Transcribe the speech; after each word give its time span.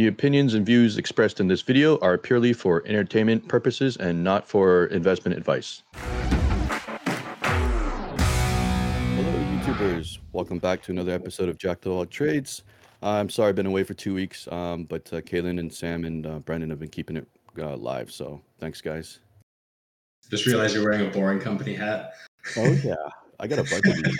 The 0.00 0.06
opinions 0.06 0.54
and 0.54 0.64
views 0.64 0.96
expressed 0.96 1.40
in 1.40 1.48
this 1.48 1.60
video 1.60 1.98
are 1.98 2.16
purely 2.16 2.54
for 2.54 2.82
entertainment 2.86 3.46
purposes 3.48 3.98
and 3.98 4.24
not 4.24 4.48
for 4.48 4.86
investment 4.86 5.36
advice. 5.36 5.82
Hello, 9.12 9.34
YouTubers. 9.58 10.16
Welcome 10.32 10.58
back 10.58 10.80
to 10.84 10.92
another 10.92 11.12
episode 11.12 11.50
of 11.50 11.58
Jack 11.58 11.82
the 11.82 11.90
Log 11.90 12.08
Trades. 12.08 12.62
I'm 13.02 13.28
sorry 13.28 13.50
I've 13.50 13.56
been 13.56 13.66
away 13.66 13.84
for 13.84 13.92
two 13.92 14.14
weeks, 14.14 14.48
um, 14.50 14.84
but 14.84 15.12
uh, 15.12 15.20
Kaylin 15.20 15.60
and 15.60 15.70
Sam 15.70 16.06
and 16.06 16.26
uh, 16.26 16.38
Brandon 16.38 16.70
have 16.70 16.80
been 16.80 16.88
keeping 16.88 17.18
it 17.18 17.28
uh, 17.58 17.76
live. 17.76 18.10
So 18.10 18.40
thanks, 18.58 18.80
guys. 18.80 19.18
Just 20.30 20.46
realized 20.46 20.74
you're 20.74 20.82
wearing 20.82 21.06
a 21.06 21.10
boring 21.10 21.40
company 21.40 21.74
hat. 21.74 22.14
Oh 22.56 22.72
yeah, 22.82 22.94
I 23.38 23.46
got 23.46 23.58
a 23.58 23.64
bunch 23.64 23.84
of 23.86 23.96
these. 24.02 24.18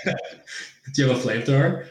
Do 0.93 1.01
you 1.01 1.09
have 1.09 1.17
a 1.17 1.27
flamethrower? 1.27 1.87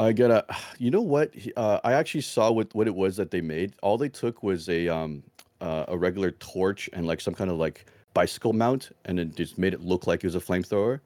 I 0.00 0.12
got 0.12 0.30
a. 0.30 0.44
You 0.78 0.90
know 0.90 1.02
what? 1.02 1.34
Uh, 1.58 1.78
I 1.84 1.92
actually 1.92 2.22
saw 2.22 2.50
what 2.50 2.74
what 2.74 2.86
it 2.86 2.94
was 2.94 3.16
that 3.18 3.30
they 3.30 3.42
made. 3.42 3.74
All 3.82 3.98
they 3.98 4.08
took 4.08 4.42
was 4.42 4.68
a 4.70 4.88
um 4.88 5.22
uh, 5.60 5.84
a 5.88 5.98
regular 5.98 6.30
torch 6.32 6.88
and 6.94 7.06
like 7.06 7.20
some 7.20 7.34
kind 7.34 7.50
of 7.50 7.58
like 7.58 7.84
bicycle 8.14 8.54
mount, 8.54 8.96
and 9.04 9.18
then 9.18 9.34
just 9.34 9.58
made 9.58 9.74
it 9.74 9.82
look 9.82 10.06
like 10.06 10.24
it 10.24 10.26
was 10.26 10.34
a 10.34 10.40
flamethrower. 10.40 11.00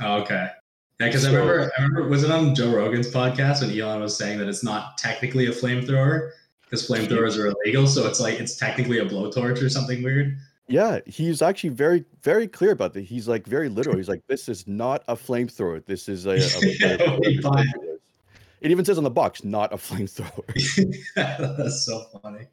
Oh, 0.00 0.20
okay. 0.22 0.48
Yeah, 1.00 1.06
because 1.06 1.26
I 1.26 1.32
remember, 1.32 1.72
I 1.76 1.82
remember, 1.82 2.08
was 2.08 2.22
it 2.22 2.30
on 2.30 2.54
Joe 2.54 2.74
Rogan's 2.74 3.10
podcast 3.10 3.60
when 3.60 3.78
Elon 3.78 4.00
was 4.00 4.16
saying 4.16 4.38
that 4.38 4.48
it's 4.48 4.62
not 4.62 4.96
technically 4.96 5.46
a 5.46 5.50
flamethrower 5.50 6.30
because 6.62 6.88
flamethrowers 6.88 7.36
are 7.36 7.48
illegal, 7.48 7.86
so 7.86 8.06
it's 8.06 8.20
like 8.20 8.38
it's 8.38 8.56
technically 8.56 9.00
a 9.00 9.04
blowtorch 9.04 9.60
or 9.60 9.68
something 9.68 10.02
weird. 10.04 10.38
Yeah, 10.68 11.00
he's 11.04 11.42
actually 11.42 11.70
very 11.70 12.04
very 12.22 12.46
clear 12.46 12.70
about 12.70 12.94
that. 12.94 13.02
He's 13.02 13.26
like 13.26 13.44
very 13.44 13.68
literal. 13.68 13.96
He's 13.96 14.08
like, 14.08 14.22
this 14.28 14.48
is 14.48 14.68
not 14.68 15.02
a 15.08 15.16
flamethrower. 15.16 15.84
This 15.84 16.08
is 16.08 16.26
a. 16.26 16.36
a, 16.36 17.40
buy 17.42 17.64
it. 18.66 18.72
even 18.72 18.84
says 18.84 18.98
on 18.98 19.04
the 19.04 19.10
box, 19.10 19.44
not 19.44 19.72
a 19.72 19.76
flamethrower. 19.76 20.44
That's 21.56 21.84
so 21.84 22.04
funny. 22.22 22.46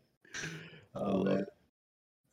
Oh, 0.96 1.24
man. 1.24 1.46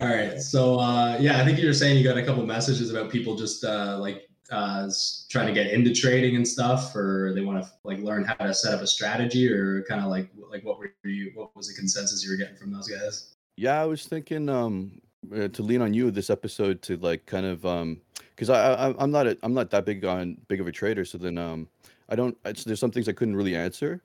All 0.00 0.08
right. 0.08 0.40
So 0.40 0.78
uh, 0.78 1.18
yeah, 1.20 1.40
I 1.40 1.44
think 1.44 1.58
you 1.58 1.66
were 1.66 1.74
saying 1.74 1.98
you 1.98 2.04
got 2.04 2.16
a 2.16 2.24
couple 2.24 2.44
messages 2.46 2.90
about 2.90 3.10
people 3.10 3.36
just 3.36 3.64
uh, 3.64 3.98
like 4.00 4.30
uh, 4.50 4.88
trying 5.28 5.46
to 5.46 5.52
get 5.52 5.72
into 5.72 5.94
trading 5.94 6.36
and 6.36 6.48
stuff, 6.48 6.96
or 6.96 7.32
they 7.34 7.42
want 7.42 7.62
to 7.62 7.70
like 7.84 7.98
learn 7.98 8.24
how 8.24 8.34
to 8.34 8.54
set 8.54 8.72
up 8.72 8.80
a 8.80 8.86
strategy, 8.86 9.52
or 9.52 9.82
kind 9.82 10.00
of 10.00 10.08
like 10.08 10.30
like 10.50 10.64
what 10.64 10.78
were 10.78 10.94
you? 11.04 11.32
What 11.34 11.54
was 11.54 11.68
the 11.68 11.74
consensus 11.74 12.24
you 12.24 12.30
were 12.30 12.38
getting 12.38 12.56
from 12.56 12.72
those 12.72 12.88
guys? 12.88 13.34
Yeah, 13.56 13.80
I 13.80 13.84
was 13.84 14.06
thinking 14.06 14.48
um 14.48 15.02
uh, 15.34 15.48
to 15.48 15.62
lean 15.62 15.82
on 15.82 15.92
you 15.92 16.10
this 16.10 16.30
episode 16.30 16.80
to 16.82 16.96
like 16.96 17.26
kind 17.26 17.44
of 17.44 17.66
um 17.66 18.00
because 18.30 18.48
I, 18.48 18.72
I 18.72 18.94
I'm 18.98 19.10
not 19.10 19.26
a, 19.26 19.36
I'm 19.42 19.52
not 19.52 19.70
that 19.70 19.84
big 19.84 20.02
on 20.06 20.38
big 20.48 20.62
of 20.62 20.66
a 20.66 20.72
trader, 20.72 21.04
so 21.04 21.18
then 21.18 21.36
um 21.36 21.68
I 22.10 22.16
don't 22.16 22.36
it's, 22.44 22.64
there's 22.64 22.80
some 22.80 22.90
things 22.90 23.08
I 23.08 23.12
couldn't 23.12 23.36
really 23.36 23.56
answer, 23.56 24.02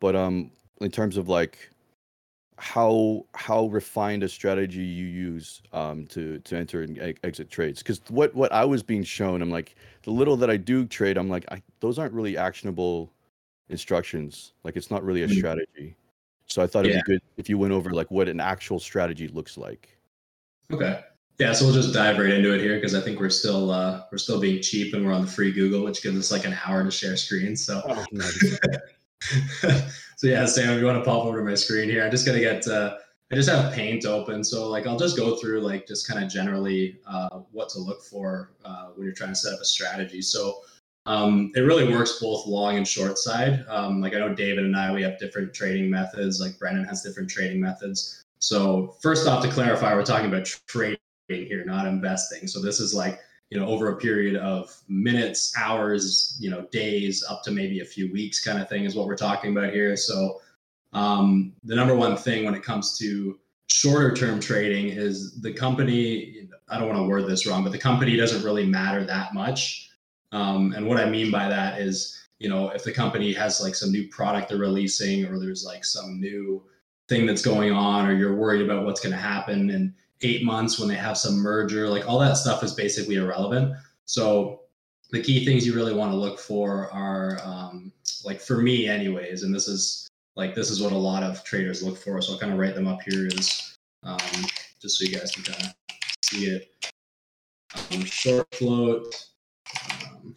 but 0.00 0.14
um 0.14 0.50
in 0.80 0.90
terms 0.90 1.16
of 1.16 1.28
like 1.28 1.70
how 2.58 3.26
how 3.34 3.66
refined 3.66 4.22
a 4.22 4.28
strategy 4.28 4.82
you 4.82 5.06
use 5.06 5.60
um 5.72 6.06
to 6.06 6.38
to 6.40 6.56
enter 6.56 6.82
and 6.82 6.96
e- 6.98 7.14
exit 7.22 7.50
trades 7.50 7.82
because 7.82 8.00
what 8.08 8.34
what 8.34 8.50
I 8.52 8.64
was 8.64 8.82
being 8.82 9.02
shown 9.02 9.42
I'm 9.42 9.50
like 9.50 9.74
the 10.04 10.10
little 10.10 10.36
that 10.38 10.48
I 10.50 10.56
do 10.56 10.86
trade 10.86 11.18
I'm 11.18 11.28
like 11.28 11.44
I, 11.50 11.62
those 11.80 11.98
aren't 11.98 12.14
really 12.14 12.36
actionable 12.38 13.12
instructions 13.68 14.54
like 14.64 14.74
it's 14.76 14.90
not 14.90 15.04
really 15.04 15.22
a 15.24 15.26
Mhm. 15.28 15.36
strategy 15.36 15.96
so 16.46 16.62
I 16.62 16.66
thought 16.66 16.86
it'd 16.86 16.92
Yeah. 16.92 17.02
be 17.04 17.12
good 17.12 17.20
if 17.36 17.48
you 17.50 17.58
went 17.58 17.74
over 17.74 17.90
like 17.90 18.10
what 18.10 18.26
an 18.28 18.40
actual 18.40 18.78
strategy 18.80 19.28
looks 19.28 19.58
like 19.58 19.98
Okay. 20.72 21.00
Yeah, 21.38 21.52
so 21.52 21.66
we'll 21.66 21.74
just 21.74 21.92
dive 21.92 22.18
right 22.18 22.30
into 22.30 22.54
it 22.54 22.60
here 22.62 22.76
because 22.76 22.94
I 22.94 23.00
think 23.00 23.20
we're 23.20 23.28
still 23.28 23.70
uh, 23.70 24.04
we're 24.10 24.18
still 24.18 24.40
being 24.40 24.62
cheap 24.62 24.94
and 24.94 25.04
we're 25.04 25.12
on 25.12 25.22
the 25.22 25.30
free 25.30 25.52
Google, 25.52 25.84
which 25.84 26.02
gives 26.02 26.18
us 26.18 26.32
like 26.32 26.46
an 26.46 26.56
hour 26.64 26.82
to 26.82 26.90
share 26.90 27.16
screens. 27.16 27.64
So 27.64 27.82
oh 27.86 28.04
nice 28.12 28.58
so 30.16 30.26
yeah, 30.26 30.46
Sam, 30.46 30.70
if 30.70 30.80
you 30.80 30.86
want 30.86 30.98
to 30.98 31.04
pop 31.04 31.24
over 31.24 31.38
to 31.38 31.44
my 31.44 31.54
screen 31.54 31.88
here, 31.88 32.04
I'm 32.04 32.10
just 32.10 32.26
gonna 32.26 32.40
get. 32.40 32.66
Uh, 32.66 32.96
I 33.30 33.34
just 33.34 33.48
have 33.48 33.74
Paint 33.74 34.06
open, 34.06 34.44
so 34.44 34.68
like 34.68 34.86
I'll 34.86 34.98
just 34.98 35.16
go 35.16 35.36
through 35.36 35.60
like 35.60 35.86
just 35.86 36.08
kind 36.08 36.22
of 36.22 36.30
generally 36.30 37.00
uh, 37.06 37.40
what 37.50 37.68
to 37.70 37.80
look 37.80 38.02
for 38.02 38.52
uh, 38.64 38.90
when 38.94 39.04
you're 39.04 39.14
trying 39.14 39.30
to 39.30 39.34
set 39.34 39.52
up 39.52 39.60
a 39.60 39.64
strategy. 39.64 40.22
So 40.22 40.60
um, 41.06 41.50
it 41.54 41.60
really 41.60 41.92
works 41.92 42.20
both 42.20 42.46
long 42.46 42.76
and 42.76 42.86
short 42.86 43.18
side. 43.18 43.64
Um, 43.68 44.00
like 44.00 44.14
I 44.14 44.18
know 44.18 44.32
David 44.32 44.64
and 44.64 44.76
I, 44.76 44.92
we 44.92 45.02
have 45.02 45.18
different 45.18 45.52
trading 45.52 45.90
methods. 45.90 46.40
Like 46.40 46.58
Brennan 46.58 46.84
has 46.84 47.02
different 47.02 47.28
trading 47.28 47.60
methods. 47.60 48.22
So 48.38 48.94
first 49.02 49.26
off, 49.26 49.42
to 49.42 49.50
clarify, 49.50 49.94
we're 49.94 50.04
talking 50.04 50.28
about 50.28 50.44
trading 50.68 50.98
here, 51.28 51.64
not 51.64 51.86
investing. 51.86 52.46
So 52.46 52.60
this 52.60 52.80
is 52.80 52.94
like 52.94 53.20
you 53.50 53.58
know 53.58 53.66
over 53.66 53.92
a 53.92 53.96
period 53.96 54.36
of 54.36 54.76
minutes 54.88 55.54
hours 55.56 56.36
you 56.40 56.50
know 56.50 56.62
days 56.72 57.24
up 57.28 57.42
to 57.44 57.50
maybe 57.50 57.80
a 57.80 57.84
few 57.84 58.12
weeks 58.12 58.44
kind 58.44 58.60
of 58.60 58.68
thing 58.68 58.84
is 58.84 58.96
what 58.96 59.06
we're 59.06 59.16
talking 59.16 59.56
about 59.56 59.72
here 59.72 59.96
so 59.96 60.40
um, 60.92 61.52
the 61.64 61.74
number 61.74 61.94
one 61.94 62.16
thing 62.16 62.44
when 62.44 62.54
it 62.54 62.62
comes 62.62 62.98
to 62.98 63.38
shorter 63.68 64.14
term 64.14 64.40
trading 64.40 64.88
is 64.88 65.40
the 65.42 65.52
company 65.52 66.48
i 66.68 66.78
don't 66.78 66.88
want 66.88 66.98
to 66.98 67.06
word 67.06 67.26
this 67.26 67.46
wrong 67.46 67.62
but 67.62 67.72
the 67.72 67.78
company 67.78 68.16
doesn't 68.16 68.42
really 68.42 68.66
matter 68.66 69.04
that 69.04 69.32
much 69.32 69.90
um, 70.32 70.72
and 70.72 70.86
what 70.86 70.98
i 70.98 71.08
mean 71.08 71.30
by 71.30 71.48
that 71.48 71.80
is 71.80 72.20
you 72.38 72.48
know 72.48 72.70
if 72.70 72.82
the 72.82 72.92
company 72.92 73.32
has 73.32 73.60
like 73.60 73.76
some 73.76 73.92
new 73.92 74.08
product 74.08 74.48
they're 74.48 74.58
releasing 74.58 75.24
or 75.26 75.38
there's 75.38 75.64
like 75.64 75.84
some 75.84 76.20
new 76.20 76.62
thing 77.08 77.26
that's 77.26 77.42
going 77.42 77.72
on 77.72 78.06
or 78.08 78.12
you're 78.12 78.34
worried 78.34 78.62
about 78.62 78.84
what's 78.84 79.00
going 79.00 79.14
to 79.14 79.20
happen 79.20 79.70
and 79.70 79.94
eight 80.22 80.44
months 80.44 80.78
when 80.78 80.88
they 80.88 80.94
have 80.94 81.18
some 81.18 81.36
merger 81.36 81.88
like 81.88 82.08
all 82.08 82.18
that 82.18 82.36
stuff 82.36 82.62
is 82.62 82.74
basically 82.74 83.16
irrelevant. 83.16 83.74
So 84.06 84.60
the 85.10 85.22
key 85.22 85.44
things 85.44 85.66
you 85.66 85.74
really 85.74 85.94
want 85.94 86.12
to 86.12 86.16
look 86.16 86.38
for 86.38 86.90
are 86.92 87.38
um, 87.44 87.92
like 88.24 88.40
for 88.40 88.58
me 88.58 88.88
anyways 88.88 89.42
and 89.42 89.54
this 89.54 89.68
is 89.68 90.08
like 90.34 90.54
this 90.54 90.70
is 90.70 90.82
what 90.82 90.92
a 90.92 90.96
lot 90.96 91.22
of 91.22 91.44
traders 91.44 91.82
look 91.82 91.96
for 91.96 92.20
so 92.20 92.32
i'll 92.32 92.38
kind 92.38 92.52
of 92.52 92.58
write 92.58 92.74
them 92.74 92.88
up 92.88 93.00
here 93.08 93.26
is 93.26 93.76
um, 94.02 94.18
just 94.80 94.98
so 94.98 95.04
you 95.04 95.16
guys 95.16 95.30
can 95.32 95.42
kind 95.44 95.62
of 95.64 95.74
see 96.22 96.46
it. 96.46 96.94
Um, 97.92 98.04
short 98.04 98.46
float 98.54 99.26
um, 99.92 100.36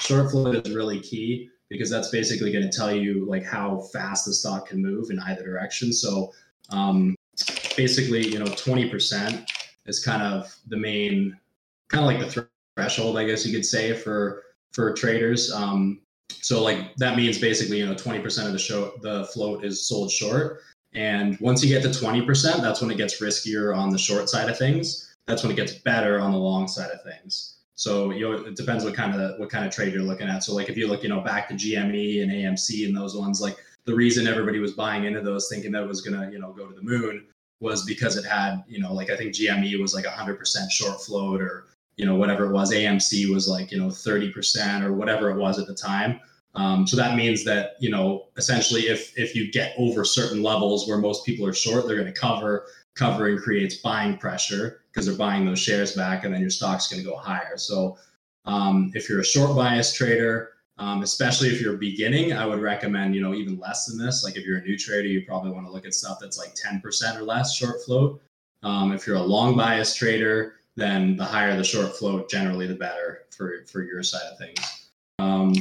short 0.00 0.30
float 0.30 0.66
is 0.66 0.74
really 0.74 1.00
key 1.00 1.48
because 1.68 1.90
that's 1.90 2.10
basically 2.10 2.52
going 2.52 2.68
to 2.68 2.76
tell 2.76 2.92
you 2.92 3.26
like 3.26 3.44
how 3.44 3.80
fast 3.92 4.24
the 4.24 4.32
stock 4.32 4.68
can 4.68 4.82
move 4.82 5.10
in 5.10 5.18
either 5.20 5.44
direction. 5.44 5.92
So 5.92 6.32
um, 6.70 7.15
basically, 7.76 8.26
you 8.26 8.38
know, 8.38 8.46
20% 8.46 9.46
is 9.86 10.04
kind 10.04 10.22
of 10.22 10.54
the 10.68 10.76
main, 10.76 11.38
kind 11.88 12.04
of 12.04 12.10
like 12.10 12.20
the 12.20 12.30
thr- 12.30 12.48
threshold, 12.76 13.18
I 13.18 13.24
guess 13.24 13.46
you 13.46 13.54
could 13.54 13.66
say 13.66 13.92
for 13.94 14.42
for 14.72 14.92
traders. 14.92 15.50
Um, 15.52 16.00
so 16.30 16.62
like 16.62 16.94
that 16.96 17.16
means 17.16 17.38
basically, 17.38 17.78
you 17.78 17.86
know, 17.86 17.94
20% 17.94 18.46
of 18.46 18.52
the 18.52 18.58
show 18.58 18.92
the 19.00 19.24
float 19.26 19.64
is 19.64 19.86
sold 19.86 20.10
short, 20.10 20.60
and 20.94 21.38
once 21.40 21.64
you 21.64 21.68
get 21.68 21.82
to 21.82 21.88
20%, 21.88 22.60
that's 22.60 22.80
when 22.80 22.90
it 22.90 22.96
gets 22.96 23.20
riskier 23.20 23.76
on 23.76 23.90
the 23.90 23.98
short 23.98 24.28
side 24.28 24.48
of 24.48 24.58
things. 24.58 25.14
That's 25.26 25.42
when 25.42 25.52
it 25.52 25.56
gets 25.56 25.72
better 25.72 26.20
on 26.20 26.32
the 26.32 26.38
long 26.38 26.68
side 26.68 26.90
of 26.90 27.02
things. 27.02 27.56
So 27.74 28.10
you 28.10 28.28
know, 28.28 28.46
it 28.46 28.56
depends 28.56 28.84
what 28.84 28.94
kind 28.94 29.14
of 29.20 29.38
what 29.38 29.50
kind 29.50 29.64
of 29.64 29.72
trade 29.72 29.92
you're 29.92 30.02
looking 30.02 30.28
at. 30.28 30.44
So 30.44 30.54
like 30.54 30.68
if 30.68 30.76
you 30.76 30.86
look, 30.88 31.02
you 31.02 31.08
know, 31.08 31.20
back 31.20 31.48
to 31.48 31.54
GME 31.54 32.22
and 32.22 32.30
AMC 32.32 32.86
and 32.86 32.96
those 32.96 33.16
ones, 33.16 33.40
like 33.40 33.56
the 33.84 33.94
reason 33.94 34.26
everybody 34.26 34.58
was 34.58 34.72
buying 34.72 35.04
into 35.04 35.20
those 35.20 35.48
thinking 35.48 35.72
that 35.72 35.82
it 35.82 35.88
was 35.88 36.00
gonna, 36.00 36.30
you 36.30 36.38
know, 36.38 36.52
go 36.52 36.66
to 36.66 36.74
the 36.74 36.82
moon 36.82 37.26
was 37.60 37.84
because 37.84 38.16
it 38.16 38.24
had, 38.24 38.62
you 38.68 38.78
know, 38.78 38.92
like 38.92 39.10
I 39.10 39.16
think 39.16 39.34
GME 39.34 39.80
was 39.80 39.94
like 39.94 40.04
100% 40.04 40.70
short 40.70 41.00
float 41.00 41.40
or, 41.40 41.66
you 41.96 42.04
know, 42.04 42.16
whatever 42.16 42.46
it 42.46 42.52
was. 42.52 42.72
AMC 42.72 43.32
was 43.32 43.48
like, 43.48 43.72
you 43.72 43.78
know, 43.78 43.88
30% 43.88 44.82
or 44.82 44.92
whatever 44.92 45.30
it 45.30 45.36
was 45.36 45.58
at 45.58 45.66
the 45.66 45.74
time. 45.74 46.20
Um, 46.54 46.86
so 46.86 46.96
that 46.96 47.16
means 47.16 47.44
that, 47.44 47.72
you 47.80 47.90
know, 47.90 48.28
essentially 48.36 48.82
if 48.82 49.12
if 49.18 49.34
you 49.34 49.52
get 49.52 49.74
over 49.76 50.04
certain 50.04 50.42
levels 50.42 50.88
where 50.88 50.96
most 50.98 51.24
people 51.24 51.46
are 51.46 51.52
short, 51.52 51.86
they're 51.86 51.96
going 51.96 52.12
to 52.12 52.18
cover. 52.18 52.66
Covering 52.94 53.36
creates 53.36 53.76
buying 53.76 54.16
pressure 54.16 54.80
because 54.90 55.04
they're 55.04 55.16
buying 55.16 55.44
those 55.44 55.58
shares 55.58 55.92
back 55.92 56.24
and 56.24 56.32
then 56.32 56.40
your 56.40 56.48
stock's 56.48 56.88
going 56.88 57.02
to 57.02 57.08
go 57.08 57.16
higher. 57.16 57.58
So 57.58 57.98
um, 58.46 58.90
if 58.94 59.08
you're 59.08 59.20
a 59.20 59.24
short 59.24 59.54
bias 59.54 59.92
trader, 59.92 60.52
um, 60.78 61.02
especially 61.02 61.48
if 61.48 61.60
you're 61.60 61.76
beginning, 61.76 62.32
I 62.32 62.44
would 62.44 62.60
recommend, 62.60 63.14
you 63.14 63.22
know, 63.22 63.34
even 63.34 63.58
less 63.58 63.86
than 63.86 63.98
this. 63.98 64.22
Like 64.22 64.36
if 64.36 64.44
you're 64.44 64.58
a 64.58 64.62
new 64.62 64.76
trader, 64.76 65.08
you 65.08 65.24
probably 65.24 65.50
want 65.50 65.66
to 65.66 65.72
look 65.72 65.86
at 65.86 65.94
stuff 65.94 66.18
that's 66.20 66.38
like 66.38 66.54
10% 66.54 67.16
or 67.16 67.22
less 67.22 67.56
short 67.56 67.82
float. 67.84 68.20
Um, 68.62 68.92
if 68.92 69.06
you're 69.06 69.16
a 69.16 69.22
long 69.22 69.56
bias 69.56 69.94
trader, 69.94 70.56
then 70.76 71.16
the 71.16 71.24
higher 71.24 71.56
the 71.56 71.64
short 71.64 71.96
float, 71.96 72.28
generally 72.28 72.66
the 72.66 72.74
better 72.74 73.22
for, 73.30 73.64
for 73.70 73.82
your 73.82 74.02
side 74.02 74.30
of 74.30 74.38
things. 74.38 74.90
Um, 75.18 75.54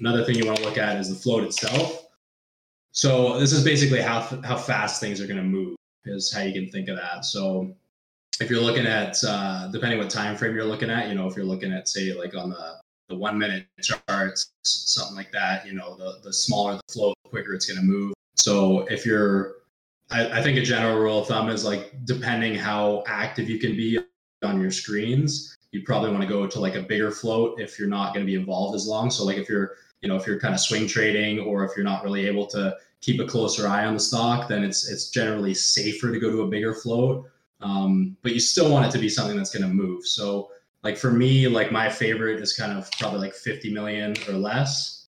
another 0.00 0.24
thing 0.24 0.34
you 0.34 0.46
want 0.46 0.58
to 0.58 0.64
look 0.64 0.78
at 0.78 0.96
is 0.96 1.08
the 1.08 1.14
float 1.14 1.44
itself. 1.44 2.08
So 2.90 3.38
this 3.38 3.52
is 3.52 3.64
basically 3.64 4.00
how, 4.00 4.20
how 4.42 4.56
fast 4.56 5.00
things 5.00 5.20
are 5.20 5.26
going 5.26 5.36
to 5.36 5.44
move 5.44 5.76
is 6.06 6.32
how 6.32 6.42
you 6.42 6.52
can 6.52 6.68
think 6.72 6.88
of 6.88 6.96
that. 6.96 7.24
So 7.24 7.72
if 8.40 8.50
you're 8.50 8.60
looking 8.60 8.86
at, 8.86 9.16
uh, 9.22 9.68
depending 9.68 10.00
what 10.00 10.10
time 10.10 10.36
frame 10.36 10.56
you're 10.56 10.64
looking 10.64 10.90
at, 10.90 11.08
you 11.08 11.14
know, 11.14 11.28
if 11.28 11.36
you're 11.36 11.44
looking 11.44 11.72
at 11.72 11.88
say 11.88 12.12
like 12.14 12.34
on 12.34 12.50
the 12.50 12.79
the 13.10 13.16
one 13.16 13.36
minute 13.36 13.66
charts, 13.82 14.52
something 14.62 15.16
like 15.16 15.32
that. 15.32 15.66
You 15.66 15.74
know, 15.74 15.96
the 15.96 16.20
the 16.22 16.32
smaller 16.32 16.76
the 16.76 16.92
float, 16.92 17.14
the 17.24 17.30
quicker 17.30 17.52
it's 17.52 17.66
going 17.66 17.80
to 17.80 17.84
move. 17.84 18.14
So 18.36 18.86
if 18.86 19.04
you're, 19.04 19.56
I, 20.10 20.38
I 20.38 20.42
think 20.42 20.56
a 20.56 20.62
general 20.62 20.98
rule 20.98 21.20
of 21.20 21.28
thumb 21.28 21.50
is 21.50 21.64
like 21.64 21.92
depending 22.06 22.54
how 22.54 23.04
active 23.06 23.50
you 23.50 23.58
can 23.58 23.76
be 23.76 23.98
on 24.42 24.60
your 24.60 24.70
screens, 24.70 25.54
you 25.72 25.82
probably 25.82 26.10
want 26.10 26.22
to 26.22 26.28
go 26.28 26.46
to 26.46 26.60
like 26.60 26.76
a 26.76 26.82
bigger 26.82 27.10
float 27.10 27.60
if 27.60 27.78
you're 27.78 27.88
not 27.88 28.14
going 28.14 28.24
to 28.24 28.30
be 28.30 28.38
involved 28.38 28.74
as 28.74 28.86
long. 28.86 29.10
So 29.10 29.24
like 29.24 29.36
if 29.36 29.48
you're, 29.48 29.72
you 30.00 30.08
know, 30.08 30.16
if 30.16 30.26
you're 30.26 30.40
kind 30.40 30.54
of 30.54 30.60
swing 30.60 30.86
trading 30.86 31.40
or 31.40 31.64
if 31.64 31.72
you're 31.76 31.84
not 31.84 32.02
really 32.02 32.26
able 32.26 32.46
to 32.46 32.76
keep 33.02 33.20
a 33.20 33.26
closer 33.26 33.68
eye 33.68 33.84
on 33.84 33.94
the 33.94 34.00
stock, 34.00 34.48
then 34.48 34.64
it's 34.64 34.88
it's 34.88 35.10
generally 35.10 35.52
safer 35.52 36.10
to 36.12 36.18
go 36.18 36.30
to 36.30 36.42
a 36.42 36.48
bigger 36.48 36.74
float. 36.74 37.26
Um, 37.60 38.16
but 38.22 38.32
you 38.32 38.40
still 38.40 38.70
want 38.70 38.86
it 38.86 38.92
to 38.92 38.98
be 38.98 39.08
something 39.08 39.36
that's 39.36 39.54
going 39.54 39.68
to 39.68 39.74
move. 39.74 40.06
So 40.06 40.50
like 40.82 40.96
for 40.96 41.10
me, 41.10 41.48
like 41.48 41.72
my 41.72 41.88
favorite 41.88 42.40
is 42.40 42.54
kind 42.54 42.76
of 42.76 42.90
probably 42.92 43.20
like 43.20 43.34
50 43.34 43.72
million 43.72 44.14
or 44.28 44.34
less. 44.34 45.08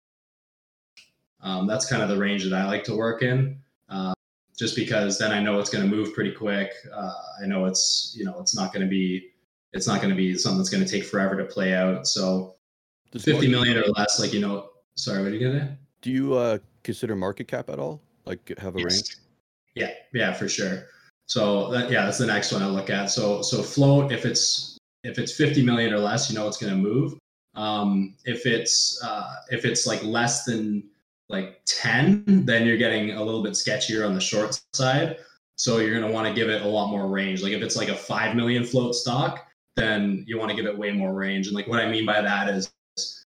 Um, 1.42 1.68
that's 1.68 1.86
kind 1.86 2.02
of 2.02 2.10
the 2.10 2.18
range 2.18 2.44
that 2.44 2.54
I 2.54 2.66
like 2.66 2.84
to 2.86 2.96
work 2.96 3.22
in. 3.22 3.60
Uh, 3.88 4.14
just 4.58 4.76
because 4.76 5.18
then 5.18 5.32
I 5.32 5.42
know 5.42 5.60
it's 5.60 5.70
going 5.70 5.90
to 5.90 5.96
move 5.96 6.14
pretty 6.14 6.34
quick. 6.34 6.72
Uh, 6.94 7.14
I 7.42 7.46
know 7.46 7.66
it's 7.66 8.14
you 8.18 8.26
know 8.26 8.40
it's 8.40 8.56
not 8.56 8.74
going 8.74 8.86
to 8.86 8.90
be 8.90 9.30
it's 9.74 9.88
not 9.88 10.02
going 10.02 10.10
to 10.10 10.16
be 10.16 10.36
something 10.36 10.58
that's 10.58 10.70
going 10.70 10.84
to 10.84 10.90
take 10.90 11.06
forever 11.06 11.38
to 11.38 11.46
play 11.46 11.74
out. 11.74 12.08
So 12.08 12.56
Does 13.12 13.24
50 13.24 13.48
million 13.48 13.78
or 13.78 13.86
less, 13.96 14.20
like 14.20 14.34
you 14.34 14.42
know, 14.42 14.70
sorry, 14.96 15.24
what 15.24 15.32
did 15.32 15.40
you 15.40 15.48
get 15.48 15.54
there? 15.54 15.78
Do 16.02 16.12
you 16.12 16.34
uh, 16.34 16.58
consider 16.84 17.16
market 17.16 17.48
cap 17.48 17.70
at 17.70 17.80
all? 17.80 18.02
Like 18.26 18.52
have 18.58 18.76
a 18.76 18.80
yes. 18.80 18.94
range? 18.94 19.18
Yeah, 19.76 19.92
yeah, 20.14 20.34
for 20.34 20.50
sure. 20.50 20.88
So 21.28 21.70
that, 21.72 21.92
yeah, 21.92 22.06
that's 22.06 22.18
the 22.18 22.26
next 22.26 22.52
one 22.52 22.64
I 22.64 22.68
look 22.68 22.90
at. 22.90 23.12
So 23.12 23.42
so 23.42 23.62
float 23.62 24.12
if 24.12 24.26
it's 24.26 24.79
if 25.04 25.18
it's 25.18 25.34
50 25.36 25.64
million 25.64 25.94
or 25.94 26.00
less, 26.00 26.30
you 26.30 26.38
know 26.38 26.48
it's 26.48 26.58
going 26.58 26.74
to 26.74 26.78
move. 26.78 27.18
Um, 27.56 28.16
if 28.26 28.46
it's 28.46 29.02
uh, 29.04 29.36
if 29.50 29.66
it's 29.66 29.88
like 29.88 30.04
less 30.04 30.46
than 30.46 30.84
like 31.30 31.62
10, 31.66 32.46
then 32.46 32.66
you're 32.66 32.78
getting 32.78 33.12
a 33.12 33.24
little 33.24 33.44
bit 33.44 33.54
sketchier 33.54 34.06
on 34.06 34.14
the 34.14 34.22
short 34.22 34.60
side. 34.74 35.18
So 35.56 35.78
you're 35.78 35.92
going 35.92 36.08
to 36.08 36.12
want 36.12 36.28
to 36.28 36.34
give 36.34 36.50
it 36.50 36.62
a 36.62 36.68
lot 36.68 36.90
more 36.90 37.08
range. 37.08 37.44
Like 37.44 37.52
if 37.52 37.62
it's 37.62 37.76
like 37.76 37.90
a 37.90 37.96
5 37.96 38.36
million 38.36 38.64
float 38.64 38.96
stock, 38.96 39.46
then 39.76 40.24
you 40.28 40.38
want 40.40 40.50
to 40.50 40.56
give 40.56 40.66
it 40.66 40.78
way 40.78 40.92
more 40.92 41.14
range. 41.14 41.48
And 41.48 41.56
like 41.56 41.68
what 41.68 41.80
I 41.80 41.90
mean 41.90 42.06
by 42.06 42.22
that 42.22 42.50
is, 42.50 42.72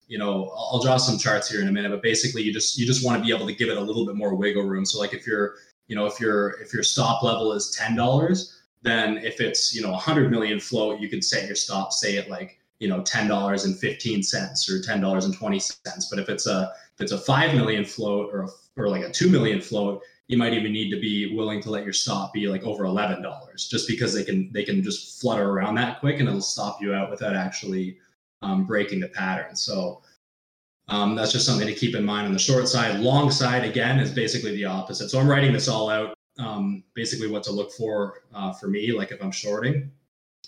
you 0.08 0.18
know, 0.18 0.52
I'll 0.56 0.82
draw 0.82 0.98
some 0.98 1.18
charts 1.18 1.50
here 1.50 1.62
in 1.62 1.68
a 1.68 1.72
minute, 1.72 1.90
but 1.90 2.02
basically 2.02 2.42
you 2.42 2.52
just 2.52 2.78
you 2.78 2.86
just 2.86 3.06
want 3.06 3.18
to 3.18 3.26
be 3.26 3.34
able 3.34 3.48
to 3.48 3.54
give 3.54 3.70
it 3.70 3.78
a 3.78 3.82
little 3.82 4.06
bit 4.06 4.16
more 4.16 4.36
wiggle 4.36 4.64
room. 4.64 4.86
So 4.86 5.00
like 5.00 5.14
if 5.14 5.26
you're, 5.26 5.56
you 5.88 5.96
know, 5.96 6.06
if 6.06 6.20
your 6.20 6.62
if 6.62 6.74
your 6.74 6.84
stop 6.84 7.24
level 7.24 7.54
is 7.54 7.72
ten 7.72 7.96
dollars, 7.96 8.61
then 8.82 9.18
if 9.18 9.40
it's 9.40 9.74
you 9.74 9.82
know 9.82 9.92
100 9.92 10.32
million 10.32 10.60
float, 10.60 11.00
you 11.00 11.10
could 11.10 11.24
set 11.24 11.46
your 11.46 11.56
stop 11.56 11.92
say 11.92 12.18
at 12.18 12.30
like 12.30 12.60
you 12.80 12.88
know 12.88 13.02
ten 13.04 13.28
dollars 13.28 13.66
and 13.66 13.78
fifteen 13.78 14.24
cents 14.24 14.70
or 14.70 14.82
ten 14.82 15.00
dollars 15.00 15.26
and 15.26 15.36
twenty 15.36 15.60
cents. 15.60 16.08
But 16.10 16.20
if 16.20 16.30
it's 16.30 16.48
a 16.48 16.74
if 16.96 17.02
it's 17.02 17.12
a 17.12 17.18
five 17.18 17.54
million 17.56 17.86
float 17.86 18.34
or 18.34 18.44
a, 18.44 18.48
or 18.76 18.90
like 18.90 19.04
a 19.04 19.12
two 19.12 19.30
million 19.30 19.62
float, 19.62 20.02
you 20.28 20.38
might 20.38 20.54
even 20.54 20.74
need 20.74 20.90
to 20.92 21.00
be 21.00 21.36
willing 21.36 21.62
to 21.62 21.70
let 21.70 21.84
your 21.84 21.94
stop 21.94 22.34
be 22.34 22.48
like 22.48 22.64
over 22.64 22.86
eleven 22.86 23.22
dollars, 23.22 23.68
just 23.70 23.88
because 23.88 24.14
they 24.14 24.24
can 24.24 24.52
they 24.52 24.64
can 24.64 24.82
just 24.82 25.22
flutter 25.22 25.50
around 25.50 25.76
that 25.76 26.00
quick 26.00 26.20
and 26.20 26.28
it'll 26.28 26.42
stop 26.42 26.82
you 26.82 26.94
out 26.94 27.12
without 27.12 27.36
actually 27.36 27.98
um, 28.42 28.66
breaking 28.66 29.00
the 29.00 29.10
pattern. 29.10 29.56
So 29.56 30.02
um, 30.88 31.16
that's 31.16 31.32
just 31.32 31.46
something 31.46 31.68
to 31.68 31.76
keep 31.76 31.96
in 31.96 32.04
mind 32.04 32.28
on 32.28 32.34
the 32.34 32.40
short 32.40 32.68
side. 32.68 33.00
Long 33.00 33.30
side 33.30 33.64
again 33.64 34.00
is 34.00 34.12
basically 34.12 34.56
the 34.56 34.66
opposite. 34.66 35.10
So 35.10 35.20
I'm 35.20 35.30
writing 35.30 35.54
this 35.54 35.68
all 35.68 35.90
out. 35.90 36.16
Um, 36.42 36.84
basically, 36.96 37.28
what 37.28 37.44
to 37.44 37.52
look 37.52 37.72
for 37.72 38.24
uh, 38.34 38.52
for 38.54 38.68
me, 38.68 38.92
like 38.92 39.12
if 39.12 39.22
I'm 39.22 39.32
shorting, 39.32 39.92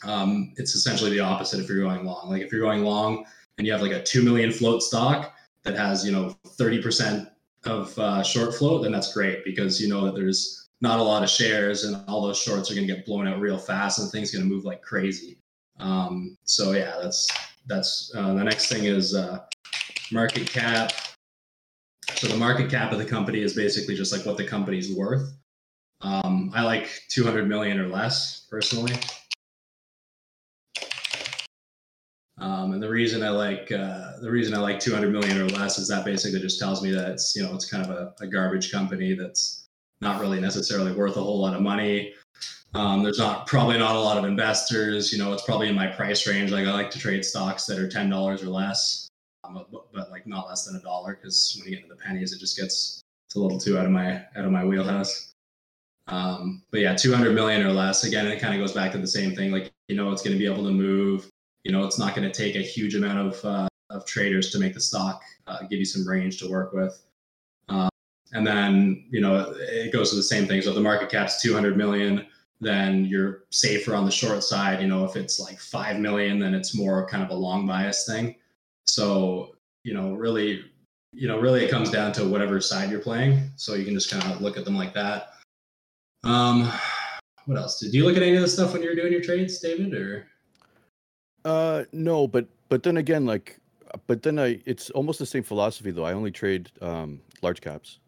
um, 0.03 0.53
it's 0.57 0.75
essentially 0.75 1.11
the 1.11 1.19
opposite 1.19 1.59
if 1.59 1.69
you're 1.69 1.83
going 1.83 2.05
long. 2.05 2.29
Like 2.29 2.41
if 2.41 2.51
you're 2.51 2.61
going 2.61 2.83
long 2.83 3.25
and 3.57 3.67
you 3.67 3.73
have 3.73 3.81
like 3.81 3.91
a 3.91 4.01
two 4.01 4.23
million 4.23 4.51
float 4.51 4.81
stock 4.81 5.33
that 5.63 5.75
has 5.75 6.05
you 6.05 6.11
know 6.11 6.35
30% 6.45 7.29
of 7.65 7.97
uh, 7.99 8.23
short 8.23 8.55
float, 8.55 8.83
then 8.83 8.91
that's 8.91 9.13
great 9.13 9.45
because 9.45 9.81
you 9.81 9.87
know 9.87 10.03
that 10.05 10.15
there's 10.15 10.69
not 10.81 10.99
a 10.99 11.03
lot 11.03 11.23
of 11.23 11.29
shares 11.29 11.85
and 11.85 12.03
all 12.09 12.21
those 12.21 12.41
shorts 12.41 12.69
are 12.69 12.75
going 12.75 12.85
to 12.87 12.93
get 12.93 13.05
blown 13.05 13.27
out 13.27 13.39
real 13.39 13.57
fast 13.57 13.99
and 13.99 14.11
things 14.11 14.31
going 14.31 14.43
to 14.43 14.49
move 14.49 14.65
like 14.65 14.81
crazy. 14.81 15.37
Um, 15.79 16.37
so 16.43 16.73
yeah, 16.73 16.95
that's 17.01 17.29
that's 17.67 18.11
uh, 18.15 18.33
the 18.33 18.43
next 18.43 18.67
thing 18.67 18.85
is 18.85 19.15
uh, 19.15 19.39
market 20.11 20.49
cap. 20.49 20.91
So 22.15 22.27
the 22.27 22.37
market 22.37 22.69
cap 22.69 22.91
of 22.91 22.97
the 22.97 23.05
company 23.05 23.41
is 23.41 23.53
basically 23.53 23.95
just 23.95 24.11
like 24.11 24.25
what 24.25 24.37
the 24.37 24.45
company's 24.45 24.93
worth. 24.93 25.33
Um, 26.03 26.51
I 26.53 26.63
like 26.63 26.89
200 27.09 27.47
million 27.47 27.79
or 27.79 27.88
less 27.88 28.45
personally. 28.50 28.94
Um, 32.39 32.73
and 32.73 32.83
the 32.83 32.89
reason 32.89 33.23
I 33.23 33.29
like 33.29 33.71
uh, 33.71 34.19
the 34.21 34.29
reason 34.29 34.53
I 34.53 34.57
like 34.57 34.79
200 34.79 35.11
million 35.11 35.39
or 35.39 35.47
less 35.47 35.77
is 35.77 35.88
that 35.88 36.03
basically 36.03 36.41
just 36.41 36.59
tells 36.59 36.83
me 36.83 36.91
that 36.91 37.09
it's 37.09 37.35
you 37.35 37.44
know 37.44 37.53
it's 37.55 37.69
kind 37.69 37.85
of 37.85 37.91
a, 37.91 38.13
a 38.19 38.27
garbage 38.27 38.69
company 38.71 39.13
that's 39.13 39.65
not 40.01 40.19
really 40.19 40.41
necessarily 40.41 40.91
worth 40.91 41.15
a 41.15 41.21
whole 41.21 41.39
lot 41.39 41.55
of 41.55 41.61
money. 41.61 42.13
Um, 42.73 43.01
there's 43.01 43.19
not 43.19 43.47
probably 43.47 43.77
not 43.77 43.95
a 43.95 44.00
lot 44.00 44.17
of 44.17 44.25
investors. 44.25 45.13
You 45.13 45.19
know, 45.19 45.31
it's 45.31 45.44
probably 45.44 45.69
in 45.69 45.75
my 45.75 45.88
price 45.88 46.27
range. 46.27 46.51
Like 46.51 46.67
I 46.67 46.73
like 46.73 46.91
to 46.91 47.00
trade 47.00 47.23
stocks 47.23 47.65
that 47.67 47.79
are 47.79 47.88
ten 47.88 48.09
dollars 48.09 48.44
or 48.44 48.47
less, 48.47 49.07
um, 49.45 49.65
but, 49.71 49.94
but, 49.94 50.11
like 50.11 50.27
not 50.27 50.47
less 50.47 50.65
than 50.65 50.75
a 50.75 50.81
dollar 50.81 51.15
because 51.15 51.55
when 51.55 51.69
you 51.69 51.77
get 51.77 51.85
into 51.85 51.95
the 51.95 52.01
pennies, 52.01 52.33
it 52.33 52.39
just 52.39 52.57
gets 52.57 53.01
it's 53.27 53.35
a 53.35 53.39
little 53.39 53.59
too 53.59 53.77
out 53.77 53.85
of 53.85 53.91
my 53.91 54.15
out 54.35 54.44
of 54.44 54.51
my 54.51 54.65
wheelhouse. 54.65 55.32
Um, 56.07 56.63
but 56.71 56.81
yeah, 56.81 56.95
200 56.95 57.33
million 57.33 57.65
or 57.65 57.71
less. 57.71 58.03
Again, 58.03 58.27
it 58.27 58.39
kind 58.39 58.53
of 58.53 58.59
goes 58.59 58.73
back 58.73 58.91
to 58.91 58.97
the 58.97 59.07
same 59.07 59.35
thing. 59.35 59.51
Like 59.51 59.71
you 59.88 59.95
know, 59.95 60.11
it's 60.11 60.21
going 60.21 60.33
to 60.33 60.39
be 60.39 60.51
able 60.51 60.63
to 60.63 60.71
move 60.71 61.29
you 61.63 61.71
know, 61.71 61.85
it's 61.85 61.97
not 61.97 62.15
going 62.15 62.29
to 62.29 62.38
take 62.38 62.55
a 62.55 62.59
huge 62.59 62.95
amount 62.95 63.19
of, 63.19 63.45
uh, 63.45 63.67
of 63.89 64.05
traders 64.05 64.51
to 64.51 64.59
make 64.59 64.73
the 64.73 64.81
stock 64.81 65.21
uh, 65.47 65.59
give 65.69 65.79
you 65.79 65.85
some 65.85 66.07
range 66.07 66.38
to 66.39 66.50
work 66.50 66.73
with. 66.73 67.01
Uh, 67.69 67.89
and 68.33 68.45
then, 68.45 69.05
you 69.09 69.21
know, 69.21 69.53
it 69.57 69.94
goes 69.94 70.09
to 70.09 70.15
the 70.15 70.23
same 70.23 70.45
thing. 70.45 70.61
So 70.61 70.69
if 70.69 70.75
the 70.75 70.81
market 70.81 71.09
cap's 71.09 71.41
200 71.41 71.77
million, 71.77 72.25
then 72.59 73.05
you're 73.05 73.44
safer 73.51 73.95
on 73.95 74.05
the 74.05 74.11
short 74.11 74.44
side. 74.44 74.81
You 74.81 74.88
know, 74.88 75.05
if 75.05 75.15
it's 75.15 75.39
like 75.39 75.59
5 75.59 76.00
million, 76.00 76.39
then 76.39 76.53
it's 76.53 76.75
more 76.75 77.07
kind 77.07 77.23
of 77.23 77.29
a 77.29 77.35
long 77.35 77.65
bias 77.65 78.05
thing. 78.05 78.35
So, 78.85 79.55
you 79.83 79.94
know, 79.94 80.13
really, 80.13 80.65
you 81.13 81.27
know, 81.27 81.39
really 81.39 81.63
it 81.63 81.71
comes 81.71 81.91
down 81.91 82.11
to 82.13 82.25
whatever 82.25 82.59
side 82.59 82.89
you're 82.89 83.00
playing. 83.00 83.51
So 83.55 83.75
you 83.75 83.85
can 83.85 83.94
just 83.94 84.09
kind 84.09 84.23
of 84.33 84.41
look 84.41 84.57
at 84.57 84.65
them 84.65 84.75
like 84.75 84.94
that. 84.95 85.29
Um, 86.23 86.71
what 87.45 87.57
else? 87.57 87.79
Did 87.79 87.93
you 87.93 88.05
look 88.05 88.15
at 88.15 88.23
any 88.23 88.35
of 88.35 88.41
this 88.41 88.53
stuff 88.53 88.73
when 88.73 88.81
you 88.81 88.89
were 88.89 88.95
doing 88.95 89.11
your 89.11 89.21
trades, 89.21 89.59
David, 89.59 89.93
or? 89.93 90.27
Uh, 91.45 91.83
no, 91.91 92.27
but 92.27 92.47
but 92.69 92.83
then 92.83 92.97
again, 92.97 93.25
like, 93.25 93.59
but 94.07 94.23
then 94.23 94.39
I 94.39 94.61
it's 94.65 94.89
almost 94.91 95.19
the 95.19 95.25
same 95.25 95.43
philosophy 95.43 95.91
though. 95.91 96.05
I 96.05 96.13
only 96.13 96.31
trade 96.31 96.71
um 96.81 97.21
large 97.41 97.59
caps, 97.59 97.99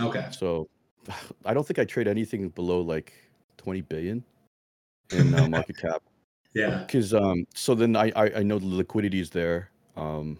Okay. 0.00 0.26
so 0.30 0.68
I 1.44 1.54
don't 1.54 1.66
think 1.66 1.78
I 1.78 1.84
trade 1.84 2.08
anything 2.08 2.48
below 2.48 2.80
like 2.80 3.12
twenty 3.56 3.82
billion 3.82 4.24
in 5.12 5.34
uh, 5.34 5.46
market 5.48 5.78
cap. 5.78 6.02
Yeah. 6.54 6.78
Because 6.78 7.14
um, 7.14 7.46
so 7.54 7.74
then 7.74 7.94
I, 7.94 8.10
I 8.16 8.38
I 8.38 8.42
know 8.42 8.58
the 8.58 8.66
liquidity 8.66 9.20
is 9.20 9.30
there, 9.30 9.70
um, 9.96 10.38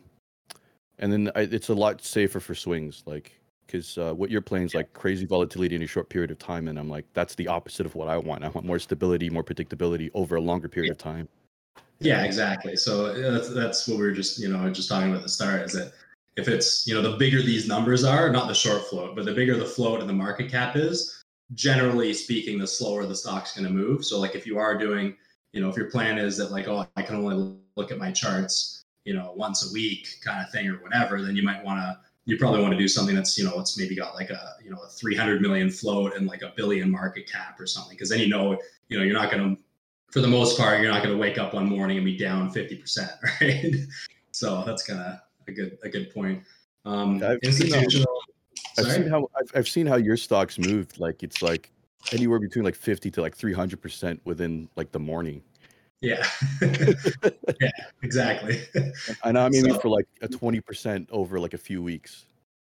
and 0.98 1.12
then 1.12 1.30
I, 1.36 1.42
it's 1.42 1.68
a 1.68 1.74
lot 1.74 2.02
safer 2.02 2.40
for 2.40 2.56
swings, 2.56 3.04
like 3.06 3.38
because 3.68 3.98
uh, 3.98 4.12
what 4.14 4.30
you're 4.30 4.40
playing 4.40 4.64
is 4.64 4.74
like 4.74 4.92
crazy 4.94 5.26
volatility 5.26 5.76
in 5.76 5.82
a 5.82 5.86
short 5.86 6.08
period 6.08 6.30
of 6.30 6.38
time, 6.38 6.68
and 6.68 6.78
I'm 6.78 6.88
like 6.88 7.04
that's 7.12 7.34
the 7.34 7.46
opposite 7.46 7.86
of 7.86 7.94
what 7.94 8.08
I 8.08 8.16
want. 8.16 8.42
I 8.42 8.48
want 8.48 8.66
more 8.66 8.78
stability, 8.78 9.30
more 9.30 9.44
predictability 9.44 10.10
over 10.14 10.37
a 10.37 10.40
longer 10.40 10.68
period 10.68 10.90
of 10.90 10.98
time. 10.98 11.28
Yeah, 12.00 12.25
exactly. 12.25 12.76
So 12.76 13.12
that's 13.12 13.50
that's 13.50 13.87
what 13.87 13.98
we 13.98 14.04
are 14.04 14.12
just 14.12 14.38
you 14.38 14.48
know 14.48 14.68
just 14.70 14.88
talking 14.88 15.08
about 15.08 15.18
at 15.18 15.22
the 15.22 15.28
start 15.28 15.62
is 15.62 15.72
that 15.72 15.92
if 16.37 16.48
it's 16.48 16.87
you 16.87 16.94
know 16.94 17.02
the 17.02 17.16
bigger 17.16 17.42
these 17.42 17.68
numbers 17.68 18.04
are, 18.04 18.30
not 18.30 18.48
the 18.48 18.54
short 18.54 18.87
float, 18.87 19.14
but 19.14 19.25
the 19.25 19.34
bigger 19.34 19.56
the 19.56 19.66
float 19.66 20.00
and 20.00 20.08
the 20.08 20.14
market 20.14 20.50
cap 20.50 20.75
is, 20.75 21.25
generally 21.54 22.14
speaking, 22.14 22.58
the 22.58 22.66
slower 22.66 23.04
the 23.06 23.14
stock's 23.14 23.54
going 23.54 23.66
to 23.66 23.72
move. 23.72 24.04
So 24.04 24.18
like 24.18 24.34
if 24.34 24.46
you 24.46 24.58
are 24.58 24.78
doing, 24.78 25.14
you 25.52 25.60
know, 25.60 25.68
if 25.68 25.76
your 25.76 25.90
plan 25.90 26.18
is 26.18 26.37
that 26.38 26.50
like 26.50 26.68
oh 26.68 26.87
I 26.96 27.02
can 27.02 27.16
only 27.16 27.56
look 27.76 27.92
at 27.92 27.98
my 27.98 28.12
charts, 28.12 28.82
you 29.04 29.12
know, 29.12 29.34
once 29.37 29.70
a 29.70 29.72
week 29.75 30.08
kind 30.25 30.42
of 30.42 30.50
thing 30.50 30.68
or 30.68 30.82
whatever, 30.82 31.20
then 31.20 31.37
you 31.37 31.42
might 31.42 31.62
want 31.62 31.80
to 31.80 32.07
you 32.28 32.37
probably 32.37 32.61
want 32.61 32.73
to 32.73 32.78
do 32.78 32.87
something 32.87 33.16
that's 33.16 33.38
you 33.38 33.44
know 33.44 33.58
it's 33.58 33.78
maybe 33.78 33.97
got 33.97 34.14
like 34.14 34.28
a 34.28 34.56
you 34.62 34.70
know 34.70 34.78
a 34.87 34.88
300 34.88 35.40
million 35.40 35.70
float 35.70 36.14
and 36.14 36.26
like 36.26 36.42
a 36.42 36.52
billion 36.56 36.90
market 36.90 37.26
cap 37.30 37.58
or 37.58 37.66
something 37.66 37.97
because 37.97 38.11
then 38.11 38.20
you 38.20 38.28
know 38.28 38.58
you 38.88 38.99
know 38.99 39.04
you're 39.04 39.14
not 39.14 39.30
going 39.30 39.56
to 39.56 39.62
for 40.11 40.20
the 40.20 40.28
most 40.28 40.58
part, 40.58 40.80
you're 40.80 40.90
not 40.90 41.02
going 41.02 41.14
to 41.14 41.20
wake 41.20 41.38
up 41.38 41.54
one 41.54 41.68
morning 41.68 41.99
and 41.99 42.06
be 42.06 42.16
down 42.16 42.50
50%, 42.50 43.08
right? 43.40 43.75
so 44.32 44.62
that's 44.64 44.82
kind 44.82 45.00
of 45.00 45.18
a 45.47 45.52
good 45.52 45.78
a 45.82 45.88
good 45.88 46.12
point. 46.12 46.42
Um, 46.85 47.23
I've 47.23 47.38
institutional. 47.42 48.06
Seen 48.76 48.76
how, 48.76 48.85
I've 48.85 48.92
seen 48.92 49.08
how 49.08 49.28
I've, 49.37 49.50
I've 49.54 49.68
seen 49.68 49.87
how 49.87 49.97
your 49.97 50.16
stocks 50.16 50.58
moved. 50.58 50.99
Like 50.99 51.23
it's 51.23 51.42
like 51.42 51.70
anywhere 52.12 52.38
between 52.38 52.64
like 52.64 52.76
50 52.76 53.11
to 53.12 53.20
like 53.20 53.37
300 53.37 53.80
percent 53.80 54.20
within 54.25 54.68
like 54.76 54.92
the 54.92 55.00
morning. 55.00 55.42
Yeah, 56.00 56.25
yeah, 56.62 57.71
exactly. 58.02 58.61
I 59.25 59.33
know. 59.33 59.45
I 59.45 59.49
mean, 59.49 59.64
so, 59.64 59.78
for 59.81 59.88
like 59.88 60.07
a 60.23 60.28
20 60.28 60.61
percent 60.61 61.09
over 61.11 61.40
like 61.40 61.55
a 61.55 61.59
few 61.59 61.83
weeks. 61.83 62.26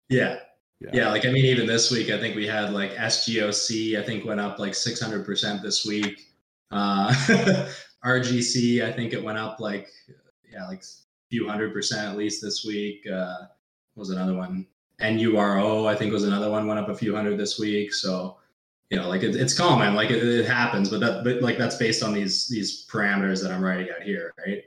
Yeah, 0.09 0.39
yeah. 0.81 0.89
yeah. 0.91 1.09
like 1.09 1.25
I 1.25 1.31
mean, 1.31 1.45
even 1.45 1.65
this 1.65 1.91
week, 1.91 2.09
I 2.09 2.19
think 2.19 2.35
we 2.35 2.45
had 2.45 2.73
like 2.73 2.93
SGOC. 2.95 3.97
I 3.97 4.03
think 4.03 4.25
went 4.25 4.41
up 4.41 4.59
like 4.59 4.75
600 4.75 5.25
percent 5.25 5.61
this 5.61 5.85
week. 5.85 6.27
Uh, 6.71 7.13
RGC, 8.05 8.83
I 8.83 8.91
think 8.91 9.13
it 9.13 9.23
went 9.23 9.37
up 9.37 9.59
like 9.59 9.87
yeah, 10.51 10.67
like 10.67 10.81
a 10.81 11.29
few 11.29 11.47
hundred 11.47 11.71
percent 11.71 12.09
at 12.09 12.17
least 12.17 12.41
this 12.41 12.65
week. 12.65 13.07
Uh, 13.09 13.45
was 13.95 14.09
another 14.09 14.35
one? 14.35 14.67
NURO, 14.99 15.87
I 15.87 15.95
think 15.95 16.11
was 16.11 16.25
another 16.25 16.51
one 16.51 16.67
went 16.67 16.79
up 16.79 16.89
a 16.89 16.95
few 16.95 17.15
hundred 17.15 17.37
this 17.37 17.57
week. 17.57 17.93
So 17.93 18.37
you 18.91 18.97
know, 18.97 19.09
like 19.09 19.23
it, 19.23 19.35
it's 19.35 19.57
common, 19.57 19.95
like 19.95 20.11
it, 20.11 20.21
it 20.21 20.45
happens, 20.45 20.89
but 20.89 20.99
that 20.99 21.23
but 21.23 21.41
like 21.41 21.57
that's 21.57 21.77
based 21.77 22.03
on 22.03 22.13
these 22.13 22.47
these 22.47 22.85
parameters 22.87 23.41
that 23.41 23.51
I'm 23.51 23.63
writing 23.63 23.87
out 23.95 24.03
here, 24.03 24.33
right? 24.45 24.65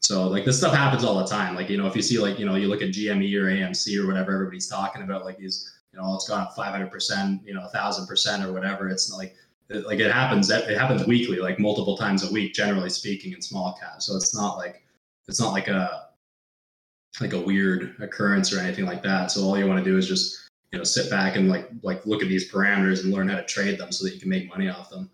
So 0.00 0.26
like 0.26 0.44
this 0.44 0.58
stuff 0.58 0.74
happens 0.74 1.04
all 1.04 1.18
the 1.18 1.26
time. 1.26 1.54
Like 1.54 1.68
you 1.68 1.76
know, 1.76 1.86
if 1.86 1.94
you 1.94 2.02
see 2.02 2.18
like 2.18 2.38
you 2.38 2.46
know 2.46 2.56
you 2.56 2.68
look 2.68 2.82
at 2.82 2.88
GME 2.88 3.34
or 3.36 3.44
AMC 3.44 4.02
or 4.02 4.06
whatever 4.06 4.32
everybody's 4.32 4.66
talking 4.66 5.02
about, 5.02 5.24
like 5.24 5.38
these 5.38 5.76
you 5.96 6.02
know, 6.02 6.14
it's 6.14 6.28
gone 6.28 6.42
up 6.42 6.54
500%, 6.54 7.46
you 7.46 7.54
know, 7.54 7.66
1000% 7.74 8.44
or 8.44 8.52
whatever. 8.52 8.88
It's 8.88 9.12
like, 9.12 9.34
like 9.70 9.98
it 9.98 10.12
happens, 10.12 10.50
it 10.50 10.78
happens 10.78 11.06
weekly, 11.06 11.38
like 11.38 11.58
multiple 11.58 11.96
times 11.96 12.28
a 12.28 12.32
week, 12.32 12.52
generally 12.54 12.90
speaking 12.90 13.32
in 13.32 13.40
small 13.40 13.78
caps. 13.80 14.06
So 14.06 14.16
it's 14.16 14.34
not 14.34 14.56
like, 14.56 14.82
it's 15.26 15.40
not 15.40 15.52
like 15.52 15.68
a, 15.68 16.08
like 17.20 17.32
a 17.32 17.40
weird 17.40 17.96
occurrence 18.00 18.52
or 18.52 18.60
anything 18.60 18.84
like 18.84 19.02
that. 19.02 19.30
So 19.30 19.42
all 19.42 19.58
you 19.58 19.66
want 19.66 19.82
to 19.82 19.90
do 19.90 19.96
is 19.96 20.06
just, 20.06 20.45
you 20.72 20.78
know, 20.78 20.84
sit 20.84 21.10
back 21.10 21.36
and 21.36 21.48
like, 21.48 21.68
like 21.82 22.04
look 22.06 22.22
at 22.22 22.28
these 22.28 22.50
parameters 22.50 23.04
and 23.04 23.12
learn 23.12 23.28
how 23.28 23.36
to 23.36 23.44
trade 23.44 23.78
them 23.78 23.92
so 23.92 24.04
that 24.04 24.14
you 24.14 24.20
can 24.20 24.28
make 24.28 24.48
money 24.48 24.68
off 24.68 24.90
them. 24.90 25.10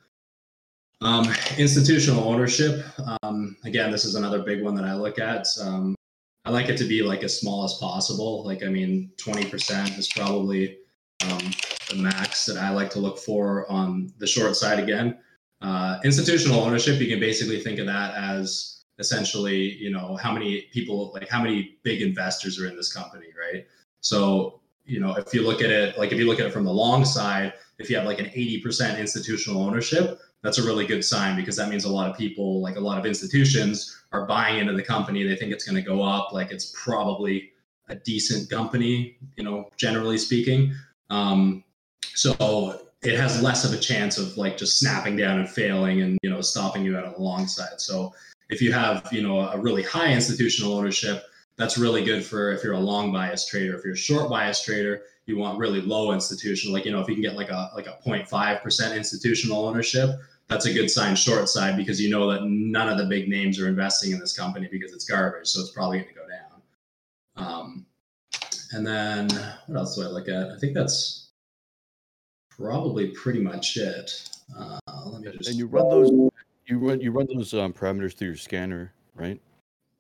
Um, 1.03 1.27
institutional 1.59 2.25
ownership. 2.25 2.85
Um, 3.23 3.57
again, 3.65 3.91
this 3.91 4.05
is 4.05 4.15
another 4.15 4.43
big 4.43 4.63
one 4.63 4.75
that 4.77 4.85
I 4.85 4.95
look 4.95 5.19
at. 5.19 5.47
Um, 5.61 5.97
I 6.45 6.51
like 6.51 6.69
it 6.69 6.77
to 6.79 6.85
be 6.85 7.03
like 7.03 7.23
as 7.23 7.39
small 7.39 7.65
as 7.65 7.75
possible. 7.75 8.45
Like, 8.45 8.63
I 8.63 8.69
mean, 8.69 9.11
20% 9.17 9.99
is 9.99 10.09
probably 10.09 10.79
um, 11.25 11.51
the 11.91 11.97
max 11.97 12.47
that 12.47 12.57
I 12.57 12.71
like 12.71 12.91
to 12.91 12.99
look 12.99 13.19
for 13.19 13.71
on 13.71 14.13
the 14.19 14.27
short 14.27 14.57
side 14.57 14.79
again. 14.79 15.19
Uh, 15.61 15.99
institutional 16.05 16.61
ownership, 16.61 17.01
you 17.01 17.09
can 17.09 17.21
basically 17.21 17.61
think 17.61 17.79
of 17.79 17.87
that 17.87 18.15
as 18.15 18.85
essentially, 18.99 19.75
you 19.75 19.91
know, 19.91 20.17
how 20.17 20.33
many 20.33 20.63
people, 20.73 21.13
like 21.15 21.29
how 21.29 21.43
many 21.43 21.79
big 21.83 22.03
investors 22.03 22.61
are 22.61 22.67
in 22.69 22.77
this 22.77 22.93
company, 22.93 23.27
right? 23.39 23.67
So, 24.01 24.61
you 24.85 25.01
know, 25.01 25.15
if 25.15 25.33
you 25.33 25.43
look 25.43 25.63
at 25.63 25.71
it, 25.71 25.99
like 25.99 26.13
if 26.13 26.19
you 26.19 26.27
look 26.27 26.41
at 26.41 26.47
it 26.47 26.53
from 26.53 26.65
the 26.65 26.73
long 26.73 27.05
side, 27.05 27.53
if 27.79 27.89
you 27.89 27.97
have 27.97 28.07
like 28.07 28.19
an 28.19 28.27
80% 28.27 28.99
institutional 28.99 29.63
ownership, 29.63 30.21
that's 30.43 30.59
a 30.59 30.63
really 30.63 30.87
good 30.87 31.05
sign 31.05 31.37
because 31.37 31.57
that 31.57 31.69
means 31.69 31.85
a 31.85 31.89
lot 31.89 32.11
of 32.11 32.17
people, 32.17 32.61
like 32.61 32.77
a 32.77 32.81
lot 32.81 32.99
of 32.99 33.07
institutions, 33.07 34.03
are 34.13 34.27
buying 34.27 34.59
into 34.59 34.73
the 34.73 34.83
company. 34.83 35.23
They 35.23 35.37
think 35.37 35.53
it's 35.53 35.65
going 35.65 35.77
to 35.77 35.89
go 35.89 36.03
up. 36.03 36.33
Like 36.33 36.51
it's 36.51 36.73
probably 36.77 37.53
a 37.89 37.95
decent 37.95 38.51
company, 38.51 39.17
you 39.37 39.45
know, 39.45 39.71
generally 39.77 40.19
speaking. 40.19 40.75
Um, 41.11 41.63
so 42.15 42.83
it 43.03 43.19
has 43.19 43.43
less 43.43 43.65
of 43.65 43.73
a 43.73 43.81
chance 43.81 44.19
of 44.19 44.37
like 44.37 44.57
just 44.57 44.79
snapping 44.79 45.17
down 45.17 45.39
and 45.39 45.49
failing 45.49 46.03
and 46.03 46.19
you 46.23 46.31
know 46.31 46.41
stopping 46.41 46.85
you 46.85 46.97
out 46.97 47.05
on 47.05 47.13
the 47.13 47.21
long 47.21 47.47
side. 47.47 47.81
So 47.81 48.13
if 48.49 48.61
you 48.61 48.73
have 48.73 49.09
you 49.13 49.23
know 49.23 49.41
a 49.41 49.59
really 49.59 49.83
high 49.83 50.13
institutional 50.13 50.75
ownership, 50.75 51.25
that's 51.57 51.79
really 51.79 52.05
good 52.05 52.25
for 52.25 52.53
if 52.53 52.65
you're 52.65 52.75
a 52.75 52.81
long 52.81 53.13
bias 53.13 53.47
trader. 53.47 53.77
If 53.77 53.85
you're 53.85 53.95
a 53.95 53.97
short 53.97 54.31
bias 54.31 54.63
trader, 54.63 55.03
you 55.27 55.37
want 55.37 55.59
really 55.59 55.81
low 55.81 56.13
institutional, 56.13 56.73
like 56.75 56.85
you 56.85 56.93
know 56.93 57.01
if 57.01 57.09
you 57.09 57.15
can 57.15 57.23
get 57.23 57.37
like 57.37 57.51
a 57.51 57.71
like 57.75 57.87
a 57.87 57.99
0.5 58.07 58.63
percent 58.63 58.97
institutional 58.97 59.65
ownership, 59.67 60.11
that's 60.49 60.67
a 60.67 60.73
good 60.73 60.91
sign 60.91 61.15
short 61.15 61.49
side 61.49 61.77
because 61.77 62.01
you 62.01 62.11
know 62.11 62.31
that 62.31 62.45
none 62.45 62.89
of 62.89 62.99
the 62.99 63.07
big 63.07 63.29
names 63.29 63.61
are 63.61 63.69
investing 63.69 64.13
in 64.13 64.19
this 64.19 64.37
company 64.37 64.69
because 64.71 64.93
it's 64.93 65.05
garbage. 65.05 65.49
So 65.49 65.61
it's 65.61 65.71
probably 65.71 65.99
going 65.99 66.09
to 66.09 66.15
go 66.15 66.27
down. 66.29 67.47
Um, 67.49 67.87
and 68.73 68.87
then 68.87 69.29
what 69.67 69.79
else 69.79 69.97
do 69.97 70.03
I 70.03 70.07
look 70.07 70.29
at? 70.29 70.51
I 70.51 70.59
think 70.59 70.75
that's 70.75 71.31
probably 72.51 73.09
pretty 73.09 73.41
much 73.41 73.77
it. 73.77 74.29
Uh, 74.57 74.79
let 75.07 75.23
me 75.23 75.33
just. 75.33 75.51
And 75.51 75.59
you 75.59 75.67
run 75.67 75.89
those. 75.89 76.11
You 76.67 76.79
run 76.79 77.01
you 77.01 77.11
run 77.11 77.27
those 77.33 77.55
um, 77.55 77.73
parameters 77.73 78.15
through 78.15 78.29
your 78.29 78.37
scanner, 78.37 78.93
right? 79.15 79.41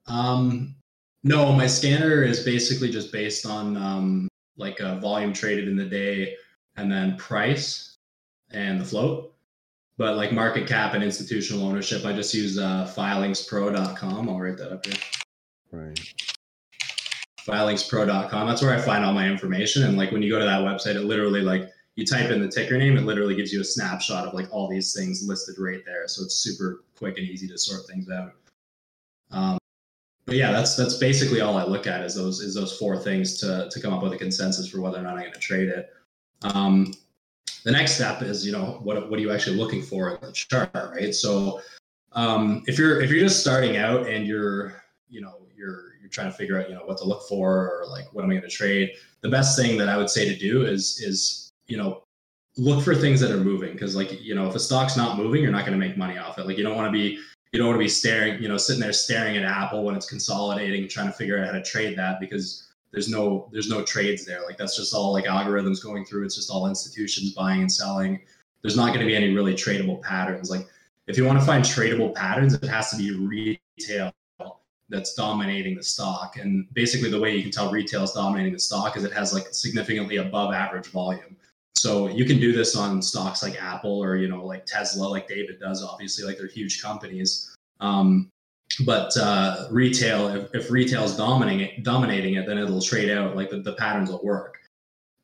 Um, 0.06 0.74
no, 1.24 1.52
my 1.52 1.66
scanner 1.66 2.22
is 2.22 2.44
basically 2.44 2.90
just 2.90 3.12
based 3.12 3.46
on 3.46 3.76
um, 3.76 4.28
like 4.56 4.80
a 4.80 4.96
volume 4.96 5.32
traded 5.32 5.68
in 5.68 5.76
the 5.76 5.84
day, 5.84 6.34
and 6.76 6.90
then 6.90 7.16
price 7.16 7.96
and 8.50 8.80
the 8.80 8.84
float. 8.84 9.34
But 9.98 10.16
like 10.16 10.32
market 10.32 10.66
cap 10.66 10.94
and 10.94 11.04
institutional 11.04 11.64
ownership, 11.64 12.04
I 12.04 12.12
just 12.12 12.34
use 12.34 12.58
uh, 12.58 12.92
filingspro.com. 12.96 14.28
I'll 14.28 14.40
write 14.40 14.56
that 14.56 14.72
up 14.72 14.86
here. 14.86 14.96
Right. 15.70 16.14
Filingspro.com. 17.46 18.48
That's 18.48 18.62
where 18.62 18.74
I 18.74 18.80
find 18.80 19.04
all 19.04 19.12
my 19.12 19.28
information. 19.28 19.84
And 19.84 19.96
like 19.96 20.10
when 20.10 20.22
you 20.22 20.30
go 20.30 20.38
to 20.38 20.44
that 20.44 20.60
website, 20.60 20.96
it 20.96 21.04
literally 21.04 21.42
like 21.42 21.68
you 21.96 22.06
type 22.06 22.30
in 22.30 22.40
the 22.40 22.48
ticker 22.48 22.78
name, 22.78 22.96
it 22.96 23.02
literally 23.02 23.36
gives 23.36 23.52
you 23.52 23.60
a 23.60 23.64
snapshot 23.64 24.26
of 24.26 24.34
like 24.34 24.48
all 24.50 24.68
these 24.68 24.94
things 24.94 25.26
listed 25.26 25.56
right 25.58 25.84
there. 25.84 26.08
So 26.08 26.24
it's 26.24 26.36
super 26.36 26.84
quick 26.96 27.18
and 27.18 27.28
easy 27.28 27.46
to 27.48 27.58
sort 27.58 27.86
things 27.86 28.08
out. 28.10 28.32
Um, 29.30 29.58
but 30.26 30.36
yeah, 30.36 30.52
that's 30.52 30.76
that's 30.76 30.96
basically 30.96 31.40
all 31.40 31.56
I 31.56 31.64
look 31.64 31.86
at 31.86 32.02
is 32.04 32.14
those 32.14 32.40
is 32.40 32.54
those 32.54 32.76
four 32.76 32.96
things 32.96 33.38
to 33.40 33.68
to 33.70 33.80
come 33.80 33.92
up 33.92 34.02
with 34.02 34.12
a 34.12 34.18
consensus 34.18 34.68
for 34.68 34.80
whether 34.80 34.98
or 34.98 35.02
not 35.02 35.14
I'm 35.14 35.20
going 35.20 35.32
to 35.32 35.38
trade 35.38 35.68
it. 35.68 35.90
Um, 36.42 36.94
the 37.64 37.72
next 37.72 37.94
step 37.94 38.22
is 38.22 38.44
you 38.46 38.52
know 38.52 38.80
what 38.82 39.10
what 39.10 39.18
are 39.18 39.22
you 39.22 39.32
actually 39.32 39.56
looking 39.56 39.82
for 39.82 40.10
in 40.10 40.18
the 40.20 40.32
chart 40.32 40.70
right? 40.74 41.14
So 41.14 41.60
um, 42.12 42.62
if 42.66 42.78
you're 42.78 43.00
if 43.00 43.10
you're 43.10 43.20
just 43.20 43.40
starting 43.40 43.76
out 43.76 44.06
and 44.06 44.26
you're 44.26 44.82
you 45.08 45.20
know 45.20 45.34
you're 45.56 45.94
you're 46.00 46.10
trying 46.10 46.30
to 46.30 46.36
figure 46.36 46.60
out 46.60 46.68
you 46.68 46.74
know 46.74 46.82
what 46.84 46.98
to 46.98 47.04
look 47.04 47.28
for 47.28 47.68
or 47.68 47.86
like 47.88 48.12
what 48.12 48.24
am 48.24 48.30
i 48.30 48.34
going 48.34 48.42
to 48.42 48.48
trade 48.48 48.90
the 49.20 49.28
best 49.28 49.58
thing 49.58 49.76
that 49.78 49.88
i 49.88 49.96
would 49.96 50.10
say 50.10 50.26
to 50.28 50.36
do 50.36 50.64
is 50.64 51.00
is 51.00 51.52
you 51.66 51.76
know 51.76 52.02
look 52.56 52.84
for 52.84 52.94
things 52.94 53.20
that 53.20 53.30
are 53.30 53.38
moving. 53.38 53.72
Because 53.72 53.96
like 53.96 54.20
you 54.22 54.34
know 54.34 54.48
if 54.48 54.54
a 54.54 54.60
stock's 54.60 54.96
not 54.96 55.16
moving 55.16 55.42
you're 55.42 55.52
not 55.52 55.64
going 55.64 55.78
to 55.78 55.86
make 55.86 55.96
money 55.96 56.18
off 56.18 56.38
it. 56.38 56.46
Like 56.46 56.56
you 56.56 56.64
don't 56.64 56.76
want 56.76 56.88
to 56.88 56.92
be 56.92 57.18
you 57.52 57.58
don't 57.58 57.68
want 57.68 57.76
to 57.76 57.84
be 57.84 57.88
staring 57.88 58.42
you 58.42 58.48
know 58.48 58.56
sitting 58.56 58.80
there 58.80 58.92
staring 58.92 59.36
at 59.36 59.44
apple 59.44 59.84
when 59.84 59.94
it's 59.94 60.08
consolidating 60.08 60.88
trying 60.88 61.06
to 61.06 61.12
figure 61.12 61.38
out 61.38 61.46
how 61.46 61.52
to 61.52 61.62
trade 61.62 61.96
that 61.96 62.18
because 62.18 62.72
there's 62.92 63.08
no 63.08 63.48
there's 63.52 63.68
no 63.68 63.82
trades 63.82 64.24
there. 64.24 64.42
Like 64.42 64.58
that's 64.58 64.76
just 64.76 64.94
all 64.94 65.12
like 65.12 65.24
algorithms 65.24 65.82
going 65.82 66.04
through. 66.04 66.24
It's 66.24 66.36
just 66.36 66.50
all 66.50 66.68
institutions 66.68 67.32
buying 67.32 67.62
and 67.62 67.72
selling. 67.72 68.20
There's 68.60 68.76
not 68.76 68.88
going 68.88 69.00
to 69.00 69.06
be 69.06 69.16
any 69.16 69.34
really 69.34 69.54
tradable 69.54 70.00
patterns. 70.02 70.50
Like 70.50 70.68
if 71.06 71.16
you 71.16 71.24
want 71.24 71.40
to 71.40 71.44
find 71.44 71.64
tradable 71.64 72.14
patterns 72.14 72.54
it 72.54 72.64
has 72.64 72.90
to 72.90 72.96
be 72.96 73.16
retail 73.16 74.12
that's 74.88 75.14
dominating 75.14 75.74
the 75.74 75.82
stock. 75.82 76.36
And 76.36 76.66
basically 76.74 77.10
the 77.10 77.18
way 77.18 77.34
you 77.34 77.42
can 77.42 77.50
tell 77.50 77.70
retail 77.70 78.04
is 78.04 78.12
dominating 78.12 78.52
the 78.52 78.58
stock 78.58 78.96
is 78.96 79.04
it 79.04 79.12
has 79.12 79.32
like 79.32 79.46
significantly 79.50 80.18
above 80.18 80.52
average 80.52 80.88
volume 80.88 81.36
so 81.82 82.08
you 82.08 82.24
can 82.24 82.38
do 82.38 82.52
this 82.52 82.76
on 82.76 83.02
stocks 83.02 83.42
like 83.42 83.60
apple 83.60 83.98
or 83.98 84.16
you 84.16 84.28
know 84.28 84.44
like 84.44 84.64
tesla 84.66 85.04
like 85.04 85.26
david 85.26 85.58
does 85.58 85.82
obviously 85.82 86.24
like 86.24 86.36
they're 86.38 86.46
huge 86.46 86.80
companies 86.80 87.54
um, 87.80 88.30
but 88.84 89.14
uh, 89.16 89.68
retail, 89.70 90.28
if, 90.28 90.54
if 90.54 90.70
retail 90.70 91.04
is 91.04 91.16
dominating 91.16 91.60
it, 91.60 91.82
dominating 91.82 92.34
it, 92.34 92.46
then 92.46 92.58
it'll 92.58 92.80
trade 92.80 93.10
out. 93.10 93.36
Like 93.36 93.50
the, 93.50 93.58
the 93.58 93.74
patterns 93.74 94.10
will 94.10 94.22
work. 94.22 94.58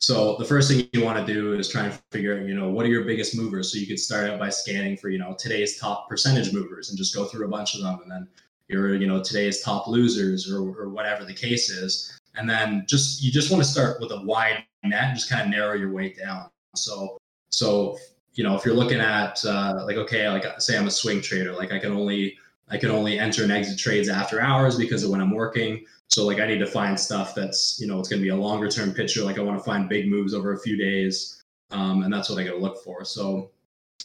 So 0.00 0.36
the 0.36 0.44
first 0.44 0.70
thing 0.70 0.88
you 0.92 1.02
want 1.02 1.24
to 1.24 1.32
do 1.32 1.54
is 1.54 1.68
try 1.68 1.84
and 1.84 2.00
figure 2.12 2.38
out, 2.38 2.46
you 2.46 2.54
know, 2.54 2.68
what 2.68 2.86
are 2.86 2.88
your 2.88 3.04
biggest 3.04 3.36
movers. 3.36 3.72
So 3.72 3.78
you 3.78 3.86
could 3.86 3.98
start 3.98 4.30
out 4.30 4.38
by 4.38 4.48
scanning 4.48 4.96
for, 4.96 5.08
you 5.08 5.18
know, 5.18 5.34
today's 5.38 5.78
top 5.78 6.08
percentage 6.08 6.52
movers 6.52 6.90
and 6.90 6.98
just 6.98 7.14
go 7.14 7.24
through 7.24 7.46
a 7.46 7.48
bunch 7.48 7.74
of 7.74 7.82
them, 7.82 7.98
and 8.02 8.10
then 8.10 8.28
your, 8.68 8.94
you 8.94 9.06
know, 9.06 9.22
today's 9.22 9.60
top 9.62 9.88
losers 9.88 10.50
or, 10.50 10.60
or 10.60 10.88
whatever 10.88 11.24
the 11.24 11.34
case 11.34 11.70
is. 11.70 12.16
And 12.36 12.48
then 12.48 12.84
just 12.86 13.22
you 13.22 13.32
just 13.32 13.50
want 13.50 13.62
to 13.62 13.68
start 13.68 14.00
with 14.00 14.12
a 14.12 14.22
wide 14.22 14.64
net 14.84 15.04
and 15.04 15.16
just 15.16 15.30
kind 15.30 15.42
of 15.42 15.48
narrow 15.48 15.74
your 15.74 15.92
way 15.92 16.12
down. 16.12 16.48
So 16.74 17.18
so 17.50 17.98
you 18.34 18.44
know 18.44 18.56
if 18.56 18.64
you're 18.64 18.74
looking 18.74 19.00
at 19.00 19.44
uh, 19.44 19.82
like 19.86 19.96
okay, 19.96 20.28
like 20.28 20.44
say 20.60 20.76
I'm 20.76 20.86
a 20.86 20.90
swing 20.90 21.20
trader, 21.20 21.52
like 21.52 21.72
I 21.72 21.78
can 21.78 21.92
only 21.92 22.38
I 22.70 22.76
can 22.76 22.90
only 22.90 23.18
enter 23.18 23.42
and 23.42 23.52
exit 23.52 23.78
trades 23.78 24.08
after 24.08 24.40
hours 24.40 24.76
because 24.76 25.02
of 25.02 25.10
when 25.10 25.20
I'm 25.20 25.32
working. 25.32 25.84
So 26.08 26.26
like 26.26 26.40
I 26.40 26.46
need 26.46 26.58
to 26.58 26.66
find 26.66 26.98
stuff 26.98 27.34
that's, 27.34 27.78
you 27.80 27.86
know, 27.86 27.98
it's 27.98 28.08
going 28.08 28.20
to 28.20 28.24
be 28.24 28.30
a 28.30 28.36
longer 28.36 28.68
term 28.68 28.92
picture. 28.92 29.22
Like 29.22 29.38
I 29.38 29.42
want 29.42 29.58
to 29.58 29.64
find 29.64 29.88
big 29.88 30.08
moves 30.08 30.34
over 30.34 30.52
a 30.52 30.60
few 30.60 30.76
days. 30.76 31.42
Um, 31.70 32.02
and 32.02 32.12
that's 32.12 32.30
what 32.30 32.38
I 32.38 32.44
got 32.44 32.52
to 32.52 32.58
look 32.58 32.82
for. 32.82 33.04
So 33.04 33.50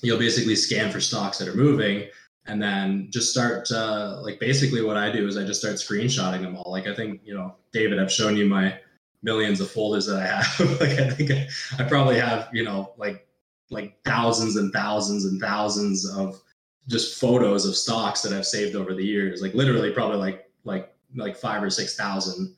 you'll 0.02 0.20
basically 0.20 0.56
scan 0.56 0.92
for 0.92 1.00
stocks 1.00 1.38
that 1.38 1.48
are 1.48 1.56
moving 1.56 2.08
and 2.46 2.62
then 2.62 3.08
just 3.10 3.32
start 3.32 3.72
uh, 3.72 4.20
like 4.22 4.40
basically 4.40 4.82
what 4.82 4.98
I 4.98 5.12
do 5.12 5.28
is 5.28 5.38
I 5.38 5.46
just 5.46 5.62
start 5.62 5.76
screenshotting 5.76 6.42
them 6.42 6.58
all. 6.58 6.72
Like 6.72 6.88
I 6.88 6.96
think, 6.96 7.22
you 7.24 7.34
know, 7.34 7.56
David, 7.72 8.00
I've 8.00 8.12
shown 8.12 8.36
you 8.36 8.46
my 8.46 8.78
millions 9.24 9.62
of 9.62 9.72
folders 9.72 10.06
that 10.06 10.22
I 10.22 10.28
have. 10.28 10.80
like 10.82 11.00
I 11.00 11.10
think 11.10 11.32
I, 11.32 11.48
I 11.80 11.88
probably 11.88 12.20
have, 12.20 12.50
you 12.54 12.64
know, 12.64 12.94
like 12.98 13.28
like 13.70 13.98
thousands 14.06 14.56
and 14.58 14.72
thousands 14.72 15.26
and 15.26 15.42
thousands 15.42 16.10
of 16.10 16.42
just 16.88 17.20
photos 17.20 17.66
of 17.66 17.76
stocks 17.76 18.22
that 18.22 18.34
I've 18.34 18.46
saved 18.46 18.76
over 18.76 18.94
the 18.94 19.06
years. 19.06 19.42
Like 19.42 19.54
literally, 19.54 19.92
probably 19.92 20.18
like 20.18 20.50
like 20.64 20.94
like 21.16 21.38
five 21.38 21.64
or 21.64 21.70
six 21.70 21.96
thousand 21.96 22.56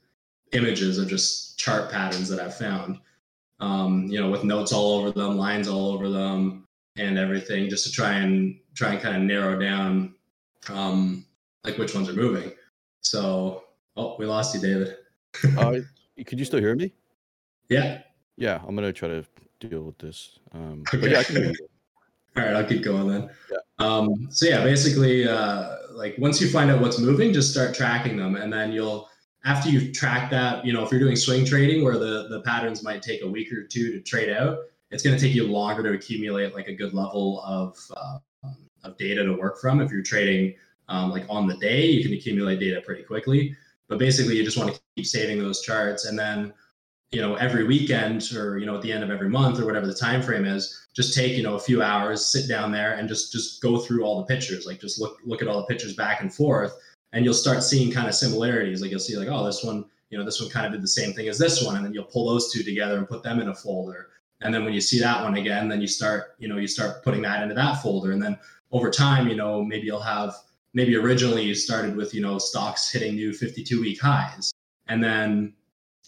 images 0.51 0.97
of 0.97 1.07
just 1.07 1.57
chart 1.57 1.91
patterns 1.91 2.29
that 2.29 2.39
I've 2.39 2.57
found. 2.57 2.99
Um, 3.59 4.07
you 4.09 4.19
know, 4.19 4.29
with 4.29 4.43
notes 4.43 4.73
all 4.73 4.99
over 4.99 5.11
them, 5.11 5.37
lines 5.37 5.69
all 5.69 5.93
over 5.93 6.09
them, 6.09 6.67
and 6.97 7.17
everything, 7.17 7.69
just 7.69 7.85
to 7.85 7.91
try 7.91 8.13
and 8.13 8.59
try 8.73 8.93
and 8.93 9.01
kind 9.01 9.15
of 9.15 9.21
narrow 9.21 9.57
down 9.57 10.15
um, 10.69 11.25
like 11.63 11.77
which 11.77 11.95
ones 11.95 12.09
are 12.09 12.13
moving. 12.13 12.51
So, 13.01 13.63
oh, 13.95 14.15
we 14.17 14.25
lost 14.25 14.55
you, 14.55 14.61
David. 14.61 14.97
uh, 15.57 15.79
could 16.25 16.39
you 16.39 16.45
still 16.45 16.59
hear 16.59 16.75
me? 16.75 16.93
Yeah. 17.69 18.01
Yeah, 18.37 18.61
I'm 18.67 18.75
gonna 18.75 18.93
try 18.93 19.09
to 19.09 19.25
deal 19.59 19.81
with 19.81 19.97
this. 19.97 20.39
Um, 20.53 20.83
okay. 20.93 21.11
yeah. 21.11 21.51
All 22.37 22.43
right, 22.43 22.55
I'll 22.55 22.65
keep 22.65 22.83
going 22.83 23.07
then. 23.07 23.29
Yeah. 23.49 23.57
Um, 23.79 24.27
so 24.29 24.45
yeah, 24.45 24.61
basically, 24.63 25.27
uh, 25.27 25.77
like 25.91 26.15
once 26.17 26.41
you 26.41 26.49
find 26.49 26.69
out 26.69 26.81
what's 26.81 26.99
moving, 26.99 27.31
just 27.31 27.51
start 27.51 27.73
tracking 27.73 28.17
them, 28.17 28.35
and 28.35 28.51
then 28.51 28.71
you'll 28.71 29.09
after 29.45 29.69
you've 29.69 29.93
tracked 29.93 30.31
that, 30.31 30.65
you 30.65 30.73
know, 30.73 30.83
if 30.83 30.91
you're 30.91 30.99
doing 30.99 31.15
swing 31.15 31.45
trading 31.45 31.83
where 31.83 31.97
the 31.97 32.27
the 32.29 32.41
patterns 32.41 32.83
might 32.83 33.01
take 33.01 33.21
a 33.21 33.27
week 33.27 33.51
or 33.53 33.63
two 33.63 33.91
to 33.91 34.01
trade 34.01 34.29
out, 34.29 34.59
it's 34.91 35.03
going 35.03 35.15
to 35.15 35.21
take 35.21 35.33
you 35.33 35.47
longer 35.47 35.83
to 35.83 35.93
accumulate 35.93 36.53
like 36.53 36.67
a 36.67 36.73
good 36.73 36.93
level 36.93 37.41
of 37.41 37.77
uh, 37.95 38.17
of 38.83 38.97
data 38.97 39.23
to 39.23 39.33
work 39.33 39.59
from. 39.59 39.81
If 39.81 39.91
you're 39.91 40.03
trading 40.03 40.55
um, 40.89 41.11
like 41.11 41.25
on 41.29 41.47
the 41.47 41.57
day, 41.57 41.85
you 41.85 42.03
can 42.03 42.13
accumulate 42.13 42.59
data 42.59 42.81
pretty 42.81 43.03
quickly. 43.03 43.55
But 43.87 43.99
basically, 43.99 44.35
you 44.35 44.43
just 44.43 44.57
want 44.57 44.73
to 44.73 44.81
keep 44.95 45.05
saving 45.05 45.39
those 45.39 45.61
charts, 45.61 46.05
and 46.05 46.17
then 46.17 46.53
you 47.11 47.21
know 47.21 47.35
every 47.35 47.63
weekend 47.63 48.31
or 48.35 48.57
you 48.57 48.65
know 48.65 48.75
at 48.75 48.81
the 48.81 48.91
end 48.91 49.03
of 49.03 49.09
every 49.09 49.29
month 49.29 49.59
or 49.59 49.65
whatever 49.65 49.87
the 49.87 49.93
time 49.93 50.21
frame 50.21 50.45
is 50.45 50.85
just 50.95 51.13
take 51.13 51.35
you 51.35 51.43
know 51.43 51.55
a 51.55 51.59
few 51.59 51.81
hours 51.83 52.25
sit 52.25 52.47
down 52.47 52.71
there 52.71 52.93
and 52.93 53.07
just 53.07 53.31
just 53.31 53.61
go 53.61 53.77
through 53.77 54.03
all 54.03 54.19
the 54.19 54.25
pictures. 54.25 54.65
Like 54.65 54.79
just 54.79 54.99
look 54.99 55.19
look 55.25 55.41
at 55.41 55.47
all 55.47 55.59
the 55.59 55.67
pictures 55.67 55.95
back 55.95 56.21
and 56.21 56.33
forth 56.33 56.73
and 57.13 57.23
you'll 57.23 57.33
start 57.33 57.63
seeing 57.63 57.91
kind 57.91 58.07
of 58.07 58.15
similarities. 58.15 58.81
Like 58.81 58.91
you'll 58.91 58.99
see 58.99 59.17
like 59.17 59.27
oh 59.27 59.45
this 59.45 59.63
one 59.63 59.85
you 60.09 60.17
know 60.17 60.23
this 60.23 60.41
one 60.41 60.49
kind 60.49 60.65
of 60.65 60.71
did 60.71 60.81
the 60.81 60.87
same 60.87 61.13
thing 61.13 61.27
as 61.27 61.37
this 61.37 61.63
one. 61.63 61.75
And 61.75 61.85
then 61.85 61.93
you'll 61.93 62.05
pull 62.05 62.27
those 62.29 62.51
two 62.51 62.63
together 62.63 62.97
and 62.97 63.07
put 63.07 63.23
them 63.23 63.39
in 63.39 63.49
a 63.49 63.55
folder. 63.55 64.09
And 64.41 64.53
then 64.53 64.63
when 64.63 64.73
you 64.73 64.81
see 64.81 64.99
that 64.99 65.21
one 65.21 65.35
again 65.35 65.67
then 65.67 65.81
you 65.81 65.87
start 65.87 66.35
you 66.39 66.47
know 66.47 66.57
you 66.57 66.67
start 66.67 67.03
putting 67.03 67.21
that 67.23 67.43
into 67.43 67.55
that 67.55 67.81
folder. 67.81 68.11
And 68.11 68.21
then 68.21 68.37
over 68.71 68.89
time 68.89 69.27
you 69.27 69.35
know 69.35 69.63
maybe 69.63 69.85
you'll 69.85 69.99
have 69.99 70.33
maybe 70.75 70.95
originally 70.95 71.41
you 71.41 71.55
started 71.55 71.95
with 71.95 72.13
you 72.13 72.21
know 72.21 72.37
stocks 72.37 72.91
hitting 72.91 73.15
new 73.15 73.33
52 73.33 73.81
week 73.81 73.99
highs. 73.99 74.51
And 74.87 75.03
then 75.03 75.53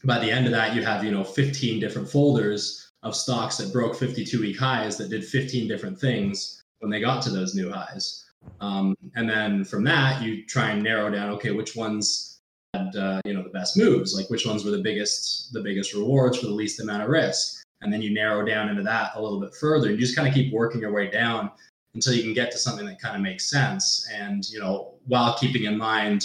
by 0.03 0.19
the 0.19 0.29
end 0.29 0.45
of 0.45 0.51
that 0.51 0.75
you 0.75 0.85
have 0.85 1.03
you 1.03 1.09
know 1.09 1.23
15 1.23 1.79
different 1.79 2.07
folders 2.07 2.91
of 3.01 3.15
stocks 3.15 3.57
that 3.57 3.73
broke 3.73 3.95
52 3.95 4.39
week 4.39 4.59
highs 4.59 4.97
that 4.97 5.09
did 5.09 5.25
15 5.25 5.67
different 5.67 5.97
things 5.97 6.61
when 6.79 6.91
they 6.91 6.99
got 6.99 7.23
to 7.23 7.31
those 7.31 7.55
new 7.55 7.71
highs. 7.71 8.25
Um, 8.61 8.95
and 9.15 9.27
then 9.27 9.63
from 9.63 9.83
that 9.85 10.21
you 10.21 10.45
try 10.45 10.69
and 10.69 10.83
narrow 10.83 11.09
down 11.09 11.31
okay 11.31 11.51
which 11.51 11.75
ones 11.75 12.39
had 12.73 12.95
uh, 12.95 13.21
you 13.25 13.33
know 13.33 13.43
the 13.43 13.49
best 13.49 13.77
moves? 13.77 14.13
Like 14.15 14.29
which 14.29 14.45
ones 14.45 14.63
were 14.63 14.71
the 14.71 14.83
biggest 14.83 15.53
the 15.53 15.61
biggest 15.61 15.93
rewards 15.93 16.37
for 16.37 16.45
the 16.45 16.53
least 16.53 16.79
amount 16.81 17.03
of 17.03 17.09
risk? 17.09 17.63
And 17.81 17.93
then 17.93 18.01
you 18.01 18.13
narrow 18.13 18.43
down 18.43 18.69
into 18.69 18.81
that 18.83 19.11
a 19.15 19.21
little 19.21 19.39
bit 19.39 19.53
further. 19.53 19.87
And 19.87 19.95
you 19.95 20.01
just 20.01 20.15
kind 20.15 20.27
of 20.27 20.33
keep 20.33 20.51
working 20.51 20.81
your 20.81 20.91
way 20.91 21.11
down 21.11 21.51
until 21.95 22.13
you 22.13 22.23
can 22.23 22.33
get 22.33 22.51
to 22.51 22.57
something 22.57 22.85
that 22.85 23.01
kind 23.01 23.15
of 23.15 23.21
makes 23.21 23.49
sense 23.49 24.07
and 24.13 24.49
you 24.49 24.59
know 24.59 24.93
while 25.05 25.37
keeping 25.37 25.63
in 25.63 25.77
mind 25.77 26.23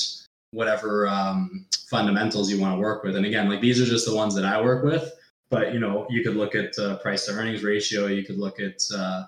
whatever 0.51 1.09
um, 1.09 1.65
fundamentals 1.89 2.51
you 2.51 2.61
want 2.61 2.75
to 2.75 2.81
work 2.81 3.03
with. 3.03 3.17
And 3.17 3.25
again 3.25 3.49
like 3.49 3.61
these 3.61 3.81
are 3.81 3.87
just 3.87 4.07
the 4.07 4.15
ones 4.15 4.35
that 4.35 4.45
i 4.45 4.61
work 4.61 4.85
with 4.85 5.13
but 5.51 5.73
you 5.73 5.81
know 5.81 6.07
you 6.11 6.23
could 6.23 6.37
look 6.37 6.55
at 6.55 6.79
uh, 6.79 6.97
price 6.99 7.27
to 7.27 7.33
earnings 7.33 7.63
ratio 7.63 8.07
you 8.07 8.25
could 8.25 8.39
look 8.39 8.61
at 8.61 8.81
uh, 8.95 9.25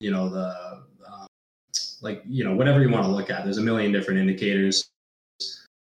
you 0.00 0.10
know 0.10 0.28
the 0.28 0.82
uh, 1.06 1.26
like 2.02 2.22
you 2.26 2.44
know 2.44 2.54
whatever 2.54 2.80
you 2.82 2.90
want 2.90 3.04
to 3.04 3.10
look 3.10 3.30
at. 3.30 3.44
There's 3.44 3.58
a 3.58 3.62
million 3.62 3.92
different 3.92 4.20
indicators 4.20 4.88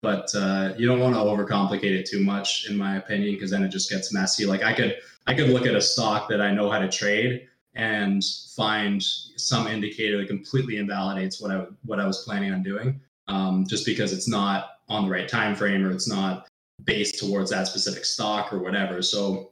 but 0.01 0.29
uh, 0.35 0.73
you 0.77 0.85
don't 0.85 0.99
want 0.99 1.15
to 1.15 1.21
overcomplicate 1.21 1.97
it 1.97 2.05
too 2.05 2.21
much 2.21 2.69
in 2.69 2.77
my 2.77 2.97
opinion 2.97 3.33
because 3.33 3.49
then 3.49 3.63
it 3.63 3.69
just 3.69 3.89
gets 3.89 4.13
messy. 4.13 4.45
Like 4.45 4.63
i 4.63 4.73
could 4.73 4.97
i 5.27 5.33
could 5.33 5.49
look 5.49 5.65
at 5.65 5.75
a 5.75 5.81
stock 5.81 6.27
that 6.29 6.41
i 6.41 6.51
know 6.51 6.69
how 6.69 6.79
to 6.79 6.89
trade 6.89 7.47
and 7.75 8.23
find 8.55 9.01
some 9.01 9.67
indicator 9.67 10.17
that 10.19 10.27
completely 10.27 10.77
invalidates 10.77 11.41
what 11.41 11.51
I 11.51 11.65
what 11.85 11.99
I 11.99 12.05
was 12.05 12.23
planning 12.23 12.53
on 12.53 12.63
doing, 12.63 12.99
um, 13.27 13.65
just 13.67 13.85
because 13.85 14.13
it's 14.13 14.27
not 14.27 14.79
on 14.89 15.05
the 15.05 15.11
right 15.11 15.27
time 15.27 15.55
frame 15.55 15.85
or 15.85 15.91
it's 15.91 16.07
not 16.07 16.47
based 16.83 17.19
towards 17.19 17.49
that 17.51 17.67
specific 17.67 18.05
stock 18.05 18.51
or 18.51 18.59
whatever. 18.59 19.01
So, 19.01 19.51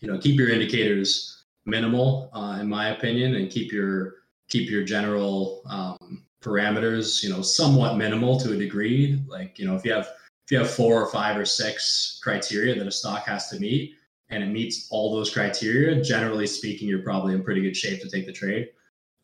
you 0.00 0.10
know, 0.10 0.18
keep 0.18 0.38
your 0.38 0.50
indicators 0.50 1.44
minimal, 1.64 2.30
uh, 2.32 2.58
in 2.60 2.68
my 2.68 2.90
opinion, 2.90 3.34
and 3.36 3.50
keep 3.50 3.72
your 3.72 4.14
keep 4.48 4.70
your 4.70 4.84
general 4.84 5.62
um, 5.66 6.24
parameters, 6.42 7.22
you 7.22 7.30
know, 7.30 7.42
somewhat 7.42 7.96
minimal 7.96 8.38
to 8.40 8.52
a 8.52 8.56
degree. 8.56 9.20
Like, 9.26 9.58
you 9.58 9.66
know, 9.66 9.74
if 9.74 9.84
you 9.84 9.92
have 9.92 10.08
if 10.44 10.52
you 10.52 10.58
have 10.58 10.70
four 10.70 11.02
or 11.02 11.10
five 11.10 11.36
or 11.36 11.44
six 11.44 12.20
criteria 12.22 12.76
that 12.76 12.86
a 12.86 12.92
stock 12.92 13.26
has 13.26 13.48
to 13.50 13.58
meet, 13.58 13.94
and 14.30 14.42
it 14.42 14.48
meets 14.48 14.88
all 14.90 15.14
those 15.14 15.32
criteria, 15.32 16.02
generally 16.02 16.46
speaking, 16.46 16.88
you're 16.88 17.02
probably 17.02 17.34
in 17.34 17.44
pretty 17.44 17.62
good 17.62 17.76
shape 17.76 18.00
to 18.02 18.10
take 18.10 18.26
the 18.26 18.32
trade. 18.32 18.70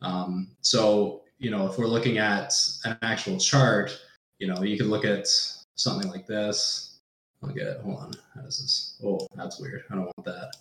Um, 0.01 0.49
so, 0.61 1.21
you 1.39 1.51
know, 1.51 1.67
if 1.67 1.77
we're 1.77 1.87
looking 1.87 2.17
at 2.17 2.53
an 2.85 2.97
actual 3.01 3.37
chart, 3.37 3.99
you 4.39 4.47
know, 4.47 4.63
you 4.63 4.77
could 4.77 4.87
look 4.87 5.05
at 5.05 5.27
something 5.75 6.09
like 6.09 6.25
this. 6.25 6.99
Look 7.41 7.57
at, 7.57 7.81
hold 7.81 7.97
on, 7.97 8.11
how 8.33 8.41
does 8.41 8.59
this? 8.59 8.97
Oh, 9.03 9.27
that's 9.35 9.59
weird. 9.59 9.83
I 9.91 9.95
don't 9.95 10.11
want 10.17 10.25
that. 10.25 10.51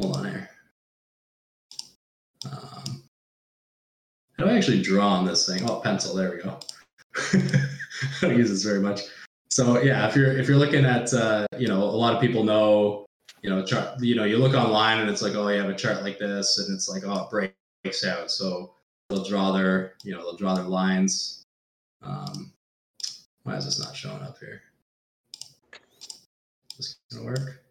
Hold 0.00 0.16
on 0.16 0.24
here. 0.24 0.50
Um, 2.46 3.02
how 4.36 4.44
do 4.44 4.50
I 4.50 4.56
actually 4.56 4.82
draw 4.82 5.08
on 5.08 5.24
this 5.24 5.46
thing? 5.46 5.68
Oh, 5.68 5.80
pencil. 5.80 6.14
There 6.14 6.30
we 6.30 6.42
go. 6.42 6.58
I 7.32 8.20
don't 8.20 8.38
use 8.38 8.50
this 8.50 8.62
very 8.62 8.80
much. 8.80 9.00
So 9.50 9.82
yeah, 9.82 10.06
if 10.08 10.14
you're 10.14 10.36
if 10.38 10.46
you're 10.46 10.58
looking 10.58 10.84
at, 10.84 11.12
uh, 11.12 11.46
you 11.58 11.66
know, 11.66 11.82
a 11.82 11.98
lot 11.98 12.14
of 12.14 12.20
people 12.20 12.44
know 12.44 13.07
you 13.42 13.50
know, 13.50 13.64
chart, 13.64 14.00
you 14.00 14.14
know, 14.14 14.24
you 14.24 14.38
look 14.38 14.54
online 14.54 15.00
and 15.00 15.10
it's 15.10 15.22
like, 15.22 15.34
oh, 15.34 15.48
you 15.48 15.60
have 15.60 15.70
a 15.70 15.74
chart 15.74 16.02
like 16.02 16.18
this, 16.18 16.58
and 16.58 16.74
it's 16.74 16.88
like, 16.88 17.02
oh, 17.04 17.28
it 17.30 17.54
breaks 17.82 18.04
out. 18.04 18.30
So 18.30 18.74
they'll 19.08 19.24
draw 19.24 19.52
their, 19.52 19.94
you 20.02 20.12
know, 20.12 20.22
they'll 20.22 20.36
draw 20.36 20.54
their 20.54 20.64
lines. 20.64 21.44
Um, 22.02 22.52
why 23.42 23.56
is 23.56 23.64
this 23.64 23.80
not 23.80 23.96
showing 23.96 24.22
up 24.22 24.38
here? 24.38 24.62
Is 26.78 26.96
this 27.10 27.18
gonna 27.18 27.26
work? 27.26 27.64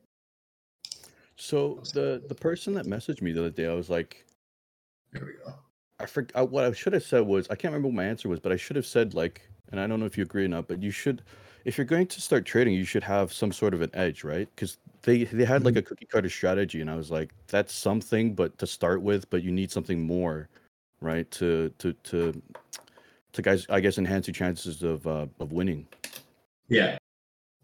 So 1.35 1.81
the 1.93 2.23
the 2.27 2.35
person 2.35 2.73
that 2.73 2.85
messaged 2.85 3.21
me 3.21 3.31
the 3.31 3.41
other 3.41 3.49
day, 3.49 3.67
I 3.67 3.73
was 3.73 3.89
like, 3.89 4.25
there 5.13 5.23
we 5.23 5.33
go. 5.45 5.53
I 5.99 6.05
forgot 6.05 6.49
what 6.49 6.65
I 6.65 6.71
should 6.73 6.93
have 6.93 7.03
said 7.03 7.21
was 7.21 7.47
I 7.49 7.55
can't 7.55 7.71
remember 7.73 7.87
what 7.87 7.95
my 7.95 8.05
answer 8.05 8.29
was, 8.29 8.39
but 8.39 8.51
I 8.51 8.57
should 8.57 8.75
have 8.75 8.85
said 8.85 9.13
like, 9.13 9.41
and 9.71 9.79
I 9.79 9.87
don't 9.87 9.99
know 9.99 10.05
if 10.05 10.17
you 10.17 10.23
agree 10.23 10.45
or 10.45 10.47
not, 10.47 10.67
but 10.67 10.81
you 10.81 10.91
should, 10.91 11.23
if 11.65 11.77
you're 11.77 11.85
going 11.85 12.07
to 12.07 12.21
start 12.21 12.45
trading, 12.45 12.73
you 12.73 12.85
should 12.85 13.03
have 13.03 13.33
some 13.33 13.51
sort 13.51 13.73
of 13.73 13.81
an 13.81 13.89
edge, 13.93 14.23
right? 14.23 14.47
Because 14.55 14.77
they 15.07 15.23
they 15.23 15.45
had 15.45 15.63
like 15.63 15.75
mm-hmm. 15.75 15.79
a 15.79 15.83
cookie 15.83 16.05
cutter 16.05 16.29
strategy, 16.29 16.81
and 16.81 16.91
I 16.91 16.95
was 16.95 17.09
like, 17.09 17.33
that's 17.47 17.73
something, 17.73 18.35
but 18.35 18.57
to 18.57 18.67
start 18.67 19.01
with, 19.01 19.29
but 19.29 19.41
you 19.41 19.51
need 19.51 19.71
something 19.71 20.05
more, 20.05 20.49
right? 20.99 21.31
To 21.31 21.71
to 21.79 21.93
to 21.93 22.41
to 23.31 23.41
guys, 23.41 23.65
I 23.69 23.79
guess, 23.79 23.97
enhance 23.97 24.27
your 24.27 24.33
chances 24.33 24.83
of 24.83 25.07
uh, 25.07 25.27
of 25.39 25.53
winning. 25.53 25.87
Yeah, 26.67 26.97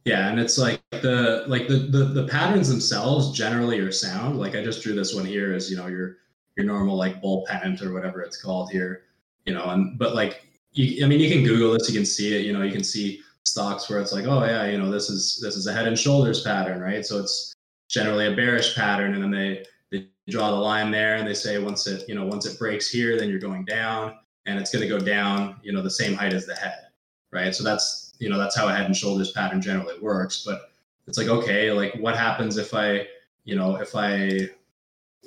yeah, 0.05 0.29
and 0.29 0.39
it's 0.39 0.57
like 0.57 0.81
the 0.89 1.43
like 1.47 1.67
the, 1.67 1.79
the 1.79 2.05
the 2.05 2.27
patterns 2.29 2.69
themselves 2.69 3.37
generally 3.37 3.77
are 3.79 3.91
sound. 3.91 4.39
Like 4.39 4.55
I 4.55 4.63
just 4.63 4.81
drew 4.81 4.95
this 4.95 5.13
one 5.13 5.25
here 5.25 5.53
as 5.53 5.69
you 5.69 5.75
know 5.75 5.87
your 5.87 6.19
your 6.55 6.65
normal 6.65 6.95
like 6.95 7.21
bull 7.21 7.45
pennant 7.49 7.81
or 7.81 7.91
whatever 7.91 8.21
it's 8.21 8.41
called 8.41 8.71
here, 8.71 9.01
you 9.45 9.53
know, 9.53 9.65
and 9.65 9.99
but 9.99 10.15
like 10.15 10.45
you, 10.71 11.03
I 11.03 11.09
mean, 11.09 11.19
you 11.19 11.29
can 11.29 11.43
Google 11.43 11.73
this, 11.73 11.89
you 11.89 11.95
can 11.95 12.05
see 12.05 12.37
it, 12.37 12.45
you 12.45 12.53
know, 12.53 12.61
you 12.61 12.71
can 12.71 12.85
see 12.85 13.21
stocks 13.45 13.89
where 13.89 13.99
it's 13.99 14.13
like, 14.13 14.25
oh 14.25 14.43
yeah, 14.43 14.65
you 14.65 14.77
know, 14.77 14.89
this 14.89 15.09
is 15.09 15.39
this 15.41 15.55
is 15.55 15.67
a 15.67 15.73
head 15.73 15.87
and 15.87 15.97
shoulders 15.97 16.41
pattern, 16.41 16.79
right? 16.79 17.05
So 17.05 17.19
it's 17.19 17.53
generally 17.89 18.27
a 18.27 18.35
bearish 18.35 18.75
pattern, 18.75 19.13
and 19.13 19.23
then 19.23 19.31
they 19.31 19.65
they 19.91 20.07
draw 20.29 20.51
the 20.51 20.57
line 20.57 20.91
there, 20.91 21.15
and 21.15 21.27
they 21.27 21.33
say 21.33 21.59
once 21.59 21.87
it 21.87 22.07
you 22.07 22.15
know 22.15 22.25
once 22.25 22.45
it 22.45 22.57
breaks 22.57 22.89
here, 22.89 23.17
then 23.17 23.29
you're 23.29 23.39
going 23.39 23.65
down, 23.65 24.17
and 24.45 24.59
it's 24.59 24.71
going 24.71 24.81
to 24.81 24.87
go 24.87 24.99
down, 24.99 25.57
you 25.63 25.71
know, 25.71 25.81
the 25.81 25.89
same 25.89 26.13
height 26.13 26.33
as 26.33 26.45
the 26.45 26.55
head, 26.55 26.87
right? 27.31 27.53
So 27.53 27.63
that's 27.63 28.13
you 28.19 28.29
know 28.29 28.37
that's 28.37 28.55
how 28.55 28.67
a 28.67 28.73
head 28.73 28.85
and 28.85 28.95
shoulders 28.95 29.31
pattern 29.31 29.61
generally 29.61 29.99
works. 29.99 30.43
But 30.45 30.71
it's 31.07 31.17
like 31.17 31.27
okay, 31.27 31.71
like 31.71 31.95
what 31.95 32.15
happens 32.17 32.57
if 32.57 32.73
I 32.73 33.07
you 33.43 33.55
know 33.55 33.75
if 33.75 33.95
I 33.95 34.49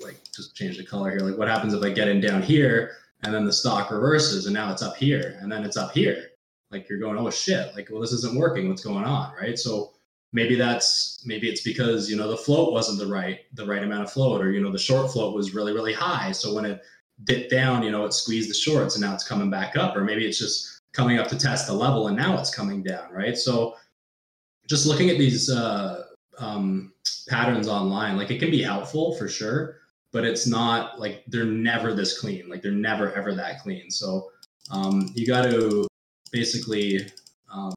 like 0.03 0.19
just 0.35 0.55
change 0.55 0.77
the 0.77 0.85
color 0.85 1.11
here, 1.11 1.21
like 1.21 1.39
what 1.39 1.49
happens 1.49 1.75
if 1.75 1.83
I 1.83 1.91
get 1.91 2.09
in 2.09 2.21
down 2.21 2.43
here 2.43 2.97
and 3.23 3.35
then 3.35 3.45
the 3.45 3.53
stock 3.53 3.91
reverses 3.91 4.47
and 4.47 4.55
now 4.55 4.71
it's 4.71 4.83
up 4.83 4.97
here 4.97 5.39
and 5.41 5.51
then 5.51 5.65
it's 5.65 5.77
up 5.77 5.93
here 5.93 6.31
like 6.77 6.89
you're 6.89 6.99
going 6.99 7.19
oh 7.19 7.31
shit 7.31 7.75
like 7.75 7.89
well 7.91 8.01
this 8.01 8.13
isn't 8.13 8.37
working. 8.37 8.69
What's 8.69 8.85
going 8.85 9.05
on? 9.05 9.35
Right? 9.35 9.59
So 9.59 9.93
maybe 10.33 10.55
that's 10.55 11.23
maybe 11.25 11.49
it's 11.49 11.63
because 11.63 12.11
you 12.11 12.17
know 12.17 12.29
the 12.31 12.37
float 12.37 12.73
wasn't 12.73 12.99
the 12.99 13.07
right 13.07 13.41
the 13.55 13.67
right 13.67 13.83
amount 13.83 14.05
of 14.05 14.13
float 14.13 14.43
or 14.43 14.51
you 14.51 14.61
know 14.61 14.73
the 14.73 14.79
short 14.79 15.11
float 15.11 15.35
was 15.35 15.55
really 15.55 15.73
really 15.73 15.93
high. 15.93 16.33
So 16.33 16.55
when 16.55 16.65
it 16.65 16.83
dipped 17.25 17.51
down 17.51 17.83
you 17.83 17.91
know 17.91 18.05
it 18.05 18.13
squeezed 18.13 18.51
the 18.51 18.55
shorts 18.55 18.97
and 18.97 19.05
now 19.05 19.15
it's 19.15 19.27
coming 19.27 19.51
back 19.51 19.77
up. 19.77 19.97
Or 19.97 20.05
maybe 20.05 20.27
it's 20.27 20.39
just 20.39 20.81
coming 20.93 21.19
up 21.19 21.29
to 21.29 21.39
test 21.39 21.67
the 21.67 21.75
level 21.75 22.09
and 22.09 22.17
now 22.17 22.39
it's 22.39 22.55
coming 22.55 22.83
down 22.83 23.11
right? 23.13 23.37
So 23.37 23.77
just 24.69 24.87
looking 24.87 25.11
at 25.11 25.19
these 25.19 25.49
uh, 25.49 26.05
um, 26.39 26.93
patterns 27.29 27.69
online 27.69 28.17
like 28.17 28.31
it 28.31 28.39
can 28.39 28.51
be 28.51 28.63
helpful 28.63 29.15
for 29.15 29.29
sure 29.29 29.77
but 30.17 30.25
it's 30.25 30.47
not 30.47 30.99
like 30.99 31.23
they're 31.27 31.45
never 31.45 31.93
this 31.93 32.19
clean. 32.19 32.49
Like 32.49 32.63
they're 32.63 32.73
never 32.73 33.13
ever 33.13 33.35
that 33.35 33.61
clean. 33.63 33.91
So 33.91 34.31
um, 34.71 35.11
you 35.15 35.27
got 35.27 35.43
to 35.51 35.87
basically 36.37 37.01
um, 37.51 37.73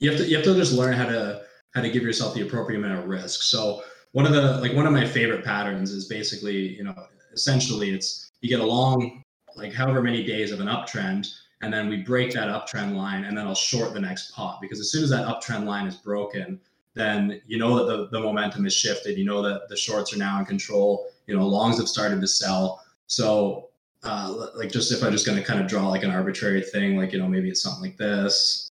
you 0.00 0.10
have 0.10 0.18
to 0.18 0.26
you 0.26 0.34
have 0.36 0.44
to 0.44 0.54
just 0.54 0.72
learn 0.72 0.92
how 0.92 1.06
to 1.06 1.42
how 1.74 1.80
to 1.80 1.90
give 1.90 2.02
yourself 2.02 2.34
the 2.34 2.42
appropriate 2.42 2.78
amount 2.78 2.98
of 2.98 3.06
risk. 3.08 3.42
So 3.42 3.82
one 4.12 4.26
of 4.26 4.32
the 4.32 4.58
like 4.60 4.74
one 4.74 4.86
of 4.86 4.92
my 4.92 5.06
favorite 5.06 5.44
patterns 5.44 5.92
is 5.92 6.08
basically 6.08 6.76
you 6.76 6.84
know 6.84 7.06
essentially 7.32 7.90
it's 7.90 8.32
you 8.40 8.48
get 8.48 8.60
a 8.60 8.66
long 8.66 9.22
like 9.54 9.72
however 9.72 10.02
many 10.02 10.24
days 10.24 10.50
of 10.50 10.60
an 10.60 10.66
uptrend 10.66 11.32
and 11.62 11.72
then 11.72 11.88
we 11.88 11.98
break 11.98 12.32
that 12.32 12.48
uptrend 12.48 12.94
line 12.94 13.24
and 13.24 13.38
then 13.38 13.46
I'll 13.46 13.54
short 13.54 13.94
the 13.94 14.00
next 14.00 14.32
pot 14.32 14.60
because 14.60 14.80
as 14.80 14.90
soon 14.90 15.04
as 15.04 15.10
that 15.10 15.26
uptrend 15.26 15.64
line 15.64 15.86
is 15.86 15.96
broken 15.96 16.60
then 16.94 17.40
you 17.46 17.58
know 17.58 17.76
that 17.78 17.86
the, 17.86 18.08
the 18.10 18.20
momentum 18.20 18.66
is 18.66 18.74
shifted 18.74 19.16
you 19.16 19.24
know 19.24 19.40
that 19.42 19.68
the 19.68 19.76
shorts 19.76 20.12
are 20.14 20.18
now 20.18 20.38
in 20.40 20.44
control 20.44 21.06
you 21.26 21.36
know 21.36 21.46
longs 21.46 21.78
have 21.78 21.88
started 21.88 22.20
to 22.20 22.26
sell 22.26 22.82
so 23.06 23.68
uh, 24.02 24.48
like 24.54 24.70
just 24.70 24.92
if 24.92 25.02
I'm 25.02 25.12
just 25.12 25.26
going 25.26 25.38
to 25.38 25.44
kind 25.44 25.60
of 25.60 25.66
draw 25.66 25.88
like 25.88 26.02
an 26.02 26.10
arbitrary 26.10 26.62
thing, 26.62 26.96
like 26.96 27.12
you 27.12 27.18
know 27.18 27.28
maybe 27.28 27.48
it's 27.48 27.62
something 27.62 27.82
like 27.82 27.96
this, 27.96 28.70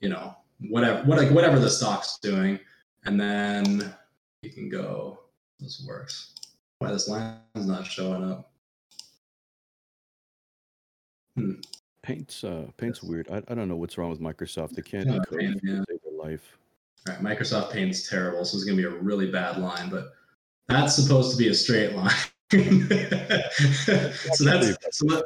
you 0.00 0.08
know 0.08 0.34
whatever 0.68 1.02
what 1.04 1.18
like 1.18 1.30
whatever 1.30 1.58
the 1.58 1.70
stock's 1.70 2.18
doing, 2.18 2.58
and 3.04 3.20
then 3.20 3.94
you 4.42 4.50
can 4.50 4.68
go. 4.68 5.20
This 5.60 5.84
works. 5.86 6.34
Why 6.78 6.90
this 6.90 7.08
line 7.08 7.36
is 7.54 7.66
not 7.66 7.86
showing 7.86 8.24
up? 8.24 8.50
Hmm. 11.36 11.54
Paint's 12.02 12.44
uh, 12.44 12.66
Paint's 12.76 13.02
weird. 13.02 13.28
I, 13.30 13.42
I 13.48 13.54
don't 13.54 13.68
know 13.68 13.76
what's 13.76 13.96
wrong 13.96 14.10
with 14.10 14.20
Microsoft. 14.20 14.72
They 14.72 14.82
can't 14.82 15.08
paint, 15.30 15.60
yeah. 15.62 15.82
save 15.88 16.00
their 16.02 16.18
life. 16.18 16.58
All 17.08 17.14
right, 17.14 17.22
Microsoft 17.22 17.72
Paint's 17.72 18.08
terrible, 18.08 18.44
so 18.44 18.56
it's 18.56 18.64
gonna 18.64 18.76
be 18.76 18.84
a 18.84 18.90
really 18.90 19.30
bad 19.30 19.58
line, 19.58 19.88
but 19.88 20.12
that's 20.68 20.94
supposed 20.94 21.30
to 21.32 21.36
be 21.36 21.48
a 21.48 21.54
straight 21.54 21.94
line. 21.94 22.12
so 24.34 24.44
that's 24.44 24.98
so 24.98 25.06
let, 25.06 25.24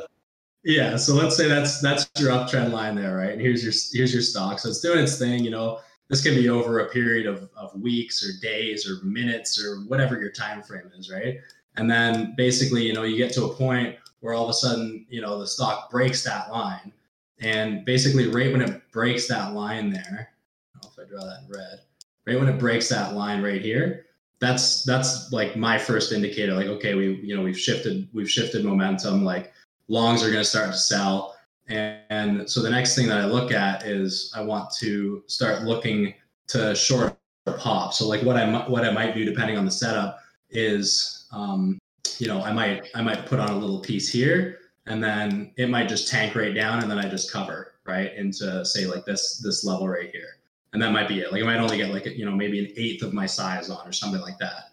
yeah. 0.64 0.96
So 0.96 1.14
let's 1.14 1.36
say 1.36 1.48
that's 1.48 1.80
that's 1.80 2.10
your 2.18 2.30
uptrend 2.30 2.72
line 2.72 2.94
there, 2.94 3.16
right? 3.16 3.30
And 3.30 3.40
here's 3.40 3.62
your 3.62 3.72
here's 3.92 4.12
your 4.12 4.22
stock. 4.22 4.58
So 4.58 4.68
it's 4.68 4.80
doing 4.80 5.00
its 5.00 5.18
thing. 5.18 5.44
You 5.44 5.50
know, 5.50 5.80
this 6.08 6.22
can 6.22 6.34
be 6.34 6.48
over 6.48 6.80
a 6.80 6.88
period 6.88 7.26
of, 7.26 7.48
of 7.56 7.74
weeks 7.80 8.24
or 8.24 8.40
days 8.40 8.88
or 8.88 9.04
minutes 9.04 9.62
or 9.62 9.80
whatever 9.82 10.18
your 10.18 10.30
time 10.30 10.62
frame 10.62 10.90
is, 10.98 11.10
right? 11.10 11.38
And 11.76 11.90
then 11.90 12.34
basically, 12.36 12.86
you 12.86 12.92
know, 12.92 13.04
you 13.04 13.16
get 13.16 13.32
to 13.34 13.44
a 13.44 13.54
point 13.54 13.96
where 14.20 14.34
all 14.34 14.44
of 14.44 14.50
a 14.50 14.54
sudden, 14.54 15.06
you 15.08 15.20
know, 15.20 15.38
the 15.38 15.46
stock 15.46 15.90
breaks 15.90 16.24
that 16.24 16.50
line. 16.50 16.92
And 17.40 17.84
basically, 17.84 18.28
right 18.28 18.50
when 18.50 18.62
it 18.62 18.90
breaks 18.90 19.28
that 19.28 19.54
line 19.54 19.90
there, 19.90 20.30
I 20.74 20.80
don't 20.80 20.96
know 20.98 21.04
if 21.04 21.06
I 21.06 21.08
draw 21.08 21.24
that 21.24 21.44
in 21.44 21.48
red, 21.48 21.80
right 22.26 22.38
when 22.38 22.48
it 22.48 22.58
breaks 22.58 22.88
that 22.88 23.14
line 23.14 23.42
right 23.42 23.60
here, 23.60 24.06
that's 24.40 24.84
that's 24.84 25.32
like 25.32 25.56
my 25.56 25.78
first 25.78 26.12
indicator. 26.12 26.54
Like, 26.54 26.66
okay, 26.66 26.94
we 26.94 27.16
you 27.16 27.36
know 27.36 27.42
we've 27.42 27.58
shifted 27.58 28.08
we've 28.12 28.30
shifted 28.30 28.64
momentum. 28.64 29.24
Like 29.24 29.52
longs 29.88 30.22
are 30.22 30.30
going 30.30 30.42
to 30.42 30.48
start 30.48 30.70
to 30.72 30.78
sell, 30.78 31.36
and, 31.68 32.00
and 32.10 32.50
so 32.50 32.62
the 32.62 32.70
next 32.70 32.94
thing 32.94 33.08
that 33.08 33.18
I 33.18 33.26
look 33.26 33.52
at 33.52 33.84
is 33.84 34.32
I 34.36 34.42
want 34.42 34.70
to 34.78 35.22
start 35.26 35.62
looking 35.62 36.14
to 36.48 36.74
short 36.74 37.16
pop. 37.58 37.94
So 37.94 38.06
like 38.06 38.22
what 38.22 38.36
I 38.36 38.68
what 38.68 38.84
I 38.84 38.92
might 38.92 39.14
do 39.14 39.24
depending 39.24 39.56
on 39.56 39.64
the 39.64 39.70
setup 39.70 40.20
is 40.50 41.26
um, 41.32 41.78
you 42.18 42.28
know 42.28 42.42
I 42.42 42.52
might 42.52 42.88
I 42.94 43.02
might 43.02 43.26
put 43.26 43.40
on 43.40 43.50
a 43.50 43.56
little 43.56 43.80
piece 43.80 44.08
here 44.08 44.58
and 44.86 45.02
then 45.02 45.52
it 45.56 45.68
might 45.68 45.88
just 45.88 46.08
tank 46.08 46.34
right 46.34 46.54
down 46.54 46.80
and 46.80 46.90
then 46.90 46.98
I 46.98 47.08
just 47.08 47.32
cover 47.32 47.74
right 47.86 48.14
into 48.14 48.64
say 48.64 48.86
like 48.86 49.04
this 49.04 49.38
this 49.38 49.64
level 49.64 49.88
right 49.88 50.10
here 50.10 50.37
and 50.72 50.82
that 50.82 50.92
might 50.92 51.08
be 51.08 51.20
it 51.20 51.32
like 51.32 51.42
I 51.42 51.46
might 51.46 51.58
only 51.58 51.76
get 51.76 51.90
like 51.90 52.06
you 52.06 52.24
know 52.24 52.32
maybe 52.32 52.58
an 52.58 52.72
eighth 52.76 53.02
of 53.02 53.12
my 53.12 53.26
size 53.26 53.70
on 53.70 53.86
or 53.86 53.92
something 53.92 54.20
like 54.20 54.38
that. 54.38 54.70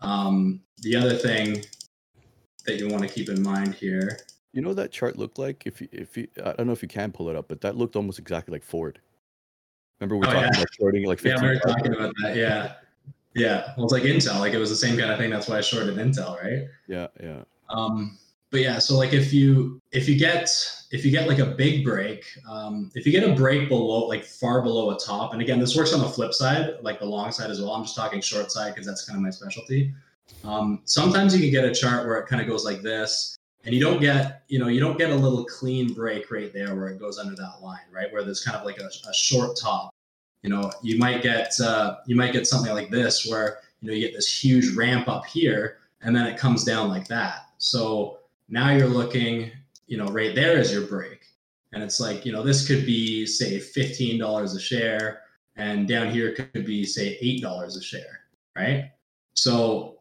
Um, 0.00 0.60
the 0.78 0.96
other 0.96 1.14
thing 1.14 1.64
that 2.66 2.78
you 2.78 2.88
want 2.88 3.02
to 3.02 3.08
keep 3.08 3.28
in 3.28 3.42
mind 3.42 3.74
here. 3.74 4.18
You 4.52 4.62
know 4.62 4.68
what 4.68 4.76
that 4.76 4.92
chart 4.92 5.18
looked 5.18 5.38
like? 5.38 5.62
If 5.66 5.80
you, 5.80 5.88
if 5.92 6.16
you, 6.16 6.28
I 6.44 6.52
don't 6.52 6.66
know 6.66 6.72
if 6.72 6.82
you 6.82 6.88
can 6.88 7.10
pull 7.10 7.28
it 7.30 7.36
up, 7.36 7.48
but 7.48 7.60
that 7.62 7.76
looked 7.76 7.96
almost 7.96 8.18
exactly 8.18 8.52
like 8.52 8.62
Ford. 8.62 9.00
Remember 9.98 10.16
we 10.16 10.20
were 10.20 10.26
Oh, 10.26 10.32
talking 10.32 10.50
yeah. 10.52 10.60
about 10.60 10.74
shorting 10.78 11.06
like 11.06 11.18
15 11.20 11.32
Yeah, 11.42 11.48
we 11.48 11.54
were 11.54 11.60
talking 11.60 11.94
about 11.94 12.12
that. 12.22 12.36
Yeah, 12.36 12.74
yeah. 13.34 13.72
Well, 13.76 13.84
it's 13.86 13.92
like 13.92 14.02
Intel. 14.02 14.40
Like 14.40 14.52
it 14.52 14.58
was 14.58 14.70
the 14.70 14.76
same 14.76 14.98
kind 14.98 15.10
of 15.10 15.18
thing. 15.18 15.30
That's 15.30 15.48
why 15.48 15.58
I 15.58 15.60
shorted 15.60 15.96
Intel, 15.96 16.42
right? 16.42 16.66
Yeah, 16.86 17.06
yeah. 17.22 17.42
Um, 17.70 18.18
but 18.52 18.60
yeah, 18.60 18.78
so 18.78 18.98
like 18.98 19.14
if 19.14 19.32
you 19.32 19.80
if 19.92 20.06
you 20.06 20.16
get 20.16 20.48
if 20.90 21.06
you 21.06 21.10
get 21.10 21.26
like 21.26 21.38
a 21.38 21.46
big 21.46 21.84
break, 21.84 22.26
um, 22.46 22.90
if 22.94 23.06
you 23.06 23.10
get 23.10 23.28
a 23.28 23.34
break 23.34 23.70
below 23.70 24.06
like 24.06 24.24
far 24.24 24.60
below 24.60 24.90
a 24.90 24.98
top, 24.98 25.32
and 25.32 25.40
again 25.40 25.58
this 25.58 25.74
works 25.74 25.94
on 25.94 26.02
the 26.02 26.08
flip 26.08 26.34
side, 26.34 26.74
like 26.82 27.00
the 27.00 27.06
long 27.06 27.32
side 27.32 27.50
as 27.50 27.62
well. 27.62 27.70
I'm 27.70 27.82
just 27.82 27.96
talking 27.96 28.20
short 28.20 28.52
side 28.52 28.74
because 28.74 28.86
that's 28.86 29.06
kind 29.06 29.16
of 29.16 29.22
my 29.22 29.30
specialty. 29.30 29.94
Um, 30.44 30.82
sometimes 30.84 31.34
you 31.34 31.40
can 31.40 31.50
get 31.50 31.64
a 31.64 31.74
chart 31.74 32.06
where 32.06 32.18
it 32.18 32.26
kind 32.26 32.42
of 32.42 32.46
goes 32.46 32.62
like 32.62 32.82
this, 32.82 33.38
and 33.64 33.74
you 33.74 33.80
don't 33.80 34.02
get 34.02 34.42
you 34.48 34.58
know 34.58 34.68
you 34.68 34.80
don't 34.80 34.98
get 34.98 35.08
a 35.08 35.16
little 35.16 35.46
clean 35.46 35.94
break 35.94 36.30
right 36.30 36.52
there 36.52 36.76
where 36.76 36.88
it 36.88 37.00
goes 37.00 37.18
under 37.18 37.34
that 37.34 37.62
line, 37.62 37.88
right? 37.90 38.12
Where 38.12 38.22
there's 38.22 38.44
kind 38.44 38.58
of 38.58 38.66
like 38.66 38.78
a, 38.78 38.90
a 39.08 39.14
short 39.14 39.56
top. 39.58 39.94
You 40.42 40.50
know, 40.50 40.70
you 40.82 40.98
might 40.98 41.22
get 41.22 41.58
uh, 41.58 41.96
you 42.06 42.16
might 42.16 42.34
get 42.34 42.46
something 42.46 42.74
like 42.74 42.90
this 42.90 43.26
where 43.26 43.60
you 43.80 43.88
know 43.88 43.94
you 43.94 44.06
get 44.06 44.14
this 44.14 44.44
huge 44.44 44.76
ramp 44.76 45.08
up 45.08 45.24
here, 45.24 45.78
and 46.02 46.14
then 46.14 46.26
it 46.26 46.36
comes 46.36 46.64
down 46.64 46.90
like 46.90 47.08
that. 47.08 47.46
So 47.56 48.18
now 48.52 48.70
you're 48.70 48.86
looking, 48.86 49.50
you 49.86 49.96
know, 49.96 50.06
right 50.08 50.34
there 50.34 50.58
is 50.58 50.70
your 50.70 50.86
break. 50.86 51.24
And 51.72 51.82
it's 51.82 51.98
like, 51.98 52.26
you 52.26 52.32
know, 52.32 52.42
this 52.42 52.68
could 52.68 52.84
be, 52.84 53.24
say, 53.24 53.58
$15 53.58 54.44
a 54.54 54.60
share, 54.60 55.22
and 55.56 55.88
down 55.88 56.10
here 56.10 56.34
could 56.34 56.66
be, 56.66 56.84
say, 56.84 57.18
$8 57.22 57.66
a 57.66 57.82
share, 57.82 58.20
right? 58.54 58.90
So, 59.34 60.00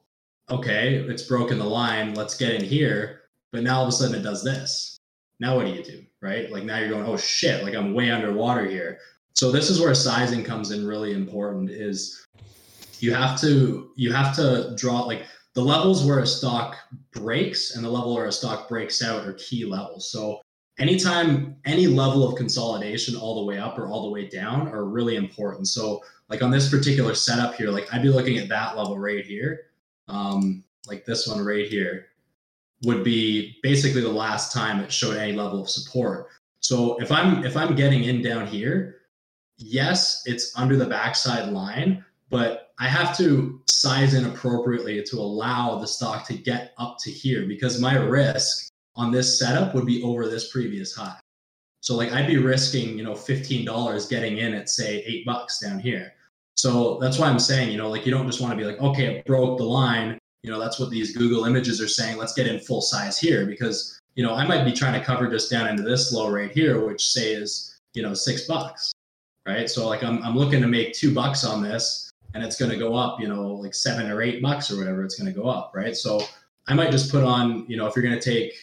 okay, 0.49 0.95
it's 0.95 1.23
broken 1.23 1.57
the 1.57 1.65
line. 1.65 2.13
Let's 2.13 2.35
get 2.35 2.53
in 2.53 2.63
here. 2.63 3.21
But 3.53 3.63
now 3.63 3.77
all 3.77 3.83
of 3.83 3.89
a 3.89 3.91
sudden 3.93 4.15
it 4.15 4.23
does 4.23 4.43
this. 4.43 4.97
Now 5.39 5.55
what 5.55 5.65
do 5.65 5.71
you 5.71 5.83
do, 5.83 6.03
right? 6.21 6.51
Like 6.51 6.65
now 6.65 6.79
you're 6.79 6.89
going, 6.89 7.05
oh 7.05 7.17
shit, 7.17 7.63
like 7.63 7.73
I'm 7.73 7.93
way 7.93 8.11
underwater 8.11 8.65
here. 8.65 8.99
So 9.33 9.49
this 9.49 9.69
is 9.69 9.79
where 9.79 9.95
sizing 9.95 10.43
comes 10.43 10.71
in 10.71 10.85
really 10.85 11.13
important 11.13 11.69
is 11.69 12.25
you 12.99 13.13
have 13.13 13.39
to 13.41 13.91
you 13.95 14.13
have 14.13 14.35
to 14.35 14.75
draw 14.77 15.01
like 15.01 15.25
the 15.53 15.61
levels 15.61 16.05
where 16.05 16.19
a 16.19 16.27
stock 16.27 16.77
breaks 17.11 17.75
and 17.75 17.83
the 17.83 17.89
level 17.89 18.15
where 18.15 18.25
a 18.25 18.31
stock 18.31 18.69
breaks 18.69 19.03
out 19.03 19.25
are 19.25 19.33
key 19.33 19.65
levels. 19.65 20.09
So 20.09 20.41
anytime 20.79 21.57
any 21.65 21.87
level 21.87 22.27
of 22.27 22.35
consolidation 22.35 23.15
all 23.15 23.41
the 23.41 23.45
way 23.45 23.57
up 23.57 23.77
or 23.77 23.87
all 23.87 24.03
the 24.03 24.09
way 24.09 24.27
down 24.27 24.67
are 24.69 24.85
really 24.85 25.17
important. 25.17 25.67
So 25.67 26.01
like 26.29 26.41
on 26.41 26.51
this 26.51 26.69
particular 26.69 27.13
setup 27.13 27.55
here, 27.55 27.69
like 27.69 27.93
I'd 27.93 28.01
be 28.01 28.09
looking 28.09 28.37
at 28.37 28.47
that 28.49 28.77
level 28.77 28.97
right 28.97 29.25
here. 29.25 29.67
Um, 30.07 30.63
like 30.87 31.05
this 31.05 31.27
one 31.27 31.43
right 31.43 31.67
here 31.67 32.07
would 32.83 33.03
be 33.03 33.57
basically 33.61 34.01
the 34.01 34.09
last 34.09 34.51
time 34.51 34.79
it 34.79 34.91
showed 34.91 35.17
any 35.17 35.33
level 35.33 35.61
of 35.61 35.69
support. 35.69 36.27
So 36.61 36.99
if 37.01 37.11
I'm 37.11 37.43
if 37.43 37.57
I'm 37.57 37.75
getting 37.75 38.05
in 38.05 38.21
down 38.21 38.47
here, 38.47 39.01
yes, 39.57 40.23
it's 40.25 40.57
under 40.57 40.75
the 40.75 40.85
backside 40.85 41.51
line, 41.51 42.03
but 42.29 42.70
I 42.81 42.87
have 42.87 43.15
to 43.17 43.61
size 43.69 44.15
in 44.15 44.25
appropriately 44.25 45.03
to 45.03 45.19
allow 45.19 45.77
the 45.77 45.85
stock 45.85 46.25
to 46.25 46.33
get 46.33 46.73
up 46.79 46.97
to 47.01 47.11
here 47.11 47.45
because 47.45 47.79
my 47.79 47.95
risk 47.95 48.69
on 48.95 49.11
this 49.11 49.37
setup 49.37 49.75
would 49.75 49.85
be 49.85 50.01
over 50.01 50.27
this 50.27 50.51
previous 50.51 50.95
high. 50.95 51.19
So 51.81 51.95
like 51.95 52.11
I'd 52.11 52.25
be 52.25 52.37
risking, 52.37 52.97
you 52.97 53.03
know, 53.03 53.13
$15 53.13 54.09
getting 54.09 54.39
in 54.39 54.55
at 54.55 54.67
say 54.67 55.03
eight 55.05 55.27
bucks 55.27 55.59
down 55.59 55.77
here. 55.77 56.13
So 56.57 56.97
that's 56.99 57.19
why 57.19 57.27
I'm 57.27 57.37
saying, 57.37 57.69
you 57.69 57.77
know, 57.77 57.87
like 57.87 58.07
you 58.07 58.11
don't 58.11 58.25
just 58.25 58.41
want 58.41 58.51
to 58.51 58.57
be 58.57 58.65
like, 58.65 58.81
okay, 58.81 59.17
it 59.17 59.25
broke 59.25 59.59
the 59.59 59.63
line. 59.63 60.17
You 60.41 60.49
know, 60.49 60.59
that's 60.59 60.79
what 60.79 60.89
these 60.89 61.15
Google 61.15 61.45
images 61.45 61.79
are 61.81 61.87
saying. 61.87 62.17
Let's 62.17 62.33
get 62.33 62.47
in 62.47 62.59
full 62.59 62.81
size 62.81 63.19
here 63.19 63.45
because, 63.45 63.99
you 64.15 64.23
know, 64.25 64.33
I 64.33 64.47
might 64.47 64.65
be 64.65 64.71
trying 64.71 64.99
to 64.99 65.05
cover 65.05 65.29
just 65.29 65.51
down 65.51 65.67
into 65.67 65.83
this 65.83 66.11
low 66.11 66.31
right 66.31 66.51
here, 66.51 66.83
which 66.83 67.09
say 67.09 67.33
is, 67.33 67.77
you 67.93 68.01
know, 68.01 68.15
six 68.15 68.47
bucks. 68.47 68.91
Right. 69.47 69.69
So 69.69 69.87
like 69.87 70.03
I'm 70.03 70.21
I'm 70.23 70.35
looking 70.35 70.61
to 70.61 70.67
make 70.67 70.93
two 70.93 71.13
bucks 71.13 71.43
on 71.43 71.63
this 71.63 72.10
and 72.33 72.43
it's 72.43 72.57
going 72.57 72.71
to 72.71 72.77
go 72.77 72.95
up, 72.95 73.19
you 73.19 73.27
know, 73.27 73.53
like 73.53 73.73
seven 73.73 74.09
or 74.09 74.21
eight 74.21 74.41
bucks 74.41 74.71
or 74.71 74.77
whatever, 74.77 75.03
it's 75.03 75.19
going 75.19 75.31
to 75.31 75.39
go 75.39 75.47
up, 75.47 75.71
right? 75.75 75.95
So 75.95 76.21
I 76.67 76.73
might 76.73 76.91
just 76.91 77.11
put 77.11 77.23
on, 77.23 77.65
you 77.67 77.77
know, 77.77 77.87
if 77.87 77.95
you're 77.95 78.03
going 78.03 78.17
to 78.17 78.21
take, 78.21 78.53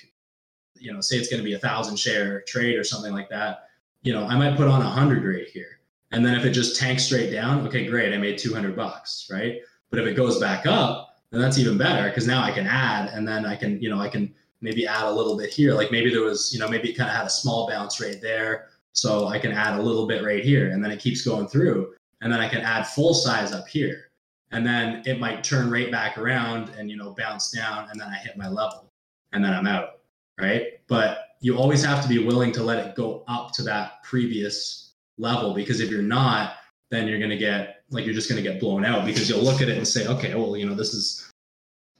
you 0.75 0.93
know, 0.93 1.01
say 1.01 1.17
it's 1.17 1.29
going 1.29 1.43
to 1.43 1.45
be 1.45 1.55
a 1.55 1.59
thousand 1.59 1.97
share 1.97 2.43
trade 2.43 2.79
or 2.79 2.85
something 2.85 3.13
like 3.13 3.29
that, 3.31 3.69
you 4.03 4.13
know, 4.13 4.25
I 4.25 4.37
might 4.37 4.57
put 4.57 4.69
on 4.69 4.81
a 4.81 4.89
hundred 4.89 5.25
right 5.25 5.47
here. 5.49 5.81
And 6.13 6.25
then 6.25 6.35
if 6.35 6.45
it 6.45 6.51
just 6.51 6.81
tanks 6.81 7.05
straight 7.05 7.31
down, 7.31 7.67
okay, 7.67 7.87
great, 7.87 8.15
I 8.15 8.17
made 8.17 8.39
200 8.39 8.75
bucks, 8.75 9.29
right? 9.31 9.61
But 9.91 9.99
if 9.99 10.07
it 10.07 10.15
goes 10.15 10.39
back 10.39 10.67
up, 10.67 11.17
then 11.31 11.41
that's 11.41 11.59
even 11.59 11.77
better 11.77 12.09
because 12.09 12.27
now 12.27 12.43
I 12.43 12.51
can 12.51 12.67
add 12.67 13.11
and 13.13 13.29
then 13.29 13.45
I 13.45 13.57
can, 13.57 13.81
you 13.83 13.91
know, 13.91 14.01
I 14.01 14.09
can 14.09 14.35
maybe 14.63 14.87
add 14.87 15.05
a 15.05 15.11
little 15.11 15.37
bit 15.37 15.51
here. 15.51 15.75
Like 15.75 15.91
maybe 15.91 16.11
there 16.11 16.23
was, 16.23 16.53
you 16.53 16.59
know, 16.59 16.69
maybe 16.69 16.91
it 16.91 16.97
kind 16.97 17.11
of 17.11 17.17
had 17.17 17.27
a 17.27 17.31
small 17.31 17.69
bounce 17.69 18.01
right 18.01 18.21
there. 18.23 18.69
So 18.93 19.29
I 19.29 19.39
can 19.39 19.53
add 19.53 19.79
a 19.79 19.83
little 19.83 20.07
bit 20.07 20.25
right 20.25 20.43
here 20.43 20.71
and 20.71 20.83
then 20.83 20.91
it 20.91 21.01
keeps 21.01 21.23
going 21.23 21.47
through 21.47 21.93
and 22.21 22.33
then 22.33 22.41
I 22.41 22.49
can 22.49 22.61
add 22.61 22.87
full 22.87 23.15
size 23.15 23.53
up 23.53 23.69
here. 23.69 24.11
And 24.51 24.67
then 24.67 25.03
it 25.05 25.21
might 25.21 25.45
turn 25.45 25.71
right 25.71 25.91
back 25.91 26.17
around 26.17 26.71
and 26.71 26.91
you 26.91 26.97
know 26.97 27.15
bounce 27.19 27.51
down 27.51 27.89
and 27.91 28.01
then 28.01 28.09
I 28.09 28.17
hit 28.17 28.37
my 28.37 28.49
level 28.49 28.91
and 29.33 29.45
then 29.45 29.53
I'm 29.53 29.67
out, 29.67 30.01
right? 30.41 30.81
But 30.89 31.29
you 31.41 31.57
always 31.57 31.85
have 31.85 32.03
to 32.03 32.09
be 32.09 32.19
willing 32.19 32.53
to 32.53 32.63
let 32.63 32.85
it 32.85 32.95
go 32.95 33.25
up 33.29 33.53
to 33.53 33.63
that 33.65 34.03
previous 34.03 34.93
level 35.19 35.55
because 35.55 35.81
if 35.81 35.91
you're 35.91 36.03
not, 36.03 36.55
then 36.91 37.07
you're 37.07 37.19
to 37.29 37.37
get 37.37 37.83
like 37.91 38.05
you're 38.05 38.15
just 38.15 38.29
to 38.29 38.43
get 38.43 38.61
blown 38.61 38.85
out 38.85 39.05
because 39.05 39.29
you'll 39.29 39.43
look 39.43 39.61
at 39.61 39.69
it 39.69 39.77
and 39.77 39.87
say, 39.87 40.07
okay, 40.07 40.35
well, 40.35 40.57
you 40.57 40.67
know, 40.67 40.75
this 40.75 40.95
is 40.95 41.31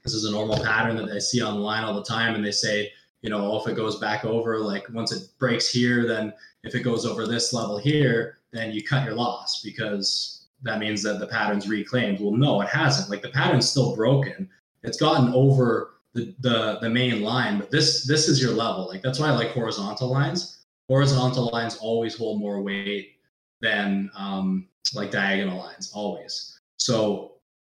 this 0.03 0.13
is 0.13 0.25
a 0.25 0.31
normal 0.31 0.63
pattern 0.63 0.95
that 0.97 1.09
I 1.09 1.19
see 1.19 1.41
online 1.41 1.83
all 1.83 1.93
the 1.93 2.03
time 2.03 2.35
and 2.35 2.43
they 2.43 2.51
say, 2.51 2.91
you 3.21 3.29
know, 3.29 3.51
oh, 3.51 3.61
if 3.61 3.67
it 3.67 3.75
goes 3.75 3.99
back 3.99 4.25
over 4.25 4.57
like 4.59 4.87
once 4.91 5.11
it 5.11 5.29
breaks 5.37 5.69
here, 5.69 6.07
then 6.07 6.33
if 6.63 6.73
it 6.73 6.81
goes 6.81 7.05
over 7.05 7.27
this 7.27 7.53
level 7.53 7.77
here, 7.77 8.38
then 8.51 8.71
you 8.71 8.83
cut 8.83 9.05
your 9.05 9.15
loss 9.15 9.61
because 9.63 10.47
that 10.63 10.79
means 10.79 11.01
that 11.03 11.19
the 11.19 11.27
pattern's 11.27 11.69
reclaimed. 11.69 12.19
Well, 12.19 12.31
no, 12.31 12.61
it 12.61 12.69
hasn't. 12.69 13.09
Like 13.09 13.21
the 13.21 13.29
pattern's 13.29 13.69
still 13.69 13.95
broken. 13.95 14.49
It's 14.83 14.99
gotten 14.99 15.33
over 15.33 15.95
the, 16.13 16.33
the 16.39 16.79
the 16.81 16.89
main 16.89 17.21
line, 17.21 17.59
but 17.59 17.71
this 17.71 18.05
this 18.05 18.27
is 18.27 18.41
your 18.41 18.51
level. 18.51 18.87
Like 18.87 19.01
that's 19.01 19.19
why 19.19 19.27
I 19.27 19.31
like 19.31 19.51
horizontal 19.51 20.09
lines. 20.09 20.65
Horizontal 20.87 21.49
lines 21.53 21.77
always 21.77 22.17
hold 22.17 22.39
more 22.39 22.61
weight 22.61 23.17
than 23.61 24.09
um, 24.15 24.67
like 24.93 25.11
diagonal 25.11 25.59
lines, 25.59 25.91
always. 25.93 26.59
So 26.77 27.33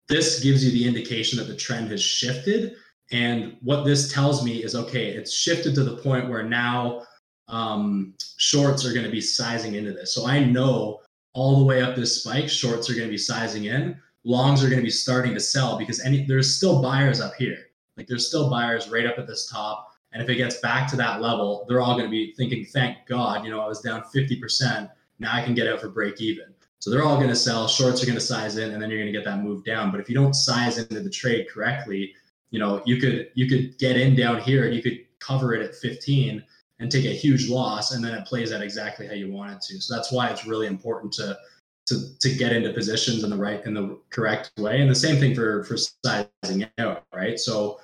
this 0.08 0.40
gives 0.40 0.64
you 0.64 0.70
the 0.70 0.86
indication 0.86 1.38
that 1.38 1.48
the 1.48 1.56
trend 1.56 1.90
has 1.90 2.02
shifted. 2.02 2.74
And 3.12 3.56
what 3.62 3.84
this 3.84 4.12
tells 4.12 4.44
me 4.44 4.62
is 4.62 4.76
okay, 4.76 5.08
it's 5.08 5.32
shifted 5.32 5.74
to 5.74 5.82
the 5.82 5.96
point 5.96 6.28
where 6.28 6.44
now 6.44 7.02
um, 7.50 8.14
shorts 8.36 8.84
are 8.84 8.92
going 8.92 9.04
to 9.04 9.10
be 9.10 9.20
sizing 9.20 9.74
into 9.74 9.92
this. 9.92 10.14
So 10.14 10.26
I 10.26 10.44
know 10.44 11.00
all 11.32 11.58
the 11.58 11.64
way 11.64 11.82
up 11.82 11.94
this 11.94 12.22
spike, 12.22 12.48
shorts 12.48 12.90
are 12.90 12.94
going 12.94 13.06
to 13.06 13.10
be 13.10 13.18
sizing 13.18 13.64
in. 13.64 13.96
Longs 14.24 14.62
are 14.62 14.68
going 14.68 14.80
to 14.80 14.84
be 14.84 14.90
starting 14.90 15.34
to 15.34 15.40
sell 15.40 15.78
because 15.78 16.00
any 16.04 16.24
there's 16.24 16.56
still 16.56 16.82
buyers 16.82 17.20
up 17.20 17.34
here. 17.34 17.58
Like 17.96 18.06
there's 18.06 18.28
still 18.28 18.50
buyers 18.50 18.88
right 18.88 19.06
up 19.06 19.18
at 19.18 19.26
this 19.26 19.48
top. 19.48 19.94
And 20.12 20.22
if 20.22 20.28
it 20.28 20.36
gets 20.36 20.58
back 20.60 20.88
to 20.90 20.96
that 20.96 21.20
level, 21.20 21.64
they're 21.68 21.80
all 21.80 21.94
going 21.94 22.06
to 22.06 22.10
be 22.10 22.32
thinking, 22.32 22.64
thank 22.64 23.06
God, 23.06 23.44
you 23.44 23.50
know, 23.50 23.60
I 23.60 23.68
was 23.68 23.80
down 23.80 24.02
50%. 24.14 24.90
Now 25.20 25.34
I 25.34 25.42
can 25.42 25.54
get 25.54 25.68
out 25.68 25.80
for 25.80 25.88
break 25.88 26.20
even. 26.20 26.46
So 26.80 26.90
they're 26.90 27.04
all 27.04 27.16
going 27.16 27.28
to 27.28 27.36
sell. 27.36 27.68
Shorts 27.68 28.02
are 28.02 28.06
going 28.06 28.18
to 28.18 28.24
size 28.24 28.56
in, 28.56 28.72
and 28.72 28.82
then 28.82 28.90
you're 28.90 28.98
going 28.98 29.12
to 29.12 29.16
get 29.16 29.24
that 29.26 29.42
move 29.44 29.64
down. 29.64 29.90
But 29.90 30.00
if 30.00 30.08
you 30.08 30.14
don't 30.14 30.34
size 30.34 30.78
into 30.78 31.00
the 31.00 31.10
trade 31.10 31.46
correctly, 31.48 32.14
you 32.50 32.58
know 32.58 32.82
you 32.84 32.96
could 32.98 33.30
you 33.34 33.48
could 33.48 33.78
get 33.78 33.96
in 33.96 34.14
down 34.14 34.40
here 34.40 34.66
and 34.66 34.74
you 34.74 34.82
could 34.82 34.98
cover 35.18 35.54
it 35.54 35.62
at 35.62 35.74
15 35.74 36.42
and 36.80 36.90
take 36.90 37.04
a 37.04 37.08
huge 37.10 37.48
loss, 37.48 37.92
and 37.92 38.02
then 38.04 38.14
it 38.14 38.26
plays 38.26 38.52
out 38.52 38.62
exactly 38.62 39.06
how 39.06 39.12
you 39.14 39.30
want 39.30 39.52
it 39.52 39.60
to. 39.60 39.80
So 39.80 39.94
that's 39.94 40.10
why 40.10 40.28
it's 40.28 40.46
really 40.46 40.66
important 40.66 41.12
to 41.14 41.38
to 41.86 42.18
to 42.18 42.34
get 42.34 42.52
into 42.52 42.72
positions 42.72 43.22
in 43.22 43.30
the 43.30 43.36
right 43.36 43.64
in 43.64 43.74
the 43.74 43.98
correct 44.10 44.50
way. 44.58 44.80
And 44.80 44.90
the 44.90 44.94
same 44.94 45.20
thing 45.20 45.34
for 45.34 45.64
for 45.64 45.76
sizing 45.76 46.66
out, 46.78 47.04
right? 47.14 47.38
So 47.38 47.78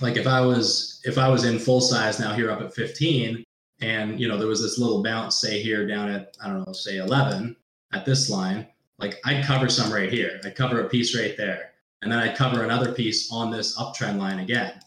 like 0.00 0.16
if 0.16 0.26
I 0.26 0.40
was 0.40 1.00
if 1.04 1.18
I 1.18 1.28
was 1.28 1.44
in 1.44 1.58
full 1.58 1.80
size 1.80 2.20
now 2.20 2.34
here 2.34 2.50
up 2.50 2.60
at 2.60 2.74
15 2.74 3.44
and 3.80 4.20
you 4.20 4.28
know 4.28 4.38
there 4.38 4.48
was 4.48 4.62
this 4.62 4.78
little 4.78 5.02
bounce 5.02 5.40
say 5.40 5.62
here 5.62 5.86
down 5.86 6.10
at 6.10 6.36
I 6.42 6.48
don't 6.48 6.66
know 6.66 6.72
say 6.72 6.98
11 6.98 7.56
at 7.92 8.04
this 8.04 8.28
line 8.28 8.66
like 8.98 9.18
I'd 9.24 9.44
cover 9.44 9.68
some 9.68 9.92
right 9.92 10.12
here 10.12 10.40
I'd 10.44 10.56
cover 10.56 10.80
a 10.80 10.88
piece 10.88 11.16
right 11.16 11.36
there 11.36 11.72
and 12.02 12.10
then 12.10 12.18
I'd 12.18 12.36
cover 12.36 12.64
another 12.64 12.92
piece 12.92 13.30
on 13.32 13.50
this 13.50 13.78
uptrend 13.78 14.18
line 14.18 14.40
again 14.40 14.80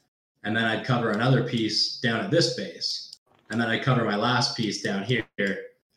and 0.43 0.55
then 0.55 0.65
I'd 0.65 0.85
cover 0.85 1.11
another 1.11 1.43
piece 1.43 1.99
down 1.99 2.19
at 2.19 2.31
this 2.31 2.55
base 2.55 3.08
and 3.49 3.59
then 3.59 3.69
I'd 3.69 3.83
cover 3.83 4.05
my 4.05 4.15
last 4.15 4.55
piece 4.55 4.81
down 4.81 5.03
here 5.03 5.25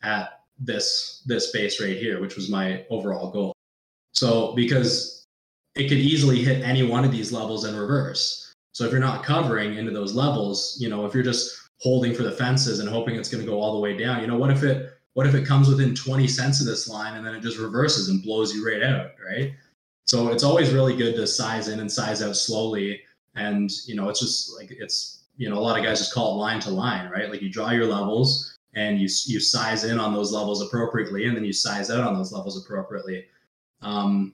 at 0.03 0.41
this 0.59 1.23
this 1.25 1.51
base 1.51 1.81
right 1.81 1.97
here 1.97 2.21
which 2.21 2.35
was 2.35 2.49
my 2.49 2.85
overall 2.89 3.31
goal 3.31 3.53
so 4.13 4.53
because 4.53 5.25
it 5.75 5.89
could 5.89 5.97
easily 5.97 6.43
hit 6.43 6.63
any 6.63 6.83
one 6.83 7.03
of 7.03 7.11
these 7.11 7.31
levels 7.31 7.65
in 7.65 7.75
reverse 7.75 8.53
so 8.73 8.85
if 8.85 8.91
you're 8.91 8.99
not 8.99 9.23
covering 9.23 9.75
into 9.77 9.91
those 9.91 10.13
levels 10.13 10.77
you 10.79 10.89
know 10.89 11.05
if 11.05 11.13
you're 11.13 11.23
just 11.23 11.63
holding 11.83 12.13
for 12.13 12.23
the 12.23 12.31
fences 12.31 12.79
and 12.79 12.87
hoping 12.87 13.15
it's 13.15 13.29
going 13.29 13.43
to 13.43 13.49
go 13.49 13.59
all 13.59 13.73
the 13.73 13.79
way 13.79 13.95
down. 13.95 14.21
You 14.21 14.27
know, 14.27 14.37
what 14.37 14.49
if 14.49 14.63
it 14.63 14.97
what 15.13 15.27
if 15.27 15.35
it 15.35 15.45
comes 15.45 15.67
within 15.67 15.93
20 15.93 16.27
cents 16.27 16.59
of 16.59 16.65
this 16.65 16.87
line 16.87 17.17
and 17.17 17.27
then 17.27 17.35
it 17.35 17.41
just 17.41 17.59
reverses 17.59 18.09
and 18.09 18.23
blows 18.23 18.55
you 18.55 18.65
right 18.67 18.81
out, 18.81 19.11
right? 19.23 19.53
So 20.07 20.29
it's 20.29 20.43
always 20.43 20.73
really 20.73 20.95
good 20.95 21.15
to 21.15 21.27
size 21.27 21.67
in 21.67 21.79
and 21.79 21.91
size 21.91 22.23
out 22.23 22.35
slowly. 22.35 23.01
And 23.35 23.69
you 23.85 23.95
know, 23.95 24.09
it's 24.09 24.21
just 24.21 24.55
like 24.57 24.71
it's 24.71 25.22
you 25.37 25.49
know, 25.49 25.57
a 25.57 25.61
lot 25.61 25.77
of 25.77 25.83
guys 25.83 25.99
just 25.99 26.13
call 26.13 26.35
it 26.35 26.37
line 26.37 26.59
to 26.61 26.69
line, 26.69 27.09
right? 27.09 27.29
Like 27.29 27.41
you 27.41 27.49
draw 27.49 27.71
your 27.71 27.85
levels 27.85 28.57
and 28.75 28.99
you 28.99 29.07
you 29.25 29.39
size 29.39 29.83
in 29.83 29.99
on 29.99 30.13
those 30.13 30.31
levels 30.31 30.61
appropriately, 30.61 31.25
and 31.25 31.35
then 31.35 31.45
you 31.45 31.53
size 31.53 31.89
out 31.89 32.03
on 32.03 32.15
those 32.15 32.31
levels 32.31 32.63
appropriately. 32.63 33.25
Um, 33.81 34.33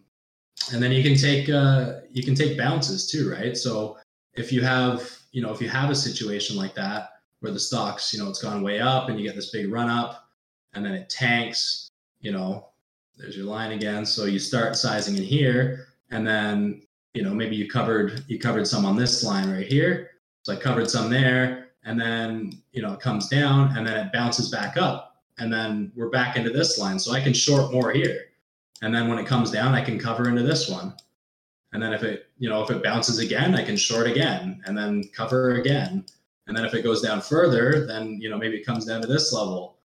and 0.73 0.83
then 0.83 0.91
you 0.91 1.03
can 1.03 1.15
take 1.15 1.49
uh, 1.49 2.01
you 2.11 2.23
can 2.23 2.35
take 2.35 2.57
bounces 2.57 3.09
too, 3.09 3.31
right? 3.31 3.55
So 3.55 3.97
if 4.33 4.51
you 4.51 4.61
have 4.61 5.09
you 5.31 5.41
know 5.41 5.51
if 5.51 5.61
you 5.61 5.69
have 5.69 5.89
a 5.89 5.95
situation 5.95 6.55
like 6.55 6.75
that, 6.75 7.09
where 7.39 7.51
the 7.51 7.59
stocks, 7.59 8.13
you 8.13 8.21
know, 8.21 8.29
it's 8.29 8.41
gone 8.41 8.61
way 8.61 8.79
up 8.79 9.09
and 9.09 9.19
you 9.19 9.25
get 9.25 9.35
this 9.35 9.51
big 9.51 9.71
run 9.71 9.89
up 9.89 10.29
and 10.73 10.85
then 10.85 10.93
it 10.93 11.09
tanks, 11.09 11.89
you 12.19 12.31
know, 12.31 12.67
there's 13.17 13.35
your 13.35 13.45
line 13.45 13.71
again. 13.71 14.05
So 14.05 14.25
you 14.25 14.39
start 14.39 14.75
sizing 14.75 15.17
in 15.17 15.23
here 15.23 15.87
and 16.11 16.25
then, 16.25 16.81
you 17.13 17.23
know, 17.23 17.33
maybe 17.33 17.55
you 17.55 17.69
covered 17.69 18.23
you 18.27 18.39
covered 18.39 18.67
some 18.67 18.85
on 18.85 18.95
this 18.95 19.23
line 19.23 19.49
right 19.51 19.67
here. 19.67 20.11
So 20.49 20.55
I 20.55 20.59
covered 20.59 20.89
some 20.89 21.11
there 21.11 21.67
and 21.83 21.99
then, 21.99 22.53
you 22.71 22.81
know, 22.81 22.93
it 22.93 22.99
comes 22.99 23.29
down 23.29 23.77
and 23.77 23.85
then 23.85 24.07
it 24.07 24.11
bounces 24.11 24.49
back 24.49 24.77
up 24.77 25.21
and 25.37 25.53
then 25.53 25.91
we're 25.95 26.09
back 26.09 26.35
into 26.35 26.49
this 26.49 26.79
line. 26.79 26.97
So 26.97 27.13
I 27.13 27.21
can 27.21 27.33
short 27.33 27.71
more 27.71 27.91
here. 27.91 28.25
And 28.81 28.93
then 28.93 29.07
when 29.07 29.19
it 29.19 29.27
comes 29.27 29.51
down, 29.51 29.75
I 29.75 29.83
can 29.83 29.99
cover 29.99 30.27
into 30.27 30.41
this 30.41 30.67
one. 30.67 30.93
And 31.71 31.83
then 31.83 31.93
if 31.93 32.01
it, 32.01 32.29
you 32.39 32.49
know, 32.49 32.63
if 32.63 32.71
it 32.71 32.81
bounces 32.81 33.19
again, 33.19 33.53
I 33.53 33.63
can 33.63 33.77
short 33.77 34.07
again 34.07 34.63
and 34.65 34.75
then 34.75 35.03
cover 35.13 35.55
again 35.55 36.05
and 36.49 36.57
then 36.57 36.65
if 36.65 36.73
it 36.73 36.83
goes 36.83 37.01
down 37.01 37.21
further, 37.21 37.85
then 37.85 38.19
you 38.19 38.27
know 38.27 38.37
maybe 38.37 38.57
it 38.57 38.65
comes 38.65 38.83
down 38.83 39.01
to 39.01 39.07
this 39.07 39.31
level, 39.31 39.77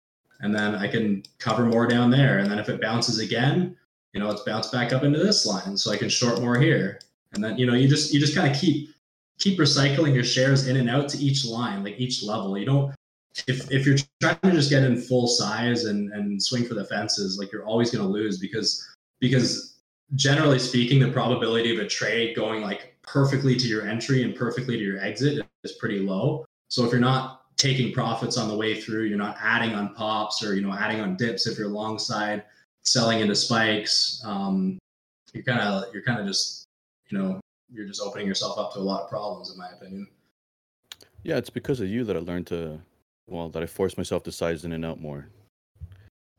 and 0.40 0.54
then 0.54 0.76
I 0.76 0.86
can 0.86 1.24
cover 1.38 1.66
more 1.66 1.88
down 1.88 2.08
there. 2.08 2.38
And 2.38 2.48
then 2.48 2.60
if 2.60 2.68
it 2.68 2.80
bounces 2.80 3.18
again, 3.18 3.76
you 4.12 4.20
know 4.20 4.30
it's 4.30 4.42
bounced 4.42 4.70
back 4.70 4.92
up 4.92 5.02
into 5.02 5.18
this 5.18 5.44
line, 5.44 5.76
so 5.76 5.90
I 5.90 5.96
can 5.96 6.08
short 6.08 6.40
more 6.40 6.56
here. 6.56 7.00
And 7.32 7.42
then 7.42 7.58
you 7.58 7.66
know 7.66 7.74
you 7.74 7.88
just 7.88 8.14
you 8.14 8.20
just 8.20 8.36
kind 8.36 8.48
of 8.48 8.56
keep 8.56 8.94
keep 9.42 9.58
recycling 9.58 10.14
your 10.14 10.22
shares 10.22 10.68
in 10.68 10.76
and 10.76 10.88
out 10.88 11.08
to 11.08 11.18
each 11.18 11.44
line, 11.44 11.82
like 11.82 11.98
each 11.98 12.22
level. 12.22 12.56
You 12.56 12.64
don't 12.64 12.94
if 13.48 13.70
if 13.70 13.86
you're 13.86 13.96
trying 14.20 14.38
to 14.42 14.52
just 14.52 14.70
get 14.70 14.84
in 14.84 15.00
full 15.00 15.26
size 15.26 15.84
and 15.86 16.12
and 16.12 16.42
swing 16.42 16.64
for 16.64 16.74
the 16.74 16.84
fences, 16.84 17.38
like 17.38 17.50
you're 17.50 17.66
always 17.66 17.90
going 17.90 18.04
to 18.04 18.10
lose 18.10 18.38
because 18.38 18.88
because 19.20 19.80
generally 20.14 20.58
speaking, 20.58 21.00
the 21.00 21.10
probability 21.10 21.74
of 21.74 21.84
a 21.84 21.88
trade 21.88 22.36
going 22.36 22.62
like 22.62 22.96
perfectly 23.02 23.56
to 23.56 23.66
your 23.66 23.86
entry 23.88 24.22
and 24.22 24.36
perfectly 24.36 24.76
to 24.76 24.82
your 24.82 25.00
exit 25.00 25.44
is 25.64 25.72
pretty 25.72 25.98
low. 25.98 26.44
So 26.68 26.84
if 26.84 26.92
you're 26.92 27.00
not 27.00 27.40
taking 27.56 27.92
profits 27.92 28.36
on 28.36 28.48
the 28.48 28.56
way 28.56 28.80
through, 28.80 29.04
you're 29.04 29.18
not 29.18 29.36
adding 29.40 29.74
on 29.74 29.94
pops 29.94 30.44
or 30.44 30.54
you 30.54 30.62
know 30.62 30.72
adding 30.72 31.00
on 31.00 31.16
dips 31.16 31.46
if 31.48 31.58
you're 31.58 31.68
long 31.68 31.98
side, 31.98 32.44
selling 32.84 33.20
into 33.20 33.34
spikes. 33.34 34.22
Um, 34.24 34.78
you're 35.32 35.44
kind 35.44 35.60
of 35.60 35.92
you're 35.92 36.04
kind 36.04 36.20
of 36.20 36.26
just 36.26 36.64
you 37.08 37.18
know 37.18 37.40
you're 37.72 37.86
just 37.86 38.00
opening 38.00 38.26
yourself 38.26 38.58
up 38.58 38.72
to 38.74 38.78
a 38.78 38.80
lot 38.80 39.02
of 39.02 39.08
problems, 39.08 39.50
in 39.50 39.58
my 39.58 39.68
opinion. 39.70 40.06
Yeah, 41.24 41.36
it's 41.36 41.50
because 41.50 41.80
of 41.80 41.88
you 41.88 42.04
that 42.04 42.16
I 42.16 42.20
learned 42.20 42.46
to, 42.48 42.80
well, 43.28 43.48
that 43.50 43.62
I 43.62 43.66
forced 43.66 43.96
myself 43.96 44.22
to 44.24 44.32
size 44.32 44.64
in 44.64 44.72
and 44.72 44.84
out 44.84 45.00
more. 45.00 45.28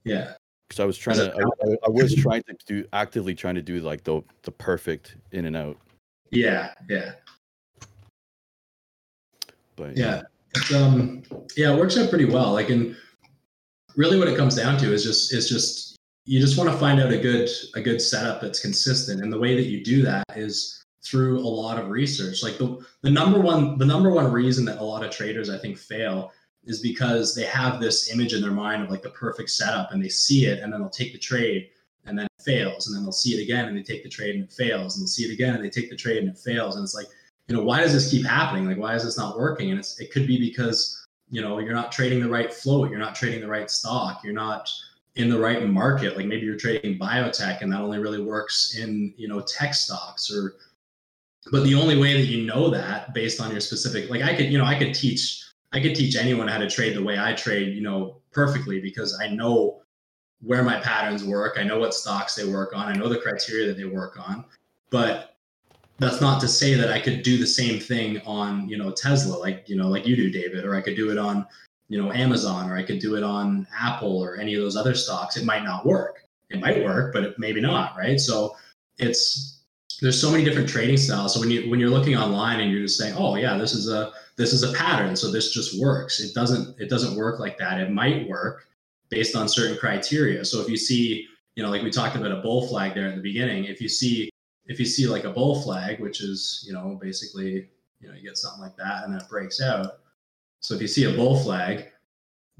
Yeah, 0.04 0.34
because 0.68 0.80
I 0.80 0.86
was 0.86 0.98
trying 0.98 1.18
to, 1.18 1.34
I, 1.34 1.40
I, 1.40 1.76
I, 1.86 1.90
was 1.90 2.14
trying 2.14 2.44
to 2.44 2.56
do 2.66 2.86
actively 2.92 3.34
trying 3.34 3.56
to 3.56 3.62
do 3.62 3.80
like 3.80 4.04
the 4.04 4.22
the 4.44 4.52
perfect 4.52 5.16
in 5.32 5.46
and 5.46 5.56
out. 5.56 5.78
Yeah, 6.32 6.74
yeah. 6.90 7.14
But 9.76 9.96
yeah, 9.96 10.24
um, 10.76 11.24
yeah, 11.56 11.74
it 11.74 11.80
works 11.80 11.98
out 11.98 12.10
pretty 12.10 12.26
well. 12.26 12.52
Like, 12.52 12.70
and 12.70 12.96
really, 13.96 14.20
what 14.20 14.28
it 14.28 14.38
comes 14.38 14.56
down 14.56 14.78
to 14.80 14.94
is 14.94 15.04
just 15.04 15.34
is 15.34 15.48
just 15.48 15.96
you 16.26 16.42
just 16.42 16.58
want 16.58 16.70
to 16.70 16.78
find 16.78 17.00
out 17.00 17.12
a 17.12 17.18
good 17.18 17.50
a 17.76 17.82
good 17.82 18.02
setup 18.02 18.42
that's 18.42 18.60
consistent, 18.60 19.22
and 19.22 19.32
the 19.32 19.40
way 19.40 19.56
that 19.56 19.68
you 19.68 19.84
do 19.84 20.02
that 20.02 20.26
is 20.36 20.83
through 21.04 21.40
a 21.40 21.48
lot 21.48 21.80
of 21.80 21.90
research. 21.90 22.44
Like 22.44 22.58
the 22.58 22.86
the 23.02 23.12
number 23.12 23.40
one 23.40 23.78
the 23.78 23.86
number 23.86 24.12
one 24.12 24.32
reason 24.32 24.66
that 24.66 24.80
a 24.80 24.84
lot 24.84 25.04
of 25.04 25.12
traders 25.12 25.50
I 25.50 25.58
think 25.58 25.78
fail 25.78 26.32
is 26.66 26.82
because 26.82 27.36
they 27.36 27.44
have 27.44 27.82
this 27.82 28.14
image 28.14 28.34
in 28.34 28.42
their 28.42 28.52
mind 28.52 28.84
of 28.84 28.90
like 28.90 29.02
the 29.02 29.10
perfect 29.10 29.50
setup, 29.50 29.92
and 29.92 30.04
they 30.04 30.10
see 30.10 30.46
it, 30.46 30.60
and 30.60 30.72
then 30.72 30.80
they'll 30.80 30.90
take 30.90 31.12
the 31.12 31.20
trade, 31.20 31.70
and 32.06 32.18
then 32.18 32.26
it 32.26 32.44
fails, 32.44 32.88
and 32.88 32.96
then 32.96 33.04
they'll 33.04 33.12
see 33.12 33.32
it 33.32 33.44
again, 33.44 33.66
and 33.66 33.78
they 33.78 33.84
take 33.84 34.04
the 34.04 34.10
trade, 34.10 34.36
and 34.36 34.46
it 34.46 34.54
fails, 34.54 34.96
and 34.96 35.04
they'll 35.04 35.10
see 35.10 35.24
it 35.24 35.34
again, 35.34 35.56
and 35.56 35.64
they 35.64 35.70
take 35.70 35.90
the 35.90 35.96
trade, 35.96 36.20
and 36.20 36.30
it 36.30 36.38
fails, 36.38 36.76
and 36.76 36.84
it's 36.84 36.96
like 36.96 37.08
you 37.48 37.56
know, 37.56 37.64
why 37.64 37.82
does 37.82 37.94
this 37.94 38.10
keep 38.10 38.26
happening? 38.26 38.66
Like, 38.66 38.78
why 38.78 38.96
is 38.96 39.04
this 39.04 39.18
not 39.18 39.38
working? 39.38 39.72
And 39.72 39.80
it's, 39.80 40.00
it 40.00 40.12
could 40.12 40.28
be 40.28 40.40
because, 40.40 41.06
you 41.30 41.42
know, 41.42 41.60
you're 41.60 41.74
not 41.74 41.92
trading 41.92 42.22
the 42.22 42.30
right 42.30 42.54
float, 42.54 42.90
you're 42.90 43.00
not 43.00 43.16
trading 43.16 43.42
the 43.42 43.48
right 43.48 43.70
stock, 43.70 44.24
you're 44.24 44.34
not 44.34 44.72
in 45.16 45.30
the 45.30 45.38
right 45.38 45.68
market. 45.68 46.16
Like 46.16 46.26
maybe 46.26 46.46
you're 46.46 46.58
trading 46.58 46.98
biotech 46.98 47.62
and 47.62 47.72
that 47.72 47.82
only 47.82 48.00
really 48.00 48.22
works 48.22 48.78
in, 48.78 49.14
you 49.18 49.28
know, 49.28 49.42
tech 49.42 49.74
stocks 49.74 50.32
or, 50.32 50.56
but 51.52 51.64
the 51.64 51.76
only 51.76 51.98
way 51.98 52.14
that 52.14 52.28
you 52.28 52.46
know 52.46 52.70
that 52.70 53.14
based 53.14 53.42
on 53.42 53.52
your 53.52 53.60
specific, 53.60 54.10
like 54.10 54.22
I 54.22 54.36
could, 54.36 54.52
you 54.52 54.58
know, 54.58 54.66
I 54.66 54.78
could 54.78 54.94
teach, 54.94 55.44
I 55.74 55.80
could 55.80 55.96
teach 55.96 56.16
anyone 56.16 56.48
how 56.48 56.58
to 56.58 56.70
trade 56.70 56.96
the 56.96 57.04
way 57.04 57.20
I 57.20 57.34
trade, 57.34 57.76
you 57.76 57.82
know, 57.82 58.22
perfectly 58.32 58.80
because 58.80 59.20
I 59.20 59.28
know 59.28 59.82
where 60.42 60.64
my 60.64 60.80
patterns 60.80 61.24
work. 61.24 61.56
I 61.58 61.64
know 61.64 61.80
what 61.80 61.94
stocks 61.94 62.36
they 62.36 62.46
work 62.46 62.76
on. 62.76 62.88
I 62.88 62.94
know 62.94 63.08
the 63.08 63.20
criteria 63.20 63.68
that 63.68 63.78
they 63.78 63.86
work 63.86 64.18
on. 64.20 64.46
But 64.90 65.38
that's 66.00 66.22
not 66.22 66.42
to 66.42 66.48
say 66.48 66.74
that 66.76 66.92
I 66.92 67.00
could 67.00 67.24
do 67.24 67.38
the 67.38 67.48
same 67.48 67.80
thing 67.80 68.22
on, 68.26 68.68
you 68.68 68.78
know, 68.78 68.92
Tesla, 68.92 69.36
like, 69.36 69.68
you 69.68 69.76
know, 69.76 69.88
like 69.88 70.06
you 70.06 70.16
do, 70.16 70.30
David, 70.30 70.66
or 70.66 70.76
I 70.76 70.82
could 70.82 70.96
do 70.96 71.12
it 71.12 71.18
on, 71.18 71.46
you 71.88 72.02
know, 72.02 72.12
Amazon, 72.12 72.70
or 72.70 72.76
I 72.76 72.84
could 72.84 73.00
do 73.00 73.16
it 73.16 73.24
on 73.24 73.68
Apple 73.78 74.18
or 74.18 74.38
any 74.38 74.56
of 74.56 74.62
those 74.62 74.76
other 74.76 74.96
stocks. 74.96 75.38
It 75.38 75.46
might 75.46 75.64
not 75.64 75.86
work. 75.86 76.28
It 76.50 76.60
might 76.60 76.84
work, 76.84 77.14
but 77.14 77.24
it 77.24 77.40
maybe 77.40 77.62
not, 77.62 77.98
right? 77.98 78.20
So 78.20 78.56
it's 78.98 79.63
there's 80.02 80.20
so 80.20 80.32
many 80.32 80.44
different 80.44 80.70
trading 80.70 80.98
styles. 80.98 81.34
So 81.34 81.40
when 81.40 81.52
you 81.52 81.70
when 81.70 81.80
you're 81.80 81.90
looking 81.90 82.16
online 82.16 82.60
and 82.60 82.72
you're 82.72 82.82
just 82.82 82.98
saying, 82.98 83.16
oh 83.18 83.36
yeah, 83.36 83.58
this 83.58 83.74
is 83.74 83.90
a 83.90 84.12
this 84.36 84.54
is 84.54 84.64
a 84.64 84.74
pattern, 84.74 85.16
so 85.16 85.32
this 85.32 85.54
just 85.54 85.80
works. 85.80 86.20
It 86.20 86.34
doesn't 86.34 86.80
it 86.80 86.90
doesn't 86.90 87.16
work 87.16 87.40
like 87.40 87.58
that. 87.60 87.80
It 87.80 87.92
might 87.92 88.28
work 88.28 88.68
based 89.10 89.36
on 89.36 89.48
certain 89.48 89.78
criteria. 89.78 90.44
So 90.44 90.62
if 90.62 90.70
you 90.70 90.78
see, 90.78 91.28
you 91.56 91.64
know, 91.64 91.70
like 91.70 91.84
we 91.84 91.92
talked 91.92 92.16
about 92.16 92.32
a 92.32 92.42
bull 92.42 92.68
flag 92.68 92.96
there 92.96 93.08
at 93.08 93.16
the 93.16 93.22
beginning, 93.22 93.66
if 93.66 93.80
you 93.82 93.90
see 93.90 94.30
if 94.66 94.80
you 94.80 94.86
see 94.86 95.08
like 95.08 95.26
a 95.26 95.30
bull 95.30 95.62
flag, 95.62 96.00
which 96.00 96.22
is, 96.22 96.64
you 96.66 96.74
know, 96.74 96.98
basically, 97.02 97.70
you 98.00 98.08
know, 98.08 98.14
you 98.14 98.24
get 98.24 98.38
something 98.38 98.62
like 98.62 98.76
that 98.78 99.04
and 99.04 99.14
then 99.14 99.22
it 99.22 99.30
breaks 99.30 99.62
out. 99.62 100.00
So 100.62 100.74
if 100.76 100.82
you 100.82 100.88
see 100.88 101.04
a 101.04 101.16
bull 101.16 101.38
flag, 101.38 101.92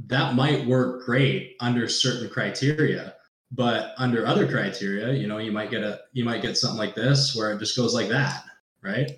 that 0.08 0.36
might 0.36 0.66
work 0.66 1.06
great 1.06 1.56
under 1.60 1.88
certain 1.88 2.30
criteria, 2.30 3.16
but 3.54 3.94
under 3.98 4.26
other 4.26 4.48
criteria, 4.48 5.14
you 5.14 5.28
know, 5.28 5.38
you 5.38 5.52
might 5.52 5.72
get 5.72 5.84
a 5.84 6.02
you 6.12 6.26
might 6.26 6.42
get 6.42 6.58
something 6.58 6.78
like 6.78 6.96
this 6.96 7.36
where 7.36 7.52
it 7.52 7.60
just 7.60 7.78
goes 7.78 7.94
like 7.94 8.10
that, 8.10 8.44
right? 8.82 9.12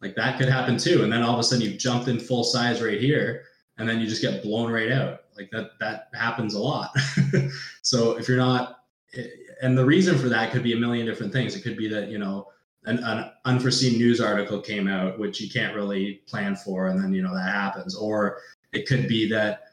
Like 0.00 0.14
that 0.16 0.38
could 0.38 0.48
happen 0.48 0.76
too. 0.76 1.02
And 1.02 1.12
then 1.12 1.22
all 1.22 1.32
of 1.32 1.38
a 1.38 1.42
sudden 1.42 1.64
you've 1.64 1.78
jumped 1.78 2.08
in 2.08 2.18
full 2.18 2.44
size 2.44 2.82
right 2.82 3.00
here 3.00 3.44
and 3.78 3.88
then 3.88 4.00
you 4.00 4.06
just 4.06 4.22
get 4.22 4.42
blown 4.42 4.70
right 4.70 4.92
out. 4.92 5.20
Like 5.36 5.50
that 5.52 5.70
that 5.80 6.08
happens 6.14 6.54
a 6.54 6.58
lot. 6.58 6.90
so 7.82 8.18
if 8.18 8.28
you're 8.28 8.36
not 8.36 8.80
and 9.62 9.78
the 9.78 9.84
reason 9.84 10.18
for 10.18 10.28
that 10.28 10.50
could 10.50 10.62
be 10.62 10.74
a 10.74 10.76
million 10.76 11.06
different 11.06 11.32
things. 11.32 11.54
It 11.54 11.62
could 11.62 11.76
be 11.76 11.88
that 11.88 12.08
you 12.08 12.18
know 12.18 12.48
an, 12.84 12.98
an, 12.98 13.30
unforeseen 13.44 13.98
news 13.98 14.20
article 14.20 14.60
came 14.60 14.88
out, 14.88 15.18
which 15.18 15.40
you 15.40 15.48
can't 15.48 15.74
really 15.74 16.22
plan 16.26 16.56
for, 16.56 16.88
and 16.88 17.02
then 17.02 17.14
you 17.14 17.22
know 17.22 17.34
that 17.34 17.54
happens. 17.54 17.94
Or 17.94 18.38
it 18.72 18.86
could 18.86 19.08
be 19.08 19.28
that 19.30 19.71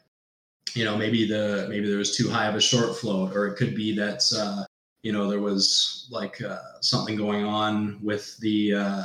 you 0.74 0.84
know 0.84 0.96
maybe 0.96 1.26
the 1.26 1.66
maybe 1.68 1.88
there 1.88 1.98
was 1.98 2.16
too 2.16 2.28
high 2.28 2.46
of 2.46 2.54
a 2.54 2.60
short 2.60 2.96
float, 2.96 3.34
or 3.34 3.46
it 3.48 3.56
could 3.56 3.74
be 3.74 3.94
that 3.96 4.22
uh, 4.36 4.64
you 5.02 5.12
know 5.12 5.28
there 5.28 5.40
was 5.40 6.08
like 6.10 6.40
uh, 6.42 6.58
something 6.80 7.16
going 7.16 7.44
on 7.44 7.98
with 8.02 8.36
the 8.38 8.74
uh, 8.74 9.04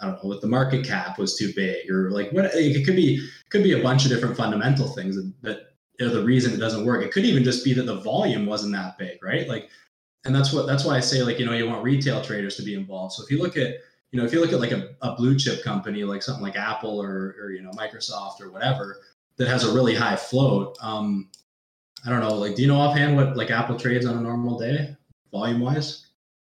I 0.00 0.06
don't 0.06 0.22
know 0.22 0.28
with 0.28 0.40
the 0.40 0.48
market 0.48 0.86
cap 0.86 1.18
was 1.18 1.36
too 1.36 1.52
big, 1.54 1.90
or 1.90 2.10
like 2.10 2.30
what 2.32 2.46
it 2.54 2.84
could 2.84 2.96
be 2.96 3.28
could 3.50 3.62
be 3.62 3.78
a 3.78 3.82
bunch 3.82 4.04
of 4.04 4.10
different 4.10 4.36
fundamental 4.36 4.88
things 4.88 5.16
that, 5.16 5.32
that 5.42 5.60
the 5.98 6.22
reason 6.24 6.52
it 6.52 6.58
doesn't 6.58 6.84
work. 6.84 7.04
It 7.04 7.12
could 7.12 7.24
even 7.24 7.44
just 7.44 7.64
be 7.64 7.74
that 7.74 7.86
the 7.86 8.00
volume 8.00 8.46
wasn't 8.46 8.74
that 8.74 8.98
big, 8.98 9.22
right? 9.22 9.48
Like, 9.48 9.68
and 10.24 10.34
that's 10.34 10.52
what 10.52 10.66
that's 10.66 10.84
why 10.84 10.96
I 10.96 11.00
say 11.00 11.22
like 11.22 11.38
you 11.38 11.46
know 11.46 11.52
you 11.52 11.66
want 11.66 11.82
retail 11.82 12.22
traders 12.22 12.56
to 12.56 12.62
be 12.62 12.74
involved. 12.74 13.14
So 13.14 13.24
if 13.24 13.30
you 13.30 13.42
look 13.42 13.56
at 13.56 13.74
you 14.12 14.18
know 14.18 14.24
if 14.24 14.32
you 14.32 14.40
look 14.40 14.52
at 14.52 14.60
like 14.60 14.72
a, 14.72 14.94
a 15.02 15.14
blue 15.16 15.36
chip 15.38 15.62
company 15.62 16.04
like 16.04 16.22
something 16.22 16.42
like 16.42 16.56
Apple 16.56 17.02
or 17.02 17.34
or 17.40 17.50
you 17.50 17.62
know 17.62 17.70
Microsoft 17.70 18.40
or 18.40 18.50
whatever 18.50 19.00
that 19.38 19.48
has 19.48 19.64
a 19.64 19.72
really 19.72 19.94
high 19.94 20.16
float. 20.16 20.76
Um, 20.80 21.30
I 22.04 22.10
don't 22.10 22.20
know, 22.20 22.34
like, 22.34 22.54
do 22.54 22.62
you 22.62 22.68
know 22.68 22.78
offhand 22.78 23.16
what 23.16 23.36
like 23.36 23.50
Apple 23.50 23.78
trades 23.78 24.06
on 24.06 24.16
a 24.16 24.20
normal 24.20 24.58
day, 24.58 24.96
volume 25.32 25.60
wise? 25.60 26.06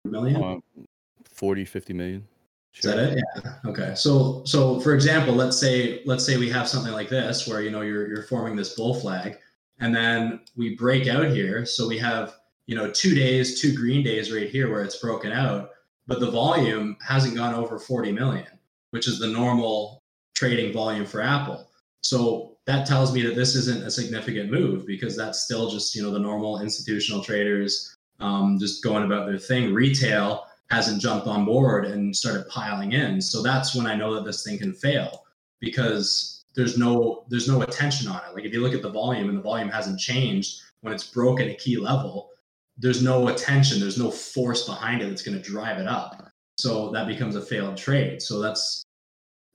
Million? 0.04 0.42
Uh, 0.42 0.82
40, 1.24 1.64
50 1.64 1.92
million. 1.92 2.28
Is 2.74 2.82
that 2.82 2.98
it? 2.98 3.18
Yeah. 3.44 3.54
Okay. 3.66 3.94
So, 3.96 4.42
so 4.44 4.80
for 4.80 4.94
example, 4.94 5.34
let's 5.34 5.58
say 5.58 6.02
let's 6.04 6.24
say 6.24 6.36
we 6.36 6.48
have 6.50 6.68
something 6.68 6.92
like 6.92 7.08
this 7.08 7.46
where 7.48 7.60
you 7.60 7.70
know 7.70 7.80
you're 7.80 8.06
you're 8.08 8.22
forming 8.22 8.54
this 8.54 8.74
bull 8.74 8.94
flag, 8.94 9.36
and 9.80 9.94
then 9.94 10.40
we 10.56 10.76
break 10.76 11.08
out 11.08 11.26
here. 11.26 11.66
So 11.66 11.88
we 11.88 11.98
have 11.98 12.34
you 12.66 12.76
know 12.76 12.90
two 12.90 13.14
days, 13.16 13.60
two 13.60 13.74
green 13.74 14.04
days 14.04 14.32
right 14.32 14.48
here 14.48 14.70
where 14.70 14.82
it's 14.82 14.98
broken 14.98 15.32
out, 15.32 15.70
but 16.06 16.20
the 16.20 16.30
volume 16.30 16.96
hasn't 17.04 17.34
gone 17.34 17.54
over 17.54 17.80
40 17.80 18.12
million, 18.12 18.46
which 18.90 19.08
is 19.08 19.18
the 19.18 19.26
normal 19.26 20.02
trading 20.34 20.72
volume 20.72 21.04
for 21.04 21.20
Apple. 21.20 21.68
So 22.02 22.47
that 22.68 22.86
tells 22.86 23.14
me 23.14 23.22
that 23.22 23.34
this 23.34 23.54
isn't 23.54 23.82
a 23.82 23.90
significant 23.90 24.50
move 24.50 24.86
because 24.86 25.16
that's 25.16 25.40
still 25.40 25.70
just 25.70 25.94
you 25.94 26.02
know 26.02 26.10
the 26.10 26.18
normal 26.18 26.60
institutional 26.60 27.24
traders 27.24 27.96
um, 28.20 28.58
just 28.60 28.84
going 28.84 29.04
about 29.04 29.26
their 29.26 29.38
thing. 29.38 29.72
Retail 29.72 30.44
hasn't 30.70 31.00
jumped 31.00 31.26
on 31.26 31.46
board 31.46 31.86
and 31.86 32.14
started 32.14 32.46
piling 32.48 32.92
in, 32.92 33.22
so 33.22 33.42
that's 33.42 33.74
when 33.74 33.86
I 33.86 33.94
know 33.94 34.14
that 34.14 34.24
this 34.26 34.44
thing 34.44 34.58
can 34.58 34.74
fail 34.74 35.24
because 35.60 36.44
there's 36.54 36.76
no 36.76 37.24
there's 37.30 37.48
no 37.48 37.62
attention 37.62 38.06
on 38.06 38.20
it. 38.28 38.34
Like 38.34 38.44
if 38.44 38.52
you 38.52 38.60
look 38.60 38.74
at 38.74 38.82
the 38.82 38.90
volume 38.90 39.30
and 39.30 39.38
the 39.38 39.42
volume 39.42 39.70
hasn't 39.70 39.98
changed 39.98 40.60
when 40.82 40.92
it's 40.92 41.08
broken 41.08 41.48
a 41.48 41.54
key 41.54 41.78
level, 41.78 42.28
there's 42.76 43.02
no 43.02 43.28
attention, 43.28 43.80
there's 43.80 43.98
no 43.98 44.10
force 44.10 44.66
behind 44.66 45.00
it 45.00 45.08
that's 45.08 45.22
going 45.22 45.40
to 45.40 45.50
drive 45.50 45.78
it 45.78 45.86
up. 45.86 46.30
So 46.58 46.90
that 46.90 47.06
becomes 47.06 47.34
a 47.34 47.40
failed 47.40 47.78
trade. 47.78 48.20
So 48.20 48.40
that's 48.40 48.84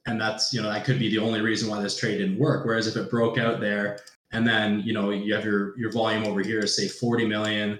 and 0.05 0.19
that's 0.19 0.53
you 0.53 0.61
know 0.61 0.71
that 0.71 0.85
could 0.85 0.99
be 0.99 1.09
the 1.09 1.19
only 1.19 1.41
reason 1.41 1.69
why 1.69 1.81
this 1.81 1.97
trade 1.97 2.17
didn't 2.17 2.37
work 2.37 2.65
whereas 2.65 2.87
if 2.87 2.95
it 2.95 3.09
broke 3.09 3.37
out 3.37 3.59
there 3.59 3.99
and 4.31 4.47
then 4.47 4.81
you 4.81 4.93
know 4.93 5.09
you 5.11 5.33
have 5.33 5.45
your 5.45 5.77
your 5.77 5.91
volume 5.91 6.25
over 6.25 6.41
here 6.41 6.65
say 6.67 6.87
40 6.87 7.25
million 7.25 7.79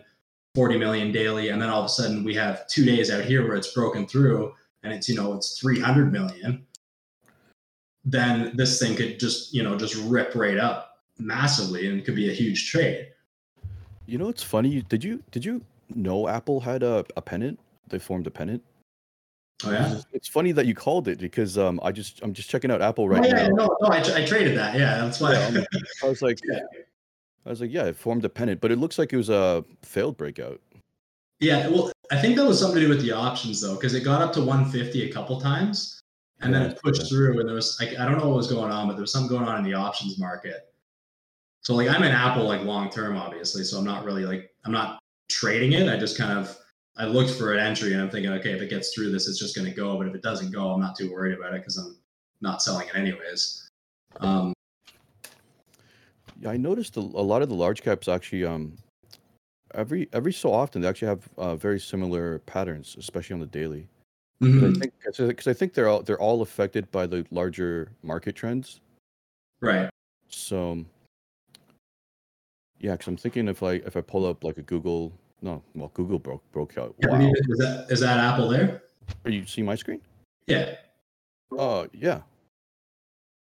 40 0.56 0.78
million 0.78 1.12
daily 1.12 1.50
and 1.50 1.62
then 1.62 1.70
all 1.70 1.80
of 1.80 1.86
a 1.86 1.90
sudden 1.90 2.24
we 2.24 2.34
have 2.36 2.68
two 2.68 2.86
days 2.86 3.12
out 3.12 3.26
here 3.26 3.48
where 3.48 3.58
it's 3.58 3.74
broken 3.74 4.08
through 4.08 4.54
and 4.84 4.94
it's 4.94 5.10
you 5.10 5.16
know 5.16 5.34
it's 5.34 5.60
300 5.60 6.12
million 6.12 6.66
then 8.06 8.56
this 8.56 8.80
thing 8.80 8.96
could 8.96 9.20
just 9.20 9.54
you 9.54 9.64
know 9.64 9.78
just 9.78 9.96
rip 10.06 10.36
right 10.36 10.58
up 10.58 11.00
massively 11.20 11.88
and 11.88 12.04
could 12.06 12.16
be 12.16 12.30
a 12.30 12.34
huge 12.34 12.70
trade 12.70 13.08
You 14.06 14.18
know, 14.18 14.30
it's 14.30 14.44
funny. 14.44 14.82
Did 14.82 15.04
you 15.04 15.24
did 15.32 15.46
you 15.46 15.62
know 15.94 16.28
Apple 16.28 16.60
had 16.60 16.84
a, 16.84 17.06
a 17.16 17.22
pennant? 17.22 17.60
They 17.88 18.00
formed 18.00 18.28
a 18.28 18.32
pennant. 18.32 18.64
Oh 19.66 19.72
yeah 19.72 20.00
It's 20.12 20.28
funny 20.28 20.52
that 20.54 20.66
you 20.66 20.76
called 20.76 21.08
it 21.08 21.20
because 21.20 21.58
um 21.58 21.80
I 21.84 21.92
just 21.92 22.22
I'm 22.22 22.34
just 22.34 22.50
checking 22.50 22.72
out 22.72 22.82
Apple 22.82 23.08
right 23.08 23.24
oh, 23.24 23.28
yeah, 23.28 23.48
now. 23.48 23.56
no 23.56 23.78
no 23.82 23.88
I, 23.90 23.98
I 24.00 24.26
traded 24.26 24.58
that 24.58 24.76
yeah 24.78 24.98
that's 25.00 25.20
why 25.20 25.34
Yeah, 25.34 25.40
I'm- 26.02 26.10
was 26.10 26.22
like, 26.22 26.40
Yeah. 26.52 26.60
I 27.46 27.50
was 27.50 27.60
like, 27.60 27.74
yeah, 27.74 27.84
it 27.86 27.98
formed 27.98 28.24
a 28.24 28.30
pennant, 28.30 28.62
but 28.62 28.72
it 28.72 28.78
looks 28.78 28.98
like 28.98 29.12
it 29.12 29.18
was 29.18 29.30
a 29.30 29.66
failed 29.82 30.16
breakout. 30.16 30.62
Yeah, 31.42 31.68
well, 31.68 31.92
I 32.10 32.16
think 32.18 32.38
that 32.38 32.46
was 32.46 32.58
something 32.58 32.76
to 32.80 32.86
do 32.86 32.90
with 32.90 33.02
the 33.02 33.12
options 33.12 33.60
though, 33.60 33.76
because 33.76 33.94
it 33.96 34.06
got 34.06 34.22
up 34.22 34.32
to 34.34 34.40
150 34.40 35.10
a 35.10 35.12
couple 35.12 35.42
times, 35.42 36.00
and 36.40 36.54
then 36.54 36.62
it 36.62 36.80
pushed 36.82 37.10
through, 37.10 37.40
and 37.42 37.48
there 37.50 37.56
was 37.56 37.78
like 37.82 38.00
I 38.00 38.06
don't 38.06 38.18
know 38.18 38.30
what 38.30 38.38
was 38.38 38.48
going 38.48 38.72
on, 38.72 38.88
but 38.88 38.94
there 38.94 39.02
was 39.02 39.12
something 39.12 39.28
going 39.30 39.48
on 39.50 39.58
in 39.58 39.64
the 39.70 39.74
options 39.74 40.18
market. 40.18 40.74
So 41.64 41.76
like 41.76 41.90
I'm 41.90 42.04
in 42.04 42.14
Apple 42.14 42.46
like 42.46 42.62
long 42.64 42.90
term, 42.90 43.18
obviously, 43.18 43.66
so 43.66 43.78
I'm 43.78 43.84
not 43.84 44.06
really 44.06 44.26
like 44.26 44.52
I'm 44.64 44.72
not 44.72 45.00
trading 45.30 45.74
it. 45.74 45.90
I 45.90 45.98
just 45.98 46.18
kind 46.18 46.40
of 46.40 46.58
I 46.96 47.06
looked 47.06 47.32
for 47.32 47.54
an 47.54 47.60
entry, 47.60 47.94
and 47.94 48.02
I'm 48.02 48.10
thinking, 48.10 48.32
okay, 48.34 48.52
if 48.52 48.62
it 48.62 48.70
gets 48.70 48.94
through 48.94 49.12
this, 49.12 49.28
it's 49.28 49.40
just 49.40 49.56
going 49.56 49.68
to 49.68 49.74
go. 49.74 49.98
But 49.98 50.08
if 50.08 50.14
it 50.16 50.22
doesn't 50.22 50.52
go, 50.52 50.72
I'm 50.72 50.80
not 50.82 50.96
too 50.96 51.12
worried 51.12 51.38
about 51.38 51.54
it 51.54 51.62
because 51.62 51.78
I'm 51.78 51.98
not 52.42 52.62
selling 52.62 52.88
it 52.88 52.96
anyways. 52.96 53.68
Um, 54.20 54.54
Yeah, 56.40 56.50
I 56.52 56.58
noticed 56.58 56.98
a, 56.98 57.00
a 57.00 57.02
lot 57.02 57.42
of 57.42 57.50
the 57.50 57.56
large 57.56 57.82
caps 57.82 58.08
actually 58.08 58.44
um 58.46 58.78
every 59.74 60.08
every 60.14 60.34
so 60.34 60.52
often 60.54 60.82
they 60.82 60.88
actually 60.88 61.08
have 61.08 61.28
uh, 61.38 61.56
very 61.56 61.80
similar 61.80 62.40
patterns, 62.40 62.96
especially 63.00 63.34
on 63.36 63.40
the 63.40 63.48
daily. 63.48 63.88
'Cause 64.40 64.52
mhm, 64.52 64.76
I 64.76 64.80
think 64.80 64.94
because 65.28 65.48
I 65.48 65.54
think 65.54 65.74
they're 65.74 65.88
all 65.88 66.04
they're 66.04 66.20
all 66.20 66.42
affected 66.42 66.92
by 66.92 67.08
the 67.08 67.26
larger 67.32 67.92
market 68.04 68.36
trends. 68.36 68.82
right. 69.62 69.90
So 70.30 70.86
yeah, 72.80 72.92
because 72.92 73.08
I'm 73.08 73.18
thinking 73.18 73.48
if 73.48 73.64
I 73.64 73.74
if 73.74 73.96
I 73.96 74.02
pull 74.02 74.26
up 74.26 74.44
like 74.44 74.58
a 74.58 74.64
Google 74.64 75.14
no 75.44 75.62
well 75.76 75.92
Google 75.94 76.18
broke 76.18 76.42
broke 76.52 76.78
out. 76.78 76.96
Wow, 77.04 77.20
Is 77.20 77.58
that 77.60 77.86
is 77.90 78.00
that 78.00 78.18
Apple 78.18 78.48
there? 78.48 78.82
are 79.26 79.32
you 79.32 79.46
see 79.46 79.62
my 79.62 79.76
screen? 79.76 80.02
Yeah. 80.48 80.76
Oh 81.52 81.88
yeah. 81.94 82.22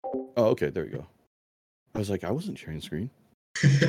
Oh 0.04 0.32
okay, 0.38 0.70
there 0.70 0.86
you 0.86 0.92
go. 0.92 1.06
I 1.94 2.00
was 2.00 2.10
like 2.10 2.24
I 2.24 2.32
wasn't 2.32 2.58
sharing 2.58 2.82
screen. 2.82 3.10
is 3.64 3.80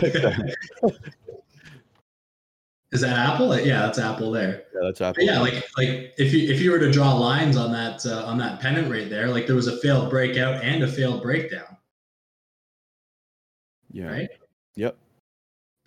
that 3.01 3.17
Apple? 3.17 3.57
Yeah, 3.59 3.83
that's 3.83 3.99
Apple 3.99 4.33
there. 4.33 4.65
Yeah, 4.75 4.81
that's 4.83 5.01
Apple. 5.01 5.25
But 5.25 5.33
yeah, 5.33 5.41
like 5.41 5.55
like 5.77 6.13
if 6.19 6.35
you 6.35 6.53
if 6.53 6.61
you 6.61 6.73
were 6.73 6.81
to 6.81 6.91
draw 6.91 7.15
lines 7.15 7.57
on 7.57 7.71
that 7.73 8.05
uh, 8.05 8.25
on 8.25 8.37
that 8.39 8.61
pennant 8.61 8.91
right 8.91 9.09
there, 9.09 9.29
like 9.29 9.47
there 9.47 9.57
was 9.57 9.69
a 9.69 9.77
failed 9.79 10.11
breakout 10.11 10.65
and 10.65 10.83
a 10.83 10.89
failed 10.89 11.23
breakdown, 11.23 11.77
yeah. 13.93 14.07
right? 14.07 14.29
Yep. 14.75 14.97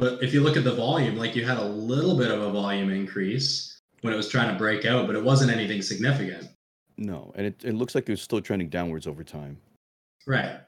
But 0.03 0.21
if 0.21 0.33
you 0.33 0.41
look 0.41 0.57
at 0.57 0.65
the 0.65 0.73
volume, 0.73 1.15
like 1.15 1.33
you 1.33 1.45
had 1.45 1.57
a 1.57 1.63
little 1.63 2.17
bit 2.17 2.29
of 2.29 2.41
a 2.41 2.51
volume 2.51 2.89
increase 2.89 3.79
when 4.01 4.11
it 4.11 4.17
was 4.17 4.27
trying 4.27 4.51
to 4.51 4.57
break 4.57 4.83
out, 4.83 5.07
but 5.07 5.15
it 5.15 5.23
wasn't 5.23 5.49
anything 5.49 5.81
significant, 5.81 6.49
No, 6.97 7.31
and 7.37 7.47
it, 7.47 7.63
it 7.63 7.73
looks 7.73 7.95
like 7.95 8.09
it 8.09 8.11
was 8.11 8.21
still 8.21 8.41
trending 8.41 8.67
downwards 8.67 9.07
over 9.07 9.23
time. 9.23 9.61
right? 10.27 10.59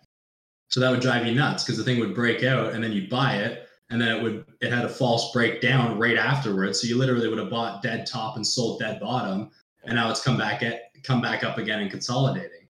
So 0.70 0.80
that 0.80 0.90
would 0.90 1.02
drive 1.02 1.26
you 1.26 1.36
nuts 1.36 1.66
because 1.66 1.78
the 1.78 1.84
thing 1.84 2.00
would 2.00 2.16
break 2.16 2.46
out 2.46 2.72
and 2.74 2.82
then 2.82 2.94
you'd 2.94 3.10
buy 3.10 3.36
it, 3.40 3.68
and 3.90 4.00
then 4.00 4.16
it 4.16 4.24
would 4.24 4.46
it 4.62 4.72
had 4.72 4.86
a 4.86 4.90
false 4.90 5.34
breakdown 5.34 6.00
right 6.00 6.18
afterwards. 6.18 6.80
So 6.80 6.88
you 6.88 6.98
literally 6.98 7.28
would 7.28 7.38
have 7.38 7.50
bought 7.50 7.84
dead 7.84 8.08
top 8.08 8.38
and 8.38 8.48
sold 8.48 8.80
dead 8.80 9.02
bottom, 9.02 9.52
and 9.84 9.96
now 9.96 10.10
it's 10.10 10.24
come 10.24 10.38
back 10.38 10.64
at 10.64 10.92
come 11.04 11.22
back 11.22 11.44
up 11.44 11.58
again 11.58 11.82
and 11.82 11.92
consolidating. 11.92 12.70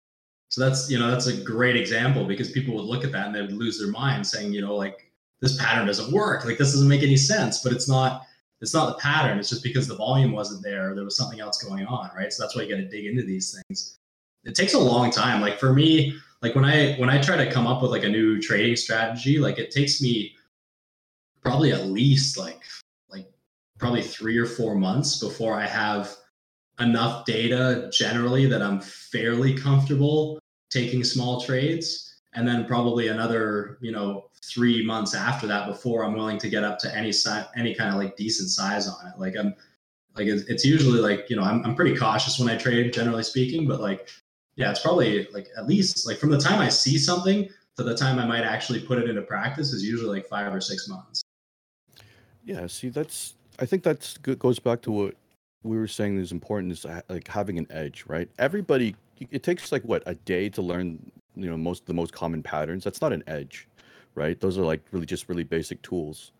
So 0.48 0.62
that's 0.62 0.90
you 0.90 0.98
know 0.98 1.10
that's 1.10 1.26
a 1.26 1.36
great 1.44 1.76
example 1.76 2.24
because 2.24 2.52
people 2.52 2.74
would 2.76 2.86
look 2.86 3.04
at 3.04 3.12
that 3.12 3.26
and 3.26 3.34
they 3.34 3.42
would 3.42 3.52
lose 3.52 3.78
their 3.78 3.88
mind 3.88 4.26
saying 4.26 4.54
you 4.54 4.62
know 4.62 4.74
like 4.74 5.10
this 5.40 5.58
pattern 5.58 5.86
doesn't 5.86 6.12
work. 6.12 6.44
Like 6.44 6.58
this 6.58 6.72
doesn't 6.72 6.88
make 6.88 7.02
any 7.02 7.16
sense 7.16 7.62
but 7.62 7.72
it's 7.72 7.88
not 7.88 8.22
it's 8.60 8.72
not 8.72 8.86
the 8.86 9.02
pattern. 9.02 9.38
It's 9.38 9.50
just 9.50 9.62
because 9.62 9.86
the 9.86 9.96
volume 9.96 10.32
wasn't 10.32 10.62
there 10.62 10.94
there 10.94 11.04
was 11.04 11.16
something 11.16 11.40
else 11.40 11.62
going 11.62 11.86
on 11.86 12.10
right? 12.16 12.32
So 12.32 12.42
that's 12.42 12.56
why 12.56 12.62
you 12.62 12.70
got 12.70 12.80
to 12.80 12.88
dig 12.88 13.06
into 13.06 13.22
these 13.22 13.60
things. 13.68 13.98
It 14.44 14.54
takes 14.54 14.74
a 14.74 14.78
long 14.78 15.10
time. 15.10 15.40
Like 15.40 15.58
for 15.58 15.72
me 15.72 16.18
like 16.44 16.54
when 16.54 16.64
i 16.64 16.94
when 16.96 17.08
i 17.08 17.20
try 17.20 17.36
to 17.36 17.50
come 17.50 17.66
up 17.66 17.82
with 17.82 17.90
like 17.90 18.04
a 18.04 18.08
new 18.08 18.40
trading 18.40 18.76
strategy 18.76 19.38
like 19.38 19.58
it 19.58 19.70
takes 19.70 20.00
me 20.02 20.36
probably 21.42 21.72
at 21.72 21.86
least 21.86 22.36
like 22.36 22.60
like 23.08 23.26
probably 23.78 24.02
three 24.02 24.36
or 24.36 24.46
four 24.46 24.74
months 24.74 25.18
before 25.18 25.54
i 25.54 25.66
have 25.66 26.14
enough 26.80 27.24
data 27.24 27.90
generally 27.92 28.46
that 28.46 28.60
i'm 28.60 28.78
fairly 28.80 29.56
comfortable 29.56 30.38
taking 30.70 31.02
small 31.02 31.40
trades 31.40 32.20
and 32.34 32.46
then 32.46 32.66
probably 32.66 33.08
another 33.08 33.78
you 33.80 33.90
know 33.90 34.26
three 34.52 34.84
months 34.84 35.14
after 35.14 35.46
that 35.46 35.66
before 35.66 36.04
i'm 36.04 36.14
willing 36.14 36.38
to 36.38 36.48
get 36.48 36.64
up 36.64 36.78
to 36.78 36.96
any 36.96 37.12
size 37.12 37.46
any 37.56 37.74
kind 37.74 37.90
of 37.90 37.96
like 37.96 38.16
decent 38.16 38.48
size 38.50 38.88
on 38.88 39.06
it 39.06 39.18
like 39.18 39.36
i'm 39.36 39.54
like 40.16 40.26
it's, 40.28 40.64
usually 40.64 41.00
like 41.00 41.28
you 41.28 41.36
know 41.36 41.42
I'm, 41.42 41.64
I'm 41.64 41.74
pretty 41.74 41.96
cautious 41.96 42.38
when 42.38 42.48
i 42.48 42.56
trade 42.56 42.92
generally 42.92 43.22
speaking 43.22 43.66
but 43.66 43.80
like 43.80 44.08
yeah 44.56 44.70
it's 44.70 44.80
probably 44.80 45.26
like 45.32 45.48
at 45.56 45.66
least 45.66 46.06
like 46.06 46.18
from 46.18 46.30
the 46.30 46.38
time 46.38 46.60
i 46.60 46.68
see 46.68 46.98
something 46.98 47.48
to 47.76 47.82
the 47.82 47.96
time 47.96 48.18
i 48.18 48.26
might 48.26 48.44
actually 48.44 48.80
put 48.80 48.98
it 48.98 49.08
into 49.08 49.22
practice 49.22 49.72
is 49.72 49.84
usually 49.84 50.18
like 50.18 50.28
five 50.28 50.54
or 50.54 50.60
six 50.60 50.88
months 50.88 51.22
Yeah, 52.44 52.66
see, 52.66 52.90
that's 52.90 53.34
I 53.58 53.66
think 53.66 53.82
that's 53.82 54.18
go- 54.18 54.34
goes 54.34 54.58
back 54.58 54.82
to 54.82 54.92
what 54.92 55.14
we 55.62 55.78
were 55.78 55.88
saying 55.88 56.18
is 56.18 56.32
important 56.32 56.72
is 56.72 56.84
uh, 56.84 57.00
like 57.08 57.28
having 57.28 57.58
an 57.58 57.66
edge, 57.70 58.04
right? 58.06 58.28
Everybody, 58.38 58.94
it 59.30 59.42
takes 59.42 59.72
like 59.72 59.82
what 59.82 60.02
a 60.06 60.14
day 60.14 60.48
to 60.50 60.62
learn, 60.62 61.10
you 61.34 61.48
know, 61.48 61.56
most 61.56 61.86
the 61.86 61.94
most 61.94 62.12
common 62.12 62.42
patterns. 62.42 62.84
That's 62.84 63.00
not 63.00 63.12
an 63.12 63.24
edge, 63.26 63.66
right? 64.14 64.38
Those 64.38 64.58
are 64.58 64.64
like 64.64 64.82
really 64.92 65.06
just 65.06 65.28
really 65.28 65.44
basic 65.44 65.82
tools. 65.82 66.32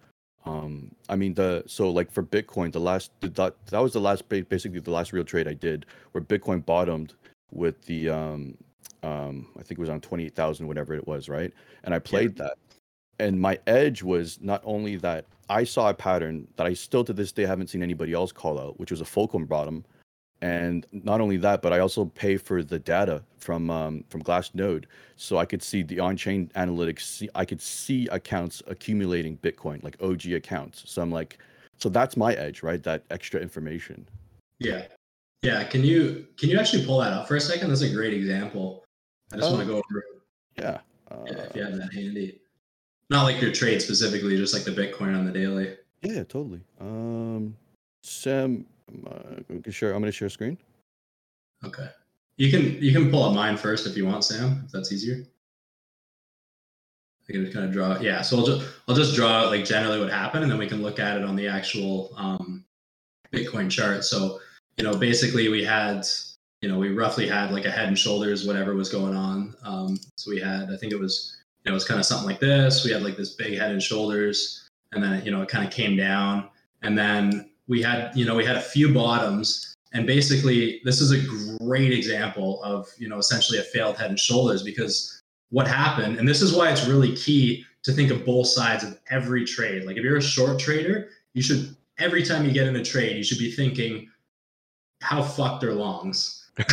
Um, 0.47 0.95
I 1.09 1.17
mean 1.17 1.35
the 1.35 1.65
so 1.67 1.91
like 1.91 2.11
for 2.11 2.23
Bitcoin, 2.23 2.73
the 2.73 2.81
last 2.81 3.11
that 3.21 3.55
that 3.67 3.79
was 3.79 3.93
the 3.93 4.01
last 4.01 4.29
basically 4.29 4.81
the 4.81 4.91
last 4.91 5.13
real 5.13 5.25
trade 5.25 5.49
I 5.49 5.55
did 5.55 5.87
where 6.13 6.23
Bitcoin 6.23 6.65
bottomed 6.65 7.15
with 7.51 7.85
the 7.87 8.11
um 8.11 8.57
um 9.03 9.49
I 9.59 9.63
think 9.63 9.79
it 9.79 9.79
was 9.79 9.91
on 9.91 10.01
twenty 10.01 10.27
eight 10.27 10.35
thousand 10.35 10.67
whatever 10.67 10.95
it 10.95 11.07
was, 11.07 11.29
right? 11.29 11.53
And 11.85 11.95
I 11.95 11.99
played 11.99 12.37
that 12.37 12.59
and 13.19 13.41
my 13.41 13.59
edge 13.67 14.03
was 14.03 14.39
not 14.41 14.61
only 14.65 14.97
that 14.97 15.27
I 15.49 15.65
saw 15.65 15.91
a 15.91 15.95
pattern 15.95 16.49
that 16.57 16.67
I 16.67 16.75
still 16.75 17.05
to 17.05 17.13
this 17.13 17.33
day 17.33 17.45
haven't 17.45 17.69
seen 17.69 17.83
anybody 17.83 18.13
else 18.13 18.33
call 18.33 18.59
out, 18.59 18.79
which 18.79 18.91
was 18.91 19.01
a 19.01 19.05
fulcrum 19.05 19.47
bottom. 19.47 19.85
And 20.45 20.87
not 20.93 21.23
only 21.23 21.39
that, 21.39 21.63
but 21.63 21.73
I 21.73 21.79
also 21.79 22.05
pay 22.05 22.37
for 22.37 22.63
the 22.63 22.79
data 22.79 23.23
from 23.39 23.71
um, 23.71 24.05
from 24.11 24.23
Glassnode, 24.23 24.85
so 25.17 25.39
I 25.39 25.47
could 25.47 25.63
see 25.63 25.83
the 25.83 25.99
on-chain 26.01 26.51
analytics. 26.55 27.01
See, 27.01 27.31
I 27.35 27.47
could 27.47 27.63
see 27.63 28.09
accounts 28.09 28.63
accumulating 28.67 29.39
Bitcoin, 29.39 29.83
like 29.83 29.97
OG 30.03 30.27
accounts. 30.33 30.83
So 30.85 31.01
I'm 31.01 31.11
like, 31.11 31.39
so 31.79 31.89
that's 31.89 32.19
my 32.19 32.35
edge, 32.35 32.63
right? 32.63 32.83
That 32.83 33.05
extra 33.09 33.41
information. 33.41 34.07
Yeah, 34.59 34.83
yeah. 35.41 35.65
Can 35.65 35.83
you 35.83 36.27
can 36.37 36.51
you 36.51 36.59
actually 36.59 36.85
pull 36.85 36.99
that 36.99 37.15
up 37.15 37.27
for 37.27 37.37
a 37.37 37.41
second? 37.41 37.71
That's 37.71 37.81
a 37.81 37.91
great 37.91 38.13
example. 38.13 38.85
I 39.33 39.39
just 39.39 39.51
want 39.51 39.63
to 39.63 39.67
go 39.67 39.77
over. 39.77 39.99
It. 39.99 40.05
Yeah. 40.59 40.79
Uh, 41.11 41.25
yeah. 41.27 41.33
If 41.33 41.57
you 41.57 41.65
have 41.65 41.77
that 41.79 41.95
handy. 41.95 42.39
Not 43.09 43.23
like 43.23 43.41
your 43.41 43.53
trade 43.53 43.81
specifically, 43.81 44.37
just 44.37 44.53
like 44.53 44.65
the 44.65 44.73
Bitcoin 44.73 45.17
on 45.17 45.25
the 45.25 45.33
daily. 45.33 45.75
Yeah, 46.03 46.23
totally. 46.25 46.61
Um, 46.79 47.57
Sam, 48.03 48.67
uh, 49.07 49.71
sure. 49.71 49.93
I'm 49.93 50.01
gonna 50.01 50.13
share 50.13 50.29
a 50.29 50.31
screen. 50.31 50.59
Okay. 51.65 51.89
You 52.37 52.51
can 52.51 52.83
you 52.83 52.93
can 52.93 53.11
pull 53.11 53.23
up 53.23 53.35
mine 53.35 53.57
first 53.57 53.87
if 53.87 53.97
you 53.97 54.07
want, 54.07 54.25
Sam. 54.25 54.63
If 54.67 54.73
that's 54.73 54.93
easier. 54.93 55.25
I 57.29 57.33
can 57.33 57.43
just 57.43 57.55
kind 57.55 57.67
of 57.67 57.73
draw. 57.73 57.99
Yeah. 58.01 58.23
So 58.23 58.39
I'll 58.39 58.47
just 58.47 58.71
I'll 58.87 58.95
just 58.95 59.15
draw 59.15 59.43
like 59.49 59.65
generally 59.65 59.99
what 60.01 60.11
happened, 60.11 60.43
and 60.43 60.53
then 60.53 60.59
we 60.59 60.67
can 60.67 60.83
look 60.83 60.99
at 60.99 61.17
it 61.17 61.25
on 61.25 61.37
the 61.37 61.49
actual 61.49 62.13
um, 62.17 62.65
Bitcoin 63.33 63.71
chart. 63.71 64.05
So 64.05 64.41
you 64.77 64.85
know, 64.85 64.97
basically 64.97 65.49
we 65.49 65.65
had 65.65 66.07
you 66.61 66.69
know 66.69 66.79
we 66.79 66.91
roughly 66.91 67.29
had 67.29 67.51
like 67.53 67.65
a 67.65 67.71
head 67.71 67.89
and 67.89 67.99
shoulders 67.99 68.47
whatever 68.47 68.75
was 68.75 68.91
going 68.91 69.15
on. 69.15 69.55
Um, 69.63 69.99
so 70.17 70.31
we 70.31 70.41
had 70.41 70.71
I 70.71 70.77
think 70.77 70.93
it 70.93 70.99
was 70.99 71.37
you 71.65 71.71
know 71.71 71.75
it 71.75 71.75
was 71.75 71.87
kind 71.87 72.01
of 72.01 72.07
something 72.07 72.27
like 72.27 72.41
this. 72.41 72.85
We 72.85 72.91
had 72.91 73.03
like 73.03 73.17
this 73.17 73.35
big 73.35 73.59
head 73.59 73.71
and 73.71 73.83
shoulders, 73.83 74.69
and 74.93 75.03
then 75.03 75.25
you 75.25 75.31
know 75.31 75.41
it 75.43 75.49
kind 75.49 75.67
of 75.67 75.73
came 75.73 75.97
down, 75.97 76.49
and 76.83 76.99
then 76.99 77.51
we 77.67 77.83
had 77.83 78.15
you 78.17 78.25
know 78.25 78.35
we 78.35 78.45
had 78.45 78.57
a 78.57 78.61
few 78.61 78.93
bottoms. 78.93 79.71
And 79.93 80.09
basically 80.09 80.81
this 80.85 81.01
is 81.01 81.13
a 81.13 81.59
great 81.59 81.93
example 81.93 82.63
of 82.65 82.89
you 82.99 83.09
know 83.09 83.19
essentially 83.19 83.59
a 83.59 83.63
failed 83.63 83.97
head 83.97 84.11
and 84.11 84.19
shoulders 84.19 84.63
because 84.63 85.23
what 85.51 85.69
happened 85.69 86.19
and 86.19 86.29
this 86.29 86.43
is 86.43 86.53
why 86.53 86.71
it's 86.71 86.87
really 86.87 87.15
key 87.15 87.65
to 87.85 87.93
think 87.93 88.11
of 88.11 88.25
both 88.25 88.49
sides 88.49 88.83
of 88.83 88.99
every 89.11 89.45
trade. 89.45 89.85
Like 89.85 89.97
if 89.97 90.03
you're 90.03 90.17
a 90.17 90.23
short 90.23 90.59
trader 90.59 91.11
you 91.33 91.43
should 91.43 91.77
every 91.99 92.25
time 92.25 92.45
you 92.45 92.51
get 92.51 92.67
in 92.67 92.75
a 92.75 92.85
trade 92.85 93.17
you 93.17 93.23
should 93.23 93.39
be 93.39 93.53
thinking 93.53 94.11
how 95.01 95.23
fucked 95.23 95.65
are 95.65 95.75
longs. 95.75 96.41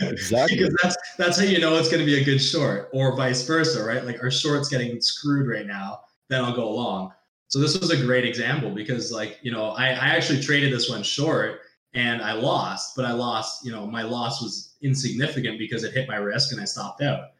Exactly. 0.00 0.58
Because 0.58 0.74
that's 0.82 0.96
that's 1.18 1.38
how 1.38 1.44
you 1.44 1.58
know 1.60 1.76
it's 1.76 1.88
going 1.88 2.00
to 2.00 2.06
be 2.06 2.20
a 2.20 2.24
good 2.24 2.38
short 2.38 2.90
or 2.92 3.16
vice 3.16 3.46
versa 3.46 3.82
right? 3.82 4.04
Like 4.04 4.22
our 4.22 4.30
short's 4.30 4.68
getting 4.68 5.00
screwed 5.00 5.48
right 5.48 5.66
now? 5.66 6.00
Then 6.28 6.44
i'll 6.44 6.54
go 6.54 6.70
long 6.70 7.12
so 7.48 7.60
this 7.60 7.78
was 7.78 7.90
a 7.90 7.96
great 7.96 8.24
example 8.24 8.70
because 8.70 9.12
like, 9.12 9.38
you 9.42 9.52
know, 9.52 9.70
I, 9.70 9.88
I 9.88 10.08
actually 10.08 10.40
traded 10.40 10.72
this 10.72 10.88
one 10.88 11.02
short 11.02 11.60
and 11.94 12.20
I 12.20 12.32
lost, 12.32 12.96
but 12.96 13.04
I 13.04 13.12
lost, 13.12 13.64
you 13.64 13.70
know, 13.70 13.86
my 13.86 14.02
loss 14.02 14.42
was 14.42 14.74
insignificant 14.82 15.58
because 15.58 15.84
it 15.84 15.92
hit 15.92 16.08
my 16.08 16.16
risk 16.16 16.52
and 16.52 16.60
I 16.60 16.64
stopped 16.64 17.02
out. 17.02 17.30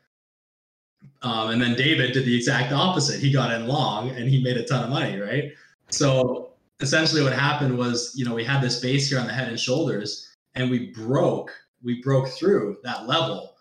Um, 1.23 1.51
and 1.51 1.61
then 1.61 1.75
David 1.75 2.13
did 2.13 2.25
the 2.25 2.37
exact 2.37 2.73
opposite. 2.73 3.21
He 3.21 3.33
got 3.33 3.51
in 3.51 3.67
long 3.67 4.11
and 4.11 4.29
he 4.29 4.43
made 4.43 4.57
a 4.57 4.65
ton 4.65 4.85
of 4.85 4.91
money, 4.91 5.19
right? 5.19 5.53
So 5.91 6.53
essentially 6.81 7.23
what 7.23 7.33
happened 7.33 7.77
was, 7.77 8.13
you 8.15 8.25
know, 8.25 8.35
we 8.35 8.45
had 8.45 8.63
this 8.63 8.81
base 8.81 9.09
here 9.09 9.19
on 9.19 9.27
the 9.27 9.33
head 9.33 9.49
and 9.49 9.59
shoulders 9.59 10.37
and 10.55 10.71
we 10.71 10.91
broke, 10.91 11.51
we 11.83 12.01
broke 12.03 12.29
through 12.29 12.79
that 12.85 13.07
level. 13.07 13.55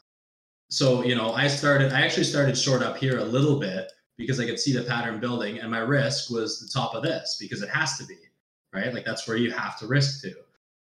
So, 0.69 1.03
you 1.03 1.15
know, 1.15 1.33
I 1.33 1.47
started, 1.47 1.93
I 1.93 2.01
actually 2.01 2.23
started 2.25 2.57
short 2.57 2.83
up 2.83 2.97
here 2.97 3.19
a 3.19 3.23
little 3.23 3.59
bit 3.59 3.91
because 4.17 4.39
I 4.39 4.45
could 4.45 4.59
see 4.59 4.73
the 4.73 4.83
pattern 4.83 5.19
building 5.19 5.59
and 5.59 5.71
my 5.71 5.79
risk 5.79 6.29
was 6.29 6.59
the 6.59 6.67
top 6.67 6.93
of 6.95 7.03
this 7.03 7.37
because 7.39 7.61
it 7.61 7.69
has 7.69 7.97
to 7.97 8.05
be, 8.05 8.17
right? 8.73 8.93
Like 8.93 9.05
that's 9.05 9.27
where 9.27 9.37
you 9.37 9.51
have 9.51 9.77
to 9.79 9.87
risk 9.87 10.21
to. 10.21 10.33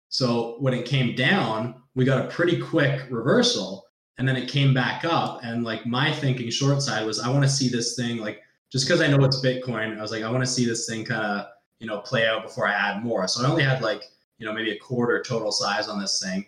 So 0.09 0.57
when 0.61 0.75
it 0.75 0.85
came 0.85 1.15
down, 1.15 1.83
we 1.95 2.05
got 2.05 2.25
a 2.25 2.29
pretty 2.29 2.61
quick 2.61 3.07
reversal 3.11 3.87
and 4.19 4.29
then 4.29 4.37
it 4.37 4.49
came 4.49 4.75
back 4.75 5.05
up. 5.05 5.41
And 5.43 5.65
like 5.65 5.87
my 5.87 6.13
thinking 6.13 6.51
short 6.51 6.83
side 6.83 7.07
was, 7.07 7.19
I 7.19 7.31
want 7.31 7.43
to 7.45 7.49
see 7.49 7.69
this 7.69 7.97
thing 7.97 8.19
like 8.19 8.41
just 8.71 8.87
because 8.87 9.01
I 9.01 9.07
know 9.07 9.25
it's 9.25 9.41
Bitcoin, 9.41 9.99
I 9.99 10.03
was 10.03 10.11
like, 10.11 10.23
I 10.23 10.31
want 10.31 10.43
to 10.43 10.51
see 10.51 10.67
this 10.67 10.89
thing 10.89 11.05
kind 11.05 11.25
of, 11.25 11.47
you 11.79 11.87
know, 11.87 12.01
play 12.01 12.27
out 12.27 12.43
before 12.43 12.67
I 12.67 12.73
add 12.73 13.03
more. 13.03 13.27
So 13.29 13.45
I 13.45 13.49
only 13.49 13.63
had 13.63 13.83
like, 13.83 14.05
you 14.39 14.47
know, 14.47 14.53
maybe 14.53 14.73
a 14.73 14.79
quarter 14.79 15.23
total 15.23 15.53
size 15.53 15.89
on 15.89 16.01
this 16.01 16.21
thing. 16.23 16.45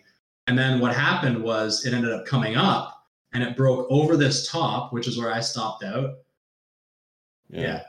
And 0.47 0.57
then 0.57 0.79
what 0.79 0.95
happened 0.95 1.41
was 1.41 1.85
it 1.85 1.93
ended 1.93 2.11
up 2.11 2.25
coming 2.25 2.55
up 2.55 3.05
and 3.33 3.43
it 3.43 3.57
broke 3.57 3.87
over 3.89 4.15
this 4.15 4.49
top, 4.49 4.93
which 4.93 5.07
is 5.07 5.17
where 5.17 5.31
I 5.31 5.39
stopped 5.39 5.83
out 5.83 6.15
yeah. 7.49 7.61
yeah. 7.61 7.81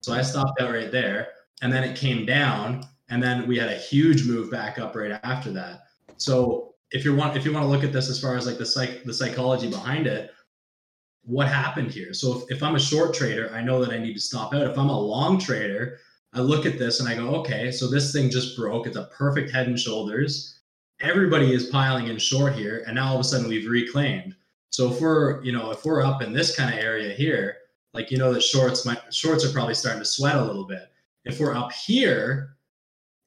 So 0.00 0.12
I 0.12 0.22
stopped 0.22 0.60
out 0.60 0.72
right 0.72 0.90
there. 0.90 1.28
And 1.62 1.72
then 1.72 1.84
it 1.84 1.96
came 1.96 2.26
down. 2.26 2.86
And 3.08 3.22
then 3.22 3.46
we 3.46 3.58
had 3.58 3.68
a 3.68 3.76
huge 3.76 4.26
move 4.26 4.50
back 4.50 4.78
up 4.78 4.96
right 4.96 5.18
after 5.22 5.52
that. 5.52 5.84
So 6.16 6.74
if 6.90 7.04
you 7.04 7.14
want 7.14 7.36
if 7.36 7.44
you 7.44 7.52
want 7.52 7.64
to 7.64 7.68
look 7.68 7.84
at 7.84 7.92
this 7.92 8.08
as 8.08 8.20
far 8.20 8.36
as 8.36 8.46
like 8.46 8.58
the 8.58 8.66
psych 8.66 9.04
the 9.04 9.14
psychology 9.14 9.68
behind 9.68 10.06
it, 10.06 10.30
what 11.24 11.48
happened 11.48 11.90
here? 11.90 12.12
So 12.14 12.38
if, 12.38 12.56
if 12.56 12.62
I'm 12.62 12.74
a 12.74 12.80
short 12.80 13.14
trader, 13.14 13.50
I 13.54 13.62
know 13.62 13.84
that 13.84 13.92
I 13.92 13.98
need 13.98 14.14
to 14.14 14.20
stop 14.20 14.54
out. 14.54 14.62
If 14.62 14.78
I'm 14.78 14.88
a 14.88 15.00
long 15.00 15.38
trader, 15.38 15.98
I 16.32 16.40
look 16.40 16.66
at 16.66 16.78
this 16.78 17.00
and 17.00 17.08
I 17.08 17.14
go, 17.14 17.34
okay, 17.36 17.70
so 17.70 17.88
this 17.88 18.12
thing 18.12 18.30
just 18.30 18.56
broke. 18.56 18.86
It's 18.86 18.96
a 18.96 19.10
perfect 19.16 19.50
head 19.50 19.66
and 19.66 19.78
shoulders. 19.78 20.60
Everybody 21.00 21.52
is 21.52 21.66
piling 21.66 22.08
in 22.08 22.18
short 22.18 22.54
here, 22.54 22.84
and 22.86 22.94
now 22.94 23.08
all 23.08 23.14
of 23.14 23.20
a 23.20 23.24
sudden 23.24 23.48
we've 23.48 23.68
reclaimed. 23.68 24.34
So 24.70 24.90
if 24.90 25.00
we're, 25.00 25.42
you 25.42 25.52
know, 25.52 25.70
if 25.70 25.84
we're 25.84 26.02
up 26.02 26.22
in 26.22 26.32
this 26.32 26.56
kind 26.56 26.72
of 26.72 26.82
area 26.82 27.12
here, 27.12 27.56
like 27.94 28.10
you 28.10 28.18
know 28.18 28.32
the 28.32 28.40
shorts 28.40 28.86
my 28.86 28.98
shorts 29.10 29.44
are 29.44 29.52
probably 29.52 29.74
starting 29.74 30.00
to 30.00 30.06
sweat 30.06 30.36
a 30.36 30.44
little 30.44 30.64
bit. 30.64 30.90
If 31.24 31.40
we're 31.40 31.54
up 31.54 31.72
here 31.72 32.56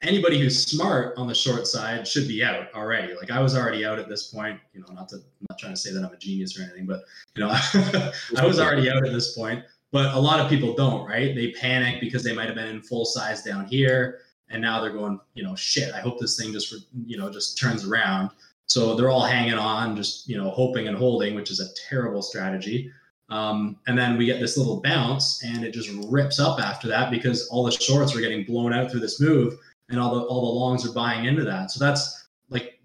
anybody 0.01 0.39
who's 0.39 0.65
smart 0.65 1.17
on 1.17 1.27
the 1.27 1.33
short 1.33 1.67
side 1.67 2.07
should 2.07 2.27
be 2.27 2.43
out 2.43 2.73
already. 2.73 3.13
Like 3.15 3.31
i 3.31 3.39
was 3.39 3.55
already 3.55 3.85
out 3.85 3.99
at 3.99 4.09
this 4.09 4.27
point 4.27 4.59
you 4.73 4.81
know 4.81 4.93
not 4.93 5.09
to 5.09 5.17
I'm 5.17 5.47
not 5.49 5.59
trying 5.59 5.73
to 5.73 5.79
say 5.79 5.91
that 5.93 6.03
i'm 6.03 6.13
a 6.13 6.17
genius 6.17 6.59
or 6.59 6.63
anything 6.63 6.85
but 6.85 7.01
you 7.35 7.43
know 7.43 7.49
i 8.37 8.45
was 8.45 8.59
already 8.59 8.89
out 8.89 9.05
at 9.05 9.13
this 9.13 9.35
point. 9.35 9.63
But 9.91 10.13
a 10.13 10.19
lot 10.19 10.41
of 10.41 10.49
people 10.49 10.73
don't 10.73 11.07
right? 11.07 11.33
They 11.33 11.51
panic 11.51 12.01
because 12.01 12.23
they 12.23 12.33
might 12.33 12.47
have 12.47 12.55
been 12.55 12.67
in 12.67 12.81
full 12.81 13.05
size 13.05 13.43
down 13.43 13.65
here 13.65 14.19
and 14.49 14.61
now 14.61 14.81
they're 14.81 14.93
going 14.93 15.19
you 15.33 15.43
know 15.43 15.55
shit 15.55 15.91
i 15.93 15.99
hope 15.99 16.19
this 16.19 16.37
thing 16.37 16.53
just 16.53 16.73
you 17.05 17.17
know 17.17 17.31
just 17.31 17.57
turns 17.57 17.85
around. 17.85 18.29
So 18.67 18.95
they're 18.95 19.11
all 19.11 19.23
hanging 19.23 19.53
on 19.53 19.95
just 19.95 20.27
you 20.27 20.37
know 20.37 20.49
hoping 20.49 20.87
and 20.87 20.97
holding 20.97 21.35
which 21.35 21.51
is 21.51 21.59
a 21.59 21.73
terrible 21.89 22.21
strategy 22.21 22.91
um, 23.29 23.77
and 23.87 23.97
then 23.97 24.17
we 24.17 24.25
get 24.25 24.39
this 24.39 24.57
little 24.57 24.81
bounce 24.81 25.43
and 25.43 25.63
it 25.63 25.73
just 25.73 25.89
rips 26.09 26.39
up 26.39 26.59
after 26.59 26.87
that 26.87 27.09
because 27.09 27.47
all 27.47 27.63
the 27.63 27.71
shorts 27.71 28.15
are 28.15 28.21
getting 28.21 28.43
blown 28.43 28.71
out 28.71 28.91
through 28.91 28.99
this 28.99 29.19
move 29.19 29.57
and 29.89 29.99
all 29.99 30.13
the 30.13 30.21
all 30.21 30.41
the 30.41 30.59
longs 30.59 30.85
are 30.85 30.93
buying 30.93 31.25
into 31.25 31.43
that. 31.43 31.71
So 31.71 31.83
that's 31.83 32.27
like 32.49 32.79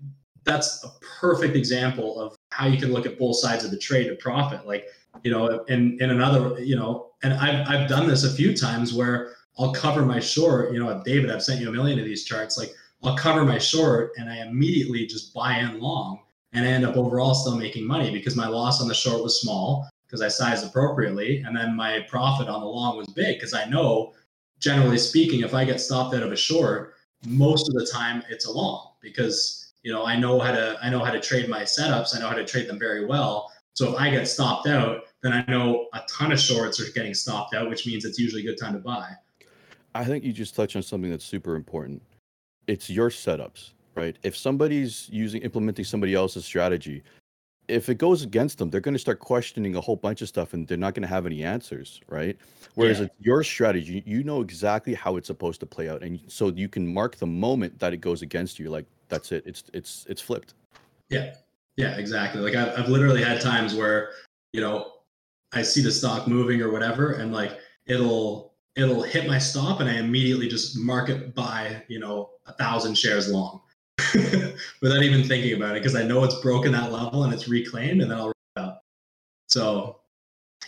that's 0.45 0.83
a 0.85 0.89
perfect 1.21 1.57
example 1.57 2.19
of 2.19 2.37
how 2.51 2.67
you 2.67 2.79
can 2.79 2.93
look 2.93 3.05
at 3.05 3.19
both 3.19 3.37
sides 3.37 3.65
of 3.65 3.71
the 3.71 3.79
trade 3.79 4.09
to 4.09 4.15
profit. 4.17 4.67
Like, 4.67 4.87
you 5.23 5.31
know, 5.31 5.65
in 5.65 5.99
in 6.01 6.11
another, 6.11 6.59
you 6.59 6.77
know, 6.77 7.11
and 7.23 7.35
I've 7.35 7.69
I've 7.69 7.89
done 7.89 8.09
this 8.09 8.25
a 8.25 8.33
few 8.33 8.57
times 8.57 8.95
where 8.95 9.35
I'll 9.59 9.75
cover 9.75 10.07
my 10.07 10.21
short, 10.21 10.73
you 10.73 10.79
know, 10.79 11.03
David, 11.05 11.31
I've 11.31 11.43
sent 11.43 11.61
you 11.61 11.69
a 11.69 11.73
million 11.73 11.99
of 11.99 12.07
these 12.07 12.25
charts. 12.25 12.57
Like 12.57 12.71
I'll 13.05 13.17
cover 13.17 13.45
my 13.45 13.59
short 13.59 14.13
and 14.17 14.31
I 14.31 14.39
immediately 14.39 15.07
just 15.07 15.35
buy 15.35 15.59
in 15.59 15.81
long 15.81 16.21
and 16.55 16.65
I 16.65 16.69
end 16.69 16.87
up 16.87 16.97
overall 16.97 17.35
still 17.35 17.57
making 17.57 17.87
money 17.87 18.11
because 18.11 18.37
my 18.37 18.47
loss 18.47 18.81
on 18.81 18.89
the 18.89 18.95
short 18.95 19.23
was 19.23 19.43
small 19.43 19.90
because 20.11 20.23
I 20.23 20.29
sized 20.29 20.67
appropriately. 20.67 21.39
And 21.43 21.57
then 21.57 21.77
my 21.77 22.01
profit 22.09 22.49
on 22.49 22.61
the 22.61 22.67
long 22.67 22.97
was 22.97 23.07
big 23.09 23.37
because 23.37 23.55
I 23.55 23.65
know, 23.67 24.13
generally 24.59 24.99
speaking, 24.99 25.41
if 25.41 25.55
I 25.55 25.65
get 25.65 25.81
stopped 25.81 26.15
out 26.17 26.25
of 26.25 26.33
a 26.33 26.37
short, 26.37 26.95
most 27.27 27.69
of 27.69 27.75
the 27.75 27.87
time 27.87 28.25
it's 28.29 28.47
a 28.47 28.51
long 28.51 28.93
because 29.01 29.73
you 29.83 29.93
know 29.93 30.05
I 30.05 30.17
know 30.17 30.41
how 30.41 30.53
to 30.53 30.79
I 30.83 30.91
know 30.91 31.05
how 31.05 31.13
to 31.13 31.21
trade 31.21 31.49
my 31.49 31.63
setups. 31.63 32.17
I 32.17 32.21
know 32.21 32.29
how 32.29 32.35
to 32.35 32.45
trade 32.45 32.69
them 32.69 32.79
very 32.79 33.07
well. 33.07 33.53
So 33.75 33.93
if 33.93 34.01
I 34.01 34.11
get 34.11 34.27
stopped 34.27 34.67
out, 34.67 35.03
then 35.23 35.33
I 35.33 35.45
know 35.49 35.87
a 35.95 36.01
ton 36.09 36.33
of 36.33 36.41
shorts 36.41 36.81
are 36.81 36.91
getting 36.93 37.15
stopped 37.15 37.55
out, 37.55 37.71
which 37.71 37.87
means 37.87 38.05
it's 38.05 38.19
usually 38.19 38.43
a 38.43 38.45
good 38.45 38.59
time 38.59 38.73
to 38.73 38.81
buy. 38.81 39.13
I 39.95 40.05
think 40.05 40.25
you 40.25 40.33
just 40.33 40.55
touched 40.55 40.77
on 40.77 40.83
something 40.83 41.11
that's 41.11 41.25
super 41.25 41.55
important. 41.55 42.03
It's 42.67 42.91
your 42.91 43.11
setups, 43.11 43.73
right? 43.95 44.17
If 44.23 44.37
somebody's 44.37 45.09
using 45.11 45.43
implementing 45.43 45.85
somebody 45.85 46.15
else's 46.15 46.45
strategy, 46.45 47.03
if 47.71 47.89
it 47.89 47.97
goes 47.97 48.23
against 48.23 48.59
them, 48.59 48.71
they're 48.71 48.81
going 48.81 48.95
to 48.95 48.99
start 49.01 49.21
questioning 49.21 49.77
a 49.77 49.81
whole 49.81 49.97
bunch 49.97 50.23
of 50.23 50.29
stuff 50.29 50.53
and 50.53 50.67
they're 50.67 50.77
not 50.77 50.95
going 50.95 51.03
to 51.03 51.09
have 51.09 51.27
any 51.27 51.43
answers, 51.43 52.01
right? 52.09 52.37
Whereas 52.75 52.99
yeah. 52.99 53.07
it's 53.07 53.15
your 53.21 53.45
strategy, 53.45 54.03
you 54.07 54.25
know 54.25 54.41
exactly 54.41 54.95
how 54.95 55.17
it's 55.17 55.27
supposed 55.27 55.61
to 55.61 55.67
play 55.67 55.89
out, 55.89 56.03
and 56.03 56.21
so 56.29 56.49
you 56.49 56.69
can 56.69 56.87
mark 56.87 57.17
the 57.17 57.27
moment 57.27 57.79
that 57.79 57.93
it 57.93 57.99
goes 57.99 58.23
against 58.23 58.59
you. 58.59 58.71
Like 58.71 58.87
that's 59.09 59.33
it. 59.33 59.43
It's 59.47 59.65
it's 59.73 60.07
it's 60.09 60.21
flipped. 60.21 60.55
Yeah, 61.09 61.35
yeah, 61.77 61.97
exactly. 61.97 62.41
Like 62.41 62.55
I've, 62.55 62.79
I've 62.79 62.89
literally 62.89 63.25
had 63.25 63.41
times 63.41 63.75
where 63.75 64.11
you 64.53 64.61
know 64.61 64.93
I 65.53 65.63
see 65.63 65.83
the 65.83 65.91
stock 65.91 66.29
moving 66.29 66.63
or 66.63 66.71
whatever, 66.71 67.15
and 67.15 67.33
like 67.33 67.59
it'll 67.87 68.55
it'll 68.77 69.03
hit 69.03 69.27
my 69.27 69.39
stop, 69.39 69.81
and 69.81 69.89
I 69.89 69.95
immediately 69.95 70.49
just 70.49 70.79
mark 70.79 71.09
it 71.09 71.35
by 71.35 71.83
you 71.89 71.99
know 71.99 72.31
a 72.47 72.53
thousand 72.53 72.97
shares 72.97 73.33
long 73.33 73.63
without 74.83 75.03
even 75.03 75.27
thinking 75.27 75.55
about 75.55 75.77
it 75.77 75.83
because 75.83 75.97
I 75.97 76.03
know 76.03 76.25
it's 76.25 76.41
broken 76.41 76.73
that 76.73 76.93
level 76.93 77.25
and 77.25 77.33
it's 77.33 77.49
reclaimed 77.49 78.03
and 78.03 78.11
then 78.11 78.19
I'll 78.19 78.33
up. 78.57 78.83
So 79.49 80.01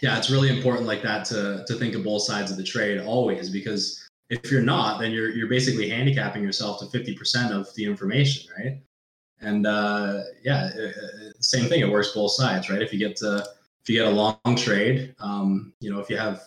yeah, 0.01 0.18
it's 0.18 0.30
really 0.30 0.49
important 0.55 0.87
like 0.87 1.03
that 1.03 1.24
to 1.26 1.64
to 1.66 1.74
think 1.74 1.95
of 1.95 2.05
both 2.05 2.22
sides 2.22 2.51
of 2.51 2.57
the 2.57 2.64
trade 2.64 3.01
always 3.01 3.51
because 3.51 4.03
if 4.30 4.51
you're 4.51 4.62
not, 4.62 4.99
then 4.99 5.12
you're 5.12 5.30
you're 5.30 5.49
basically 5.49 5.89
handicapping 5.89 6.43
yourself 6.43 6.80
to 6.80 6.99
50% 6.99 7.51
of 7.51 7.72
the 7.74 7.85
information, 7.85 8.51
right? 8.59 8.80
And 9.41 9.66
uh, 9.66 10.22
yeah, 10.43 10.70
same 11.41 11.68
thing. 11.68 11.80
It 11.80 11.91
works 11.91 12.12
both 12.12 12.33
sides, 12.33 12.70
right? 12.70 12.80
If 12.80 12.93
you 12.93 12.99
get 12.99 13.16
to 13.16 13.45
if 13.83 13.89
you 13.89 13.99
get 13.99 14.07
a 14.07 14.11
long 14.11 14.57
trade, 14.57 15.14
um, 15.18 15.72
you 15.80 15.91
know, 15.93 16.01
if 16.01 16.09
you 16.09 16.16
have 16.16 16.43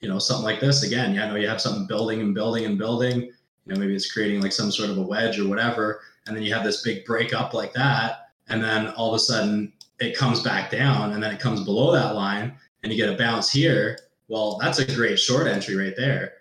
you 0.00 0.08
know 0.08 0.18
something 0.18 0.44
like 0.44 0.60
this 0.60 0.82
again, 0.82 1.14
yeah, 1.14 1.24
I 1.24 1.28
know 1.28 1.36
you 1.36 1.48
have 1.48 1.60
something 1.60 1.86
building 1.86 2.20
and 2.20 2.34
building 2.34 2.64
and 2.64 2.76
building. 2.76 3.22
You 3.22 3.74
know, 3.74 3.80
maybe 3.80 3.94
it's 3.94 4.12
creating 4.12 4.42
like 4.42 4.52
some 4.52 4.70
sort 4.72 4.90
of 4.90 4.98
a 4.98 5.02
wedge 5.02 5.38
or 5.38 5.48
whatever, 5.48 6.00
and 6.26 6.36
then 6.36 6.42
you 6.42 6.52
have 6.54 6.64
this 6.64 6.82
big 6.82 7.04
break 7.04 7.32
up 7.34 7.54
like 7.54 7.72
that, 7.74 8.30
and 8.48 8.62
then 8.62 8.88
all 8.88 9.08
of 9.08 9.14
a 9.14 9.18
sudden 9.18 9.72
it 10.00 10.16
comes 10.16 10.42
back 10.42 10.70
down, 10.70 11.12
and 11.12 11.22
then 11.22 11.32
it 11.32 11.40
comes 11.40 11.64
below 11.64 11.92
that 11.92 12.14
line, 12.14 12.56
and 12.82 12.92
you 12.92 12.98
get 12.98 13.12
a 13.12 13.16
bounce 13.16 13.50
here. 13.50 13.98
Well, 14.28 14.58
that's 14.58 14.78
a 14.78 14.94
great 14.94 15.18
short 15.18 15.46
entry 15.46 15.76
right 15.76 15.94
there 15.96 16.32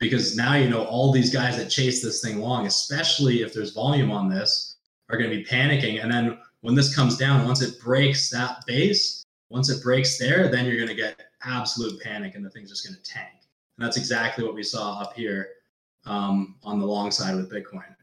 because 0.00 0.34
now 0.34 0.54
you 0.54 0.68
know 0.68 0.84
all 0.84 1.12
these 1.12 1.32
guys 1.32 1.56
that 1.58 1.68
chase 1.68 2.02
this 2.02 2.22
thing 2.22 2.40
long, 2.40 2.66
especially 2.66 3.42
if 3.42 3.52
there's 3.52 3.72
volume 3.72 4.10
on 4.10 4.28
this, 4.28 4.76
are 5.08 5.18
going 5.18 5.30
to 5.30 5.36
be 5.36 5.44
panicking. 5.44 6.02
And 6.02 6.10
then 6.10 6.38
when 6.62 6.74
this 6.74 6.94
comes 6.94 7.16
down, 7.16 7.44
once 7.44 7.62
it 7.62 7.80
breaks 7.80 8.30
that 8.30 8.64
base, 8.66 9.24
once 9.50 9.68
it 9.70 9.82
breaks 9.82 10.18
there, 10.18 10.48
then 10.48 10.64
you're 10.64 10.76
going 10.76 10.88
to 10.88 10.94
get 10.94 11.20
absolute 11.44 12.00
panic 12.00 12.34
and 12.34 12.44
the 12.44 12.50
thing's 12.50 12.70
just 12.70 12.86
going 12.86 12.96
to 12.96 13.10
tank. 13.10 13.30
And 13.76 13.86
that's 13.86 13.96
exactly 13.96 14.44
what 14.44 14.54
we 14.54 14.62
saw 14.62 15.00
up 15.00 15.14
here 15.14 15.48
um, 16.06 16.56
on 16.64 16.78
the 16.78 16.86
long 16.86 17.10
side 17.10 17.36
with 17.36 17.52
Bitcoin. 17.52 17.94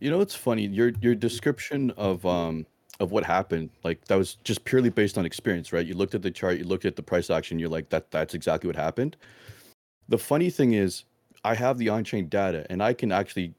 You 0.00 0.10
know, 0.10 0.20
it's 0.20 0.34
funny. 0.34 0.66
Your 0.66 0.92
your 1.00 1.14
description 1.14 1.90
of 1.92 2.24
um 2.26 2.66
of 3.00 3.10
what 3.10 3.24
happened, 3.24 3.70
like 3.82 4.04
that 4.06 4.16
was 4.16 4.34
just 4.44 4.64
purely 4.64 4.90
based 4.90 5.18
on 5.18 5.26
experience, 5.26 5.72
right? 5.72 5.86
You 5.86 5.94
looked 5.94 6.14
at 6.14 6.22
the 6.22 6.30
chart, 6.30 6.58
you 6.58 6.64
looked 6.64 6.84
at 6.84 6.96
the 6.96 7.02
price 7.02 7.30
action, 7.30 7.58
you're 7.58 7.68
like, 7.68 7.88
that 7.90 8.10
that's 8.10 8.34
exactly 8.34 8.68
what 8.68 8.76
happened. 8.76 9.16
The 10.08 10.18
funny 10.18 10.50
thing 10.50 10.74
is, 10.74 11.04
I 11.44 11.54
have 11.54 11.78
the 11.78 11.88
on-chain 11.88 12.28
data, 12.28 12.66
and 12.70 12.82
I 12.82 12.92
can 12.92 13.10
actually, 13.10 13.54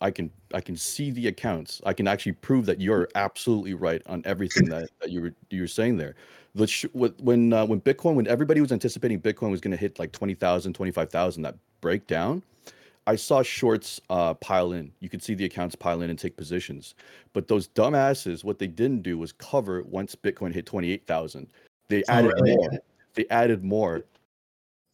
I 0.00 0.10
can 0.10 0.30
I 0.54 0.60
can 0.60 0.76
see 0.76 1.10
the 1.10 1.28
accounts. 1.28 1.80
I 1.84 1.92
can 1.92 2.08
actually 2.08 2.32
prove 2.32 2.66
that 2.66 2.80
you're 2.80 3.08
absolutely 3.14 3.74
right 3.74 4.02
on 4.06 4.22
everything 4.24 4.68
that, 4.70 4.88
that 5.00 5.10
you 5.10 5.22
were 5.22 5.34
you 5.50 5.62
were 5.62 5.68
saying 5.68 5.96
there. 5.96 6.14
The 6.54 6.66
sh- 6.66 6.86
when 6.92 7.52
uh, 7.52 7.66
when 7.66 7.80
Bitcoin, 7.80 8.14
when 8.14 8.26
everybody 8.26 8.60
was 8.60 8.72
anticipating 8.72 9.20
Bitcoin 9.20 9.50
was 9.50 9.60
going 9.60 9.70
to 9.70 9.76
hit 9.76 9.98
like 9.98 10.10
20,000, 10.12 10.72
25,000, 10.72 11.42
that 11.42 11.54
breakdown, 11.80 12.42
I 13.06 13.16
saw 13.16 13.42
shorts 13.42 14.00
uh, 14.10 14.34
pile 14.34 14.72
in. 14.72 14.92
You 15.00 15.08
could 15.08 15.22
see 15.22 15.34
the 15.34 15.44
accounts 15.44 15.74
pile 15.74 16.02
in 16.02 16.10
and 16.10 16.18
take 16.18 16.36
positions. 16.36 16.94
But 17.32 17.48
those 17.48 17.68
dumbasses, 17.68 18.44
what 18.44 18.58
they 18.58 18.66
didn't 18.66 19.02
do 19.02 19.18
was 19.18 19.32
cover 19.32 19.82
once 19.82 20.14
Bitcoin 20.14 20.52
hit 20.52 20.66
28,000. 20.66 21.48
They 21.88 22.04
added 22.08 22.34
oh, 22.36 22.44
more. 22.44 22.70
They 23.14 23.26
added 23.30 23.64
more. 23.64 24.04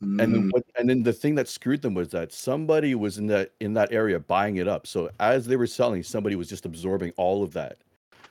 Mm. 0.02 0.22
And 0.22 0.34
then 0.34 0.50
what, 0.50 0.62
and 0.78 0.88
then 0.88 1.02
the 1.02 1.12
thing 1.12 1.34
that 1.36 1.48
screwed 1.48 1.82
them 1.82 1.94
was 1.94 2.10
that 2.10 2.32
somebody 2.32 2.94
was 2.94 3.18
in 3.18 3.26
that 3.28 3.52
in 3.60 3.72
that 3.74 3.92
area 3.92 4.18
buying 4.18 4.56
it 4.56 4.68
up. 4.68 4.86
So 4.86 5.10
as 5.20 5.46
they 5.46 5.56
were 5.56 5.66
selling, 5.66 6.02
somebody 6.02 6.36
was 6.36 6.48
just 6.48 6.66
absorbing 6.66 7.12
all 7.16 7.42
of 7.42 7.52
that. 7.54 7.78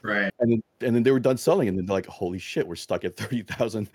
Right. 0.04 0.32
And 0.40 0.52
then 0.52 0.64
and 0.82 0.96
then 0.96 1.04
they 1.04 1.12
were 1.12 1.20
done 1.20 1.38
selling, 1.38 1.68
and 1.68 1.78
then 1.78 1.88
they're 1.88 1.96
like, 1.96 2.06
"Holy 2.06 2.38
shit, 2.38 2.68
we're 2.68 2.76
stuck 2.76 3.04
at 3.04 3.18
thirty 3.18 3.42
thousand. 3.42 3.90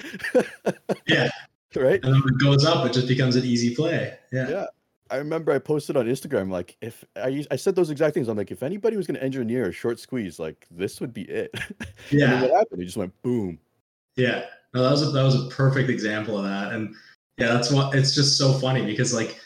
yeah. 1.07 1.31
Right. 1.76 2.03
And 2.03 2.12
when 2.12 2.35
it 2.35 2.41
goes 2.41 2.64
up, 2.64 2.85
it 2.85 2.93
just 2.93 3.07
becomes 3.07 3.37
an 3.37 3.45
easy 3.45 3.74
play. 3.74 4.18
Yeah. 4.33 4.49
Yeah. 4.49 4.66
I 5.11 5.16
remember 5.16 5.52
I 5.52 5.58
posted 5.58 5.96
on 5.96 6.06
Instagram 6.06 6.50
like 6.50 6.76
if 6.80 7.04
I 7.16 7.44
I 7.50 7.56
said 7.56 7.74
those 7.74 7.90
exact 7.90 8.14
things. 8.14 8.28
I'm 8.28 8.36
like, 8.36 8.50
if 8.50 8.62
anybody 8.62 8.96
was 8.96 9.06
going 9.06 9.16
to 9.16 9.22
engineer 9.22 9.68
a 9.68 9.72
short 9.72 9.98
squeeze, 9.98 10.38
like 10.38 10.66
this 10.70 11.00
would 11.00 11.12
be 11.12 11.22
it. 11.22 11.54
Yeah. 12.11 12.42
what 12.42 12.50
happened? 12.50 12.82
It 12.82 12.86
just 12.86 12.96
went 12.96 13.12
boom. 13.22 13.58
Yeah. 14.16 14.46
No, 14.74 14.82
that 14.82 14.90
was 14.90 15.06
a, 15.06 15.11
that 15.11 15.22
was 15.22 15.46
a 15.46 15.48
perfect 15.48 15.90
example 15.90 16.38
of 16.38 16.44
that, 16.44 16.72
and 16.72 16.94
yeah, 17.38 17.48
that's 17.48 17.70
what 17.70 17.94
it's 17.94 18.14
just 18.14 18.38
so 18.38 18.52
funny 18.54 18.84
because 18.84 19.12
like 19.12 19.40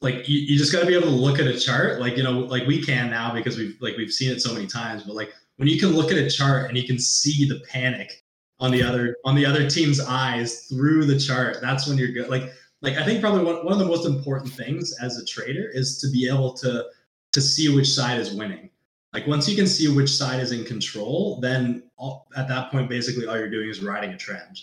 like 0.00 0.28
you, 0.28 0.40
you 0.40 0.58
just 0.58 0.72
got 0.72 0.80
to 0.80 0.86
be 0.86 0.94
able 0.94 1.08
to 1.08 1.14
look 1.14 1.38
at 1.38 1.46
a 1.46 1.58
chart 1.58 2.00
like 2.00 2.16
you 2.16 2.22
know 2.22 2.40
like 2.40 2.66
we 2.66 2.82
can 2.82 3.10
now 3.10 3.32
because 3.34 3.56
we've 3.58 3.76
like 3.80 3.96
we've 3.96 4.12
seen 4.12 4.30
it 4.30 4.40
so 4.40 4.52
many 4.52 4.66
times 4.66 5.02
but 5.02 5.14
like 5.14 5.32
when 5.56 5.68
you 5.68 5.78
can 5.78 5.90
look 5.90 6.10
at 6.10 6.18
a 6.18 6.30
chart 6.30 6.68
and 6.68 6.76
you 6.76 6.86
can 6.86 6.98
see 6.98 7.46
the 7.46 7.60
panic 7.68 8.22
on 8.60 8.70
the 8.70 8.82
other 8.82 9.16
on 9.24 9.34
the 9.34 9.44
other 9.44 9.68
team's 9.68 10.00
eyes 10.00 10.66
through 10.66 11.04
the 11.04 11.18
chart 11.18 11.58
that's 11.60 11.86
when 11.86 11.98
you're 11.98 12.12
good 12.12 12.28
like 12.28 12.52
like 12.82 12.96
I 12.96 13.04
think 13.04 13.20
probably 13.20 13.44
one, 13.44 13.64
one 13.64 13.72
of 13.74 13.78
the 13.78 13.86
most 13.86 14.06
important 14.06 14.52
things 14.52 14.96
as 15.00 15.18
a 15.18 15.24
trader 15.24 15.68
is 15.72 15.98
to 16.00 16.08
be 16.10 16.28
able 16.28 16.52
to 16.54 16.86
to 17.32 17.40
see 17.40 17.74
which 17.74 17.88
side 17.88 18.18
is 18.18 18.32
winning. 18.32 18.70
Like 19.12 19.26
once 19.26 19.48
you 19.48 19.56
can 19.56 19.66
see 19.66 19.88
which 19.88 20.10
side 20.10 20.40
is 20.40 20.52
in 20.52 20.64
control, 20.64 21.40
then 21.40 21.84
all, 21.96 22.28
at 22.36 22.48
that 22.48 22.70
point, 22.70 22.88
basically 22.88 23.26
all 23.26 23.36
you're 23.36 23.50
doing 23.50 23.68
is 23.68 23.82
riding 23.82 24.10
a 24.10 24.16
trend, 24.16 24.60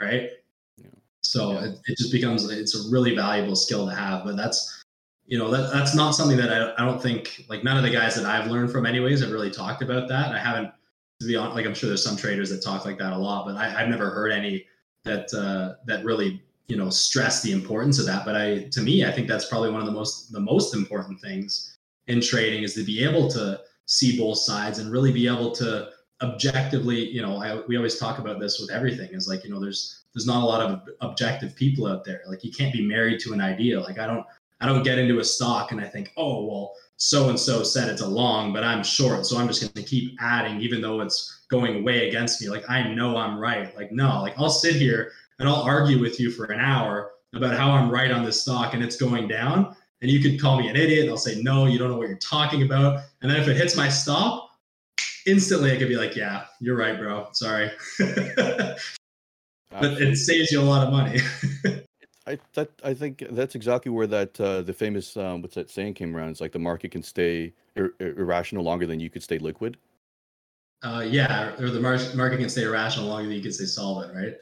right? 0.00 0.30
Yeah. 0.78 0.86
So 1.20 1.52
yeah. 1.52 1.64
It, 1.66 1.78
it 1.86 1.98
just 1.98 2.12
becomes 2.12 2.50
it's 2.50 2.74
a 2.74 2.90
really 2.90 3.14
valuable 3.14 3.56
skill 3.56 3.86
to 3.86 3.94
have. 3.94 4.24
But 4.24 4.36
that's 4.36 4.82
you 5.26 5.38
know 5.38 5.50
that 5.50 5.72
that's 5.72 5.94
not 5.94 6.12
something 6.12 6.36
that 6.38 6.52
I, 6.52 6.82
I 6.82 6.86
don't 6.86 7.00
think 7.00 7.44
like 7.48 7.62
none 7.62 7.76
of 7.76 7.84
the 7.84 7.90
guys 7.90 8.14
that 8.16 8.24
I've 8.24 8.50
learned 8.50 8.72
from 8.72 8.86
anyways 8.86 9.20
have 9.20 9.30
really 9.30 9.50
talked 9.50 9.82
about 9.82 10.08
that. 10.08 10.32
I 10.32 10.38
haven't 10.38 10.72
to 11.20 11.26
be 11.26 11.36
honest 11.36 11.54
like 11.54 11.66
I'm 11.66 11.74
sure 11.74 11.88
there's 11.88 12.02
some 12.02 12.16
traders 12.16 12.50
that 12.50 12.62
talk 12.62 12.84
like 12.84 12.98
that 12.98 13.12
a 13.12 13.18
lot, 13.18 13.46
but 13.46 13.56
I, 13.56 13.80
I've 13.80 13.88
never 13.88 14.10
heard 14.10 14.32
any 14.32 14.66
that 15.04 15.32
uh, 15.34 15.74
that 15.86 16.04
really 16.04 16.42
you 16.70 16.76
know 16.76 16.88
stress 16.88 17.42
the 17.42 17.52
importance 17.52 17.98
of 17.98 18.06
that. 18.06 18.24
But 18.24 18.36
i 18.36 18.68
to 18.70 18.80
me 18.80 19.04
i 19.04 19.10
think 19.10 19.26
that's 19.28 19.46
probably 19.46 19.70
one 19.70 19.80
of 19.80 19.86
the 19.86 19.92
most 19.92 20.32
the 20.32 20.40
most 20.40 20.74
important 20.74 21.20
things 21.20 21.76
in 22.06 22.20
trading 22.20 22.62
is 22.62 22.74
to 22.74 22.84
be 22.84 23.02
able 23.04 23.28
to 23.30 23.60
see 23.86 24.18
both 24.18 24.38
sides 24.38 24.78
and 24.78 24.90
really 24.90 25.12
be 25.12 25.26
able 25.26 25.50
to 25.52 25.88
objectively 26.22 27.08
you 27.08 27.22
know 27.22 27.42
I, 27.42 27.62
we 27.66 27.76
always 27.76 27.98
talk 27.98 28.18
about 28.18 28.38
this 28.40 28.60
with 28.60 28.70
everything 28.70 29.10
is 29.12 29.26
like 29.28 29.42
you 29.44 29.50
know 29.50 29.60
there's 29.60 30.04
there's 30.14 30.26
not 30.26 30.42
a 30.42 30.46
lot 30.46 30.60
of 30.60 30.88
objective 31.02 31.54
people 31.54 31.86
out 31.86 32.04
there. 32.04 32.22
Like 32.26 32.42
you 32.44 32.50
can't 32.50 32.72
be 32.72 32.84
married 32.86 33.20
to 33.20 33.32
an 33.32 33.40
idea. 33.40 33.80
Like 33.80 33.98
i 33.98 34.06
don't 34.06 34.26
i 34.60 34.66
don't 34.66 34.82
get 34.82 34.98
into 34.98 35.20
a 35.20 35.24
stock 35.24 35.72
and 35.72 35.80
i 35.80 35.84
think 35.84 36.12
oh 36.16 36.44
well 36.44 36.74
so 36.96 37.30
and 37.30 37.40
so 37.40 37.62
said 37.62 37.88
it's 37.88 38.02
a 38.02 38.06
long 38.06 38.52
but 38.52 38.62
i'm 38.62 38.82
short 38.84 39.24
so 39.24 39.38
i'm 39.38 39.46
just 39.46 39.62
going 39.62 39.72
to 39.72 39.82
keep 39.82 40.14
adding 40.20 40.60
even 40.60 40.82
though 40.82 41.00
it's 41.00 41.40
going 41.50 41.82
way 41.82 42.08
against 42.08 42.40
me. 42.40 42.48
Like 42.48 42.68
i 42.70 42.82
know 42.82 43.16
i'm 43.16 43.38
right. 43.38 43.74
Like 43.76 43.92
no 43.92 44.22
like 44.22 44.38
i'll 44.38 44.50
sit 44.50 44.76
here 44.76 45.12
and 45.40 45.48
I'll 45.48 45.62
argue 45.62 45.98
with 45.98 46.20
you 46.20 46.30
for 46.30 46.44
an 46.44 46.60
hour 46.60 47.12
about 47.34 47.56
how 47.56 47.70
I'm 47.70 47.90
right 47.90 48.10
on 48.10 48.24
this 48.24 48.42
stock 48.42 48.74
and 48.74 48.84
it's 48.84 48.96
going 48.96 49.26
down. 49.26 49.74
And 50.02 50.10
you 50.10 50.20
could 50.20 50.40
call 50.40 50.58
me 50.58 50.68
an 50.68 50.76
idiot. 50.76 51.00
And 51.00 51.10
I'll 51.10 51.16
say, 51.16 51.40
no, 51.42 51.66
you 51.66 51.78
don't 51.78 51.90
know 51.90 51.96
what 51.96 52.08
you're 52.08 52.18
talking 52.18 52.62
about. 52.62 53.02
And 53.22 53.30
then 53.30 53.40
if 53.40 53.48
it 53.48 53.56
hits 53.56 53.76
my 53.76 53.88
stop, 53.88 54.50
instantly 55.26 55.72
I 55.72 55.76
could 55.76 55.88
be 55.88 55.96
like, 55.96 56.14
yeah, 56.14 56.44
you're 56.60 56.76
right, 56.76 56.98
bro. 56.98 57.28
Sorry. 57.32 57.70
but 57.98 58.76
it 59.70 60.16
saves 60.16 60.52
you 60.52 60.60
a 60.60 60.62
lot 60.62 60.86
of 60.86 60.92
money. 60.92 61.20
I 62.26 62.38
that 62.52 62.70
I 62.84 62.92
think 62.92 63.24
that's 63.30 63.54
exactly 63.54 63.90
where 63.90 64.06
that 64.06 64.38
uh, 64.38 64.60
the 64.60 64.74
famous 64.74 65.16
um, 65.16 65.40
what's 65.40 65.54
that 65.54 65.70
saying 65.70 65.94
came 65.94 66.14
around. 66.14 66.28
It's 66.28 66.40
like 66.40 66.52
the 66.52 66.58
market 66.58 66.90
can 66.90 67.02
stay 67.02 67.54
ir- 67.76 67.94
irrational 67.98 68.62
longer 68.62 68.86
than 68.86 69.00
you 69.00 69.08
could 69.08 69.22
stay 69.22 69.38
liquid. 69.38 69.78
Uh, 70.82 71.04
yeah, 71.06 71.58
or 71.58 71.70
the 71.70 71.80
mar- 71.80 71.98
market 72.14 72.38
can 72.38 72.50
stay 72.50 72.64
irrational 72.64 73.08
longer 73.08 73.28
than 73.28 73.36
you 73.36 73.42
can 73.42 73.52
stay 73.52 73.64
solvent, 73.64 74.14
right? 74.14 74.34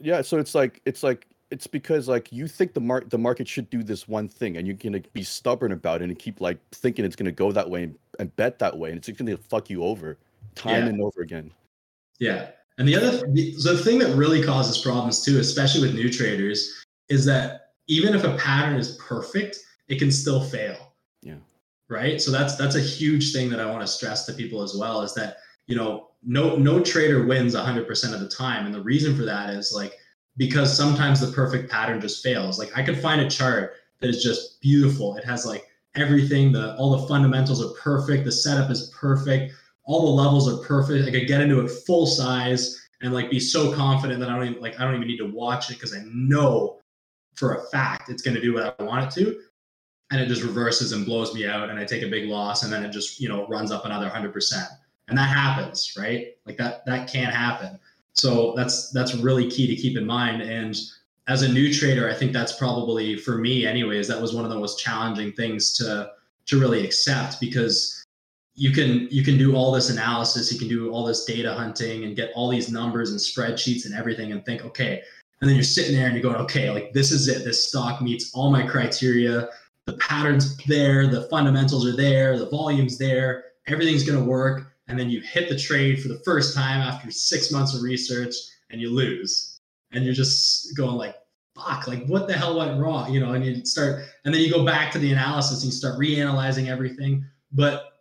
Yeah 0.00 0.22
so 0.22 0.38
it's 0.38 0.54
like 0.54 0.80
it's 0.84 1.02
like 1.02 1.26
it's 1.50 1.66
because 1.66 2.08
like 2.08 2.32
you 2.32 2.48
think 2.48 2.74
the 2.74 2.80
market 2.80 3.10
the 3.10 3.18
market 3.18 3.46
should 3.46 3.68
do 3.70 3.82
this 3.82 4.08
one 4.08 4.28
thing 4.28 4.56
and 4.56 4.66
you're 4.66 4.76
gonna 4.76 5.00
be 5.12 5.22
stubborn 5.22 5.72
about 5.72 6.02
it 6.02 6.06
and 6.06 6.18
keep 6.18 6.40
like 6.40 6.58
thinking 6.72 7.04
it's 7.04 7.16
gonna 7.16 7.30
go 7.30 7.52
that 7.52 7.68
way 7.68 7.84
and, 7.84 7.94
and 8.18 8.34
bet 8.36 8.58
that 8.58 8.76
way 8.76 8.90
and 8.90 8.98
it's 8.98 9.08
gonna 9.18 9.36
fuck 9.36 9.70
you 9.70 9.84
over 9.84 10.18
time 10.54 10.82
yeah. 10.82 10.88
and 10.88 11.00
over 11.00 11.20
again. 11.20 11.52
Yeah. 12.18 12.50
And 12.78 12.88
the 12.88 12.96
other 12.96 13.18
the, 13.32 13.54
the 13.62 13.78
thing 13.78 14.00
that 14.00 14.16
really 14.16 14.42
causes 14.42 14.78
problems 14.78 15.24
too 15.24 15.38
especially 15.38 15.82
with 15.82 15.94
new 15.94 16.10
traders 16.10 16.84
is 17.08 17.24
that 17.26 17.72
even 17.86 18.14
if 18.14 18.24
a 18.24 18.36
pattern 18.36 18.76
is 18.76 18.96
perfect 18.96 19.58
it 19.88 19.98
can 19.98 20.10
still 20.10 20.42
fail. 20.42 20.92
Yeah. 21.22 21.36
Right? 21.88 22.20
So 22.20 22.32
that's 22.32 22.56
that's 22.56 22.74
a 22.74 22.80
huge 22.80 23.32
thing 23.32 23.48
that 23.50 23.60
i 23.60 23.66
want 23.66 23.82
to 23.82 23.86
stress 23.86 24.26
to 24.26 24.32
people 24.32 24.62
as 24.62 24.74
well 24.76 25.02
is 25.02 25.14
that 25.14 25.36
you 25.66 25.76
know 25.76 26.08
no 26.26 26.56
no 26.56 26.80
trader 26.80 27.26
wins 27.26 27.54
100% 27.54 28.14
of 28.14 28.20
the 28.20 28.28
time. 28.28 28.66
And 28.66 28.74
the 28.74 28.82
reason 28.82 29.16
for 29.16 29.24
that 29.24 29.50
is 29.50 29.72
like 29.74 29.94
because 30.36 30.76
sometimes 30.76 31.20
the 31.20 31.32
perfect 31.32 31.70
pattern 31.70 32.00
just 32.00 32.22
fails. 32.22 32.58
Like 32.58 32.76
i 32.76 32.82
could 32.82 32.98
find 32.98 33.20
a 33.20 33.30
chart 33.30 33.74
that 34.00 34.10
is 34.10 34.22
just 34.22 34.60
beautiful. 34.60 35.16
It 35.16 35.24
has 35.24 35.46
like 35.46 35.66
everything 35.94 36.52
the 36.52 36.76
all 36.76 36.96
the 36.98 37.06
fundamentals 37.06 37.64
are 37.64 37.72
perfect 37.74 38.24
the 38.24 38.32
setup 38.32 38.68
is 38.68 38.92
perfect 38.98 39.54
all 39.84 40.06
the 40.06 40.22
levels 40.22 40.48
are 40.48 40.64
perfect. 40.66 41.06
I 41.06 41.10
could 41.10 41.28
get 41.28 41.40
into 41.40 41.60
it 41.60 41.70
full 41.86 42.06
size 42.06 42.80
and 43.02 43.12
like 43.12 43.30
be 43.30 43.40
so 43.40 43.74
confident 43.74 44.18
that 44.20 44.30
i 44.30 44.36
don't 44.36 44.48
even 44.48 44.62
like 44.62 44.80
i 44.80 44.84
don't 44.84 44.94
even 44.94 45.06
need 45.06 45.18
to 45.18 45.30
watch 45.30 45.70
it 45.70 45.74
because 45.74 45.94
i 45.94 46.02
know 46.12 46.80
for 47.34 47.56
a 47.56 47.62
fact 47.70 48.08
it's 48.08 48.22
going 48.22 48.34
to 48.34 48.40
do 48.40 48.54
what 48.54 48.74
i 48.78 48.82
want 48.82 49.04
it 49.04 49.10
to. 49.20 49.40
And 50.10 50.20
it 50.20 50.26
just 50.26 50.42
reverses 50.42 50.92
and 50.92 51.04
blows 51.04 51.34
me 51.34 51.46
out 51.46 51.70
and 51.70 51.78
i 51.78 51.84
take 51.84 52.02
a 52.02 52.08
big 52.08 52.28
loss 52.28 52.62
and 52.62 52.72
then 52.72 52.84
it 52.84 52.90
just 52.90 53.20
you 53.20 53.28
know 53.28 53.46
runs 53.46 53.70
up 53.70 53.84
another 53.84 54.08
100% 54.08 54.66
and 55.08 55.18
that 55.18 55.28
happens 55.28 55.94
right 55.98 56.36
like 56.46 56.56
that 56.56 56.84
that 56.86 57.10
can't 57.10 57.34
happen 57.34 57.78
so 58.12 58.54
that's 58.56 58.90
that's 58.90 59.14
really 59.14 59.50
key 59.50 59.66
to 59.66 59.74
keep 59.74 59.96
in 59.96 60.06
mind 60.06 60.42
and 60.42 60.76
as 61.26 61.42
a 61.42 61.52
new 61.52 61.72
trader 61.72 62.08
i 62.10 62.14
think 62.14 62.32
that's 62.32 62.56
probably 62.56 63.16
for 63.16 63.38
me 63.38 63.66
anyways 63.66 64.08
that 64.08 64.20
was 64.20 64.34
one 64.34 64.44
of 64.44 64.50
the 64.50 64.58
most 64.58 64.78
challenging 64.78 65.32
things 65.32 65.72
to 65.72 66.10
to 66.46 66.60
really 66.60 66.84
accept 66.84 67.40
because 67.40 68.04
you 68.54 68.70
can 68.70 69.08
you 69.10 69.24
can 69.24 69.36
do 69.36 69.56
all 69.56 69.72
this 69.72 69.90
analysis 69.90 70.52
you 70.52 70.58
can 70.58 70.68
do 70.68 70.90
all 70.90 71.04
this 71.04 71.24
data 71.24 71.52
hunting 71.52 72.04
and 72.04 72.14
get 72.14 72.30
all 72.34 72.48
these 72.48 72.70
numbers 72.70 73.10
and 73.10 73.18
spreadsheets 73.18 73.84
and 73.86 73.94
everything 73.94 74.32
and 74.32 74.44
think 74.44 74.64
okay 74.64 75.02
And 75.40 75.48
then 75.50 75.56
you're 75.56 75.64
sitting 75.64 75.94
there 75.94 76.06
and 76.06 76.14
you're 76.14 76.22
going, 76.22 76.42
okay, 76.44 76.70
like 76.70 76.94
this 76.94 77.10
is 77.10 77.28
it. 77.28 77.44
This 77.44 77.68
stock 77.68 78.00
meets 78.00 78.32
all 78.34 78.50
my 78.50 78.66
criteria. 78.66 79.50
The 79.84 79.92
pattern's 79.94 80.56
there, 80.64 81.06
the 81.06 81.28
fundamentals 81.28 81.86
are 81.86 81.94
there, 81.94 82.38
the 82.38 82.48
volume's 82.48 82.96
there, 82.96 83.44
everything's 83.66 84.04
going 84.04 84.18
to 84.18 84.24
work. 84.24 84.73
And 84.88 84.98
then 84.98 85.10
you 85.10 85.20
hit 85.20 85.48
the 85.48 85.58
trade 85.58 86.02
for 86.02 86.08
the 86.08 86.20
first 86.24 86.54
time 86.54 86.80
after 86.80 87.10
six 87.10 87.50
months 87.50 87.74
of 87.74 87.82
research 87.82 88.34
and 88.70 88.80
you 88.80 88.90
lose. 88.90 89.58
And 89.92 90.04
you're 90.04 90.14
just 90.14 90.76
going 90.76 90.96
like, 90.96 91.16
fuck, 91.54 91.86
like 91.86 92.04
what 92.06 92.26
the 92.26 92.34
hell 92.34 92.58
went 92.58 92.80
wrong? 92.80 93.12
You 93.12 93.20
know, 93.20 93.32
and 93.32 93.44
you 93.44 93.64
start, 93.64 94.04
and 94.24 94.34
then 94.34 94.42
you 94.42 94.50
go 94.50 94.64
back 94.64 94.92
to 94.92 94.98
the 94.98 95.12
analysis 95.12 95.62
and 95.62 95.72
you 95.72 95.76
start 95.76 95.98
reanalyzing 95.98 96.68
everything. 96.68 97.24
But 97.52 98.00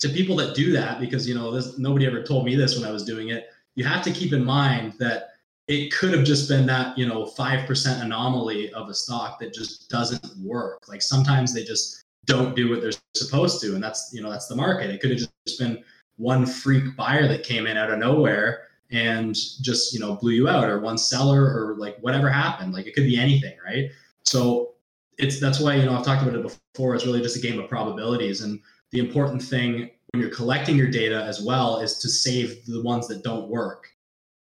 to 0.00 0.08
people 0.08 0.36
that 0.36 0.54
do 0.54 0.72
that, 0.72 1.00
because 1.00 1.28
you 1.28 1.34
know, 1.34 1.50
this 1.50 1.78
nobody 1.78 2.06
ever 2.06 2.22
told 2.22 2.44
me 2.44 2.56
this 2.56 2.78
when 2.78 2.88
I 2.88 2.92
was 2.92 3.04
doing 3.04 3.28
it, 3.28 3.48
you 3.74 3.84
have 3.84 4.02
to 4.02 4.10
keep 4.10 4.32
in 4.32 4.44
mind 4.44 4.94
that 4.98 5.30
it 5.68 5.92
could 5.92 6.12
have 6.14 6.24
just 6.24 6.48
been 6.48 6.64
that, 6.66 6.96
you 6.96 7.06
know, 7.06 7.26
five 7.26 7.66
percent 7.66 8.02
anomaly 8.02 8.72
of 8.72 8.88
a 8.88 8.94
stock 8.94 9.38
that 9.40 9.52
just 9.52 9.90
doesn't 9.90 10.24
work. 10.38 10.88
Like 10.88 11.02
sometimes 11.02 11.52
they 11.52 11.64
just 11.64 12.02
don't 12.24 12.56
do 12.56 12.70
what 12.70 12.80
they're 12.80 12.92
supposed 13.14 13.60
to. 13.62 13.74
And 13.74 13.82
that's, 13.82 14.10
you 14.12 14.22
know, 14.22 14.30
that's 14.30 14.48
the 14.48 14.56
market. 14.56 14.90
It 14.90 15.00
could 15.00 15.10
have 15.10 15.20
just 15.20 15.58
been 15.58 15.82
one 16.16 16.46
freak 16.46 16.96
buyer 16.96 17.28
that 17.28 17.44
came 17.44 17.66
in 17.66 17.76
out 17.76 17.90
of 17.90 17.98
nowhere 17.98 18.62
and 18.90 19.34
just 19.34 19.92
you 19.92 20.00
know 20.00 20.14
blew 20.14 20.32
you 20.32 20.48
out 20.48 20.68
or 20.68 20.80
one 20.80 20.98
seller 20.98 21.42
or 21.42 21.76
like 21.78 21.98
whatever 21.98 22.28
happened. 22.28 22.72
Like 22.72 22.86
it 22.86 22.94
could 22.94 23.04
be 23.04 23.18
anything 23.18 23.56
right? 23.64 23.90
So 24.24 24.72
it's 25.18 25.40
that's 25.40 25.60
why 25.60 25.74
you 25.74 25.84
know 25.84 25.96
i've 25.96 26.04
talked 26.04 26.22
about 26.22 26.34
it 26.34 26.42
before. 26.42 26.94
It's 26.94 27.06
really 27.06 27.22
just 27.22 27.36
a 27.36 27.40
game 27.40 27.58
of 27.58 27.68
probabilities. 27.68 28.42
And 28.42 28.60
the 28.92 29.00
important 29.00 29.42
thing 29.42 29.90
when 30.12 30.20
you're 30.20 30.34
collecting 30.34 30.76
your 30.76 30.90
data 30.90 31.24
as 31.24 31.42
well 31.42 31.80
is 31.80 31.98
to 31.98 32.08
save 32.08 32.64
the 32.66 32.82
ones 32.82 33.08
that 33.08 33.22
don't 33.22 33.48
work. 33.48 33.88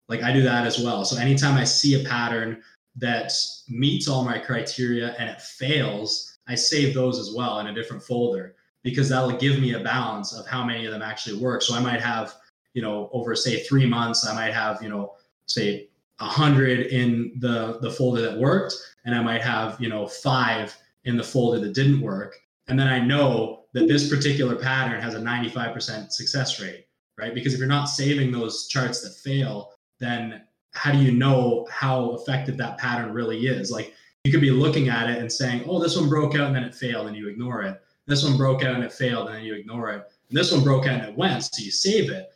Like 0.08 0.24
i 0.24 0.32
do 0.32 0.42
that 0.44 0.66
as 0.66 0.80
well. 0.80 1.06
So 1.06 1.18
anytime 1.18 1.58
i 1.58 1.64
see 1.64 2.02
a 2.02 2.08
pattern 2.08 2.62
that 2.98 3.32
meets 3.68 4.08
all 4.08 4.24
my 4.24 4.38
criteria 4.38 5.16
and 5.20 5.30
it 5.30 5.42
fails 5.42 6.38
i 6.48 6.56
save 6.56 6.94
those 6.94 7.20
as 7.20 7.34
well 7.36 7.60
in 7.60 7.68
a 7.68 7.74
different 7.74 8.02
folder 8.02 8.56
because 8.86 9.10
that'll 9.10 9.38
give 9.38 9.60
me 9.60 9.74
a 9.74 9.80
balance 9.82 10.32
of 10.32 10.48
how 10.48 10.64
many 10.64 10.86
of 10.86 10.94
them 10.94 11.02
actually 11.02 11.38
work 11.38 11.62
so 11.62 11.76
i 11.76 11.80
might 11.80 12.00
have 12.00 12.36
you 12.76 12.82
know, 12.82 13.10
over 13.14 13.36
say 13.36 13.64
three 13.64 13.88
months, 13.88 14.28
I 14.28 14.36
might 14.36 14.54
have, 14.54 14.84
you 14.84 14.90
know, 14.90 15.14
say 15.48 15.88
a 16.20 16.26
hundred 16.26 16.88
in 16.88 17.32
the 17.40 17.80
the 17.82 17.90
folder 17.90 18.22
that 18.22 18.38
worked, 18.38 18.76
and 19.06 19.16
I 19.16 19.24
might 19.24 19.42
have, 19.42 19.80
you 19.82 19.90
know, 19.90 20.06
five 20.06 20.78
in 21.06 21.18
the 21.18 21.24
folder 21.24 21.60
that 21.62 21.74
didn't 21.74 22.02
work. 22.02 22.36
And 22.68 22.78
then 22.78 22.88
I 22.88 23.00
know 23.00 23.64
that 23.74 23.88
this 23.88 24.10
particular 24.10 24.56
pattern 24.56 25.02
has 25.02 25.14
a 25.14 25.20
95% 25.20 26.12
success 26.12 26.60
rate, 26.60 26.88
right? 27.18 27.34
Because 27.34 27.54
if 27.54 27.60
you're 27.60 27.68
not 27.68 27.86
saving 27.86 28.32
those 28.32 28.68
charts 28.68 29.02
that 29.02 29.16
fail, 29.16 29.72
then 30.00 30.42
how 30.72 30.92
do 30.92 30.98
you 30.98 31.12
know 31.12 31.68
how 31.70 32.16
effective 32.16 32.58
that 32.58 32.78
pattern 32.78 33.14
really 33.14 33.46
is? 33.48 33.72
Like 33.72 33.94
you 34.24 34.32
could 34.32 34.42
be 34.42 34.52
looking 34.52 34.90
at 34.90 35.10
it 35.10 35.20
and 35.20 35.32
saying, 35.32 35.64
oh, 35.68 35.80
this 35.80 35.96
one 35.96 36.10
broke 36.10 36.34
out 36.36 36.48
and 36.48 36.56
then 36.56 36.64
it 36.64 36.74
failed 36.74 37.08
and 37.08 37.16
you 37.16 37.30
ignore 37.30 37.62
it. 37.62 37.80
This 38.08 38.24
one 38.24 38.38
broke 38.38 38.64
out 38.64 38.76
and 38.76 38.84
it 38.84 38.94
failed 38.94 39.28
and 39.28 39.38
then 39.38 39.44
you 39.44 39.56
ignore 39.56 39.92
it. 39.92 40.04
And 40.30 40.38
this 40.38 40.52
one 40.52 40.64
broke 40.64 40.86
out 40.86 41.02
and 41.02 41.10
it 41.10 41.18
went, 41.18 41.44
so 41.44 41.64
you 41.64 41.72
save 41.72 42.10
it. 42.10 42.30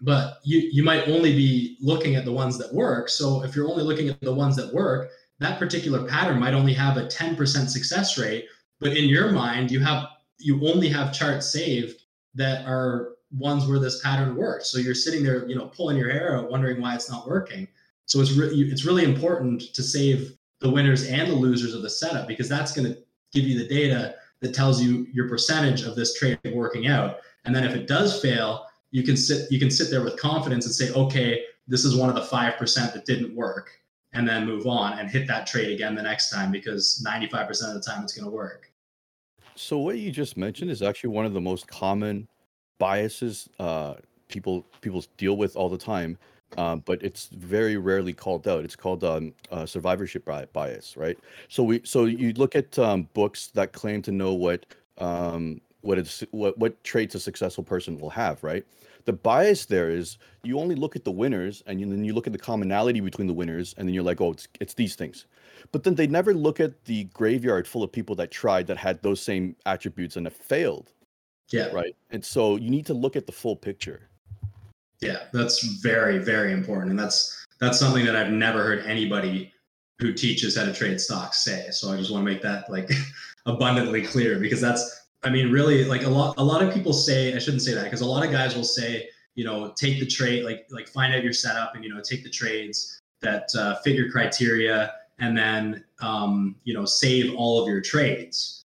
But 0.00 0.38
you 0.44 0.68
you 0.72 0.82
might 0.82 1.08
only 1.08 1.34
be 1.34 1.76
looking 1.80 2.16
at 2.16 2.24
the 2.24 2.32
ones 2.32 2.58
that 2.58 2.72
work. 2.72 3.08
So 3.08 3.42
if 3.44 3.56
you're 3.56 3.68
only 3.68 3.84
looking 3.84 4.08
at 4.08 4.20
the 4.20 4.34
ones 4.34 4.56
that 4.56 4.72
work 4.72 5.10
that 5.38 5.58
particular 5.58 6.06
pattern 6.06 6.40
might 6.40 6.54
only 6.54 6.72
have 6.72 6.96
a 6.96 7.06
10% 7.06 7.68
success 7.68 8.18
rate. 8.18 8.46
But 8.80 8.96
in 8.96 9.08
your 9.08 9.32
mind 9.32 9.70
you 9.70 9.80
have 9.80 10.06
you 10.38 10.66
only 10.68 10.88
have 10.88 11.14
charts 11.14 11.50
saved 11.50 12.02
that 12.34 12.66
are 12.66 13.12
ones 13.30 13.66
where 13.66 13.78
this 13.78 14.02
pattern 14.02 14.36
works. 14.36 14.70
So 14.70 14.78
you're 14.78 14.94
sitting 14.94 15.22
there 15.22 15.48
you 15.48 15.56
know 15.56 15.66
pulling 15.66 15.96
your 15.96 16.10
hair 16.10 16.36
out 16.36 16.50
wondering 16.50 16.80
why 16.80 16.94
it's 16.94 17.10
not 17.10 17.26
working. 17.26 17.68
So 18.04 18.20
it's 18.20 18.32
really 18.32 18.60
it's 18.70 18.84
really 18.84 19.04
important 19.04 19.74
to 19.74 19.82
save 19.82 20.36
the 20.60 20.70
winners 20.70 21.06
and 21.06 21.30
the 21.30 21.34
losers 21.34 21.74
of 21.74 21.82
the 21.82 21.90
setup 21.90 22.26
because 22.28 22.48
that's 22.48 22.72
going 22.72 22.92
to 22.92 22.98
give 23.32 23.44
you 23.44 23.58
the 23.58 23.68
data 23.68 24.14
that 24.46 24.54
tells 24.54 24.82
you 24.82 25.06
your 25.12 25.28
percentage 25.28 25.82
of 25.82 25.96
this 25.96 26.14
trade 26.14 26.38
working 26.54 26.86
out 26.86 27.18
and 27.44 27.54
then 27.54 27.64
if 27.64 27.74
it 27.74 27.86
does 27.86 28.20
fail 28.20 28.66
you 28.90 29.02
can 29.02 29.16
sit 29.16 29.50
you 29.50 29.58
can 29.58 29.70
sit 29.70 29.90
there 29.90 30.02
with 30.02 30.16
confidence 30.16 30.64
and 30.66 30.74
say, 30.74 30.92
okay, 30.94 31.42
this 31.68 31.84
is 31.84 31.96
one 31.96 32.08
of 32.08 32.14
the 32.14 32.22
five 32.22 32.56
percent 32.56 32.94
that 32.94 33.04
didn't 33.04 33.34
work, 33.34 33.70
and 34.12 34.26
then 34.26 34.46
move 34.46 34.66
on 34.66 34.98
and 34.98 35.10
hit 35.10 35.26
that 35.28 35.46
trade 35.46 35.70
again 35.70 35.94
the 35.94 36.02
next 36.02 36.30
time 36.30 36.50
because 36.50 37.04
95% 37.06 37.48
of 37.68 37.74
the 37.74 37.80
time 37.80 38.02
it's 38.02 38.14
going 38.14 38.24
to 38.24 38.34
work. 38.34 38.72
So 39.54 39.78
what 39.78 39.98
you 39.98 40.10
just 40.10 40.36
mentioned 40.36 40.70
is 40.70 40.80
actually 40.80 41.10
one 41.10 41.26
of 41.26 41.32
the 41.32 41.40
most 41.40 41.66
common 41.66 42.28
biases 42.78 43.48
uh, 43.58 43.94
people 44.28 44.64
people 44.80 45.04
deal 45.18 45.36
with 45.36 45.56
all 45.56 45.68
the 45.68 45.78
time, 45.78 46.16
uh, 46.56 46.76
but 46.76 47.02
it's 47.02 47.26
very 47.26 47.76
rarely 47.76 48.12
called 48.12 48.46
out. 48.48 48.64
It's 48.64 48.76
called 48.76 49.04
um, 49.04 49.34
uh, 49.50 49.66
survivorship 49.66 50.24
bias, 50.52 50.96
right? 50.96 51.18
So 51.48 51.62
we 51.62 51.80
so 51.84 52.04
you 52.04 52.32
look 52.34 52.56
at 52.56 52.78
um, 52.78 53.08
books 53.14 53.48
that 53.48 53.72
claim 53.72 54.02
to 54.02 54.12
know 54.12 54.34
what 54.34 54.66
um, 54.98 55.60
what 55.80 55.98
it's 55.98 56.24
what 56.30 56.56
what 56.58 56.82
traits 56.84 57.14
a 57.14 57.20
successful 57.20 57.64
person 57.64 57.98
will 57.98 58.10
have, 58.10 58.42
right? 58.42 58.64
the 59.06 59.12
bias 59.12 59.64
there 59.66 59.88
is 59.88 60.18
you 60.42 60.58
only 60.58 60.74
look 60.74 60.94
at 60.94 61.04
the 61.04 61.10
winners 61.10 61.62
and 61.66 61.80
then 61.80 62.04
you 62.04 62.12
look 62.12 62.26
at 62.26 62.32
the 62.32 62.38
commonality 62.38 63.00
between 63.00 63.26
the 63.26 63.32
winners 63.32 63.74
and 63.78 63.88
then 63.88 63.94
you're 63.94 64.04
like 64.04 64.20
oh 64.20 64.32
it's, 64.32 64.46
it's 64.60 64.74
these 64.74 64.94
things 64.94 65.26
but 65.72 65.82
then 65.82 65.94
they 65.94 66.06
never 66.06 66.34
look 66.34 66.60
at 66.60 66.84
the 66.84 67.04
graveyard 67.04 67.66
full 67.66 67.82
of 67.82 67.90
people 67.90 68.14
that 68.14 68.30
tried 68.30 68.66
that 68.66 68.76
had 68.76 69.00
those 69.02 69.20
same 69.20 69.56
attributes 69.64 70.16
and 70.16 70.26
have 70.26 70.36
failed 70.36 70.92
yeah 71.50 71.68
right 71.68 71.96
and 72.10 72.24
so 72.24 72.56
you 72.56 72.68
need 72.68 72.84
to 72.84 72.94
look 72.94 73.16
at 73.16 73.26
the 73.26 73.32
full 73.32 73.56
picture 73.56 74.08
yeah 75.00 75.24
that's 75.32 75.62
very 75.80 76.18
very 76.18 76.52
important 76.52 76.90
and 76.90 76.98
that's 76.98 77.44
that's 77.60 77.78
something 77.78 78.04
that 78.04 78.16
i've 78.16 78.32
never 78.32 78.62
heard 78.62 78.84
anybody 78.86 79.52
who 79.98 80.12
teaches 80.12 80.56
how 80.56 80.64
to 80.64 80.72
trade 80.72 81.00
stocks 81.00 81.44
say 81.44 81.68
so 81.70 81.90
i 81.90 81.96
just 81.96 82.10
want 82.10 82.24
to 82.24 82.30
make 82.30 82.42
that 82.42 82.70
like 82.70 82.90
abundantly 83.46 84.02
clear 84.02 84.38
because 84.38 84.60
that's 84.60 85.06
I 85.26 85.30
mean, 85.30 85.50
really, 85.50 85.84
like 85.84 86.04
a 86.04 86.08
lot, 86.08 86.34
a 86.38 86.44
lot 86.44 86.62
of 86.62 86.72
people 86.72 86.92
say, 86.92 87.34
I 87.34 87.38
shouldn't 87.38 87.62
say 87.62 87.74
that 87.74 87.84
because 87.84 88.00
a 88.00 88.06
lot 88.06 88.24
of 88.24 88.30
guys 88.30 88.54
will 88.54 88.62
say, 88.62 89.08
you 89.34 89.44
know, 89.44 89.72
take 89.76 89.98
the 89.98 90.06
trade, 90.06 90.44
like, 90.44 90.66
like 90.70 90.86
find 90.86 91.12
out 91.12 91.24
your 91.24 91.32
setup 91.32 91.74
and, 91.74 91.82
you 91.82 91.92
know, 91.92 92.00
take 92.00 92.22
the 92.22 92.30
trades 92.30 93.00
that 93.22 93.48
uh, 93.58 93.74
fit 93.82 93.96
your 93.96 94.08
criteria 94.10 94.92
and 95.18 95.36
then, 95.36 95.84
um, 96.00 96.54
you 96.62 96.72
know, 96.72 96.84
save 96.84 97.34
all 97.34 97.60
of 97.60 97.68
your 97.68 97.80
trades. 97.80 98.62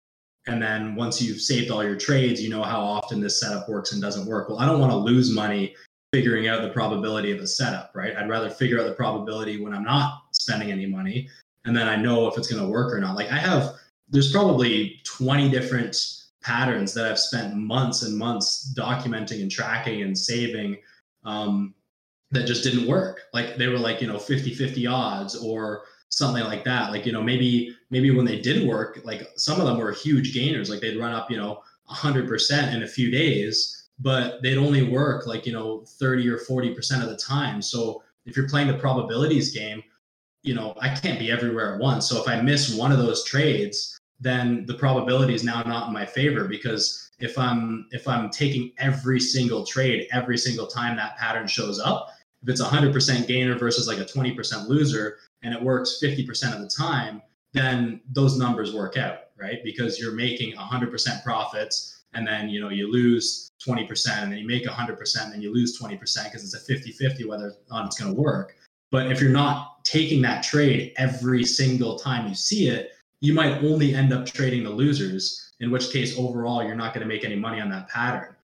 And 0.47 0.61
then 0.61 0.95
once 0.95 1.21
you've 1.21 1.39
saved 1.39 1.71
all 1.71 1.83
your 1.83 1.95
trades, 1.95 2.41
you 2.41 2.49
know 2.49 2.63
how 2.63 2.81
often 2.81 3.21
this 3.21 3.39
setup 3.39 3.69
works 3.69 3.93
and 3.93 4.01
doesn't 4.01 4.25
work. 4.27 4.49
Well, 4.49 4.59
I 4.59 4.65
don't 4.65 4.79
want 4.79 4.91
to 4.91 4.97
lose 4.97 5.33
money 5.33 5.75
figuring 6.11 6.47
out 6.47 6.61
the 6.61 6.69
probability 6.69 7.31
of 7.31 7.39
a 7.39 7.47
setup, 7.47 7.91
right? 7.93 8.15
I'd 8.15 8.29
rather 8.29 8.49
figure 8.49 8.79
out 8.79 8.87
the 8.87 8.93
probability 8.93 9.61
when 9.61 9.73
I'm 9.73 9.83
not 9.83 10.23
spending 10.31 10.71
any 10.71 10.85
money 10.85 11.29
and 11.65 11.75
then 11.75 11.87
I 11.87 11.95
know 11.95 12.27
if 12.27 12.37
it's 12.37 12.51
going 12.51 12.63
to 12.63 12.69
work 12.69 12.93
or 12.93 12.99
not. 12.99 13.15
Like 13.15 13.31
I 13.31 13.37
have, 13.37 13.75
there's 14.09 14.31
probably 14.31 14.99
20 15.03 15.49
different 15.49 15.95
patterns 16.41 16.93
that 16.93 17.05
I've 17.05 17.19
spent 17.19 17.55
months 17.55 18.03
and 18.03 18.17
months 18.17 18.73
documenting 18.75 19.41
and 19.41 19.51
tracking 19.51 20.01
and 20.01 20.17
saving 20.17 20.77
um, 21.25 21.75
that 22.31 22.47
just 22.47 22.63
didn't 22.63 22.87
work. 22.87 23.21
Like 23.33 23.57
they 23.57 23.67
were 23.67 23.77
like, 23.77 24.01
you 24.01 24.07
know, 24.07 24.17
50 24.17 24.53
50 24.55 24.87
odds 24.87 25.35
or 25.35 25.83
something 26.09 26.43
like 26.43 26.63
that. 26.63 26.91
Like, 26.91 27.05
you 27.05 27.11
know, 27.11 27.21
maybe, 27.21 27.75
maybe 27.91 28.09
when 28.09 28.25
they 28.25 28.39
did 28.39 28.67
work, 28.67 28.99
like 29.03 29.27
some 29.35 29.59
of 29.59 29.67
them 29.67 29.77
were 29.77 29.91
huge 29.91 30.33
gainers, 30.33 30.69
like 30.69 30.79
they'd 30.79 30.97
run 30.97 31.11
up, 31.11 31.29
you 31.29 31.37
know, 31.37 31.61
100% 31.91 32.73
in 32.73 32.83
a 32.83 32.87
few 32.87 33.11
days, 33.11 33.78
but 33.99 34.41
they'd 34.41 34.57
only 34.57 34.83
work 34.83 35.27
like, 35.27 35.45
you 35.45 35.53
know, 35.53 35.83
30 35.85 36.29
or 36.29 36.37
40% 36.37 37.03
of 37.03 37.09
the 37.09 37.17
time. 37.17 37.61
So 37.61 38.01
if 38.25 38.37
you're 38.37 38.47
playing 38.47 38.67
the 38.67 38.77
probabilities 38.77 39.51
game, 39.51 39.83
you 40.43 40.55
know, 40.55 40.73
I 40.79 40.89
can't 40.89 41.19
be 41.19 41.31
everywhere 41.31 41.73
at 41.73 41.79
once. 41.79 42.07
So 42.07 42.21
if 42.21 42.27
I 42.27 42.41
miss 42.41 42.73
one 42.73 42.91
of 42.91 42.97
those 42.97 43.23
trades, 43.25 43.99
then 44.19 44.65
the 44.65 44.73
probability 44.73 45.33
is 45.33 45.43
now 45.43 45.61
not 45.63 45.87
in 45.87 45.93
my 45.93 46.05
favor 46.05 46.45
because 46.45 47.09
if 47.19 47.37
I'm 47.37 47.87
if 47.91 48.07
I'm 48.07 48.29
taking 48.29 48.71
every 48.77 49.19
single 49.19 49.65
trade 49.65 50.07
every 50.11 50.37
single 50.37 50.67
time 50.67 50.95
that 50.97 51.17
pattern 51.17 51.47
shows 51.47 51.79
up, 51.79 52.09
if 52.41 52.49
it's 52.49 52.61
a 52.61 52.65
100% 52.65 53.27
gainer 53.27 53.57
versus 53.57 53.87
like 53.87 53.97
a 53.97 54.05
20% 54.05 54.67
loser 54.67 55.17
and 55.41 55.53
it 55.53 55.61
works 55.61 55.99
50% 56.01 56.53
of 56.53 56.61
the 56.61 56.69
time, 56.69 57.21
then 57.53 58.01
those 58.09 58.37
numbers 58.37 58.73
work 58.73 58.97
out, 58.97 59.19
right? 59.37 59.59
Because 59.63 59.99
you're 59.99 60.13
making 60.13 60.55
100% 60.55 61.23
profits 61.23 61.98
and 62.13 62.27
then 62.27 62.49
you 62.49 62.59
know 62.61 62.69
you 62.69 62.91
lose 62.91 63.51
20% 63.65 64.23
and 64.23 64.31
then 64.31 64.39
you 64.39 64.47
make 64.47 64.65
100% 64.65 65.23
and 65.23 65.33
then 65.33 65.41
you 65.41 65.53
lose 65.53 65.79
20% 65.79 65.99
because 65.99 66.43
it's 66.43 66.55
a 66.55 66.73
50-50 66.73 67.27
whether 67.27 67.49
or 67.49 67.55
not 67.69 67.85
it's 67.85 67.99
going 67.99 68.13
to 68.13 68.19
work. 68.19 68.55
But 68.91 69.11
if 69.11 69.21
you're 69.21 69.31
not 69.31 69.83
taking 69.83 70.21
that 70.23 70.43
trade 70.43 70.93
every 70.97 71.43
single 71.43 71.99
time 71.99 72.27
you 72.27 72.35
see 72.35 72.67
it, 72.69 72.91
you 73.21 73.33
might 73.33 73.63
only 73.63 73.93
end 73.93 74.13
up 74.13 74.25
trading 74.25 74.63
the 74.63 74.69
losers, 74.69 75.51
in 75.59 75.71
which 75.71 75.91
case 75.91 76.17
overall 76.17 76.63
you're 76.63 76.75
not 76.75 76.93
going 76.93 77.07
to 77.07 77.13
make 77.13 77.25
any 77.25 77.35
money 77.35 77.59
on 77.59 77.69
that 77.69 77.89
pattern. 77.89 78.35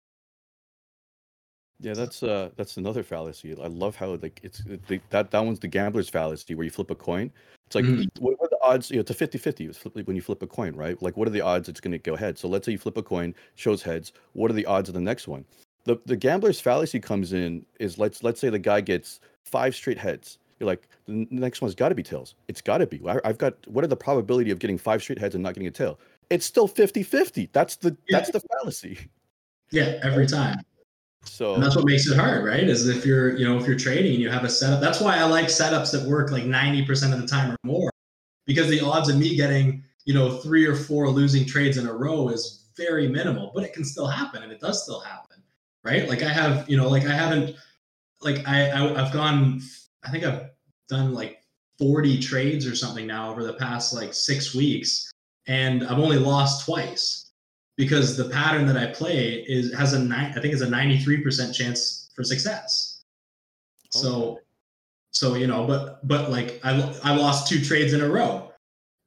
Yeah, 1.80 1.94
that's 1.94 2.24
uh 2.24 2.52
that's 2.56 2.78
another 2.78 3.04
fallacy. 3.04 3.54
I 3.62 3.68
love 3.68 3.98
how 3.98 4.16
like 4.16 4.40
it's 4.44 4.64
the, 4.88 5.00
that 5.10 5.30
that 5.32 5.40
one's 5.40 5.60
the 5.60 5.68
gambler's 5.68 6.08
fallacy 6.08 6.56
where 6.56 6.64
you 6.64 6.72
flip 6.72 6.90
a 6.90 6.96
coin. 6.96 7.32
It's 7.68 7.76
like 7.76 7.86
mm. 7.86 8.08
what 8.20 8.38
the 8.50 8.55
odds? 8.66 8.90
You 8.90 8.98
know, 8.98 9.02
it's 9.02 9.12
a 9.12 9.28
50-50 9.28 10.06
when 10.08 10.16
you 10.16 10.22
flip 10.22 10.42
a 10.42 10.48
coin, 10.48 10.76
right? 10.76 11.02
Like 11.02 11.16
what 11.18 11.28
are 11.28 11.32
the 11.32 11.42
odds 11.42 11.70
it's 11.70 11.80
going 11.80 11.92
to 11.92 11.98
go 12.00 12.14
ahead? 12.16 12.38
So 12.38 12.48
let's 12.48 12.66
say 12.66 12.72
you 12.74 12.78
flip 12.78 12.98
a 12.98 13.04
coin, 13.04 13.36
shows 13.56 13.82
heads. 13.84 14.12
What 14.34 14.50
are 14.52 14.56
the 14.56 14.66
odds 14.66 14.90
of 14.90 14.96
the 14.96 15.02
next 15.02 15.28
one? 15.28 15.46
The 15.86 16.00
the 16.06 16.16
gambler's 16.16 16.60
fallacy 16.60 17.00
comes 17.00 17.32
in 17.34 17.66
is 17.80 17.98
let's 17.98 18.24
let's 18.24 18.40
say 18.40 18.50
the 18.50 18.60
guy 18.60 18.82
gets 18.82 19.20
five 19.44 19.76
straight 19.76 20.00
heads 20.00 20.40
You're 20.60 20.68
like, 20.68 20.88
the 21.06 21.28
next 21.30 21.62
one's 21.62 21.76
got 21.76 21.90
to 21.90 21.96
be 21.96 22.02
tails. 22.04 22.34
It's 22.48 22.62
got 22.62 22.80
to 22.80 22.88
be. 22.88 23.00
I've 23.24 23.38
got. 23.38 23.54
What 23.68 23.84
are 23.84 23.88
the 23.88 23.96
probability 23.96 24.52
of 24.52 24.60
getting 24.60 24.78
five 24.78 25.02
straight 25.02 25.20
heads 25.20 25.36
and 25.36 25.44
not 25.44 25.54
getting 25.54 25.68
a 25.68 25.72
tail? 25.72 26.00
It's 26.32 26.46
still 26.46 26.68
50-50. 26.68 27.50
That's 27.52 27.76
the 27.76 27.96
Yeah. 28.10 28.18
that's 28.18 28.32
the 28.32 28.42
fallacy. 28.42 28.98
Yeah, 29.72 30.00
every 30.02 30.26
time. 30.28 30.58
So 31.26 31.56
And 31.56 31.64
that's 31.64 31.76
what 31.76 31.86
makes 31.86 32.08
it 32.08 32.18
hard, 32.18 32.46
right? 32.46 32.64
Is 32.64 32.88
if 32.88 33.06
you're, 33.06 33.36
you 33.38 33.48
know, 33.48 33.58
if 33.60 33.68
you're 33.68 33.78
trading 33.78 34.14
and 34.14 34.22
you 34.22 34.30
have 34.30 34.44
a 34.44 34.50
setup. 34.50 34.80
That's 34.82 35.02
why 35.02 35.18
I 35.18 35.24
like 35.26 35.48
setups 35.48 35.92
that 35.92 36.08
work 36.08 36.32
like 36.32 36.44
90% 36.44 37.14
of 37.14 37.22
the 37.22 37.28
time 37.28 37.52
or 37.52 37.58
more. 37.64 37.92
Because 38.46 38.70
the 38.70 38.82
odds 38.82 39.10
of 39.10 39.18
me 39.18 39.36
getting, 39.36 39.84
you 40.06 40.14
know, 40.14 40.38
three 40.38 40.66
or 40.66 40.76
four 40.76 41.10
losing 41.10 41.46
trades 41.46 41.78
in 41.78 41.88
a 41.88 41.94
row 41.94 42.30
is 42.30 42.66
very 42.78 43.08
minimal, 43.08 43.52
but 43.54 43.64
it 43.64 43.74
can 43.74 43.84
still 43.84 44.08
happen 44.08 44.44
and 44.44 44.52
it 44.52 44.60
does 44.60 44.84
still 44.84 45.00
happen. 45.00 45.42
Right. 45.84 46.08
Like 46.10 46.24
I 46.24 46.30
have, 46.30 46.70
you 46.70 46.78
know, 46.78 46.90
like 46.90 47.06
I 47.06 47.14
haven't 47.14 47.56
like 48.22 48.48
I, 48.48 48.70
I 48.70 49.06
I've 49.06 49.14
gone 49.14 49.62
I 50.04 50.12
think 50.12 50.24
I've 50.24 50.50
done 50.90 51.14
like 51.14 51.42
40 51.78 52.20
trades 52.20 52.66
or 52.66 52.76
something 52.76 53.06
now 53.06 53.32
over 53.32 53.44
the 53.44 53.54
past 53.54 53.94
like 53.94 54.14
six 54.14 54.56
weeks, 54.56 55.12
and 55.48 55.86
I've 55.86 56.00
only 56.00 56.18
lost 56.18 56.66
twice 56.66 57.32
because 57.78 58.18
the 58.18 58.30
pattern 58.30 58.66
that 58.68 58.78
I 58.78 58.88
play 58.88 59.46
is 59.48 59.74
has 59.74 59.94
a 59.94 60.00
nine 60.00 60.34
I 60.36 60.42
think 60.42 60.54
it's 60.54 60.64
a 60.64 60.68
93% 60.68 61.54
chance 61.54 62.10
for 62.16 62.24
success. 62.24 63.04
Oh. 63.96 64.02
So 64.02 64.32
Okay. 64.32 64.45
So 65.16 65.36
you 65.36 65.48
know, 65.48 65.66
but 65.66 66.06
but 66.06 66.30
like 66.30 66.60
I 66.64 66.94
I 67.04 67.16
lost 67.16 67.48
two 67.48 67.64
trades 67.64 67.94
in 67.94 68.02
a 68.02 68.10
row, 68.10 68.52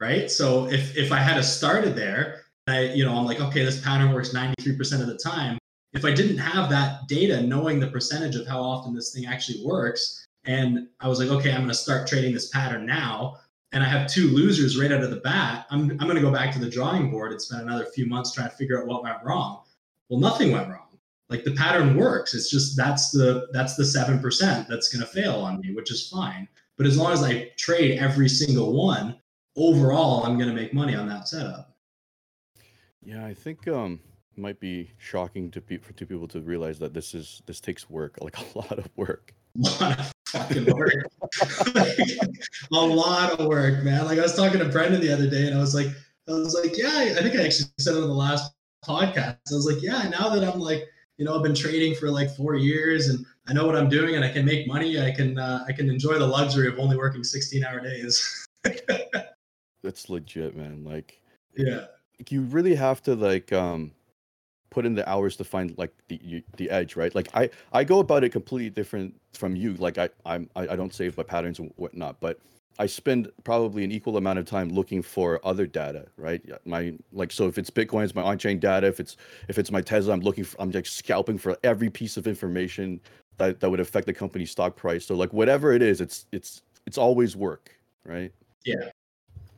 right? 0.00 0.30
So 0.30 0.66
if 0.66 0.96
if 0.96 1.12
I 1.12 1.18
had 1.18 1.36
a 1.36 1.42
started 1.42 1.94
there, 1.94 2.44
I 2.66 2.84
you 2.94 3.04
know 3.04 3.14
I'm 3.14 3.26
like 3.26 3.40
okay, 3.40 3.62
this 3.62 3.82
pattern 3.82 4.12
works 4.14 4.30
93% 4.30 5.02
of 5.02 5.06
the 5.06 5.18
time. 5.18 5.58
If 5.92 6.06
I 6.06 6.14
didn't 6.14 6.38
have 6.38 6.70
that 6.70 7.08
data, 7.08 7.42
knowing 7.42 7.78
the 7.78 7.88
percentage 7.88 8.36
of 8.36 8.46
how 8.46 8.60
often 8.60 8.94
this 8.94 9.12
thing 9.12 9.26
actually 9.26 9.64
works, 9.64 10.26
and 10.44 10.88
I 11.00 11.08
was 11.08 11.18
like, 11.18 11.28
okay, 11.28 11.50
I'm 11.50 11.58
going 11.58 11.68
to 11.68 11.74
start 11.74 12.06
trading 12.06 12.32
this 12.32 12.48
pattern 12.48 12.86
now, 12.86 13.36
and 13.72 13.82
I 13.82 13.86
have 13.86 14.10
two 14.10 14.28
losers 14.28 14.78
right 14.78 14.90
out 14.90 15.02
of 15.02 15.10
the 15.10 15.20
bat, 15.20 15.66
I'm 15.70 15.90
I'm 15.90 16.08
going 16.08 16.16
to 16.16 16.22
go 16.22 16.32
back 16.32 16.52
to 16.52 16.58
the 16.58 16.70
drawing 16.70 17.10
board 17.10 17.32
and 17.32 17.42
spend 17.42 17.62
another 17.62 17.84
few 17.84 18.06
months 18.06 18.32
trying 18.32 18.48
to 18.48 18.56
figure 18.56 18.80
out 18.80 18.86
what 18.86 19.02
went 19.02 19.22
wrong. 19.22 19.60
Well, 20.08 20.20
nothing 20.20 20.52
went 20.52 20.70
wrong 20.70 20.87
like 21.30 21.44
the 21.44 21.52
pattern 21.52 21.96
works. 21.96 22.34
It's 22.34 22.50
just 22.50 22.76
that's 22.76 23.10
the 23.10 23.48
that's 23.52 23.76
the 23.76 23.82
7% 23.82 24.68
that's 24.68 24.88
going 24.88 25.04
to 25.04 25.10
fail 25.10 25.34
on 25.36 25.60
me 25.60 25.74
which 25.74 25.90
is 25.90 26.08
fine. 26.08 26.48
But 26.76 26.86
as 26.86 26.96
long 26.96 27.12
as 27.12 27.22
i 27.22 27.50
trade 27.56 27.98
every 27.98 28.28
single 28.28 28.72
one 28.72 29.16
overall 29.56 30.24
i'm 30.24 30.38
going 30.38 30.48
to 30.48 30.54
make 30.54 30.72
money 30.72 30.94
on 30.94 31.08
that 31.08 31.26
setup. 31.28 31.76
Yeah, 33.02 33.26
I 33.26 33.34
think 33.34 33.66
um 33.68 34.00
it 34.36 34.40
might 34.40 34.60
be 34.60 34.92
shocking 34.98 35.50
to 35.52 35.60
for 35.80 35.92
two 35.92 36.06
people 36.06 36.28
to 36.28 36.40
realize 36.40 36.78
that 36.78 36.94
this 36.94 37.14
is 37.14 37.42
this 37.46 37.60
takes 37.60 37.90
work, 37.90 38.18
like 38.20 38.36
a 38.38 38.58
lot 38.58 38.78
of 38.78 38.88
work. 38.96 39.34
a 39.56 39.82
lot 39.82 39.98
of 39.98 40.12
fucking 40.28 40.66
work. 40.66 40.94
A 42.72 42.76
lot 42.76 43.40
of 43.40 43.46
work 43.46 43.82
man. 43.82 44.04
Like 44.04 44.18
i 44.18 44.22
was 44.22 44.36
talking 44.36 44.60
to 44.60 44.68
brendan 44.68 45.00
the 45.00 45.12
other 45.12 45.28
day 45.28 45.46
and 45.46 45.56
i 45.56 45.58
was 45.58 45.74
like 45.74 45.88
i 46.28 46.32
was 46.32 46.54
like 46.54 46.76
yeah 46.76 46.92
i 46.92 47.14
I 47.18 47.22
think 47.22 47.34
i 47.34 47.44
actually 47.44 47.70
said 47.78 47.94
it 47.94 48.02
on 48.02 48.08
the 48.08 48.14
last 48.14 48.52
podcast. 48.84 49.38
I 49.50 49.54
was 49.54 49.66
like 49.66 49.82
yeah 49.82 50.08
now 50.08 50.28
that 50.28 50.44
i'm 50.44 50.60
like 50.60 50.84
you 51.18 51.24
know 51.24 51.36
i've 51.36 51.42
been 51.42 51.54
trading 51.54 51.94
for 51.94 52.10
like 52.10 52.34
four 52.34 52.54
years 52.54 53.08
and 53.08 53.26
i 53.48 53.52
know 53.52 53.66
what 53.66 53.76
i'm 53.76 53.88
doing 53.88 54.14
and 54.14 54.24
i 54.24 54.30
can 54.30 54.44
make 54.44 54.66
money 54.66 55.00
i 55.00 55.10
can 55.10 55.38
uh, 55.38 55.64
i 55.68 55.72
can 55.72 55.90
enjoy 55.90 56.18
the 56.18 56.26
luxury 56.26 56.66
of 56.68 56.78
only 56.78 56.96
working 56.96 57.22
16 57.22 57.64
hour 57.64 57.80
days 57.80 58.46
That's 59.82 60.10
legit, 60.10 60.56
man. 60.56 60.84
Like 60.84 61.20
yeah 61.56 61.86
you 62.28 62.42
really 62.42 62.74
have 62.74 63.02
to 63.04 63.14
like 63.14 63.52
um 63.52 63.92
put 64.70 64.84
in 64.84 64.94
the 64.94 65.08
hours 65.08 65.36
to 65.36 65.44
find 65.44 65.76
like 65.78 65.92
the 66.08 66.42
the 66.56 66.68
edge, 66.70 66.96
right? 66.96 67.14
Like 67.14 67.28
I 67.34 67.50
I 67.72 67.84
go 67.84 68.00
about 68.00 68.24
it 68.24 68.30
completely 68.30 68.70
different 68.70 69.14
from 69.32 69.56
you. 69.56 69.74
Like 69.74 69.98
I 69.98 70.08
I'm 70.26 70.50
I, 70.56 70.68
I 70.68 70.76
don't 70.76 70.92
save 70.92 71.16
my 71.16 71.22
patterns 71.22 71.58
and 71.58 71.72
whatnot, 71.76 72.20
but 72.20 72.40
I 72.78 72.86
spend 72.86 73.30
probably 73.42 73.82
an 73.82 73.90
equal 73.90 74.16
amount 74.16 74.38
of 74.38 74.44
time 74.46 74.68
looking 74.68 75.02
for 75.02 75.40
other 75.44 75.66
data, 75.66 76.06
right? 76.16 76.40
My 76.64 76.94
like 77.12 77.32
so 77.32 77.48
if 77.48 77.58
it's 77.58 77.70
Bitcoin, 77.70 78.04
it's 78.04 78.14
my 78.14 78.22
on-chain 78.22 78.60
data. 78.60 78.86
If 78.86 79.00
it's 79.00 79.16
if 79.48 79.58
it's 79.58 79.70
my 79.70 79.80
Tesla, 79.80 80.12
I'm 80.12 80.20
looking 80.20 80.44
for 80.44 80.60
I'm 80.60 80.70
like 80.70 80.86
scalping 80.86 81.38
for 81.38 81.56
every 81.64 81.90
piece 81.90 82.16
of 82.16 82.26
information 82.26 83.00
that 83.38 83.58
that 83.60 83.68
would 83.68 83.80
affect 83.80 84.06
the 84.06 84.12
company's 84.12 84.50
stock 84.50 84.76
price. 84.76 85.06
So 85.06 85.14
like 85.14 85.32
whatever 85.32 85.72
it 85.72 85.82
is, 85.82 86.00
it's 86.00 86.26
it's 86.30 86.62
it's 86.86 86.98
always 86.98 87.36
work, 87.36 87.70
right? 88.04 88.32
Yeah. 88.64 88.90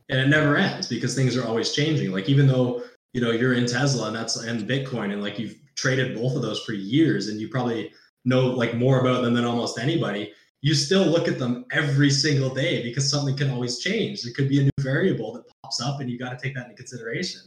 And 0.09 0.19
it 0.19 0.27
never 0.27 0.57
ends 0.57 0.87
because 0.87 1.15
things 1.15 1.37
are 1.37 1.45
always 1.45 1.71
changing 1.71 2.11
like 2.11 2.27
even 2.27 2.47
though 2.47 2.83
you 3.13 3.21
know 3.21 3.31
you're 3.31 3.53
in 3.53 3.65
tesla 3.65 4.07
and 4.07 4.15
that's 4.15 4.35
and 4.35 4.67
bitcoin 4.67 5.13
and 5.13 5.23
like 5.23 5.39
you've 5.39 5.55
traded 5.75 6.15
both 6.15 6.35
of 6.35 6.41
those 6.41 6.61
for 6.63 6.73
years 6.73 7.29
and 7.29 7.39
you 7.39 7.47
probably 7.47 7.93
know 8.25 8.47
like 8.47 8.75
more 8.75 8.99
about 8.99 9.21
them 9.21 9.33
than 9.33 9.45
almost 9.45 9.79
anybody 9.79 10.33
you 10.61 10.75
still 10.75 11.05
look 11.05 11.27
at 11.27 11.39
them 11.39 11.65
every 11.71 12.09
single 12.09 12.53
day 12.53 12.83
because 12.83 13.09
something 13.09 13.35
can 13.35 13.49
always 13.49 13.79
change 13.79 14.23
there 14.23 14.33
could 14.33 14.47
be 14.47 14.59
a 14.59 14.63
new 14.63 14.69
variable 14.79 15.33
that 15.33 15.43
pops 15.63 15.81
up 15.81 15.99
and 15.99 16.09
you 16.09 16.17
got 16.17 16.37
to 16.37 16.37
take 16.37 16.55
that 16.55 16.65
into 16.65 16.75
consideration 16.75 17.41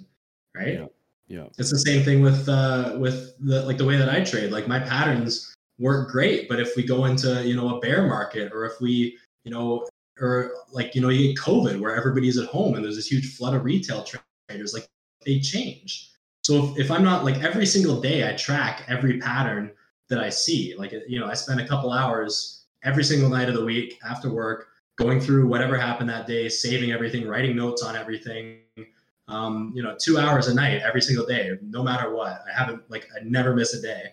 right 0.54 0.74
Yeah. 0.74 0.86
Yeah. 1.28 1.46
it's 1.58 1.70
the 1.70 1.78
same 1.78 2.04
thing 2.04 2.20
with 2.20 2.48
uh 2.48 2.96
with 2.98 3.34
the 3.40 3.64
like 3.64 3.78
the 3.78 3.84
way 3.84 3.96
that 3.96 4.08
i 4.08 4.22
trade 4.22 4.52
like 4.52 4.68
my 4.68 4.78
patterns 4.78 5.54
work 5.78 6.10
great 6.10 6.48
but 6.48 6.60
if 6.60 6.76
we 6.76 6.82
go 6.84 7.06
into 7.06 7.46
you 7.46 7.56
know 7.56 7.76
a 7.76 7.80
bear 7.80 8.06
market 8.06 8.52
or 8.52 8.64
if 8.64 8.80
we 8.80 9.16
you 9.44 9.50
know 9.50 9.86
or 10.20 10.52
like 10.72 10.94
you 10.94 11.00
know 11.00 11.08
you 11.08 11.28
get 11.28 11.36
covid 11.36 11.80
where 11.80 11.96
everybody's 11.96 12.38
at 12.38 12.48
home 12.48 12.74
and 12.74 12.84
there's 12.84 12.96
this 12.96 13.10
huge 13.10 13.36
flood 13.36 13.54
of 13.54 13.64
retail 13.64 14.04
traders 14.48 14.74
like 14.74 14.86
they 15.24 15.40
change 15.40 16.12
so 16.42 16.64
if, 16.64 16.78
if 16.78 16.90
i'm 16.90 17.02
not 17.02 17.24
like 17.24 17.42
every 17.42 17.66
single 17.66 18.00
day 18.00 18.28
i 18.28 18.32
track 18.34 18.84
every 18.86 19.18
pattern 19.18 19.72
that 20.08 20.20
i 20.20 20.28
see 20.28 20.74
like 20.78 20.92
you 21.08 21.18
know 21.18 21.26
i 21.26 21.34
spend 21.34 21.60
a 21.60 21.66
couple 21.66 21.90
hours 21.90 22.53
every 22.84 23.04
single 23.04 23.28
night 23.28 23.48
of 23.48 23.54
the 23.54 23.64
week 23.64 23.98
after 24.08 24.30
work 24.30 24.68
going 24.96 25.20
through 25.20 25.46
whatever 25.48 25.76
happened 25.76 26.08
that 26.08 26.26
day 26.26 26.48
saving 26.48 26.92
everything 26.92 27.26
writing 27.26 27.56
notes 27.56 27.82
on 27.82 27.96
everything. 27.96 28.60
Um, 29.26 29.72
you 29.74 29.82
know 29.82 29.96
two 29.98 30.18
hours 30.18 30.48
a 30.48 30.54
night 30.54 30.82
every 30.82 31.00
single 31.00 31.26
day 31.26 31.52
no 31.62 31.82
matter 31.82 32.14
what. 32.14 32.42
I 32.48 32.56
haven't 32.56 32.88
like 32.90 33.08
i 33.16 33.24
never 33.24 33.54
miss 33.54 33.74
a 33.74 33.80
day. 33.80 34.12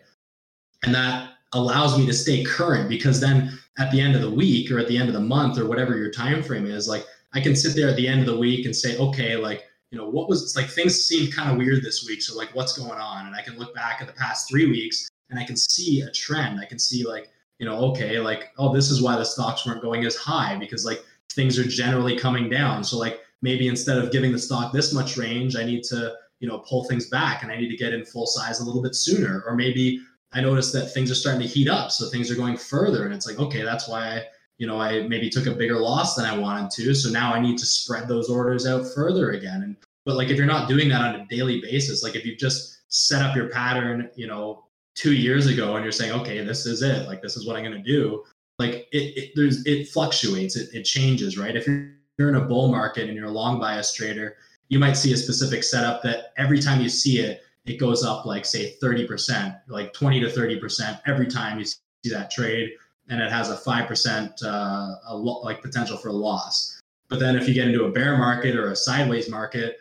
And 0.84 0.95
that 0.95 1.34
allows 1.53 1.97
me 1.97 2.05
to 2.05 2.13
stay 2.13 2.43
current 2.43 2.88
because 2.88 3.19
then 3.19 3.59
at 3.78 3.91
the 3.91 3.99
end 3.99 4.15
of 4.15 4.22
the 4.22 4.32
week 4.32 4.72
or 4.72 4.80
at 4.80 4.88
the 4.88 4.97
end 4.97 5.09
of 5.09 5.13
the 5.13 5.19
month 5.19 5.57
or 5.57 5.67
whatever 5.67 5.97
your 5.97 6.11
time 6.11 6.41
frame 6.41 6.65
is 6.65 6.88
like 6.88 7.05
i 7.34 7.41
can 7.41 7.55
sit 7.55 7.76
there 7.76 7.89
at 7.89 7.95
the 7.97 8.07
end 8.07 8.22
of 8.22 8.26
the 8.26 8.38
week 8.38 8.65
and 8.65 8.74
say 8.74 8.97
okay 8.97 9.36
like 9.36 9.65
you 9.91 9.97
know 9.97 10.09
what 10.09 10.30
was 10.30 10.55
like 10.55 10.69
things 10.69 11.03
seemed 11.03 11.34
kind 11.34 11.51
of 11.51 11.57
weird 11.57 11.84
this 11.84 12.05
week 12.07 12.22
so 12.22 12.38
like 12.38 12.49
what's 12.55 12.78
going 12.78 12.99
on? 12.99 13.28
And 13.28 13.36
i 13.36 13.41
can 13.41 13.57
look 13.57 13.76
back 13.76 14.01
at 14.01 14.07
the 14.07 14.13
past 14.13 14.49
three 14.49 14.67
weeks 14.67 15.09
and 15.30 15.39
i 15.39 15.43
can 15.43 15.57
see 15.57 16.01
a 16.01 16.11
trend. 16.11 16.59
I 16.59 16.65
can 16.65 16.80
see 16.80 17.05
like 17.05 17.30
you 17.62 17.66
know 17.66 17.78
okay 17.78 18.20
like 18.20 18.51
oh 18.57 18.74
this 18.74 18.91
is 18.91 19.01
why 19.01 19.16
the 19.16 19.24
stocks 19.24 19.66
weren't 19.66 19.82
going 19.82 20.03
as 20.05 20.18
high 20.18 20.57
because 20.57 20.86
like 20.86 21.01
things 21.32 21.57
are 21.57 21.64
generally 21.64 22.18
coming 22.18 22.49
down 22.49 22.84
so 22.84 22.97
like 22.97 23.22
maybe 23.41 23.70
instead 23.70 23.97
of 23.97 24.12
giving 24.12 24.34
the 24.34 24.39
stock 24.39 24.74
this 24.74 24.93
much 24.93 25.16
range 25.16 25.55
i 25.55 25.64
need 25.64 25.84
to 25.84 26.14
you 26.39 26.47
know 26.49 26.57
pull 26.68 26.84
things 26.86 27.07
back 27.07 27.43
and 27.43 27.51
i 27.51 27.55
need 27.55 27.70
to 27.70 27.78
get 27.78 27.93
in 27.93 28.03
full 28.03 28.26
size 28.26 28.59
a 28.59 28.66
little 28.66 28.82
bit 28.82 28.95
sooner 28.95 29.43
or 29.47 29.55
maybe 29.55 30.01
I 30.34 30.41
noticed 30.41 30.74
that 30.74 30.93
things 30.93 31.12
are 31.12 31.16
starting 31.16 31.41
to 31.41 31.47
heat 31.47 31.68
up. 31.68 31.91
So 31.91 32.09
things 32.09 32.32
are 32.32 32.36
going 32.36 32.57
further. 32.57 33.05
And 33.05 33.14
it's 33.14 33.28
like, 33.28 33.39
okay, 33.39 33.64
that's 33.64 33.88
why 33.88 34.18
I, 34.18 34.24
you 34.57 34.68
know, 34.68 34.80
I 34.80 35.07
maybe 35.07 35.30
took 35.30 35.45
a 35.45 35.51
bigger 35.51 35.80
loss 35.80 36.16
than 36.16 36.26
I 36.26 36.38
wanted 36.38 36.72
to. 36.72 36.93
So 36.93 37.09
now 37.09 37.34
I 37.34 37.39
need 37.39 37.57
to 37.57 37.66
spread 37.66 38.07
those 38.07 38.30
orders 38.30 38.66
out 38.66 38.86
further 38.93 39.32
again. 39.32 39.64
And 39.64 39.76
but 40.05 40.16
like 40.16 40.30
if 40.30 40.38
you're 40.38 40.45
not 40.45 40.70
doing 40.70 40.88
that 40.89 41.01
on 41.01 41.20
a 41.20 41.26
daily 41.28 41.62
basis, 41.62 42.03
like 42.03 42.16
if 42.16 42.26
you've 42.26 42.39
just 42.39 42.80
set 42.88 43.22
up 43.22 43.36
your 43.36 43.49
pattern, 43.49 44.09
you 44.16 44.28
know, 44.28 44.66
two 44.96 45.14
years 45.14 45.48
ago 45.48 45.76
and 45.76 45.84
you're 45.84 45.92
saying, 45.92 46.12
okay, 46.12 46.44
this 46.44 46.66
is 46.66 46.82
it, 46.82 47.08
like 47.08 47.22
this 47.22 47.38
is 47.38 47.48
what 47.48 47.56
I'm 47.56 47.64
gonna 47.64 47.84
do, 47.84 48.24
like 48.60 48.88
it, 48.92 49.18
it 49.18 49.32
there's 49.36 49.66
it 49.66 49.89
fluctuates, 49.89 50.56
it, 50.56 50.70
it 50.74 50.84
changes, 50.84 51.38
right? 51.38 51.56
If 51.56 51.68
you're, 51.68 51.92
in 52.20 52.36
a 52.36 52.42
bull 52.42 52.68
market 52.68 53.08
and 53.08 53.18
you're 53.18 53.26
a 53.26 53.32
long 53.32 53.60
bias 53.60 53.96
trader, 53.96 54.36
you 54.70 54.78
might 54.78 54.94
see 54.94 55.12
a 55.12 55.18
specific 55.18 55.64
setup 55.64 56.04
that 56.04 56.34
every 56.38 56.60
time 56.60 56.80
you 56.80 56.88
see 56.88 57.18
it, 57.18 57.42
it 57.66 57.80
goes 57.80 58.04
up 58.04 58.28
like 58.28 58.46
say 58.46 58.76
30%, 58.80 59.60
like 59.68 59.92
20 59.94 60.20
to 60.20 60.28
30% 60.28 61.02
every 61.08 61.26
time 61.26 61.58
you 61.58 61.66
see 61.66 61.80
that 62.12 62.30
trade, 62.30 62.74
and 63.10 63.20
it 63.20 63.32
has 63.32 63.50
a 63.50 63.58
5% 63.58 64.44
uh, 64.44 64.96
a 65.08 65.18
lo- 65.18 65.42
like 65.42 65.64
potential 65.64 65.98
for 65.98 66.12
loss. 66.12 66.80
But 67.10 67.20
then 67.20 67.36
if 67.36 67.48
you 67.48 67.56
get 67.56 67.68
into 67.68 67.86
a 67.86 67.92
bear 67.92 68.18
market 68.18 68.56
or 68.56 68.70
a 68.70 68.76
sideways 68.76 69.28
market, 69.28 69.80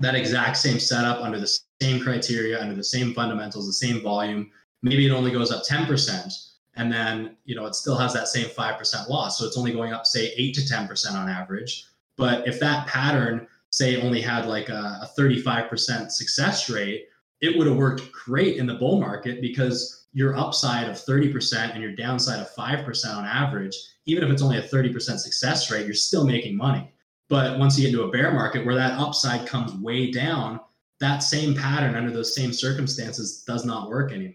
that 0.00 0.16
exact 0.16 0.56
same 0.56 0.80
setup 0.80 1.22
under 1.22 1.38
the 1.38 1.46
same 1.80 2.00
criteria, 2.00 2.60
under 2.60 2.74
the 2.74 2.84
same 2.84 3.12
fundamentals, 3.14 3.66
the 3.66 3.72
same 3.72 4.02
volume, 4.02 4.50
maybe 4.82 5.06
it 5.06 5.10
only 5.10 5.30
goes 5.30 5.50
up 5.50 5.64
10%, 5.64 6.50
and 6.76 6.92
then 6.92 7.36
you 7.44 7.54
know 7.54 7.66
it 7.66 7.74
still 7.74 7.96
has 7.96 8.12
that 8.12 8.28
same 8.28 8.46
5% 8.46 9.08
loss. 9.08 9.38
So 9.38 9.46
it's 9.46 9.58
only 9.58 9.72
going 9.72 9.92
up 9.92 10.06
say 10.06 10.32
8 10.36 10.54
to 10.54 10.60
10% 10.62 11.14
on 11.14 11.28
average. 11.28 11.86
But 12.16 12.46
if 12.46 12.60
that 12.60 12.86
pattern 12.86 13.46
say 13.70 14.00
only 14.00 14.20
had 14.20 14.46
like 14.46 14.68
a, 14.68 15.00
a 15.02 15.10
35% 15.18 16.10
success 16.10 16.70
rate, 16.70 17.08
it 17.40 17.56
would 17.56 17.66
have 17.66 17.76
worked 17.76 18.10
great 18.12 18.56
in 18.56 18.66
the 18.66 18.74
bull 18.74 19.00
market 19.00 19.40
because 19.40 20.06
your 20.12 20.34
upside 20.34 20.88
of 20.88 20.96
30% 20.96 21.74
and 21.74 21.82
your 21.82 21.94
downside 21.94 22.40
of 22.40 22.54
5% 22.54 23.14
on 23.14 23.26
average, 23.26 23.76
even 24.06 24.24
if 24.24 24.30
it's 24.30 24.40
only 24.40 24.56
a 24.56 24.62
30% 24.62 25.18
success 25.18 25.70
rate, 25.70 25.84
you're 25.84 25.94
still 25.94 26.26
making 26.26 26.56
money. 26.56 26.90
But 27.28 27.58
once 27.58 27.76
you 27.76 27.84
get 27.84 27.92
into 27.92 28.06
a 28.06 28.10
bear 28.10 28.32
market 28.32 28.64
where 28.64 28.76
that 28.76 28.98
upside 28.98 29.46
comes 29.46 29.74
way 29.74 30.10
down, 30.10 30.60
that 31.00 31.18
same 31.18 31.54
pattern 31.54 31.94
under 31.94 32.10
those 32.10 32.34
same 32.34 32.52
circumstances 32.52 33.44
does 33.46 33.64
not 33.64 33.88
work 33.88 34.12
anymore. 34.12 34.34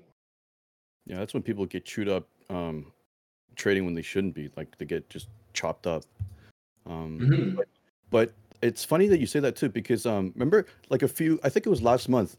Yeah, 1.06 1.18
that's 1.20 1.34
when 1.34 1.44
people 1.44 1.66
get 1.66 1.86
chewed 1.86 2.08
up 2.08 2.28
um, 2.50 2.92
trading 3.56 3.86
when 3.86 3.94
they 3.94 4.02
shouldn't 4.02 4.36
be. 4.36 4.50
Like 4.56 4.78
they 4.78 4.86
get 4.86 5.10
just 5.10 5.28
chopped 5.54 5.88
up. 5.88 6.04
Um, 6.86 7.20
Mhm. 7.20 7.56
but, 7.56 7.68
but 8.10 8.34
it's 8.62 8.86
funny 8.86 9.08
that 9.08 9.20
you 9.20 9.26
say 9.26 9.40
that 9.40 9.56
too 9.56 9.70
because 9.70 10.06
um 10.06 10.32
remember 10.36 10.68
like 10.90 11.02
a 11.02 11.08
few 11.08 11.40
I 11.44 11.50
think 11.50 11.66
it 11.66 11.70
was 11.70 11.82
last 11.82 12.10
month 12.10 12.36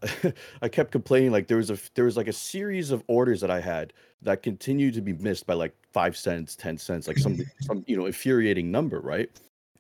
I 0.62 0.68
kept 0.68 0.92
complaining 0.92 1.32
like 1.32 1.48
there 1.48 1.56
was 1.56 1.70
a 1.70 1.78
there 1.94 2.04
was 2.04 2.16
like 2.16 2.28
a 2.28 2.32
series 2.32 2.92
of 2.92 3.02
orders 3.08 3.40
that 3.40 3.50
I 3.50 3.60
had 3.60 3.92
that 4.22 4.42
continued 4.42 4.94
to 4.94 5.00
be 5.00 5.14
missed 5.14 5.46
by 5.46 5.54
like 5.54 5.74
five 5.92 6.16
cents, 6.16 6.54
ten 6.54 6.78
cents, 6.78 7.08
like 7.08 7.18
some 7.18 7.44
some 7.60 7.84
you 7.86 7.96
know 7.96 8.06
infuriating 8.06 8.70
number, 8.70 9.00
right? 9.00 9.30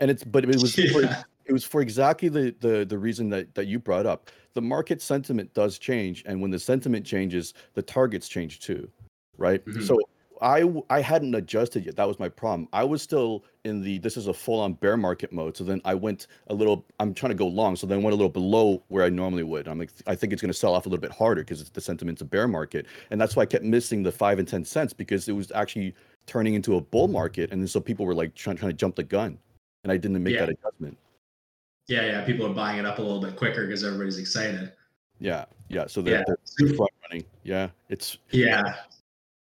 And 0.00 0.10
it's 0.10 0.24
but 0.24 0.44
it 0.44 0.60
was 0.60 0.74
for, 0.92 1.02
Yeah. 1.02 1.22
It 1.46 1.52
was 1.52 1.64
for 1.64 1.80
exactly 1.80 2.28
the 2.28 2.54
the 2.60 2.84
the 2.84 2.98
reason 2.98 3.28
that 3.30 3.54
that 3.54 3.66
you 3.66 3.78
brought 3.78 4.06
up. 4.06 4.30
The 4.54 4.62
market 4.62 5.00
sentiment 5.00 5.52
does 5.54 5.78
change, 5.78 6.22
and 6.26 6.40
when 6.42 6.50
the 6.50 6.58
sentiment 6.58 7.06
changes, 7.06 7.54
the 7.74 7.82
targets 7.82 8.28
change 8.28 8.60
too, 8.60 8.90
right? 9.38 9.64
Mhm. 9.64 9.82
So 9.82 9.98
I 10.44 11.00
hadn't 11.00 11.36
adjusted 11.36 11.86
yet. 11.86 11.94
That 11.94 12.08
was 12.08 12.18
my 12.18 12.28
problem. 12.28 12.68
I 12.72 12.82
was 12.82 13.00
still 13.00 13.44
in 13.64 13.80
the 13.80 13.98
this 13.98 14.16
is 14.16 14.26
a 14.26 14.34
full 14.34 14.58
on 14.58 14.72
bear 14.74 14.96
market 14.96 15.32
mode. 15.32 15.56
So 15.56 15.62
then 15.62 15.80
I 15.84 15.94
went 15.94 16.26
a 16.48 16.54
little. 16.54 16.84
I'm 16.98 17.14
trying 17.14 17.30
to 17.30 17.36
go 17.36 17.46
long, 17.46 17.76
so 17.76 17.86
then 17.86 18.00
I 18.00 18.02
went 18.02 18.12
a 18.12 18.16
little 18.16 18.28
below 18.28 18.82
where 18.88 19.04
I 19.04 19.08
normally 19.08 19.44
would. 19.44 19.68
I'm 19.68 19.78
like, 19.78 19.90
I 20.08 20.16
think 20.16 20.32
it's 20.32 20.42
going 20.42 20.50
to 20.52 20.58
sell 20.58 20.74
off 20.74 20.84
a 20.84 20.88
little 20.88 21.00
bit 21.00 21.12
harder 21.12 21.42
because 21.42 21.70
the 21.70 21.80
sentiment's 21.80 22.22
a 22.22 22.24
bear 22.24 22.48
market, 22.48 22.86
and 23.10 23.20
that's 23.20 23.36
why 23.36 23.44
I 23.44 23.46
kept 23.46 23.64
missing 23.64 24.02
the 24.02 24.10
five 24.10 24.40
and 24.40 24.48
ten 24.48 24.64
cents 24.64 24.92
because 24.92 25.28
it 25.28 25.32
was 25.32 25.52
actually 25.52 25.94
turning 26.26 26.54
into 26.54 26.74
a 26.76 26.80
bull 26.80 27.06
market, 27.06 27.52
and 27.52 27.62
then 27.62 27.68
so 27.68 27.80
people 27.80 28.04
were 28.04 28.14
like 28.14 28.34
trying 28.34 28.56
trying 28.56 28.72
to 28.72 28.76
jump 28.76 28.96
the 28.96 29.04
gun, 29.04 29.38
and 29.84 29.92
I 29.92 29.96
didn't 29.96 30.20
make 30.24 30.34
Yeah. 30.34 30.46
that 30.46 30.56
adjustment. 30.58 30.98
Yeah, 31.92 32.06
yeah. 32.06 32.24
People 32.24 32.46
are 32.46 32.54
buying 32.54 32.78
it 32.78 32.86
up 32.86 32.98
a 32.98 33.02
little 33.02 33.20
bit 33.20 33.36
quicker 33.36 33.66
because 33.66 33.84
everybody's 33.84 34.18
excited. 34.18 34.72
Yeah, 35.20 35.44
yeah. 35.68 35.86
So 35.86 36.00
they're, 36.00 36.18
Yeah. 36.26 36.34
they're, 36.58 36.74
front 36.74 36.90
running. 37.02 37.24
Yeah, 37.44 37.68
it's 37.90 38.16
Yeah. 38.30 38.62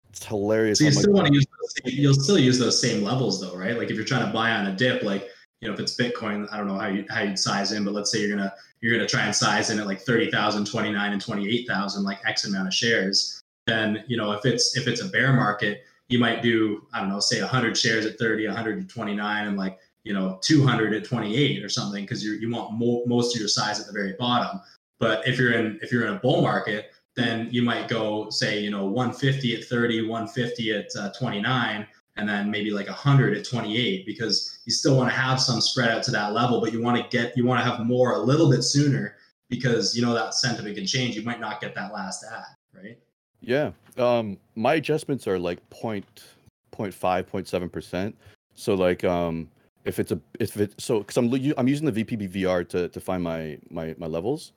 it's 0.08 0.24
hilarious. 0.24 0.78
So 0.78 0.86
you 0.86 0.92
still 0.92 1.12
want 1.12 1.26
to 1.28 1.34
use 1.34 1.44
those 1.60 1.74
same, 1.84 2.00
you'll 2.02 2.14
still 2.14 2.38
use 2.38 2.58
those 2.58 2.80
same 2.80 3.04
levels 3.04 3.40
though, 3.40 3.54
right? 3.54 3.76
Like 3.76 3.90
if 3.90 3.96
you're 3.96 4.06
trying 4.06 4.26
to 4.26 4.32
buy 4.32 4.52
on 4.52 4.66
a 4.66 4.74
dip, 4.74 5.02
like 5.02 5.28
you 5.60 5.68
know 5.68 5.74
if 5.74 5.80
it's 5.80 5.94
Bitcoin, 5.94 6.48
I 6.50 6.56
don't 6.56 6.66
know 6.66 6.78
how 6.78 6.88
you 6.88 7.04
how 7.10 7.20
you'd 7.22 7.38
size 7.38 7.72
in, 7.72 7.84
but 7.84 7.92
let's 7.92 8.10
say 8.10 8.20
you're 8.20 8.34
gonna 8.34 8.52
you're 8.80 8.94
gonna 8.96 9.08
try 9.08 9.22
and 9.24 9.34
size 9.34 9.68
in 9.70 9.78
at 9.78 9.86
like 9.86 10.00
30,000, 10.00 10.64
29 10.64 11.12
and 11.12 11.20
28,000, 11.20 12.02
like 12.04 12.18
X 12.26 12.46
amount 12.46 12.66
of 12.68 12.74
shares. 12.74 13.42
Then 13.66 14.04
you 14.08 14.16
know 14.16 14.32
if 14.32 14.46
it's 14.46 14.76
if 14.76 14.88
it's 14.88 15.02
a 15.02 15.08
bear 15.08 15.32
market, 15.34 15.82
you 16.08 16.18
might 16.18 16.42
do 16.42 16.86
I 16.94 17.00
don't 17.00 17.10
know, 17.10 17.20
say 17.20 17.40
100 17.40 17.76
shares 17.76 18.06
at 18.06 18.18
30, 18.18 18.46
100 18.46 18.80
at 18.80 18.88
29, 18.88 19.46
and 19.46 19.56
like 19.58 19.78
you 20.08 20.14
know 20.14 20.38
200 20.42 20.94
at 20.94 21.04
28 21.04 21.62
or 21.62 21.68
something 21.68 22.02
because 22.04 22.24
you 22.24 22.32
you 22.32 22.50
want 22.50 22.72
mo- 22.72 23.04
most 23.06 23.34
of 23.34 23.40
your 23.40 23.48
size 23.48 23.78
at 23.78 23.86
the 23.86 23.92
very 23.92 24.14
bottom. 24.18 24.60
But 24.98 25.26
if 25.28 25.38
you're 25.38 25.52
in 25.52 25.78
if 25.82 25.92
you're 25.92 26.06
in 26.06 26.14
a 26.14 26.18
bull 26.18 26.42
market, 26.42 26.92
then 27.14 27.48
you 27.50 27.62
might 27.62 27.88
go 27.88 28.30
say 28.30 28.58
you 28.60 28.70
know 28.70 28.86
150 28.86 29.56
at 29.56 29.64
30 29.64 30.08
150 30.08 30.72
at 30.72 30.86
uh, 30.98 31.10
29 31.18 31.86
and 32.16 32.28
then 32.28 32.50
maybe 32.50 32.72
like 32.72 32.88
100 32.88 33.36
at 33.36 33.44
28 33.44 34.04
because 34.04 34.60
you 34.64 34.72
still 34.72 34.96
want 34.96 35.08
to 35.08 35.14
have 35.14 35.40
some 35.40 35.60
spread 35.60 35.90
out 35.90 36.02
to 36.02 36.10
that 36.10 36.32
level 36.32 36.60
but 36.60 36.72
you 36.72 36.82
want 36.82 36.96
to 36.96 37.16
get 37.16 37.36
you 37.36 37.44
want 37.44 37.60
to 37.62 37.70
have 37.70 37.84
more 37.86 38.14
a 38.14 38.18
little 38.18 38.50
bit 38.50 38.62
sooner 38.62 39.16
because 39.48 39.96
you 39.96 40.02
know 40.04 40.14
that 40.14 40.34
sentiment 40.34 40.74
can 40.74 40.86
change 40.86 41.14
you 41.14 41.22
might 41.22 41.40
not 41.40 41.60
get 41.60 41.74
that 41.74 41.92
last 41.92 42.24
ad 42.24 42.44
right 42.74 42.98
Yeah. 43.40 43.72
Um 43.96 44.38
my 44.54 44.74
adjustments 44.74 45.26
are 45.26 45.38
like 45.38 45.58
point 45.70 46.24
point 46.70 46.94
five, 46.94 47.26
point 47.26 47.48
seven 47.48 47.68
percent. 47.68 48.16
So 48.54 48.74
like 48.74 49.04
um 49.04 49.48
if 49.88 49.98
it's 49.98 50.12
a 50.12 50.20
if 50.38 50.56
it 50.56 50.74
so 50.78 50.98
because 50.98 51.16
I'm 51.16 51.32
I'm 51.56 51.66
using 51.66 51.90
the 51.90 52.04
VPB 52.04 52.30
VR 52.30 52.68
to 52.68 52.88
to 52.88 53.00
find 53.00 53.22
my 53.22 53.58
my 53.70 53.94
my 53.98 54.06
levels 54.06 54.52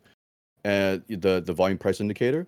and 0.66 1.04
the 1.08 1.42
the 1.42 1.54
volume 1.54 1.78
price 1.78 2.02
indicator. 2.02 2.46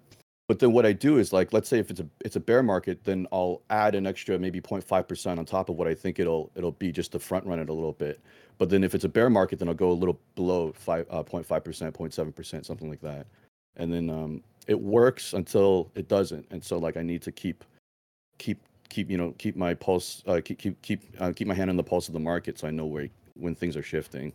But 0.49 0.59
then 0.59 0.73
what 0.73 0.85
I 0.85 0.91
do 0.91 1.17
is 1.17 1.31
like 1.31 1.53
let's 1.53 1.69
say 1.69 1.79
if 1.79 1.89
it's 1.89 2.01
a 2.01 2.07
it's 2.25 2.35
a 2.35 2.41
bear 2.41 2.61
market, 2.61 3.05
then 3.05 3.25
I'll 3.31 3.61
add 3.69 3.95
an 3.95 4.05
extra 4.05 4.37
maybe 4.37 4.59
0.5 4.59 5.07
percent 5.07 5.39
on 5.39 5.45
top 5.45 5.69
of 5.69 5.77
what 5.77 5.87
I 5.87 5.95
think 5.95 6.19
it'll 6.19 6.51
it'll 6.55 6.73
be 6.73 6.91
just 6.91 7.13
to 7.13 7.19
front 7.19 7.45
run 7.45 7.59
it 7.59 7.69
a 7.69 7.73
little 7.73 7.93
bit. 7.93 8.19
But 8.57 8.69
then 8.69 8.83
if 8.83 8.93
it's 8.93 9.05
a 9.05 9.09
bear 9.09 9.29
market, 9.29 9.59
then 9.59 9.69
I'll 9.69 9.73
go 9.73 9.89
a 9.89 9.93
little 9.93 10.19
below 10.35 10.73
five 10.75 11.07
uh, 11.09 11.23
0.5 11.23 11.63
percent, 11.63 11.95
0.7 11.95 12.35
percent, 12.35 12.65
something 12.65 12.89
like 12.89 13.01
that. 13.01 13.27
And 13.77 13.91
then 13.91 14.09
um 14.09 14.43
it 14.67 14.79
works 14.79 15.33
until 15.33 15.91
it 15.95 16.07
doesn't 16.07 16.45
and 16.51 16.63
so 16.63 16.77
like 16.77 16.95
i 16.95 17.01
need 17.01 17.21
to 17.21 17.31
keep 17.31 17.63
keep 18.37 18.59
keep 18.93 19.09
you 19.09 19.17
know 19.17 19.33
keep 19.37 19.55
my 19.55 19.73
pulse 19.73 20.21
uh, 20.27 20.39
keep 20.43 20.59
keep 20.59 20.81
keep 20.81 21.01
uh, 21.19 21.31
keep 21.35 21.47
my 21.47 21.53
hand 21.53 21.69
on 21.69 21.75
the 21.75 21.83
pulse 21.83 22.07
of 22.07 22.13
the 22.13 22.19
market 22.19 22.59
so 22.59 22.67
i 22.67 22.71
know 22.71 22.85
where 22.85 23.09
when 23.35 23.55
things 23.55 23.75
are 23.75 23.81
shifting. 23.81 24.31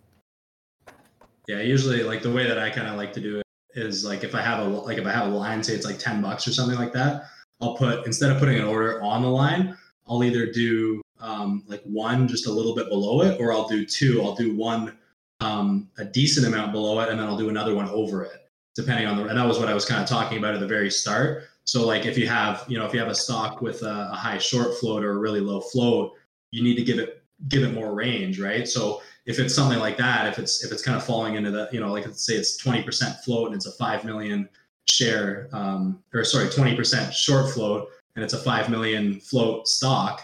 Yeah 1.46 1.60
usually 1.60 2.02
like 2.02 2.20
the 2.22 2.32
way 2.32 2.46
that 2.46 2.58
i 2.58 2.68
kind 2.68 2.88
of 2.88 2.96
like 2.96 3.12
to 3.14 3.20
do 3.20 3.38
it 3.38 3.46
is 3.74 4.04
like 4.04 4.24
if 4.24 4.34
i 4.34 4.42
have 4.42 4.58
a 4.58 4.68
like 4.68 4.98
if 4.98 5.06
i 5.06 5.12
have 5.12 5.28
a 5.28 5.30
line 5.30 5.62
say 5.62 5.74
it's 5.74 5.86
like 5.86 5.98
10 5.98 6.20
bucks 6.20 6.46
or 6.46 6.52
something 6.52 6.76
like 6.76 6.92
that 6.92 7.26
i'll 7.62 7.76
put 7.76 8.04
instead 8.04 8.30
of 8.30 8.38
putting 8.38 8.58
an 8.58 8.64
order 8.64 9.00
on 9.02 9.22
the 9.22 9.28
line 9.28 9.76
i'll 10.08 10.22
either 10.24 10.50
do 10.50 11.00
um, 11.20 11.64
like 11.66 11.82
one 11.82 12.28
just 12.28 12.46
a 12.46 12.52
little 12.52 12.76
bit 12.76 12.88
below 12.88 13.22
it 13.22 13.40
or 13.40 13.52
i'll 13.52 13.66
do 13.66 13.84
two. 13.84 14.22
I'll 14.22 14.36
do 14.36 14.54
one 14.54 14.96
um, 15.40 15.88
a 15.98 16.04
decent 16.04 16.46
amount 16.46 16.72
below 16.72 17.00
it 17.00 17.08
and 17.08 17.18
then 17.18 17.26
i'll 17.26 17.36
do 17.36 17.48
another 17.48 17.74
one 17.74 17.88
over 17.88 18.24
it 18.24 18.50
depending 18.74 19.06
on 19.06 19.16
the 19.16 19.24
and 19.24 19.38
that 19.38 19.46
was 19.46 19.58
what 19.58 19.68
i 19.68 19.74
was 19.74 19.84
kind 19.84 20.02
of 20.02 20.08
talking 20.08 20.38
about 20.38 20.54
at 20.54 20.60
the 20.60 20.66
very 20.66 20.90
start 20.90 21.44
so 21.68 21.86
like 21.86 22.06
if 22.06 22.16
you 22.16 22.26
have 22.26 22.64
you 22.68 22.78
know 22.78 22.86
if 22.86 22.92
you 22.94 22.98
have 22.98 23.08
a 23.08 23.14
stock 23.14 23.60
with 23.60 23.82
a, 23.82 24.08
a 24.12 24.16
high 24.16 24.38
short 24.38 24.74
float 24.78 25.04
or 25.04 25.12
a 25.12 25.18
really 25.18 25.40
low 25.40 25.60
float 25.60 26.12
you 26.50 26.62
need 26.62 26.76
to 26.76 26.82
give 26.82 26.98
it 26.98 27.22
give 27.48 27.62
it 27.62 27.74
more 27.74 27.94
range 27.94 28.40
right 28.40 28.66
so 28.66 29.00
if 29.28 29.38
it's 29.38 29.54
something 29.54 29.78
like 29.78 29.98
that, 29.98 30.26
if 30.26 30.38
it's 30.38 30.64
if 30.64 30.72
it's 30.72 30.82
kind 30.82 30.96
of 30.96 31.04
falling 31.04 31.34
into 31.34 31.50
the, 31.50 31.68
you 31.70 31.80
know, 31.80 31.92
like 31.92 32.06
let's 32.06 32.24
say 32.24 32.32
it's 32.32 32.60
20% 32.60 33.20
float 33.20 33.48
and 33.48 33.54
it's 33.54 33.66
a 33.66 33.72
five 33.72 34.02
million 34.02 34.48
share, 34.88 35.50
um, 35.52 36.02
or 36.14 36.24
sorry, 36.24 36.46
20% 36.46 37.12
short 37.12 37.52
float 37.52 37.90
and 38.16 38.24
it's 38.24 38.32
a 38.32 38.38
five 38.38 38.70
million 38.70 39.20
float 39.20 39.68
stock. 39.68 40.22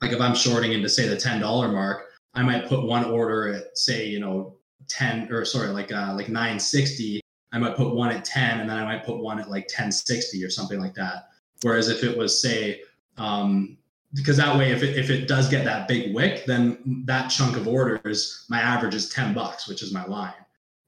Like 0.00 0.12
if 0.12 0.20
I'm 0.20 0.34
shorting 0.34 0.72
into 0.72 0.88
say 0.88 1.06
the 1.06 1.16
$10 1.16 1.40
mark, 1.70 2.06
I 2.32 2.42
might 2.42 2.66
put 2.66 2.84
one 2.84 3.04
order 3.04 3.52
at 3.52 3.76
say, 3.76 4.06
you 4.06 4.18
know, 4.18 4.56
10 4.88 5.30
or 5.30 5.44
sorry, 5.44 5.68
like 5.68 5.92
uh, 5.92 6.14
like 6.16 6.30
960. 6.30 7.20
I 7.52 7.58
might 7.58 7.76
put 7.76 7.94
one 7.94 8.10
at 8.10 8.24
10 8.24 8.60
and 8.60 8.68
then 8.68 8.76
I 8.76 8.84
might 8.84 9.04
put 9.04 9.18
one 9.18 9.38
at 9.38 9.48
like 9.48 9.64
1060 9.64 10.44
or 10.44 10.50
something 10.50 10.80
like 10.80 10.94
that. 10.94 11.28
Whereas 11.62 11.88
if 11.88 12.04
it 12.04 12.16
was 12.16 12.40
say, 12.40 12.82
um, 13.16 13.78
because 14.14 14.36
that 14.36 14.56
way 14.56 14.72
if 14.72 14.82
it, 14.82 14.96
if 14.96 15.10
it 15.10 15.28
does 15.28 15.48
get 15.48 15.64
that 15.64 15.88
big 15.88 16.14
wick 16.14 16.46
then 16.46 17.02
that 17.06 17.28
chunk 17.28 17.56
of 17.56 17.68
orders 17.68 18.46
my 18.48 18.60
average 18.60 18.94
is 18.94 19.08
10 19.10 19.34
bucks 19.34 19.68
which 19.68 19.82
is 19.82 19.92
my 19.92 20.04
line 20.06 20.32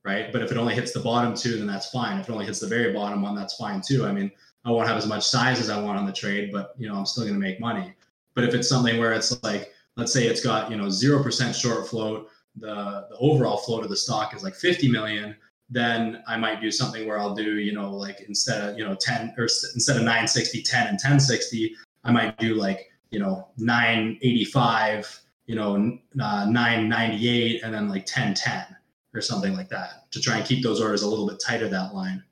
right? 0.05 0.33
But 0.33 0.43
if 0.43 0.51
it 0.51 0.57
only 0.57 0.75
hits 0.75 0.93
the 0.93 1.01
bottom 1.01 1.35
two 1.35 1.59
then 1.59 1.67
that's 1.67 1.91
fine. 1.91 2.19
If 2.19 2.29
it 2.29 2.33
only 2.33 2.47
hits 2.47 2.61
the 2.61 2.67
very 2.67 2.93
bottom 2.93 3.21
one 3.21 3.35
that's 3.35 3.57
fine 3.57 3.81
too. 3.81 4.07
I 4.07 4.13
mean 4.13 4.31
i 4.65 4.71
won't 4.71 4.89
have 4.89 4.97
as 4.97 5.07
much 5.07 5.25
size 5.25 5.61
as 5.61 5.71
i 5.71 5.81
want 5.81 5.97
on 5.99 6.05
the 6.05 6.13
trade 6.13 6.51
but 6.53 6.75
you 6.77 6.89
know 6.89 6.97
i'm 6.97 7.07
still 7.07 7.25
going 7.25 7.35
to 7.35 7.41
make 7.41 7.61
money. 7.61 7.93
But 8.35 8.45
if 8.45 8.55
it's 8.55 8.69
something 8.69 8.99
where 8.99 9.13
it's 9.13 9.43
like 9.43 9.73
let's 9.97 10.13
say 10.13 10.27
it's 10.27 10.43
got 10.43 10.71
you 10.71 10.77
know 10.77 10.87
0% 10.87 11.55
short 11.55 11.89
float 11.89 12.31
the 12.57 13.07
the 13.11 13.17
overall 13.19 13.59
float 13.59 13.85
of 13.85 13.91
the 13.91 13.97
stock 13.97 14.35
is 14.35 14.43
like 14.43 14.55
50 14.55 14.91
million 14.91 15.37
then 15.71 16.23
i 16.27 16.37
might 16.37 16.61
do 16.61 16.71
something 16.71 17.07
where 17.07 17.19
i'll 17.19 17.35
do 17.35 17.59
you 17.59 17.73
know 17.73 17.95
like 17.95 18.21
instead 18.29 18.61
of 18.63 18.79
you 18.79 18.85
know 18.85 18.95
10 18.95 19.35
or 19.37 19.45
instead 19.45 19.97
of 19.97 20.03
960 20.03 20.63
10 20.63 20.81
and 20.87 20.95
1060 20.95 21.75
i 22.05 22.11
might 22.11 22.37
do 22.39 22.55
like 22.55 22.91
you 23.11 23.19
know 23.19 23.49
985 23.59 25.21
you 25.47 25.55
know 25.55 25.99
uh, 26.21 26.45
998 26.47 27.63
and 27.63 27.75
then 27.75 27.89
like 27.89 28.03
1010 28.03 28.77
or 29.15 29.21
something 29.21 29.55
like 29.55 29.69
that 29.69 30.11
to 30.13 30.21
try 30.21 30.37
and 30.37 30.47
keep 30.47 30.63
those 30.63 30.81
orders 30.81 31.03
a 31.03 31.09
little 31.09 31.27
bit 31.27 31.41
tighter 31.45 31.69
that 31.69 31.95
line. 31.95 32.23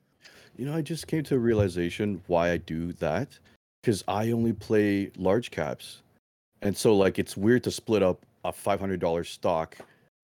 You 0.55 0.65
know 0.65 0.75
i 0.75 0.81
just 0.81 1.07
came 1.07 1.23
to 1.25 1.35
a 1.35 1.39
realization 1.39 2.21
why 2.27 2.51
i 2.51 2.57
do 2.57 2.93
that 2.93 3.37
because 3.81 4.03
i 4.07 4.31
only 4.31 4.53
play 4.53 5.11
large 5.17 5.51
caps. 5.51 6.01
And 6.61 6.75
so 6.75 6.95
like 6.95 7.19
it's 7.19 7.37
weird 7.37 7.63
to 7.65 7.71
split 7.71 8.01
up 8.01 8.25
a 8.43 8.51
$500 8.51 9.25
stock 9.25 9.77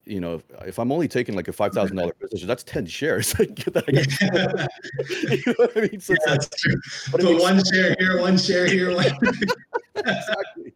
you 0.05 0.19
know 0.19 0.35
if, 0.35 0.43
if 0.67 0.79
i'm 0.79 0.91
only 0.91 1.07
taking 1.07 1.35
like 1.35 1.47
a 1.47 1.51
$5000 1.53 2.11
position 2.19 2.47
that's 2.47 2.63
10 2.63 2.85
shares 2.85 3.33
I 3.39 3.45
get 3.45 3.73
that 3.73 3.85
I 3.87 3.91
get- 3.91 5.31
you 5.45 5.53
know 5.53 5.53
what 5.57 5.77
i 5.77 5.81
mean 5.89 5.99
so 5.99 6.13
yeah, 6.13 6.33
that's 6.33 6.49
true. 6.59 6.75
but 7.11 7.23
one 7.41 7.61
share 7.73 7.95
here 7.99 8.19
one 8.19 8.37
share 8.37 8.65
here 8.67 8.93
one 8.95 9.05
exactly. 9.95 10.73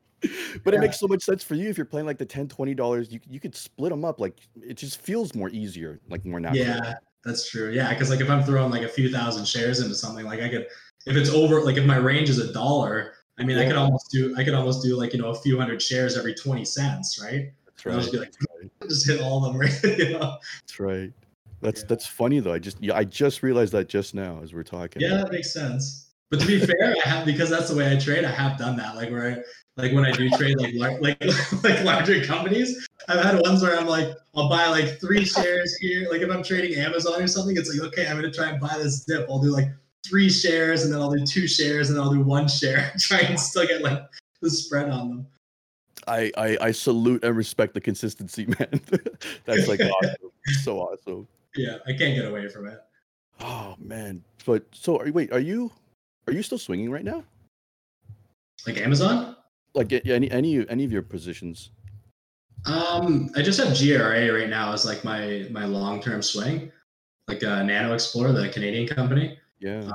But 0.63 0.73
it 0.73 0.79
makes 0.79 0.99
so 0.99 1.07
much 1.07 1.23
sense 1.23 1.43
for 1.43 1.53
you 1.55 1.69
if 1.69 1.77
you're 1.77 1.85
playing 1.85 2.07
like 2.07 2.17
the 2.17 2.25
10 2.25 2.47
20 2.47 2.73
dollars. 2.73 3.11
You 3.11 3.19
you 3.29 3.39
could 3.39 3.55
split 3.55 3.91
them 3.91 4.03
up. 4.03 4.19
Like 4.19 4.35
it 4.61 4.73
just 4.75 4.99
feels 4.99 5.35
more 5.35 5.49
easier, 5.49 5.99
like 6.09 6.25
more 6.25 6.39
natural. 6.39 6.65
yeah 6.65 6.93
that's 7.23 7.49
true 7.49 7.71
yeah 7.71 7.89
because 7.89 8.09
like 8.09 8.21
if 8.21 8.29
i'm 8.29 8.43
throwing 8.43 8.71
like 8.71 8.83
a 8.83 8.87
few 8.87 9.11
thousand 9.11 9.45
shares 9.45 9.79
into 9.81 9.93
something 9.93 10.25
like 10.25 10.39
i 10.39 10.47
could 10.47 10.65
if 11.05 11.15
it's 11.17 11.29
over 11.29 11.61
like 11.61 11.75
if 11.75 11.85
my 11.85 11.97
range 11.97 12.29
is 12.29 12.39
a 12.39 12.53
dollar 12.53 13.13
i 13.37 13.43
mean 13.43 13.57
i 13.57 13.65
could 13.65 13.75
almost 13.75 14.09
do 14.11 14.33
i 14.37 14.43
could 14.43 14.53
almost 14.53 14.81
do 14.83 14.95
like 14.95 15.13
you 15.13 15.21
know 15.21 15.29
a 15.29 15.35
few 15.35 15.57
hundred 15.59 15.81
shares 15.81 16.15
every 16.17 16.33
20 16.33 16.63
cents 16.63 17.19
right 17.21 17.51
And 17.87 17.95
I'll 17.97 18.01
just 18.01 18.15
right. 18.15 18.31
be 18.39 18.47
like 18.63 18.89
just 18.89 19.07
hit 19.07 19.21
all 19.21 19.45
of 19.45 19.51
them 19.53 19.61
right 19.61 19.83
you 19.97 20.17
know 20.17 20.37
That's 20.61 20.79
right. 20.79 21.11
That's 21.61 21.81
Yeah. 21.81 21.87
that's 21.89 22.05
funny 22.05 22.39
though. 22.39 22.53
I 22.53 22.59
just 22.59 22.81
yeah, 22.81 22.95
I 22.95 23.03
just 23.03 23.43
realized 23.43 23.73
that 23.73 23.89
just 23.89 24.13
now 24.13 24.39
as 24.43 24.53
we're 24.53 24.63
talking. 24.63 25.01
Yeah, 25.01 25.17
that 25.17 25.31
makes 25.31 25.51
sense. 25.51 26.07
But 26.29 26.41
to 26.41 26.45
be 26.45 26.59
fair, 26.59 26.95
I 27.03 27.07
have 27.09 27.25
because 27.25 27.49
that's 27.49 27.69
the 27.69 27.75
way 27.75 27.91
I 27.91 27.97
trade. 27.97 28.25
I 28.25 28.31
have 28.31 28.57
done 28.57 28.75
that. 28.77 28.95
Like 28.95 29.09
where, 29.11 29.31
I, 29.31 29.81
like 29.81 29.93
when 29.93 30.05
I 30.05 30.11
do 30.11 30.29
trade 30.31 30.59
like 30.59 30.73
lar- 30.75 30.99
like 30.99 31.23
like 31.63 31.83
larger 31.83 32.23
companies, 32.25 32.85
I've 33.07 33.23
had 33.23 33.39
ones 33.41 33.63
where 33.63 33.79
I'm 33.79 33.87
like, 33.87 34.09
I'll 34.35 34.49
buy 34.49 34.67
like 34.67 34.99
three 34.99 35.23
shares 35.23 35.77
here. 35.77 36.07
Like 36.11 36.21
if 36.21 36.29
I'm 36.29 36.43
trading 36.43 36.77
Amazon 36.77 37.21
or 37.21 37.27
something, 37.27 37.55
it's 37.55 37.73
like 37.73 37.87
okay, 37.87 38.07
I'm 38.07 38.17
gonna 38.17 38.31
try 38.31 38.49
and 38.49 38.59
buy 38.59 38.75
this 38.77 39.05
dip. 39.05 39.25
I'll 39.29 39.39
do 39.39 39.49
like 39.49 39.69
three 40.05 40.29
shares, 40.29 40.83
and 40.83 40.93
then 40.93 41.01
I'll 41.01 41.11
do 41.11 41.25
two 41.25 41.47
shares, 41.47 41.89
and 41.89 41.97
then 41.97 42.03
I'll 42.03 42.13
do 42.13 42.21
one 42.21 42.47
share. 42.47 42.91
try 42.99 43.19
and 43.19 43.39
still 43.39 43.65
get 43.65 43.81
like 43.81 44.01
the 44.41 44.49
spread 44.49 44.89
on 44.89 45.09
them. 45.09 45.27
I, 46.07 46.31
I 46.37 46.57
I 46.61 46.71
salute 46.71 47.23
and 47.23 47.35
respect 47.35 47.73
the 47.73 47.81
consistency, 47.81 48.45
man. 48.59 48.81
That's 49.45 49.67
like 49.67 49.81
awesome. 49.81 50.31
so 50.63 50.79
awesome. 50.79 51.27
Yeah, 51.55 51.77
I 51.85 51.93
can't 51.93 52.15
get 52.15 52.25
away 52.25 52.47
from 52.47 52.67
it. 52.67 52.79
Oh 53.41 53.75
man. 53.79 54.23
But 54.45 54.63
so 54.71 54.99
are, 54.99 55.11
wait, 55.11 55.31
are 55.31 55.39
you 55.39 55.71
are 56.27 56.33
you 56.33 56.41
still 56.43 56.57
swinging 56.57 56.89
right 56.89 57.03
now? 57.03 57.23
Like 58.65 58.77
Amazon? 58.77 59.35
Like 59.73 59.91
a- 59.91 60.05
any 60.07 60.31
any 60.31 60.67
any 60.69 60.83
of 60.83 60.91
your 60.91 61.01
positions? 61.01 61.71
Um, 62.65 63.29
I 63.35 63.41
just 63.41 63.59
have 63.59 63.77
GRA 63.77 64.31
right 64.33 64.49
now 64.49 64.73
as 64.73 64.85
like 64.85 65.03
my 65.03 65.47
my 65.51 65.65
long 65.65 66.01
term 66.01 66.21
swing, 66.21 66.71
like 67.27 67.43
uh, 67.43 67.61
NanoXplore, 67.61 68.33
the 68.33 68.49
Canadian 68.49 68.87
company. 68.87 69.37
Yeah. 69.59 69.89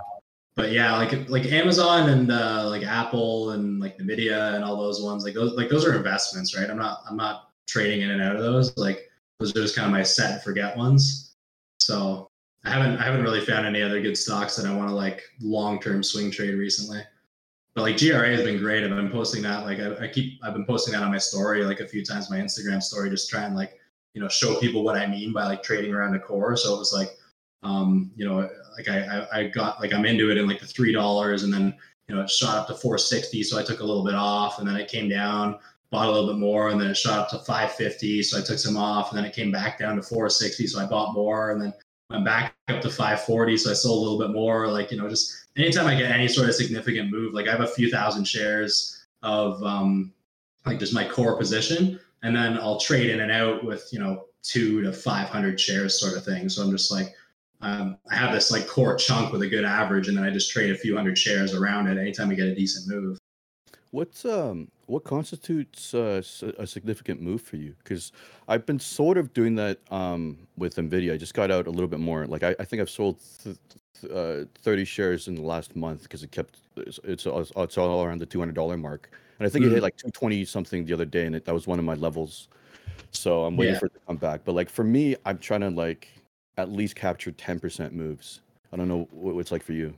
But 0.54 0.70
yeah, 0.70 0.96
like 0.96 1.28
like 1.30 1.46
Amazon 1.46 2.10
and 2.10 2.30
uh, 2.30 2.68
like 2.68 2.82
Apple 2.82 3.50
and 3.50 3.80
like 3.80 3.96
Nvidia 3.98 4.54
and 4.54 4.62
all 4.62 4.76
those 4.76 5.02
ones, 5.02 5.24
like 5.24 5.34
those 5.34 5.54
like 5.54 5.70
those 5.70 5.86
are 5.86 5.96
investments, 5.96 6.56
right? 6.56 6.68
I'm 6.68 6.76
not 6.76 7.00
I'm 7.08 7.16
not 7.16 7.50
trading 7.66 8.02
in 8.02 8.10
and 8.10 8.20
out 8.20 8.36
of 8.36 8.42
those. 8.42 8.76
Like 8.76 9.08
those 9.40 9.50
are 9.52 9.62
just 9.62 9.74
kind 9.74 9.86
of 9.86 9.92
my 9.92 10.02
set 10.02 10.32
and 10.32 10.42
forget 10.42 10.76
ones. 10.76 11.34
So 11.80 12.28
I 12.64 12.70
haven't 12.70 12.98
I 12.98 13.04
haven't 13.04 13.22
really 13.22 13.40
found 13.40 13.66
any 13.66 13.80
other 13.80 14.02
good 14.02 14.16
stocks 14.16 14.56
that 14.56 14.66
I 14.66 14.76
want 14.76 14.90
to 14.90 14.94
like 14.94 15.22
long 15.40 15.80
term 15.80 16.02
swing 16.02 16.30
trade 16.30 16.54
recently. 16.54 17.00
But 17.74 17.82
like 17.82 17.98
GRA 17.98 18.28
has 18.28 18.42
been 18.42 18.58
great. 18.58 18.84
I've 18.84 18.90
been 18.90 19.10
posting 19.10 19.42
that 19.44 19.64
like 19.64 19.78
I, 19.78 20.04
I 20.04 20.08
keep 20.08 20.38
I've 20.44 20.52
been 20.52 20.66
posting 20.66 20.92
that 20.92 21.02
on 21.02 21.10
my 21.10 21.18
story 21.18 21.64
like 21.64 21.80
a 21.80 21.88
few 21.88 22.04
times 22.04 22.30
my 22.30 22.36
Instagram 22.36 22.82
story, 22.82 23.08
just 23.08 23.30
trying 23.30 23.54
like 23.54 23.78
you 24.12 24.20
know 24.20 24.28
show 24.28 24.60
people 24.60 24.84
what 24.84 24.96
I 24.96 25.06
mean 25.06 25.32
by 25.32 25.46
like 25.46 25.62
trading 25.62 25.94
around 25.94 26.14
a 26.14 26.18
core. 26.18 26.58
So 26.58 26.74
it 26.74 26.78
was 26.78 26.92
like 26.92 27.16
um, 27.62 28.10
you 28.16 28.28
know, 28.28 28.48
like 28.76 28.88
I, 28.88 29.26
I, 29.32 29.44
got 29.48 29.80
like 29.80 29.92
I'm 29.92 30.04
into 30.04 30.30
it 30.30 30.38
in 30.38 30.46
like 30.46 30.60
the 30.60 30.66
three 30.66 30.92
dollars, 30.92 31.42
and 31.42 31.52
then 31.52 31.74
you 32.08 32.14
know 32.14 32.22
it 32.22 32.30
shot 32.30 32.56
up 32.58 32.66
to 32.68 32.74
460, 32.74 33.42
so 33.42 33.58
I 33.58 33.62
took 33.62 33.80
a 33.80 33.84
little 33.84 34.04
bit 34.04 34.14
off, 34.14 34.58
and 34.58 34.68
then 34.68 34.76
it 34.76 34.88
came 34.88 35.08
down, 35.08 35.58
bought 35.90 36.08
a 36.08 36.10
little 36.10 36.28
bit 36.28 36.38
more, 36.38 36.68
and 36.68 36.80
then 36.80 36.88
it 36.88 36.96
shot 36.96 37.18
up 37.18 37.30
to 37.30 37.38
550, 37.38 38.22
so 38.22 38.38
I 38.38 38.42
took 38.42 38.58
some 38.58 38.76
off, 38.76 39.10
and 39.10 39.18
then 39.18 39.24
it 39.24 39.34
came 39.34 39.50
back 39.50 39.78
down 39.78 39.96
to 39.96 40.02
460, 40.02 40.66
so 40.66 40.80
I 40.80 40.86
bought 40.86 41.14
more, 41.14 41.52
and 41.52 41.60
then 41.60 41.72
went 42.10 42.24
back 42.24 42.54
up 42.68 42.80
to 42.82 42.90
540, 42.90 43.56
so 43.56 43.70
I 43.70 43.74
sold 43.74 43.98
a 43.98 44.02
little 44.02 44.26
bit 44.26 44.34
more. 44.34 44.68
Like 44.68 44.90
you 44.90 44.98
know, 44.98 45.08
just 45.08 45.46
anytime 45.56 45.86
I 45.86 45.94
get 45.94 46.10
any 46.10 46.28
sort 46.28 46.48
of 46.48 46.54
significant 46.54 47.10
move, 47.10 47.34
like 47.34 47.48
I 47.48 47.52
have 47.52 47.60
a 47.60 47.66
few 47.66 47.90
thousand 47.90 48.24
shares 48.24 49.04
of 49.22 49.62
um, 49.62 50.12
like 50.66 50.78
just 50.78 50.94
my 50.94 51.06
core 51.06 51.36
position, 51.36 51.98
and 52.22 52.34
then 52.34 52.58
I'll 52.58 52.80
trade 52.80 53.10
in 53.10 53.20
and 53.20 53.32
out 53.32 53.64
with 53.64 53.88
you 53.92 53.98
know 53.98 54.24
two 54.42 54.82
to 54.82 54.92
500 54.92 55.58
shares 55.58 56.00
sort 56.00 56.16
of 56.16 56.24
thing. 56.24 56.48
So 56.48 56.62
I'm 56.62 56.70
just 56.70 56.90
like 56.90 57.14
um, 57.62 57.96
I 58.10 58.16
have 58.16 58.32
this 58.32 58.50
like 58.50 58.66
core 58.66 58.96
chunk 58.96 59.32
with 59.32 59.42
a 59.42 59.48
good 59.48 59.64
average, 59.64 60.08
and 60.08 60.16
then 60.16 60.24
I 60.24 60.30
just 60.30 60.50
trade 60.50 60.70
a 60.70 60.76
few 60.76 60.96
hundred 60.96 61.16
shares 61.16 61.54
around 61.54 61.86
it 61.88 61.98
anytime 61.98 62.30
I 62.30 62.34
get 62.34 62.46
a 62.48 62.54
decent 62.54 62.88
move. 62.94 63.18
What's 63.90 64.24
um 64.24 64.70
what 64.86 65.04
constitutes 65.04 65.94
uh, 65.94 66.22
a 66.58 66.66
significant 66.66 67.20
move 67.22 67.40
for 67.42 67.56
you? 67.56 67.74
Because 67.78 68.10
I've 68.48 68.66
been 68.66 68.78
sort 68.80 69.16
of 69.18 69.32
doing 69.32 69.54
that 69.56 69.78
um 69.92 70.46
with 70.56 70.76
Nvidia. 70.76 71.12
I 71.14 71.16
just 71.16 71.34
got 71.34 71.50
out 71.50 71.66
a 71.66 71.70
little 71.70 71.88
bit 71.88 72.00
more. 72.00 72.26
Like 72.26 72.42
I, 72.42 72.54
I 72.58 72.64
think 72.64 72.80
I've 72.82 72.90
sold 72.90 73.18
th- 73.42 73.56
th- 74.00 74.12
uh, 74.12 74.44
thirty 74.54 74.84
shares 74.84 75.28
in 75.28 75.34
the 75.36 75.42
last 75.42 75.76
month 75.76 76.02
because 76.04 76.22
it 76.22 76.32
kept 76.32 76.58
it's 76.76 76.98
it's 77.04 77.26
all, 77.26 77.40
it's 77.40 77.78
all 77.78 78.02
around 78.02 78.20
the 78.20 78.26
two 78.26 78.38
hundred 78.40 78.54
dollar 78.54 78.76
mark, 78.76 79.10
and 79.38 79.46
I 79.46 79.50
think 79.50 79.64
it 79.64 79.68
Mhm. 79.68 79.74
hit 79.74 79.82
like 79.82 79.96
two 79.96 80.10
twenty 80.10 80.44
something 80.44 80.84
the 80.84 80.92
other 80.94 81.04
day, 81.04 81.26
and 81.26 81.36
it, 81.36 81.44
that 81.44 81.54
was 81.54 81.66
one 81.66 81.78
of 81.78 81.84
my 81.84 81.94
levels. 81.94 82.48
So 83.12 83.44
I'm 83.44 83.56
waiting 83.56 83.74
Yeah. 83.74 83.78
for 83.80 83.86
it 83.86 83.94
to 83.94 84.00
come 84.06 84.16
back. 84.16 84.44
But 84.44 84.54
like 84.54 84.70
for 84.70 84.84
me, 84.84 85.16
I'm 85.26 85.38
trying 85.38 85.60
to 85.62 85.70
like 85.70 86.08
at 86.56 86.70
least 86.70 86.96
capture 86.96 87.32
ten 87.32 87.58
percent 87.60 87.92
moves. 87.92 88.40
I 88.72 88.76
don't 88.76 88.88
know 88.88 89.08
what 89.10 89.38
it's 89.38 89.52
like 89.52 89.62
for 89.62 89.72
you. 89.72 89.94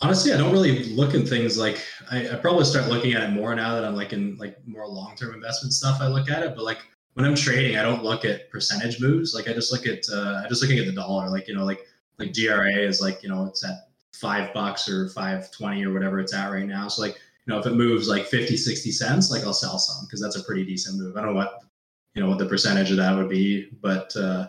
Honestly, 0.00 0.32
I 0.32 0.36
don't 0.36 0.52
really 0.52 0.84
look 0.94 1.14
at 1.14 1.28
things 1.28 1.58
like 1.58 1.84
I, 2.10 2.30
I 2.30 2.34
probably 2.36 2.64
start 2.64 2.88
looking 2.88 3.12
at 3.12 3.22
it 3.22 3.30
more 3.30 3.54
now 3.54 3.74
that 3.74 3.84
I'm 3.84 3.94
like 3.94 4.12
in 4.12 4.36
like 4.36 4.56
more 4.66 4.86
long 4.86 5.14
term 5.16 5.34
investment 5.34 5.72
stuff. 5.72 5.98
I 6.00 6.08
look 6.08 6.30
at 6.30 6.42
it, 6.42 6.56
but 6.56 6.64
like 6.64 6.78
when 7.14 7.26
I'm 7.26 7.34
trading, 7.34 7.76
I 7.76 7.82
don't 7.82 8.02
look 8.02 8.24
at 8.24 8.50
percentage 8.50 9.00
moves. 9.00 9.34
Like 9.34 9.48
I 9.48 9.52
just 9.52 9.72
look 9.72 9.86
at 9.86 10.04
uh, 10.12 10.42
I 10.44 10.48
just 10.48 10.62
looking 10.62 10.78
at 10.78 10.86
the 10.86 10.92
dollar. 10.92 11.28
Like 11.28 11.46
you 11.46 11.54
know, 11.54 11.64
like 11.64 11.86
like 12.18 12.34
GRA 12.34 12.72
is 12.72 13.00
like 13.00 13.22
you 13.22 13.28
know 13.28 13.46
it's 13.46 13.64
at 13.64 13.88
five 14.14 14.52
bucks 14.54 14.88
or 14.88 15.08
five 15.10 15.50
twenty 15.52 15.84
or 15.84 15.92
whatever 15.92 16.20
it's 16.20 16.34
at 16.34 16.50
right 16.50 16.66
now. 16.66 16.88
So 16.88 17.02
like 17.02 17.14
you 17.14 17.52
know 17.52 17.58
if 17.58 17.66
it 17.66 17.74
moves 17.74 18.08
like 18.08 18.26
50, 18.26 18.56
60 18.56 18.90
cents, 18.90 19.30
like 19.30 19.44
I'll 19.44 19.52
sell 19.52 19.78
some 19.78 20.06
because 20.06 20.20
that's 20.20 20.36
a 20.36 20.44
pretty 20.44 20.64
decent 20.64 20.98
move. 20.98 21.16
I 21.16 21.20
don't 21.20 21.34
know 21.34 21.38
what 21.38 21.60
you 22.14 22.22
know 22.22 22.28
what 22.28 22.38
the 22.38 22.46
percentage 22.46 22.90
of 22.90 22.96
that 22.96 23.16
would 23.16 23.28
be, 23.28 23.68
but 23.80 24.14
uh, 24.16 24.48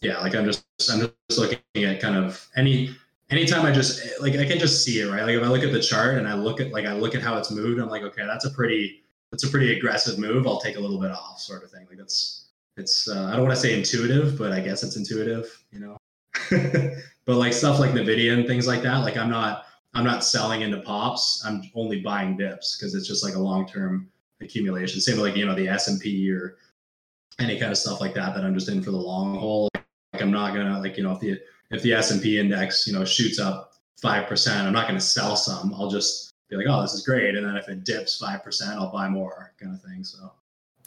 yeah, 0.00 0.18
like 0.20 0.34
I'm 0.34 0.44
just 0.44 0.64
I'm 0.90 1.00
just 1.00 1.38
looking 1.38 1.84
at 1.84 2.00
kind 2.00 2.16
of 2.16 2.46
any 2.56 2.94
anytime 3.30 3.66
I 3.66 3.72
just 3.72 4.20
like 4.20 4.34
I 4.36 4.44
can 4.44 4.58
just 4.58 4.84
see 4.84 5.00
it 5.00 5.10
right. 5.10 5.22
Like 5.22 5.36
if 5.36 5.42
I 5.42 5.48
look 5.48 5.62
at 5.62 5.72
the 5.72 5.80
chart 5.80 6.18
and 6.18 6.28
I 6.28 6.34
look 6.34 6.60
at 6.60 6.72
like 6.72 6.86
I 6.86 6.94
look 6.94 7.14
at 7.14 7.22
how 7.22 7.36
it's 7.36 7.50
moved, 7.50 7.80
I'm 7.80 7.88
like, 7.88 8.02
okay, 8.02 8.24
that's 8.26 8.44
a 8.44 8.50
pretty 8.50 9.02
that's 9.30 9.44
a 9.44 9.48
pretty 9.48 9.76
aggressive 9.76 10.18
move. 10.18 10.46
I'll 10.46 10.60
take 10.60 10.76
a 10.76 10.80
little 10.80 11.00
bit 11.00 11.10
off, 11.10 11.38
sort 11.40 11.64
of 11.64 11.70
thing. 11.70 11.86
Like 11.88 11.98
that's 11.98 12.46
it's 12.76 13.08
uh, 13.08 13.24
I 13.24 13.32
don't 13.32 13.42
want 13.42 13.54
to 13.54 13.60
say 13.60 13.76
intuitive, 13.76 14.38
but 14.38 14.52
I 14.52 14.60
guess 14.60 14.82
it's 14.82 14.96
intuitive, 14.96 15.64
you 15.72 15.80
know. 15.80 15.96
but 17.24 17.36
like 17.36 17.52
stuff 17.52 17.80
like 17.80 17.90
Nvidia 17.90 18.34
and 18.34 18.46
things 18.46 18.66
like 18.66 18.82
that, 18.82 18.98
like 18.98 19.16
I'm 19.16 19.30
not 19.30 19.64
I'm 19.94 20.04
not 20.04 20.24
selling 20.24 20.62
into 20.62 20.80
pops. 20.80 21.42
I'm 21.44 21.62
only 21.74 22.00
buying 22.00 22.36
dips 22.36 22.76
because 22.76 22.94
it's 22.94 23.06
just 23.06 23.24
like 23.24 23.34
a 23.34 23.38
long 23.38 23.66
term 23.66 24.08
accumulation. 24.40 25.00
Same 25.00 25.16
with 25.16 25.26
like 25.26 25.36
you 25.36 25.44
know 25.44 25.54
the 25.54 25.68
S 25.68 25.88
and 25.88 26.00
P 26.00 26.30
or 26.30 26.56
any 27.40 27.58
kind 27.58 27.70
of 27.70 27.78
stuff 27.78 28.00
like 28.00 28.14
that 28.14 28.34
that 28.34 28.44
I'm 28.44 28.54
just 28.54 28.68
in 28.68 28.82
for 28.82 28.90
the 28.90 28.96
long 28.96 29.34
haul. 29.34 29.68
I'm 30.20 30.30
not 30.30 30.54
gonna 30.54 30.78
like 30.80 30.96
you 30.96 31.02
know 31.02 31.12
if 31.12 31.20
the 31.20 31.40
if 31.70 31.82
the 31.82 31.92
S 31.92 32.10
and 32.10 32.22
P 32.22 32.38
index 32.38 32.86
you 32.86 32.92
know 32.92 33.04
shoots 33.04 33.38
up 33.38 33.72
five 34.00 34.26
percent, 34.26 34.66
I'm 34.66 34.72
not 34.72 34.86
gonna 34.86 35.00
sell 35.00 35.36
some. 35.36 35.74
I'll 35.74 35.90
just 35.90 36.32
be 36.48 36.56
like, 36.56 36.66
oh, 36.68 36.80
this 36.82 36.94
is 36.94 37.04
great, 37.04 37.34
and 37.36 37.44
then 37.46 37.56
if 37.56 37.68
it 37.68 37.84
dips 37.84 38.18
five 38.18 38.42
percent, 38.42 38.78
I'll 38.78 38.90
buy 38.92 39.08
more, 39.08 39.52
kind 39.60 39.74
of 39.74 39.82
thing. 39.82 40.02
So 40.04 40.32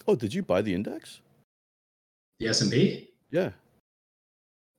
Oh, 0.08 0.16
did 0.16 0.34
you 0.34 0.42
buy 0.42 0.62
the 0.62 0.74
index? 0.74 1.22
the 2.40 2.48
S 2.48 2.62
and 2.62 2.72
P, 2.72 3.10
Yeah. 3.30 3.52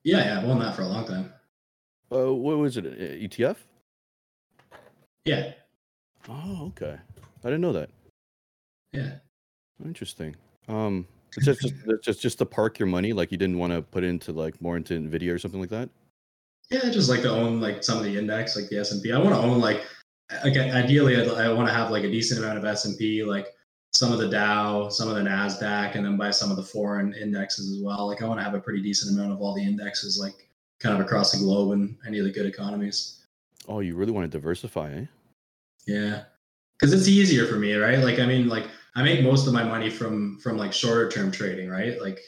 yeah, 0.02 0.24
yeah, 0.24 0.38
I've 0.40 0.48
won 0.48 0.58
that 0.58 0.74
for 0.74 0.82
a 0.82 0.86
long 0.88 1.06
time. 1.06 1.32
Uh, 2.10 2.32
what 2.34 2.58
was 2.58 2.76
it? 2.76 2.84
ETF? 2.98 3.56
Yeah, 5.24 5.52
Oh, 6.28 6.66
okay. 6.68 6.96
I 7.44 7.48
didn't 7.48 7.60
know 7.60 7.72
that. 7.72 7.90
yeah. 8.92 9.14
Interesting. 9.84 10.34
Um, 10.68 11.06
it's 11.36 11.46
just 11.46 11.60
just 11.60 12.02
just 12.02 12.20
just 12.20 12.38
to 12.38 12.46
park 12.46 12.78
your 12.78 12.88
money, 12.88 13.12
like 13.12 13.32
you 13.32 13.38
didn't 13.38 13.58
want 13.58 13.72
to 13.72 13.82
put 13.82 14.04
into 14.04 14.32
like 14.32 14.60
more 14.60 14.76
into 14.76 14.94
Nvidia 14.94 15.32
or 15.32 15.38
something 15.38 15.60
like 15.60 15.70
that. 15.70 15.88
Yeah, 16.70 16.90
just 16.90 17.10
like 17.10 17.22
to 17.22 17.30
own 17.30 17.60
like 17.60 17.82
some 17.84 17.98
of 17.98 18.04
the 18.04 18.18
index, 18.18 18.56
like 18.56 18.68
the 18.68 18.78
S 18.78 18.92
and 18.92 19.02
P. 19.02 19.12
I 19.12 19.18
want 19.18 19.34
to 19.34 19.40
own 19.40 19.60
like, 19.60 19.84
again, 20.42 20.74
ideally, 20.74 21.20
I'd, 21.20 21.28
I 21.28 21.52
want 21.52 21.68
to 21.68 21.74
have 21.74 21.90
like 21.90 22.04
a 22.04 22.10
decent 22.10 22.42
amount 22.42 22.58
of 22.58 22.64
S 22.64 22.86
and 22.86 22.96
P, 22.96 23.22
like 23.24 23.48
some 23.92 24.10
of 24.10 24.18
the 24.18 24.28
Dow, 24.28 24.88
some 24.88 25.08
of 25.08 25.16
the 25.16 25.20
Nasdaq, 25.20 25.96
and 25.96 26.04
then 26.04 26.16
buy 26.16 26.30
some 26.30 26.50
of 26.50 26.56
the 26.56 26.62
foreign 26.62 27.12
indexes 27.14 27.70
as 27.70 27.82
well. 27.82 28.06
Like 28.06 28.22
I 28.22 28.26
want 28.26 28.40
to 28.40 28.44
have 28.44 28.54
a 28.54 28.60
pretty 28.60 28.80
decent 28.80 29.14
amount 29.14 29.32
of 29.32 29.40
all 29.42 29.54
the 29.54 29.62
indexes, 29.62 30.18
like 30.18 30.48
kind 30.80 30.94
of 30.94 31.04
across 31.04 31.32
the 31.32 31.38
globe 31.38 31.72
and 31.72 31.96
any 32.06 32.18
of 32.18 32.24
the 32.24 32.32
good 32.32 32.46
economies. 32.46 33.24
Oh, 33.68 33.80
you 33.80 33.94
really 33.94 34.12
want 34.12 34.30
to 34.30 34.38
diversify, 34.38 34.92
eh? 34.92 35.04
Yeah, 35.86 36.22
because 36.78 36.94
it's 36.94 37.08
easier 37.08 37.46
for 37.46 37.56
me, 37.56 37.74
right? 37.74 37.98
Like 37.98 38.18
I 38.18 38.26
mean, 38.26 38.48
like 38.48 38.64
I 38.94 39.02
make 39.02 39.22
most 39.22 39.46
of 39.46 39.52
my 39.52 39.64
money 39.64 39.88
from 39.88 40.38
from 40.38 40.58
like 40.58 40.72
shorter 40.72 41.10
term 41.10 41.30
trading, 41.30 41.68
right? 41.68 42.00
Like 42.00 42.20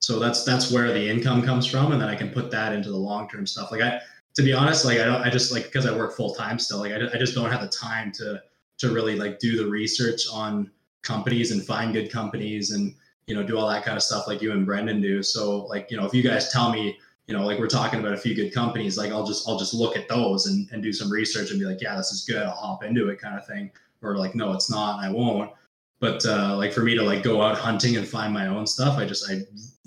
so 0.00 0.18
that's 0.18 0.44
that's 0.44 0.70
where 0.70 0.92
the 0.92 1.08
income 1.08 1.42
comes 1.42 1.66
from, 1.66 1.92
and 1.92 2.00
then 2.00 2.08
I 2.08 2.14
can 2.14 2.30
put 2.30 2.50
that 2.50 2.72
into 2.72 2.90
the 2.90 2.96
long 2.96 3.28
term 3.28 3.46
stuff. 3.46 3.70
Like 3.70 3.82
I, 3.82 4.00
to 4.34 4.42
be 4.42 4.52
honest, 4.52 4.84
like 4.84 4.98
I 4.98 5.04
don't, 5.04 5.22
I 5.22 5.30
just 5.30 5.52
like 5.52 5.64
because 5.64 5.86
I 5.86 5.96
work 5.96 6.16
full 6.16 6.34
time 6.34 6.58
still, 6.58 6.78
like 6.78 6.92
I, 6.92 7.06
I 7.14 7.18
just 7.18 7.34
don't 7.34 7.50
have 7.50 7.60
the 7.60 7.68
time 7.68 8.12
to 8.12 8.42
to 8.78 8.92
really 8.92 9.16
like 9.16 9.38
do 9.38 9.56
the 9.56 9.66
research 9.66 10.22
on 10.32 10.70
companies 11.02 11.52
and 11.52 11.62
find 11.64 11.92
good 11.92 12.10
companies 12.10 12.72
and 12.72 12.94
you 13.26 13.34
know 13.34 13.42
do 13.42 13.58
all 13.58 13.68
that 13.68 13.84
kind 13.84 13.96
of 13.96 14.02
stuff 14.02 14.26
like 14.26 14.42
you 14.42 14.52
and 14.52 14.66
Brendan 14.66 15.00
do. 15.00 15.22
So 15.22 15.64
like 15.66 15.90
you 15.90 15.96
know 15.96 16.06
if 16.06 16.14
you 16.14 16.22
guys 16.22 16.50
tell 16.50 16.72
me 16.72 16.98
you 17.26 17.36
know 17.36 17.46
like 17.46 17.58
we're 17.58 17.66
talking 17.66 18.00
about 18.00 18.12
a 18.12 18.18
few 18.18 18.34
good 18.34 18.52
companies, 18.52 18.98
like 18.98 19.10
I'll 19.12 19.26
just 19.26 19.48
I'll 19.48 19.58
just 19.58 19.74
look 19.74 19.96
at 19.96 20.08
those 20.08 20.46
and 20.46 20.68
and 20.72 20.82
do 20.82 20.92
some 20.92 21.10
research 21.10 21.50
and 21.50 21.60
be 21.60 21.66
like 21.66 21.80
yeah 21.80 21.96
this 21.96 22.10
is 22.10 22.24
good, 22.26 22.42
I'll 22.42 22.52
hop 22.52 22.84
into 22.84 23.08
it 23.08 23.20
kind 23.20 23.38
of 23.38 23.46
thing, 23.46 23.70
or 24.02 24.16
like 24.16 24.34
no 24.34 24.52
it's 24.52 24.70
not, 24.70 25.02
I 25.02 25.10
won't 25.10 25.52
but 26.00 26.24
uh, 26.26 26.56
like 26.56 26.72
for 26.72 26.82
me 26.82 26.94
to 26.94 27.02
like 27.02 27.22
go 27.22 27.42
out 27.42 27.56
hunting 27.56 27.96
and 27.96 28.08
find 28.08 28.32
my 28.32 28.46
own 28.48 28.66
stuff 28.66 28.98
i 28.98 29.04
just 29.04 29.30
i 29.30 29.40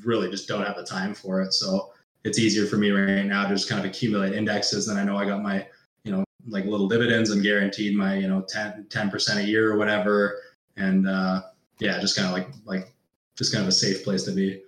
really 0.03 0.29
just 0.29 0.47
don't 0.47 0.65
have 0.65 0.75
the 0.75 0.85
time 0.85 1.13
for 1.13 1.41
it 1.41 1.53
so 1.53 1.91
it's 2.23 2.39
easier 2.39 2.65
for 2.65 2.77
me 2.77 2.91
right 2.91 3.25
now 3.25 3.43
to 3.47 3.53
just 3.53 3.69
kind 3.69 3.79
of 3.79 3.85
accumulate 3.85 4.33
indexes 4.33 4.87
and 4.87 4.99
i 4.99 5.03
know 5.03 5.17
i 5.17 5.25
got 5.25 5.41
my 5.41 5.65
you 6.03 6.11
know 6.11 6.23
like 6.47 6.65
little 6.65 6.87
dividends 6.87 7.31
and 7.31 7.43
guaranteed 7.43 7.95
my 7.95 8.15
you 8.15 8.27
know 8.27 8.41
10 8.49 8.85
10% 8.89 9.37
a 9.37 9.43
year 9.43 9.71
or 9.71 9.77
whatever 9.77 10.39
and 10.77 11.07
uh 11.07 11.41
yeah 11.79 11.99
just 11.99 12.15
kind 12.15 12.27
of 12.27 12.33
like 12.33 12.49
like 12.65 12.93
just 13.37 13.51
kind 13.51 13.63
of 13.63 13.69
a 13.69 13.71
safe 13.71 14.03
place 14.03 14.23
to 14.23 14.31
be 14.31 14.61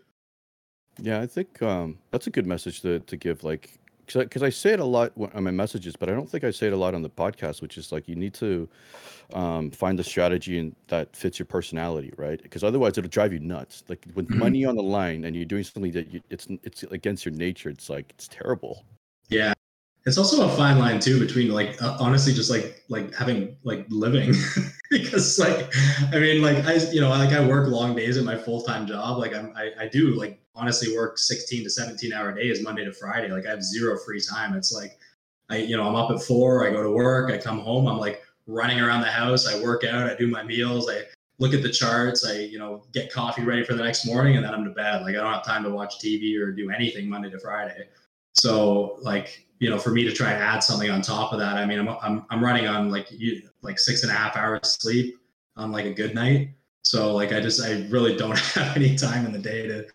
Yeah, 0.99 1.21
I 1.21 1.27
think 1.27 1.61
um, 1.61 1.97
that's 2.11 2.27
a 2.27 2.29
good 2.29 2.47
message 2.47 2.81
to 2.81 2.99
to 2.99 3.17
give. 3.17 3.43
Like, 3.43 3.79
because 4.07 4.43
I, 4.43 4.49
say 4.49 4.71
it 4.73 4.79
a 4.79 4.85
lot 4.85 5.11
on 5.33 5.43
my 5.43 5.51
messages, 5.51 5.95
but 5.95 6.09
I 6.09 6.13
don't 6.13 6.29
think 6.29 6.43
I 6.43 6.51
say 6.51 6.67
it 6.67 6.73
a 6.73 6.77
lot 6.77 6.93
on 6.93 7.01
the 7.01 7.09
podcast. 7.09 7.61
Which 7.61 7.77
is 7.77 7.91
like 7.91 8.07
you 8.07 8.15
need 8.15 8.33
to 8.35 8.67
um, 9.33 9.71
find 9.71 9.97
the 9.99 10.03
strategy 10.03 10.59
and 10.59 10.75
that 10.87 11.15
fits 11.15 11.39
your 11.39 11.45
personality, 11.47 12.13
right? 12.17 12.41
Because 12.41 12.63
otherwise, 12.63 12.97
it'll 12.97 13.09
drive 13.09 13.33
you 13.33 13.39
nuts. 13.39 13.83
Like 13.87 14.05
with 14.13 14.29
Mhm. 14.29 14.37
money 14.37 14.65
on 14.65 14.75
the 14.75 14.83
line 14.83 15.25
and 15.25 15.35
you're 15.35 15.45
doing 15.45 15.63
something 15.63 15.91
that 15.93 16.11
you, 16.13 16.21
it's 16.29 16.47
it's 16.63 16.83
against 16.83 17.25
your 17.25 17.33
nature. 17.33 17.69
It's 17.69 17.89
like 17.89 18.11
it's 18.11 18.27
terrible. 18.27 18.83
yeah 19.29 19.53
it's 20.05 20.17
also 20.17 20.47
a 20.47 20.55
fine 20.55 20.77
line 20.77 20.99
too 20.99 21.19
between 21.19 21.51
like 21.51 21.81
uh, 21.81 21.97
honestly 21.99 22.31
just 22.31 22.49
like 22.49 22.83
like 22.89 23.13
having 23.13 23.57
like 23.63 23.85
living. 23.89 24.33
Because 24.91 25.39
like 25.39 25.73
i 26.13 26.19
mean 26.19 26.43
like 26.43 26.63
i 26.65 26.75
you 26.91 27.01
know 27.01 27.09
like 27.09 27.31
i 27.31 27.45
work 27.45 27.67
long 27.67 27.95
days 27.95 28.17
at 28.17 28.23
my 28.23 28.37
full-time 28.37 28.85
job. 28.85 29.17
Like 29.17 29.35
i'm 29.35 29.51
I, 29.55 29.71
I 29.79 29.87
do 29.87 30.13
like 30.13 30.39
honestly 30.53 30.95
work 30.95 31.17
16 31.17 31.63
to 31.63 31.69
17 31.71 32.13
hour 32.13 32.31
days 32.31 32.61
monday 32.61 32.85
to 32.85 32.93
friday. 32.93 33.29
Like 33.29 33.47
i 33.47 33.49
have 33.49 33.63
zero 33.63 33.97
free 33.97 34.21
time. 34.21 34.53
It's 34.55 34.71
like 34.71 34.99
i 35.49 35.57
you 35.57 35.75
know 35.75 35.83
i'm 35.83 35.95
up 35.95 36.11
at 36.11 36.21
four 36.21 36.67
i 36.67 36.71
go 36.71 36.83
to 36.83 36.91
work 36.91 37.31
i 37.31 37.37
come 37.37 37.59
home 37.59 37.87
i'm 37.87 37.97
like 37.97 38.23
running 38.47 38.79
around 38.79 39.01
the 39.01 39.07
house 39.07 39.47
i 39.47 39.61
work 39.61 39.83
out 39.83 40.09
i 40.09 40.15
do 40.15 40.27
my 40.27 40.43
meals 40.43 40.89
i 40.89 41.01
look 41.39 41.53
at 41.53 41.61
the 41.61 41.69
charts 41.69 42.25
i 42.25 42.33
you 42.33 42.57
know 42.57 42.83
get 42.93 43.11
coffee 43.11 43.43
ready 43.43 43.63
for 43.63 43.73
the 43.73 43.83
next 43.83 44.05
morning 44.05 44.37
and 44.37 44.45
then 44.45 44.53
i'm 44.53 44.63
to 44.63 44.71
bed. 44.71 45.01
Like 45.01 45.15
i 45.15 45.21
don't 45.21 45.33
have 45.33 45.45
time 45.45 45.63
to 45.63 45.69
watch 45.69 45.99
tv 45.99 46.39
or 46.39 46.51
do 46.51 46.69
anything 46.69 47.09
monday 47.09 47.29
to 47.29 47.39
friday 47.39 47.87
so 48.35 48.97
like 49.01 49.45
you 49.59 49.69
know, 49.69 49.77
for 49.77 49.91
me 49.91 50.03
to 50.03 50.11
try 50.11 50.31
and 50.31 50.43
add 50.43 50.59
something 50.59 50.89
on 50.89 51.01
top 51.01 51.31
of 51.31 51.39
that, 51.39 51.57
I 51.57 51.65
mean, 51.65 51.79
I'm 51.79 51.89
I'm, 52.01 52.25
I'm 52.29 52.43
running 52.43 52.67
on 52.67 52.91
like 52.91 53.07
you, 53.11 53.41
like 53.61 53.79
six 53.79 54.03
and 54.03 54.11
a 54.11 54.15
half 54.15 54.35
hours 54.35 54.77
sleep 54.79 55.17
on 55.55 55.71
like 55.71 55.85
a 55.85 55.93
good 55.93 56.13
night. 56.13 56.49
So 56.83 57.15
like 57.15 57.31
I 57.31 57.39
just 57.39 57.61
I 57.63 57.87
really 57.89 58.15
don't 58.15 58.37
have 58.55 58.75
any 58.75 58.95
time 58.95 59.25
in 59.25 59.31
the 59.31 59.39
day 59.39 59.67
to 59.67 59.87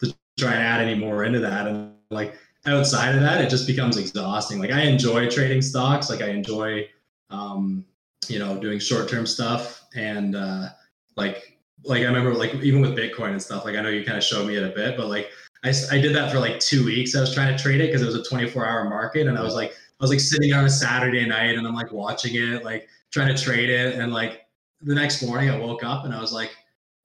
to 0.00 0.14
try 0.38 0.52
and 0.52 0.62
add 0.62 0.80
any 0.80 0.94
more 0.94 1.24
into 1.24 1.38
that. 1.40 1.66
And 1.66 1.92
like 2.10 2.34
outside 2.66 3.14
of 3.14 3.20
that, 3.20 3.40
it 3.40 3.50
just 3.50 3.66
becomes 3.66 3.96
exhausting. 3.96 4.58
Like 4.58 4.72
I 4.72 4.82
enjoy 4.82 5.28
trading 5.28 5.62
stocks. 5.62 6.08
Like 6.08 6.22
I 6.22 6.28
enjoy 6.28 6.88
um, 7.30 7.84
you 8.28 8.38
know, 8.38 8.58
doing 8.58 8.78
short 8.78 9.08
term 9.08 9.26
stuff 9.26 9.84
and 9.94 10.34
uh 10.34 10.68
like 11.16 11.53
like 11.84 12.02
I 12.02 12.06
remember 12.06 12.34
like 12.34 12.54
even 12.56 12.80
with 12.80 12.96
Bitcoin 12.96 13.30
and 13.30 13.42
stuff, 13.42 13.64
like 13.64 13.76
I 13.76 13.80
know 13.80 13.88
you 13.88 14.04
kind 14.04 14.16
of 14.16 14.24
showed 14.24 14.46
me 14.46 14.56
it 14.56 14.62
a 14.62 14.74
bit, 14.74 14.96
but 14.96 15.08
like 15.08 15.30
I, 15.64 15.72
I 15.90 15.98
did 15.98 16.14
that 16.14 16.30
for 16.30 16.38
like 16.38 16.60
two 16.60 16.84
weeks. 16.84 17.16
I 17.16 17.20
was 17.20 17.34
trying 17.34 17.56
to 17.56 17.62
trade 17.62 17.80
it 17.80 17.86
because 17.86 18.02
it 18.02 18.06
was 18.06 18.14
a 18.14 18.22
24 18.22 18.66
hour 18.66 18.84
market. 18.88 19.26
And 19.26 19.38
I 19.38 19.42
was 19.42 19.54
like, 19.54 19.72
I 19.72 20.04
was 20.04 20.10
like 20.10 20.20
sitting 20.20 20.52
on 20.52 20.64
a 20.64 20.70
Saturday 20.70 21.26
night 21.26 21.56
and 21.56 21.66
I'm 21.66 21.74
like 21.74 21.90
watching 21.90 22.34
it, 22.34 22.64
like 22.64 22.88
trying 23.10 23.34
to 23.34 23.42
trade 23.42 23.70
it. 23.70 23.94
And 23.98 24.12
like 24.12 24.46
the 24.82 24.94
next 24.94 25.22
morning 25.22 25.50
I 25.50 25.58
woke 25.58 25.82
up 25.82 26.04
and 26.04 26.14
I 26.14 26.20
was 26.20 26.32
like, 26.32 26.54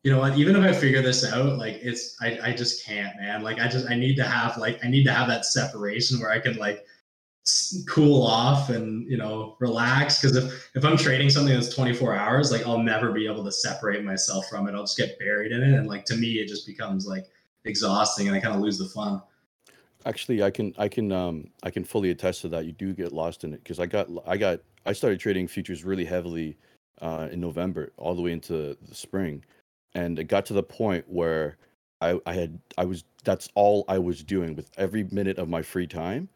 you 0.03 0.11
know 0.11 0.19
what, 0.19 0.37
even 0.37 0.55
if 0.55 0.63
I 0.63 0.77
figure 0.77 1.01
this 1.01 1.25
out, 1.25 1.57
like 1.57 1.79
it's, 1.81 2.15
I, 2.21 2.39
I 2.43 2.53
just 2.53 2.85
can't, 2.85 3.15
man. 3.17 3.43
Like 3.43 3.59
I 3.59 3.67
just, 3.67 3.89
I 3.89 3.95
need 3.95 4.15
to 4.15 4.23
have 4.23 4.57
like, 4.57 4.83
I 4.83 4.89
need 4.89 5.03
to 5.05 5.13
have 5.13 5.27
that 5.27 5.45
separation 5.45 6.19
where 6.19 6.31
I 6.31 6.39
can 6.39 6.55
like 6.55 6.85
cool 7.87 8.25
off 8.25 8.69
and, 8.69 9.09
you 9.09 9.17
know, 9.17 9.55
relax. 9.59 10.21
Cause 10.21 10.35
if, 10.35 10.69
if 10.75 10.85
I'm 10.85 10.97
trading 10.97 11.29
something 11.29 11.53
that's 11.53 11.73
24 11.73 12.15
hours, 12.15 12.51
like 12.51 12.65
I'll 12.65 12.79
never 12.79 13.11
be 13.11 13.25
able 13.25 13.43
to 13.43 13.51
separate 13.51 14.03
myself 14.03 14.47
from 14.49 14.67
it. 14.67 14.75
I'll 14.75 14.83
just 14.83 14.97
get 14.97 15.17
buried 15.19 15.51
in 15.51 15.61
it. 15.61 15.77
And 15.77 15.87
like, 15.87 16.05
to 16.05 16.15
me, 16.15 16.33
it 16.33 16.47
just 16.47 16.65
becomes 16.67 17.07
like, 17.07 17.25
exhausting 17.65 18.27
and 18.27 18.35
I 18.35 18.39
kind 18.39 18.55
of 18.55 18.61
lose 18.61 18.77
the 18.77 18.85
fun. 18.85 19.21
Actually, 20.05 20.43
I 20.43 20.51
can 20.51 20.73
I 20.77 20.87
can 20.87 21.11
um 21.11 21.49
I 21.63 21.69
can 21.69 21.83
fully 21.83 22.11
attest 22.11 22.41
to 22.41 22.49
that. 22.49 22.65
You 22.65 22.71
do 22.71 22.93
get 22.93 23.11
lost 23.11 23.43
in 23.43 23.53
it 23.53 23.63
because 23.63 23.79
I 23.79 23.85
got 23.85 24.07
I 24.25 24.37
got 24.37 24.61
I 24.85 24.93
started 24.93 25.19
trading 25.19 25.47
futures 25.47 25.83
really 25.83 26.05
heavily 26.05 26.57
uh, 27.01 27.27
in 27.31 27.39
November 27.39 27.91
all 27.97 28.15
the 28.15 28.21
way 28.21 28.31
into 28.31 28.77
the 28.81 28.95
spring, 28.95 29.43
and 29.93 30.17
it 30.17 30.25
got 30.25 30.45
to 30.47 30.53
the 30.53 30.63
point 30.63 31.05
where 31.07 31.57
I 31.99 32.19
I 32.25 32.33
had 32.33 32.59
I 32.77 32.85
was 32.85 33.03
that's 33.25 33.49
all 33.55 33.83
I 33.89 33.99
was 33.99 34.23
doing 34.23 34.55
with 34.55 34.71
every 34.77 35.03
minute 35.11 35.37
of 35.37 35.49
my 35.49 35.61
free 35.61 35.87
time, 35.87 36.29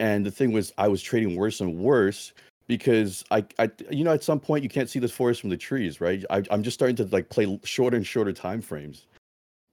and 0.00 0.24
the 0.24 0.30
thing 0.30 0.52
was 0.52 0.72
I 0.78 0.88
was 0.88 1.02
trading 1.02 1.36
worse 1.36 1.60
and 1.60 1.78
worse 1.78 2.32
because 2.66 3.24
I, 3.30 3.44
I 3.58 3.70
you 3.90 4.04
know 4.04 4.12
at 4.12 4.24
some 4.24 4.40
point 4.40 4.62
you 4.62 4.70
can't 4.70 4.88
see 4.88 4.98
the 4.98 5.08
forest 5.08 5.40
from 5.40 5.50
the 5.50 5.56
trees 5.56 6.00
right 6.00 6.24
I, 6.30 6.42
i'm 6.50 6.62
just 6.62 6.72
starting 6.72 6.96
to 6.96 7.04
like 7.04 7.28
play 7.28 7.60
shorter 7.62 7.94
and 7.94 8.06
shorter 8.06 8.32
time 8.32 8.62
frames 8.62 9.04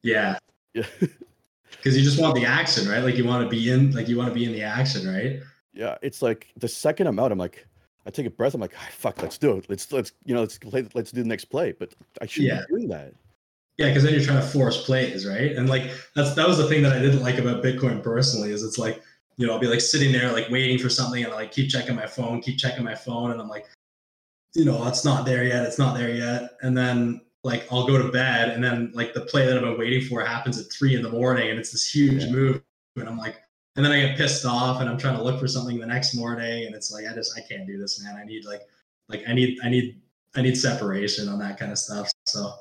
yeah 0.04 0.38
yeah. 0.74 0.84
Because 1.78 1.98
you 1.98 2.04
just 2.04 2.20
want 2.20 2.36
the 2.36 2.46
action, 2.46 2.88
right? 2.88 3.04
Like 3.04 3.16
you 3.16 3.26
want 3.26 3.44
to 3.44 3.50
be 3.50 3.72
in, 3.72 3.92
like 3.92 4.08
you 4.08 4.18
want 4.18 4.30
to 4.30 4.36
be 4.36 4.46
in 4.46 4.52
the 4.52 4.62
action, 4.62 5.08
right? 5.08 5.40
Yeah. 5.74 5.98
It's 6.02 6.22
like 6.22 6.48
the 6.58 6.68
second 6.68 7.08
I'm 7.08 7.20
out, 7.20 7.32
I'm 7.32 7.38
like, 7.38 7.66
I 8.06 8.10
take 8.10 8.26
a 8.26 8.30
breath. 8.32 8.54
I'm 8.54 8.62
like, 8.62 8.74
oh, 8.76 8.88
fuck, 8.92 9.22
let's 9.22 9.38
do 9.38 9.58
it. 9.58 9.66
Let's 9.70 9.92
let's 9.92 10.12
you 10.26 10.34
know 10.34 10.42
let's 10.42 10.58
play. 10.58 10.88
Let's 10.94 11.12
do 11.12 11.22
the 11.22 11.28
next 11.28 11.46
play. 11.46 11.72
But 11.72 11.94
I 12.20 12.26
shouldn't 12.26 12.54
yeah. 12.54 12.62
be 12.68 12.76
doing 12.76 12.90
that. 12.90 13.14
Yeah, 13.78 13.88
because 13.88 14.04
then 14.04 14.14
you're 14.14 14.24
trying 14.24 14.42
to 14.42 14.48
force 14.48 14.84
plays, 14.84 15.28
right? 15.28 15.52
And 15.56 15.70
like 15.70 15.92
that's 16.16 16.34
that 16.34 16.48
was 16.48 16.58
the 16.58 16.68
thing 16.68 16.82
that 16.82 16.94
I 16.94 17.00
didn't 17.00 17.22
like 17.22 17.38
about 17.38 17.64
Bitcoin 17.64 18.04
personally 18.04 18.52
is 18.52 18.64
it's 18.64 18.80
like 18.80 19.02
you 19.42 19.48
know 19.48 19.54
I'll 19.54 19.60
be 19.60 19.66
like 19.68 19.82
sitting 19.82 20.12
there 20.12 20.32
like 20.32 20.50
waiting 20.52 20.78
for 20.78 20.88
something 20.88 21.24
and 21.24 21.34
I 21.34 21.36
like 21.36 21.52
keep 21.52 21.68
checking 21.68 21.96
my 21.96 22.06
phone, 22.06 22.42
keep 22.42 22.60
checking 22.60 22.84
my 22.84 22.94
phone, 22.94 23.32
and 23.32 23.42
I'm 23.42 23.48
like, 23.48 23.66
you 24.54 24.66
know, 24.66 24.88
it's 24.88 25.04
not 25.04 25.26
there 25.26 25.44
yet. 25.44 25.66
It's 25.66 25.80
not 25.80 25.98
there 25.98 26.14
yet. 26.14 26.52
And 26.62 26.78
then 26.78 27.22
like 27.44 27.66
I'll 27.72 27.88
go 27.88 27.98
to 27.98 28.12
bed 28.12 28.50
and 28.50 28.64
then 28.64 28.92
like 28.94 29.16
the 29.16 29.22
play 29.22 29.48
that 29.48 29.56
I've 29.56 29.64
been 29.64 29.80
waiting 29.80 30.08
for 30.08 30.24
happens 30.24 30.60
at 30.60 30.72
three 30.72 30.96
in 30.96 31.02
the 31.02 31.10
morning 31.10 31.50
and 31.50 31.58
it's 31.58 31.72
this 31.72 31.92
huge 31.92 32.30
move 32.30 32.62
and 32.96 33.10
I'm 33.10 33.18
like 33.18 33.38
and 33.76 33.84
then 33.84 33.92
I 33.92 34.00
get 34.00 34.16
pissed 34.16 34.46
off 34.46 34.80
and 34.80 34.88
I'm 34.88 34.98
trying 35.00 35.18
to 35.18 35.24
look 35.24 35.40
for 35.40 35.48
something 35.48 35.80
the 35.80 35.88
next 35.88 36.14
morning 36.14 36.68
and 36.68 36.76
it's 36.76 36.92
like 36.92 37.06
I 37.10 37.16
just 37.16 37.36
I 37.36 37.42
can't 37.42 37.66
do 37.66 37.80
this 37.80 38.04
man 38.04 38.16
I 38.16 38.26
need 38.26 38.46
like 38.46 38.62
like 39.10 39.24
I 39.28 39.34
need 39.34 39.58
I 39.64 39.70
need 39.70 40.00
I 40.36 40.44
need 40.44 40.56
separation 40.56 41.28
on 41.28 41.40
that 41.40 41.58
kind 41.58 41.72
of 41.72 41.80
stuff 41.80 42.12
so 42.28 42.54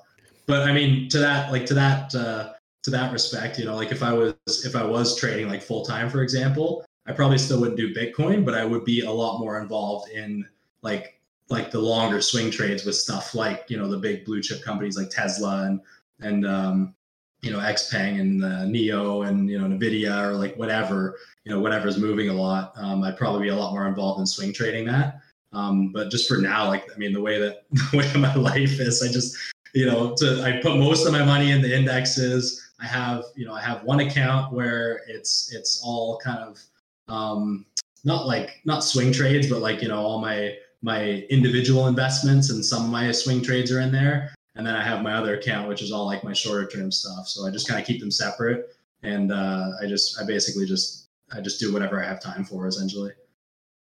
but 0.46 0.66
I 0.66 0.72
mean 0.72 1.10
to 1.10 1.18
that 1.18 1.52
like 1.52 1.66
to 1.66 1.74
that 1.74 2.14
uh 2.14 2.54
to 2.82 2.90
that 2.90 3.12
respect 3.12 3.58
you 3.58 3.64
know 3.64 3.76
like 3.76 3.92
if 3.92 4.02
I 4.02 4.12
was 4.12 4.34
if 4.64 4.74
I 4.74 4.84
was 4.84 5.16
trading 5.16 5.48
like 5.48 5.62
full 5.62 5.84
time 5.84 6.08
for 6.08 6.22
example 6.22 6.84
I 7.06 7.12
probably 7.12 7.38
still 7.38 7.60
wouldn't 7.60 7.78
do 7.78 7.94
Bitcoin 7.94 8.44
but 8.44 8.54
I 8.54 8.64
would 8.64 8.84
be 8.84 9.02
a 9.02 9.10
lot 9.10 9.38
more 9.38 9.60
involved 9.60 10.10
in 10.10 10.46
like 10.82 11.20
like 11.50 11.70
the 11.70 11.80
longer 11.80 12.22
swing 12.22 12.50
trades 12.50 12.84
with 12.84 12.94
stuff 12.94 13.34
like 13.34 13.64
you 13.68 13.76
know 13.76 13.88
the 13.88 13.98
big 13.98 14.24
blue 14.24 14.40
chip 14.40 14.62
companies 14.62 14.96
like 14.96 15.10
Tesla 15.10 15.64
and 15.64 15.80
and 16.20 16.46
um, 16.46 16.94
you 17.42 17.50
know 17.50 17.58
XPeng 17.58 18.20
and 18.20 18.44
uh, 18.44 18.64
NIO 18.64 19.28
and 19.28 19.50
you 19.50 19.58
know 19.58 19.66
Nvidia 19.66 20.22
or 20.22 20.34
like 20.34 20.56
whatever 20.56 21.18
you 21.44 21.52
know 21.52 21.60
whatever's 21.60 21.98
moving 21.98 22.28
a 22.28 22.34
lot. 22.34 22.72
Um, 22.76 23.02
I'd 23.02 23.18
probably 23.18 23.42
be 23.42 23.48
a 23.48 23.56
lot 23.56 23.72
more 23.72 23.86
involved 23.86 24.20
in 24.20 24.26
swing 24.26 24.52
trading 24.52 24.86
that. 24.86 25.20
Um, 25.52 25.90
but 25.92 26.10
just 26.10 26.28
for 26.28 26.36
now, 26.36 26.68
like 26.68 26.84
I 26.94 26.96
mean, 26.98 27.12
the 27.12 27.20
way 27.20 27.38
that 27.40 27.64
the 27.70 27.98
way 27.98 28.20
my 28.20 28.34
life 28.34 28.80
is, 28.80 29.02
I 29.02 29.12
just 29.12 29.36
you 29.74 29.86
know 29.86 30.14
to 30.18 30.42
I 30.42 30.60
put 30.62 30.78
most 30.78 31.06
of 31.06 31.12
my 31.12 31.24
money 31.24 31.50
in 31.50 31.60
the 31.60 31.76
indexes. 31.76 32.69
I 32.80 32.86
have 32.86 33.24
you 33.36 33.46
know 33.46 33.54
I 33.54 33.60
have 33.60 33.84
one 33.84 34.00
account 34.00 34.52
where 34.52 35.02
it's 35.08 35.52
it's 35.54 35.82
all 35.84 36.18
kind 36.18 36.38
of 36.38 36.62
um, 37.08 37.66
not 38.04 38.26
like 38.26 38.60
not 38.64 38.80
swing 38.84 39.12
trades, 39.12 39.48
but 39.48 39.60
like 39.60 39.82
you 39.82 39.88
know 39.88 40.00
all 40.00 40.20
my 40.20 40.54
my 40.82 41.26
individual 41.30 41.88
investments 41.88 42.50
and 42.50 42.64
some 42.64 42.84
of 42.84 42.90
my 42.90 43.10
swing 43.12 43.42
trades 43.42 43.70
are 43.70 43.80
in 43.80 43.92
there. 43.92 44.32
And 44.56 44.66
then 44.66 44.74
I 44.74 44.82
have 44.82 45.02
my 45.02 45.14
other 45.14 45.36
account, 45.36 45.68
which 45.68 45.82
is 45.82 45.92
all 45.92 46.06
like 46.06 46.24
my 46.24 46.32
shorter 46.32 46.66
term 46.66 46.90
stuff. 46.90 47.28
So 47.28 47.46
I 47.46 47.50
just 47.50 47.68
kind 47.68 47.80
of 47.80 47.86
keep 47.86 48.00
them 48.00 48.10
separate. 48.10 48.76
And 49.02 49.32
uh, 49.32 49.70
I 49.80 49.86
just, 49.86 50.20
I 50.20 50.26
basically 50.26 50.66
just, 50.66 51.08
I 51.32 51.40
just 51.40 51.60
do 51.60 51.72
whatever 51.72 52.02
I 52.02 52.06
have 52.06 52.20
time 52.20 52.44
for 52.44 52.66
essentially. 52.66 53.12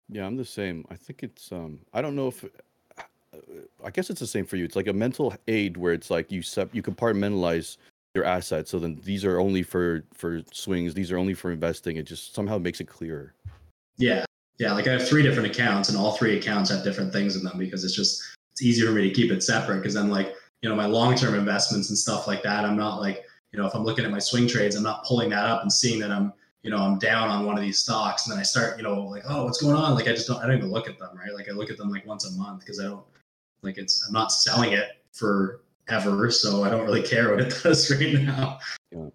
Yeah, 0.09 0.25
I'm 0.25 0.35
the 0.35 0.45
same. 0.45 0.85
I 0.89 0.95
think 0.95 1.23
it's, 1.23 1.51
um, 1.51 1.79
I 1.93 2.01
don't 2.01 2.15
know 2.15 2.27
if, 2.27 2.45
I 3.83 3.89
guess 3.91 4.09
it's 4.09 4.19
the 4.19 4.27
same 4.27 4.45
for 4.45 4.57
you. 4.57 4.65
It's 4.65 4.75
like 4.75 4.87
a 4.87 4.93
mental 4.93 5.33
aid 5.47 5.77
where 5.77 5.93
it's 5.93 6.09
like 6.09 6.31
you 6.31 6.41
sep- 6.41 6.73
you 6.73 6.83
compartmentalize 6.83 7.77
your 8.15 8.25
assets. 8.25 8.71
So 8.71 8.79
then 8.79 8.99
these 9.03 9.23
are 9.25 9.39
only 9.39 9.63
for 9.63 10.03
for 10.13 10.41
swings. 10.51 10.93
These 10.93 11.11
are 11.11 11.17
only 11.17 11.33
for 11.33 11.51
investing. 11.51 11.97
It 11.97 12.03
just 12.03 12.33
somehow 12.33 12.57
makes 12.57 12.81
it 12.81 12.87
clearer. 12.87 13.33
Yeah, 13.97 14.25
yeah, 14.59 14.73
like 14.73 14.87
I 14.87 14.91
have 14.91 15.07
three 15.07 15.23
different 15.23 15.49
accounts, 15.49 15.89
and 15.89 15.97
all 15.97 16.13
three 16.13 16.37
accounts 16.37 16.69
have 16.69 16.83
different 16.83 17.13
things 17.13 17.35
in 17.35 17.43
them 17.43 17.57
because 17.57 17.83
it's 17.83 17.95
just 17.95 18.21
it's 18.51 18.61
easier 18.61 18.87
for 18.87 18.93
me 18.93 19.07
to 19.07 19.13
keep 19.13 19.31
it 19.31 19.43
separate. 19.43 19.77
Because 19.77 19.93
then, 19.93 20.09
like 20.09 20.33
you 20.61 20.69
know, 20.69 20.75
my 20.75 20.85
long 20.85 21.15
term 21.15 21.35
investments 21.35 21.89
and 21.89 21.97
stuff 21.97 22.27
like 22.27 22.43
that, 22.43 22.65
I'm 22.65 22.77
not 22.77 22.99
like 22.99 23.23
you 23.51 23.59
know, 23.59 23.65
if 23.65 23.73
I'm 23.73 23.83
looking 23.83 24.05
at 24.05 24.11
my 24.11 24.19
swing 24.19 24.47
trades, 24.47 24.75
I'm 24.75 24.83
not 24.83 25.05
pulling 25.05 25.29
that 25.29 25.45
up 25.45 25.61
and 25.61 25.71
seeing 25.71 25.99
that 25.99 26.11
I'm 26.11 26.33
you 26.63 26.71
know 26.71 26.77
I'm 26.77 26.99
down 26.99 27.29
on 27.29 27.45
one 27.45 27.57
of 27.57 27.61
these 27.61 27.79
stocks, 27.79 28.25
and 28.25 28.33
then 28.33 28.39
I 28.39 28.43
start 28.43 28.77
you 28.77 28.83
know 28.83 29.01
like 29.01 29.23
oh 29.27 29.45
what's 29.45 29.61
going 29.61 29.75
on? 29.75 29.95
Like 29.95 30.07
I 30.07 30.11
just 30.11 30.27
don't 30.27 30.43
I 30.43 30.47
don't 30.47 30.57
even 30.57 30.71
look 30.71 30.89
at 30.89 30.99
them 30.99 31.17
right. 31.17 31.33
Like 31.33 31.47
I 31.47 31.53
look 31.53 31.69
at 31.69 31.77
them 31.77 31.89
like 31.89 32.05
once 32.05 32.25
a 32.25 32.31
month 32.37 32.61
because 32.61 32.79
I 32.79 32.83
don't 32.83 33.05
like 33.61 33.77
it's 33.77 34.05
I'm 34.07 34.13
not 34.13 34.31
selling 34.31 34.73
it 34.73 34.89
for 35.13 35.61
ever, 35.89 36.31
so 36.31 36.63
I 36.63 36.69
don't 36.69 36.85
really 36.85 37.03
care 37.03 37.31
what 37.31 37.41
it 37.41 37.59
does 37.63 37.89
right 37.91 38.13
now. 38.21 38.59
Yeah. 38.91 39.09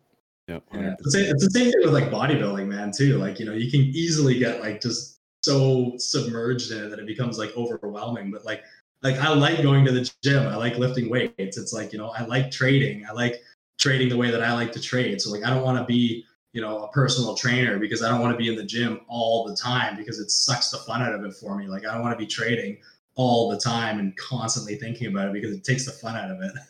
Yeah, 0.47 0.59
yeah. 0.75 0.95
It's, 0.99 1.15
the 1.15 1.31
it's 1.31 1.43
the 1.43 1.51
same 1.51 1.73
thing 1.73 1.81
with 1.83 1.95
like 1.95 2.11
bodybuilding, 2.11 2.67
man. 2.67 2.93
Too 2.93 3.17
like 3.17 3.41
you 3.41 3.47
know 3.47 3.55
you 3.55 3.71
can 3.71 3.81
easily 3.81 4.39
get 4.39 4.61
like 4.61 4.83
just 4.83 5.17
so 5.43 5.95
submerged 5.97 6.71
in 6.71 6.85
it 6.85 6.89
that 6.91 6.99
it 6.99 7.07
becomes 7.07 7.39
like 7.39 7.57
overwhelming. 7.57 8.31
But 8.31 8.45
like 8.45 8.63
like 9.05 9.17
I 9.17 9.29
like 9.29 9.63
going 9.63 9.85
to 9.85 9.93
the 9.93 10.11
gym. 10.23 10.49
I 10.49 10.57
like 10.57 10.77
lifting 10.79 11.11
weights. 11.11 11.59
It's 11.59 11.73
like, 11.73 11.93
you 11.93 11.99
know, 11.99 12.09
I 12.09 12.25
like 12.25 12.51
trading. 12.51 13.05
I 13.07 13.13
like 13.13 13.43
trading 13.79 14.09
the 14.09 14.17
way 14.17 14.31
that 14.31 14.43
I 14.43 14.55
like 14.55 14.73
to 14.73 14.81
trade. 14.81 15.21
So 15.21 15.31
like 15.31 15.45
I 15.45 15.51
don't 15.51 15.63
want 15.63 15.79
to 15.79 15.85
be, 15.85 16.25
you 16.55 16.63
know, 16.63 16.85
a 16.85 16.89
personal 16.89 17.35
trainer 17.35 17.79
because 17.79 18.03
I 18.03 18.09
don't 18.09 18.21
want 18.21 18.33
to 18.33 18.39
be 18.39 18.49
in 18.49 18.57
the 18.57 18.65
gym 18.65 19.01
all 19.07 19.47
the 19.47 19.55
time 19.55 19.97
because 19.97 20.19
it 20.19 20.31
sucks 20.31 20.71
the 20.71 20.79
fun 20.79 21.03
out 21.03 21.15
of 21.15 21.25
it 21.25 21.35
for 21.35 21.55
me. 21.57 21.67
Like 21.69 21.87
I 21.87 21.93
don't 21.93 22.03
want 22.03 22.19
to 22.19 22.19
be 22.19 22.27
trading 22.27 22.79
all 23.17 23.51
the 23.51 23.59
time 23.59 23.99
and 23.99 24.17
constantly 24.17 24.77
thinking 24.77 25.07
about 25.09 25.29
it 25.29 25.33
because 25.33 25.55
it 25.57 25.65
takes 25.65 25.87
the 25.87 25.93
fun 25.93 26.17
out 26.17 26.31
of 26.31 26.41
it. 26.41 26.53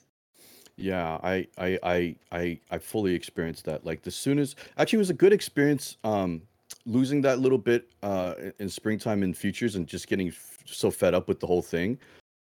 Yeah, 0.77 1.21
I 1.23 1.47
I 1.57 1.79
I 1.85 2.16
I, 2.33 2.61
I 2.69 2.79
fully 2.79 3.15
experienced 3.15 3.65
that. 3.66 3.87
Like 3.87 4.03
the 4.03 4.11
soon 4.11 4.41
as 4.41 4.57
actually 4.77 4.97
it 4.97 5.07
was 5.07 5.11
a 5.11 5.15
good 5.15 5.33
experience 5.33 5.99
um 6.03 6.43
losing 6.85 7.21
that 7.23 7.39
little 7.39 7.59
bit 7.59 7.93
uh 8.03 8.35
in 8.59 8.69
springtime 8.69 9.23
and 9.23 9.37
futures 9.37 9.77
and 9.77 9.87
just 9.87 10.09
getting 10.09 10.29
f- 10.29 10.59
so 10.65 10.91
fed 10.91 11.15
up 11.15 11.29
with 11.29 11.39
the 11.39 11.47
whole 11.47 11.62
thing 11.62 11.97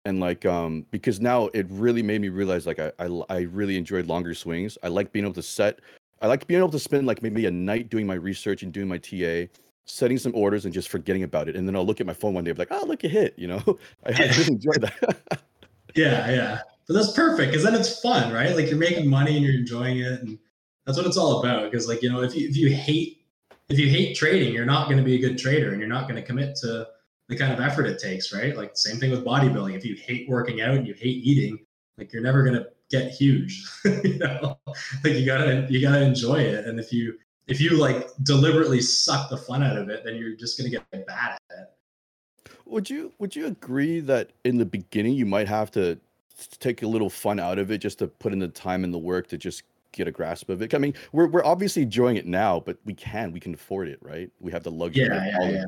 and 0.05 0.21
like 0.21 0.47
um 0.47 0.87
because 0.91 1.21
now 1.21 1.47
it 1.53 1.67
really 1.71 2.03
made 2.03 2.21
me 2.21 2.29
realize 2.29 2.67
like 2.67 2.79
I, 2.79 2.93
I 2.99 3.23
i 3.29 3.39
really 3.41 3.77
enjoyed 3.77 4.07
longer 4.07 4.35
swings 4.35 4.79
i 4.83 4.89
like 4.89 5.13
being 5.13 5.25
able 5.25 5.35
to 5.35 5.43
set 5.43 5.81
i 6.23 6.27
like 6.27 6.47
being 6.47 6.59
able 6.59 6.71
to 6.71 6.79
spend 6.79 7.07
like 7.07 7.23
maybe 7.23 7.47
a 7.47 7.51
night 7.51 7.91
doing 7.91 8.07
my 8.07 8.15
research 8.15 8.63
and 8.63 8.73
doing 8.73 8.89
my 8.89 8.99
ta 8.99 9.47
setting 9.87 10.19
some 10.19 10.35
orders 10.35 10.65
and 10.65 10.75
just 10.75 10.89
forgetting 10.89 11.23
about 11.23 11.49
it. 11.49 11.57
And 11.57 11.67
then 11.67 11.77
I'll 11.77 11.87
look 11.87 12.01
at 12.01 12.07
my 12.07 12.15
phone 12.15 12.35
one 12.35 12.45
day, 12.45 12.51
and 12.51 12.59
be 12.59 12.63
like, 12.63 12.73
oh, 12.73 12.87
look, 12.87 13.05
it 13.05 13.11
hit. 13.11 13.35
You 13.37 13.49
know, 13.49 13.63
I, 14.07 14.13
I 14.13 14.27
really 14.37 14.47
enjoy 14.49 14.73
that. 14.81 15.41
yeah, 15.95 16.31
yeah. 16.31 16.61
But 16.87 16.95
that's 16.95 17.13
perfect 17.13 17.53
because 17.53 17.65
then 17.65 17.75
it's 17.75 18.01
fun, 18.01 18.33
right? 18.33 18.55
Like 18.55 18.69
you're 18.69 18.79
making 18.79 19.09
money 19.09 19.37
and 19.37 19.45
you're 19.45 19.55
enjoying 19.55 19.99
it, 20.01 20.21
and 20.23 20.39
that's 20.87 20.99
what 20.99 21.07
it's 21.07 21.17
all 21.17 21.41
about. 21.41 21.71
Because 21.71 21.89
like 21.89 22.03
you 22.03 22.11
know, 22.11 22.23
if 22.23 22.35
you 22.35 22.49
if 22.49 22.57
you 22.57 22.71
hate 22.75 23.25
if 23.69 23.79
you 23.79 23.89
hate 23.89 24.17
trading, 24.17 24.53
you're 24.53 24.65
not 24.65 24.87
going 24.87 24.99
to 24.99 25.05
be 25.05 25.15
a 25.15 25.19
good 25.21 25.39
trader, 25.39 25.71
and 25.71 25.79
you're 25.79 25.89
not 25.89 26.09
going 26.09 26.17
to 26.17 26.27
commit 26.27 26.57
to 26.57 26.89
the 27.29 27.37
kind 27.37 27.53
of 27.53 27.61
effort 27.61 27.87
it 27.87 28.01
takes, 28.01 28.33
right? 28.33 28.57
Like 28.57 28.77
same 28.77 28.97
thing 28.97 29.13
with 29.13 29.25
bodybuilding. 29.25 29.77
If 29.77 29.85
you 29.85 29.95
hate 29.95 30.29
working 30.29 30.61
out 30.63 30.75
and 30.75 30.87
you 30.87 30.95
hate 30.95 31.25
eating, 31.25 31.59
like 31.97 32.13
you're 32.13 32.23
never 32.23 32.43
going 32.43 32.57
to 32.57 32.67
get 32.91 33.13
huge. 33.13 33.65
you 33.85 34.19
know, 34.19 34.59
like 34.67 35.15
you 35.15 35.25
gotta 35.25 35.67
you 35.71 35.81
gotta 35.81 36.03
enjoy 36.03 36.41
it, 36.41 36.67
and 36.67 36.79
if 36.81 36.93
you 36.93 37.17
if 37.51 37.61
you 37.61 37.77
like 37.77 38.09
deliberately 38.23 38.81
suck 38.81 39.29
the 39.29 39.37
fun 39.37 39.63
out 39.63 39.77
of 39.77 39.89
it, 39.91 40.05
then 40.05 40.15
you're 40.15 40.37
just 40.37 40.57
gonna 40.57 40.71
get 40.71 40.89
bad 40.91 41.33
at 41.33 41.41
it. 41.51 42.53
Would 42.65 42.89
you 42.89 43.13
would 43.19 43.35
you 43.35 43.47
agree 43.47 44.01
that 44.01 44.31
in 44.45 44.57
the 44.57 44.65
beginning 44.65 45.15
you 45.15 45.27
might 45.27 45.49
have 45.49 45.71
to 45.73 45.99
take 46.61 46.83
a 46.83 46.87
little 46.87 47.11
fun 47.11 47.41
out 47.41 47.59
of 47.59 47.71
it 47.71 47.79
just 47.79 47.99
to 47.99 48.07
put 48.07 48.33
in 48.33 48.39
the 48.39 48.49
time 48.49 48.85
and 48.85 48.95
the 48.95 48.99
work 48.99 49.27
to 49.29 49.37
just 49.37 49.65
get 49.91 50.07
a 50.07 50.13
grasp 50.13 50.49
of 50.49 50.63
it? 50.63 50.73
I 50.73 50.79
mean, 50.79 50.95
we're 51.13 51.27
we're 51.27 51.45
obviously 51.45 51.83
enjoying 51.83 52.17
it 52.17 52.27
now, 52.27 52.61
but 52.61 52.79
we 52.85 52.95
can 52.95 53.33
we 53.33 53.41
can 53.41 53.53
afford 53.53 53.89
it, 53.89 53.99
right? 54.01 54.31
We 54.39 54.53
have 54.53 54.63
the 54.63 54.71
luxury. 54.71 55.07
Yeah, 55.07 55.41
yeah, 55.41 55.51
yeah. 55.51 55.65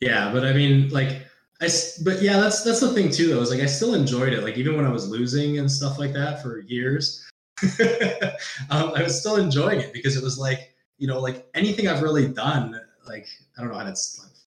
Yeah, 0.00 0.32
but 0.32 0.44
I 0.44 0.52
mean, 0.52 0.88
like, 0.88 1.22
I 1.62 1.68
but 2.04 2.22
yeah, 2.22 2.38
that's 2.38 2.62
that's 2.62 2.80
the 2.80 2.92
thing 2.92 3.10
too. 3.10 3.28
Though, 3.28 3.40
is 3.40 3.50
like 3.50 3.60
I 3.60 3.66
still 3.66 3.94
enjoyed 3.94 4.34
it. 4.34 4.42
Like 4.42 4.58
even 4.58 4.76
when 4.76 4.84
I 4.84 4.90
was 4.90 5.08
losing 5.08 5.58
and 5.58 5.70
stuff 5.70 5.98
like 5.98 6.12
that 6.12 6.42
for 6.42 6.60
years, 6.60 7.29
um, 8.70 8.92
I 8.94 9.02
was 9.02 9.18
still 9.18 9.36
enjoying 9.36 9.80
it 9.80 9.92
because 9.92 10.16
it 10.16 10.22
was 10.22 10.38
like, 10.38 10.74
you 10.98 11.06
know, 11.06 11.20
like 11.20 11.48
anything 11.54 11.88
I've 11.88 12.02
really 12.02 12.28
done, 12.28 12.80
like 13.06 13.26
I 13.56 13.62
don't 13.62 13.70
know 13.70 13.78
how 13.78 13.84
to, 13.84 13.96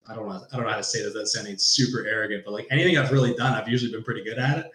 I 0.07 0.15
don't 0.15 0.27
know, 0.27 0.41
I 0.51 0.55
don't 0.55 0.65
know 0.65 0.71
how 0.71 0.77
to 0.77 0.83
say 0.83 0.99
this 0.99 1.13
without 1.13 1.27
sounding 1.27 1.57
super 1.57 2.05
arrogant, 2.05 2.43
but 2.45 2.53
like 2.53 2.67
anything 2.71 2.97
I've 2.97 3.11
really 3.11 3.33
done, 3.33 3.53
I've 3.53 3.67
usually 3.67 3.91
been 3.91 4.03
pretty 4.03 4.23
good 4.23 4.37
at 4.37 4.59
it. 4.59 4.71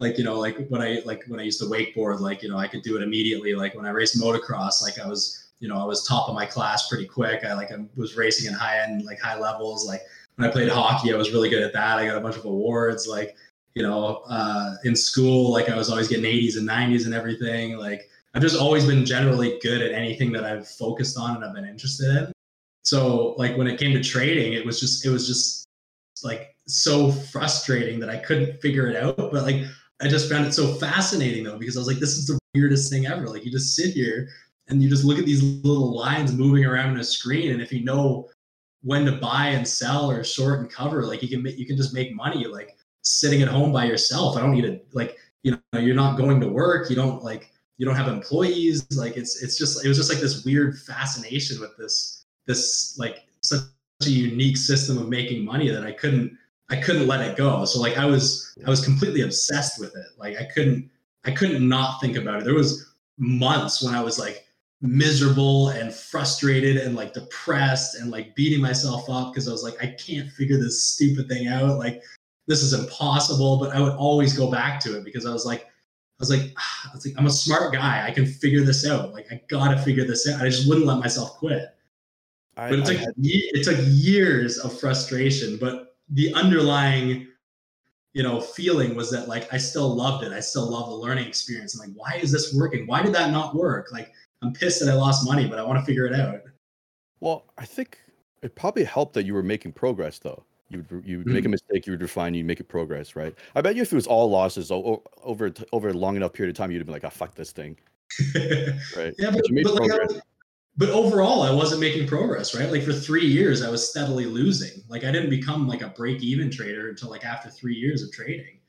Like 0.00 0.16
you 0.16 0.24
know, 0.24 0.38
like 0.38 0.66
when 0.68 0.80
I 0.80 1.02
like 1.04 1.24
when 1.28 1.40
I 1.40 1.42
used 1.42 1.60
to 1.60 1.66
wakeboard, 1.66 2.20
like 2.20 2.42
you 2.42 2.48
know, 2.48 2.56
I 2.56 2.66
could 2.66 2.82
do 2.82 2.96
it 2.96 3.02
immediately. 3.02 3.54
Like 3.54 3.74
when 3.74 3.84
I 3.84 3.90
raced 3.90 4.18
motocross, 4.18 4.82
like 4.82 4.98
I 4.98 5.06
was, 5.06 5.50
you 5.58 5.68
know, 5.68 5.76
I 5.76 5.84
was 5.84 6.06
top 6.06 6.28
of 6.28 6.34
my 6.34 6.46
class 6.46 6.88
pretty 6.88 7.04
quick. 7.04 7.44
I 7.44 7.52
like 7.52 7.70
I 7.70 7.84
was 7.96 8.16
racing 8.16 8.48
in 8.48 8.54
high 8.54 8.78
end, 8.78 9.04
like 9.04 9.20
high 9.20 9.38
levels. 9.38 9.86
Like 9.86 10.00
when 10.36 10.48
I 10.48 10.52
played 10.52 10.70
hockey, 10.70 11.12
I 11.12 11.16
was 11.18 11.32
really 11.32 11.50
good 11.50 11.62
at 11.62 11.74
that. 11.74 11.98
I 11.98 12.06
got 12.06 12.16
a 12.16 12.20
bunch 12.20 12.36
of 12.36 12.46
awards. 12.46 13.06
Like 13.06 13.36
you 13.74 13.82
know, 13.82 14.22
uh, 14.28 14.74
in 14.84 14.96
school, 14.96 15.52
like 15.52 15.68
I 15.68 15.76
was 15.76 15.90
always 15.90 16.08
getting 16.08 16.24
80s 16.24 16.56
and 16.56 16.68
90s 16.68 17.04
and 17.04 17.14
everything. 17.14 17.76
Like 17.76 18.08
I've 18.34 18.42
just 18.42 18.58
always 18.58 18.86
been 18.86 19.04
generally 19.04 19.58
good 19.62 19.82
at 19.82 19.92
anything 19.92 20.32
that 20.32 20.44
I've 20.44 20.68
focused 20.68 21.18
on 21.18 21.36
and 21.36 21.44
I've 21.44 21.54
been 21.54 21.66
interested 21.66 22.16
in. 22.16 22.32
So 22.82 23.34
like 23.38 23.56
when 23.56 23.66
it 23.66 23.78
came 23.78 23.92
to 23.92 24.02
trading, 24.02 24.54
it 24.54 24.64
was 24.64 24.80
just 24.80 25.04
it 25.04 25.10
was 25.10 25.26
just 25.26 25.66
like 26.24 26.54
so 26.66 27.12
frustrating 27.12 28.00
that 28.00 28.08
I 28.08 28.16
couldn't 28.16 28.60
figure 28.60 28.88
it 28.88 28.96
out. 28.96 29.16
But 29.16 29.32
like 29.32 29.64
I 30.00 30.08
just 30.08 30.30
found 30.30 30.46
it 30.46 30.52
so 30.52 30.74
fascinating 30.74 31.44
though 31.44 31.58
because 31.58 31.76
I 31.76 31.80
was 31.80 31.88
like, 31.88 31.98
this 31.98 32.16
is 32.16 32.26
the 32.26 32.38
weirdest 32.54 32.90
thing 32.90 33.06
ever. 33.06 33.28
Like 33.28 33.44
you 33.44 33.50
just 33.50 33.76
sit 33.76 33.92
here 33.92 34.28
and 34.68 34.82
you 34.82 34.88
just 34.88 35.04
look 35.04 35.18
at 35.18 35.26
these 35.26 35.42
little 35.42 35.96
lines 35.96 36.32
moving 36.32 36.64
around 36.64 36.90
in 36.90 37.00
a 37.00 37.04
screen, 37.04 37.52
and 37.52 37.60
if 37.60 37.72
you 37.72 37.84
know 37.84 38.28
when 38.82 39.04
to 39.04 39.12
buy 39.12 39.48
and 39.48 39.66
sell 39.66 40.10
or 40.10 40.24
short 40.24 40.60
and 40.60 40.70
cover, 40.70 41.04
like 41.04 41.22
you 41.22 41.28
can 41.28 41.44
you 41.58 41.66
can 41.66 41.76
just 41.76 41.92
make 41.92 42.14
money. 42.14 42.46
Like 42.46 42.76
sitting 43.02 43.42
at 43.42 43.48
home 43.48 43.72
by 43.72 43.84
yourself. 43.84 44.36
I 44.36 44.40
don't 44.40 44.52
need 44.52 44.62
to 44.62 44.80
like, 44.92 45.16
you 45.42 45.52
know, 45.52 45.80
you're 45.80 45.94
not 45.94 46.16
going 46.16 46.40
to 46.40 46.48
work. 46.48 46.90
You 46.90 46.96
don't 46.96 47.22
like, 47.22 47.50
you 47.78 47.86
don't 47.86 47.96
have 47.96 48.08
employees. 48.08 48.86
Like 48.96 49.16
it's, 49.16 49.42
it's 49.42 49.56
just, 49.56 49.84
it 49.84 49.88
was 49.88 49.96
just 49.96 50.12
like 50.12 50.20
this 50.20 50.44
weird 50.44 50.78
fascination 50.80 51.60
with 51.60 51.76
this, 51.76 52.24
this 52.46 52.98
like 52.98 53.24
such 53.42 53.62
a 54.02 54.10
unique 54.10 54.56
system 54.56 54.98
of 54.98 55.08
making 55.08 55.44
money 55.44 55.70
that 55.70 55.84
I 55.84 55.92
couldn't, 55.92 56.36
I 56.68 56.76
couldn't 56.76 57.06
let 57.06 57.20
it 57.20 57.36
go. 57.36 57.64
So 57.64 57.80
like 57.80 57.96
I 57.96 58.04
was, 58.04 58.54
I 58.66 58.70
was 58.70 58.84
completely 58.84 59.22
obsessed 59.22 59.80
with 59.80 59.96
it. 59.96 60.06
Like 60.18 60.36
I 60.38 60.44
couldn't, 60.44 60.90
I 61.24 61.30
couldn't 61.30 61.66
not 61.66 62.00
think 62.00 62.16
about 62.16 62.40
it. 62.40 62.44
There 62.44 62.54
was 62.54 62.94
months 63.18 63.82
when 63.82 63.94
I 63.94 64.02
was 64.02 64.18
like 64.18 64.46
miserable 64.82 65.68
and 65.68 65.92
frustrated 65.92 66.78
and 66.78 66.96
like 66.96 67.12
depressed 67.12 67.96
and 67.96 68.10
like 68.10 68.34
beating 68.34 68.60
myself 68.60 69.08
up 69.10 69.32
because 69.32 69.48
I 69.48 69.52
was 69.52 69.62
like, 69.62 69.82
I 69.82 69.94
can't 69.98 70.30
figure 70.30 70.58
this 70.58 70.82
stupid 70.82 71.28
thing 71.28 71.48
out. 71.48 71.78
Like 71.78 72.02
this 72.50 72.64
is 72.64 72.72
impossible, 72.72 73.58
but 73.58 73.70
I 73.70 73.80
would 73.80 73.92
always 73.92 74.36
go 74.36 74.50
back 74.50 74.80
to 74.80 74.98
it 74.98 75.04
because 75.04 75.24
I 75.24 75.32
was 75.32 75.46
like, 75.46 75.62
I 75.62 76.18
was 76.18 76.30
like, 76.30 76.52
I 76.84 76.90
was 76.92 77.06
like, 77.06 77.14
I'm 77.16 77.26
a 77.26 77.30
smart 77.30 77.72
guy. 77.72 78.04
I 78.04 78.10
can 78.10 78.26
figure 78.26 78.62
this 78.62 78.84
out. 78.84 79.12
Like, 79.12 79.26
I 79.30 79.40
gotta 79.48 79.78
figure 79.78 80.04
this 80.04 80.28
out. 80.28 80.42
I 80.42 80.48
just 80.48 80.68
wouldn't 80.68 80.86
let 80.86 80.98
myself 80.98 81.38
quit. 81.38 81.68
I, 82.56 82.70
but 82.70 82.80
it 82.80 82.86
took 82.86 82.96
had... 82.96 83.14
it 83.16 83.64
took 83.64 83.78
years 83.86 84.58
of 84.58 84.78
frustration. 84.78 85.58
But 85.58 85.94
the 86.08 86.34
underlying, 86.34 87.28
you 88.14 88.24
know, 88.24 88.40
feeling 88.40 88.96
was 88.96 89.12
that 89.12 89.28
like 89.28 89.52
I 89.54 89.56
still 89.56 89.94
loved 89.94 90.24
it. 90.24 90.32
I 90.32 90.40
still 90.40 90.68
love 90.68 90.88
the 90.88 90.96
learning 90.96 91.28
experience. 91.28 91.80
I'm 91.80 91.88
like, 91.88 91.96
why 91.96 92.18
is 92.20 92.32
this 92.32 92.52
working? 92.52 92.84
Why 92.88 93.00
did 93.00 93.14
that 93.14 93.30
not 93.30 93.54
work? 93.54 93.92
Like, 93.92 94.12
I'm 94.42 94.52
pissed 94.52 94.84
that 94.84 94.90
I 94.90 94.94
lost 94.94 95.24
money, 95.24 95.46
but 95.46 95.60
I 95.60 95.62
want 95.62 95.78
to 95.78 95.84
figure 95.84 96.06
it 96.06 96.18
out. 96.18 96.40
Well, 97.20 97.44
I 97.56 97.64
think 97.64 98.00
it 98.42 98.56
probably 98.56 98.82
helped 98.82 99.14
that 99.14 99.24
you 99.24 99.34
were 99.34 99.42
making 99.44 99.72
progress, 99.72 100.18
though. 100.18 100.44
You 100.70 100.84
would 100.88 101.04
you 101.04 101.18
would 101.18 101.26
make 101.26 101.38
a 101.38 101.40
mm-hmm. 101.42 101.50
mistake, 101.50 101.86
you 101.86 101.92
would 101.92 102.00
refine, 102.00 102.32
you 102.32 102.44
make 102.44 102.60
it 102.60 102.68
progress, 102.68 103.16
right? 103.16 103.34
I 103.56 103.60
bet 103.60 103.74
you 103.74 103.82
if 103.82 103.92
it 103.92 103.96
was 103.96 104.06
all 104.06 104.30
losses 104.30 104.70
over 104.70 105.00
over 105.72 105.88
a 105.88 105.92
long 105.92 106.16
enough 106.16 106.32
period 106.32 106.54
of 106.54 106.56
time, 106.56 106.70
you'd 106.70 106.78
have 106.78 106.86
been 106.86 106.92
like, 106.92 107.04
"Oh 107.04 107.10
fuck 107.10 107.34
this 107.34 107.50
thing," 107.50 107.76
right? 108.96 109.14
yeah, 109.18 109.32
but 109.32 109.42
but, 109.64 109.74
like, 109.74 110.22
but 110.76 110.88
overall, 110.90 111.42
I 111.42 111.52
wasn't 111.52 111.80
making 111.80 112.06
progress, 112.06 112.54
right? 112.54 112.70
Like 112.70 112.84
for 112.84 112.92
three 112.92 113.26
years, 113.26 113.62
I 113.62 113.68
was 113.68 113.90
steadily 113.90 114.26
losing. 114.26 114.82
Like 114.88 115.04
I 115.04 115.10
didn't 115.10 115.30
become 115.30 115.66
like 115.66 115.82
a 115.82 115.88
break 115.88 116.22
even 116.22 116.50
trader 116.50 116.88
until 116.88 117.10
like 117.10 117.24
after 117.24 117.50
three 117.50 117.74
years 117.74 118.02
of 118.02 118.12
trading. 118.12 118.60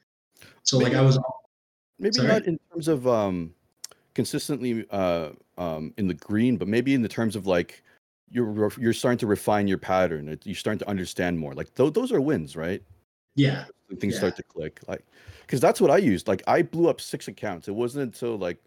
So 0.64 0.80
maybe, 0.80 0.92
like 0.92 1.00
I 1.00 1.02
was 1.04 1.20
maybe 2.00 2.14
sorry? 2.14 2.28
not 2.28 2.46
in 2.46 2.60
terms 2.72 2.88
of 2.88 3.08
um 3.08 3.54
consistently 4.16 4.88
uh 4.90 5.30
um 5.58 5.94
in 5.98 6.08
the 6.08 6.16
green, 6.16 6.58
but 6.58 6.68
maybe 6.68 6.96
in 6.96 7.04
the 7.04 7.08
terms 7.08 7.36
of 7.36 7.46
like 7.46 7.84
you're 8.32 8.72
you're 8.78 8.94
starting 8.94 9.18
to 9.20 9.28
refine 9.28 9.68
your 9.68 9.78
pattern. 9.78 10.40
You're 10.44 10.56
starting 10.56 10.80
to 10.80 10.90
understand 10.90 11.38
more. 11.38 11.54
Like 11.54 11.74
th- 11.76 11.94
those 11.94 12.12
are 12.12 12.22
wins, 12.22 12.56
right? 12.56 12.82
Yeah. 13.36 13.66
Things 14.00 14.14
yeah. 14.14 14.20
start 14.20 14.36
to 14.38 14.44
click. 14.44 14.80
Like, 14.88 15.06
because 15.42 15.60
that's 15.60 15.82
what 15.82 15.92
I 15.92 15.98
used. 15.98 16.28
Like, 16.28 16.44
I 16.48 16.62
blew 16.62 16.90
up 16.90 17.02
six 17.02 17.28
accounts. 17.28 17.68
It 17.68 17.76
wasn't 17.76 18.04
until 18.04 18.38
like 18.38 18.58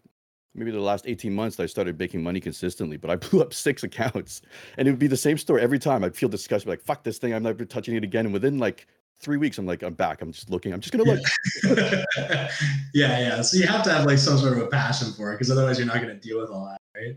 maybe 0.53 0.71
the 0.71 0.79
last 0.79 1.05
18 1.07 1.33
months 1.33 1.57
that 1.57 1.63
I 1.63 1.65
started 1.65 1.99
making 1.99 2.23
money 2.23 2.39
consistently, 2.39 2.97
but 2.97 3.09
I 3.09 3.15
blew 3.29 3.41
up 3.41 3.53
six 3.53 3.83
accounts 3.83 4.41
and 4.77 4.87
it 4.87 4.91
would 4.91 4.99
be 4.99 5.07
the 5.07 5.17
same 5.17 5.37
story 5.37 5.61
every 5.61 5.79
time. 5.79 6.03
I'd 6.03 6.15
feel 6.15 6.29
disgusted, 6.29 6.69
like, 6.69 6.81
fuck 6.81 7.03
this 7.03 7.17
thing. 7.17 7.33
I'm 7.33 7.43
never 7.43 7.65
touching 7.65 7.95
it 7.95 8.03
again. 8.03 8.25
And 8.25 8.33
within 8.33 8.57
like 8.59 8.87
three 9.19 9.37
weeks, 9.37 9.57
I'm 9.57 9.65
like, 9.65 9.81
I'm 9.81 9.93
back. 9.93 10.21
I'm 10.21 10.31
just 10.31 10.49
looking. 10.49 10.73
I'm 10.73 10.79
just 10.79 10.93
going 10.93 11.05
to 11.05 11.11
look. 11.11 11.79
yeah. 12.93 13.19
yeah. 13.19 13.41
So 13.41 13.57
you 13.57 13.67
have 13.67 13.83
to 13.83 13.91
have 13.91 14.05
like 14.05 14.17
some 14.17 14.37
sort 14.37 14.53
of 14.53 14.59
a 14.59 14.67
passion 14.67 15.11
for 15.13 15.31
it 15.31 15.35
because 15.35 15.51
otherwise 15.51 15.77
you're 15.79 15.87
not 15.87 16.01
going 16.01 16.07
to 16.07 16.15
deal 16.15 16.39
with 16.39 16.49
all 16.49 16.65
that, 16.65 16.79
right? 16.95 17.15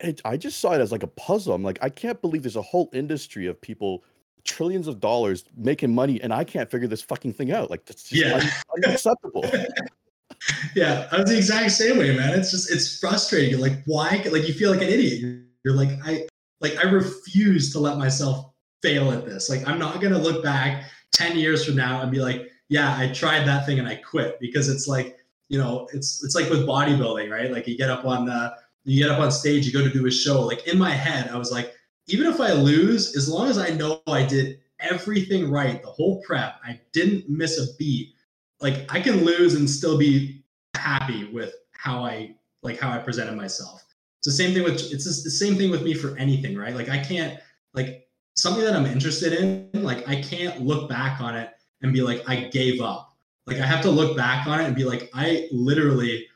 It, 0.00 0.20
I 0.24 0.36
just 0.36 0.60
saw 0.60 0.72
it 0.72 0.80
as 0.80 0.92
like 0.92 1.02
a 1.02 1.08
puzzle. 1.08 1.54
I'm 1.54 1.62
like, 1.62 1.78
I 1.82 1.88
can't 1.88 2.20
believe 2.20 2.42
there's 2.42 2.56
a 2.56 2.62
whole 2.62 2.90
industry 2.92 3.46
of 3.46 3.60
people, 3.60 4.04
trillions 4.44 4.88
of 4.88 5.00
dollars 5.00 5.44
making 5.56 5.94
money, 5.94 6.20
and 6.20 6.32
I 6.32 6.44
can't 6.44 6.70
figure 6.70 6.88
this 6.88 7.02
fucking 7.02 7.32
thing 7.32 7.52
out. 7.52 7.70
Like, 7.70 7.86
that's 7.86 8.04
just 8.04 8.22
yeah. 8.22 8.34
un- 8.34 8.84
unacceptable. 8.84 9.44
yeah, 10.74 11.08
I 11.10 11.20
was 11.20 11.30
the 11.30 11.36
exact 11.36 11.72
same 11.72 11.98
way, 11.98 12.14
man. 12.16 12.38
It's 12.38 12.50
just 12.50 12.70
it's 12.70 12.98
frustrating. 12.98 13.50
You're 13.50 13.60
like, 13.60 13.82
why? 13.86 14.22
Like, 14.30 14.46
you 14.46 14.54
feel 14.54 14.70
like 14.70 14.82
an 14.82 14.88
idiot. 14.88 15.42
You're 15.64 15.74
like, 15.74 15.90
I 16.04 16.26
like 16.60 16.76
I 16.84 16.88
refuse 16.88 17.72
to 17.72 17.78
let 17.78 17.96
myself 17.96 18.52
fail 18.82 19.10
at 19.12 19.24
this. 19.24 19.48
Like, 19.48 19.66
I'm 19.66 19.78
not 19.78 20.00
gonna 20.00 20.18
look 20.18 20.44
back 20.44 20.84
ten 21.12 21.38
years 21.38 21.64
from 21.64 21.76
now 21.76 22.02
and 22.02 22.10
be 22.10 22.20
like, 22.20 22.50
yeah, 22.68 22.96
I 22.98 23.08
tried 23.12 23.46
that 23.46 23.64
thing 23.64 23.78
and 23.78 23.88
I 23.88 23.96
quit 23.96 24.38
because 24.40 24.68
it's 24.68 24.86
like, 24.86 25.16
you 25.48 25.58
know, 25.58 25.88
it's 25.92 26.22
it's 26.22 26.34
like 26.34 26.50
with 26.50 26.66
bodybuilding, 26.66 27.30
right? 27.30 27.50
Like, 27.50 27.66
you 27.66 27.78
get 27.78 27.88
up 27.88 28.04
on 28.04 28.26
the 28.26 28.54
you 28.86 29.02
get 29.02 29.10
up 29.10 29.20
on 29.20 29.30
stage, 29.30 29.66
you 29.66 29.72
go 29.72 29.82
to 29.82 29.92
do 29.92 30.06
a 30.06 30.10
show. 30.10 30.42
Like 30.42 30.66
in 30.66 30.78
my 30.78 30.90
head, 30.90 31.28
I 31.28 31.36
was 31.36 31.50
like, 31.50 31.74
even 32.06 32.26
if 32.26 32.40
I 32.40 32.52
lose, 32.52 33.16
as 33.16 33.28
long 33.28 33.48
as 33.48 33.58
I 33.58 33.70
know 33.70 34.00
I 34.06 34.24
did 34.24 34.60
everything 34.80 35.50
right, 35.50 35.82
the 35.82 35.88
whole 35.88 36.22
prep, 36.22 36.60
I 36.64 36.80
didn't 36.92 37.28
miss 37.28 37.58
a 37.58 37.74
beat, 37.76 38.14
like 38.60 38.86
I 38.88 39.00
can 39.00 39.24
lose 39.24 39.54
and 39.54 39.68
still 39.68 39.98
be 39.98 40.44
happy 40.74 41.24
with 41.32 41.54
how 41.72 42.04
I 42.04 42.36
like 42.62 42.78
how 42.78 42.90
I 42.90 42.98
presented 42.98 43.36
myself. 43.36 43.84
It's 44.20 44.26
the 44.26 44.32
same 44.32 44.54
thing 44.54 44.62
with 44.62 44.74
it's 44.74 45.04
the 45.04 45.30
same 45.30 45.56
thing 45.56 45.70
with 45.70 45.82
me 45.82 45.92
for 45.92 46.16
anything, 46.16 46.56
right? 46.56 46.74
Like 46.74 46.88
I 46.88 46.98
can't 46.98 47.38
like 47.74 48.08
something 48.34 48.64
that 48.64 48.74
I'm 48.74 48.86
interested 48.86 49.32
in, 49.32 49.70
like 49.82 50.08
I 50.08 50.22
can't 50.22 50.62
look 50.62 50.88
back 50.88 51.20
on 51.20 51.36
it 51.36 51.50
and 51.82 51.92
be 51.92 52.02
like 52.02 52.22
I 52.28 52.44
gave 52.44 52.80
up. 52.80 53.16
Like 53.46 53.58
I 53.58 53.66
have 53.66 53.82
to 53.82 53.90
look 53.90 54.16
back 54.16 54.46
on 54.46 54.60
it 54.60 54.64
and 54.64 54.74
be 54.74 54.84
like 54.84 55.10
I 55.12 55.48
literally 55.50 56.26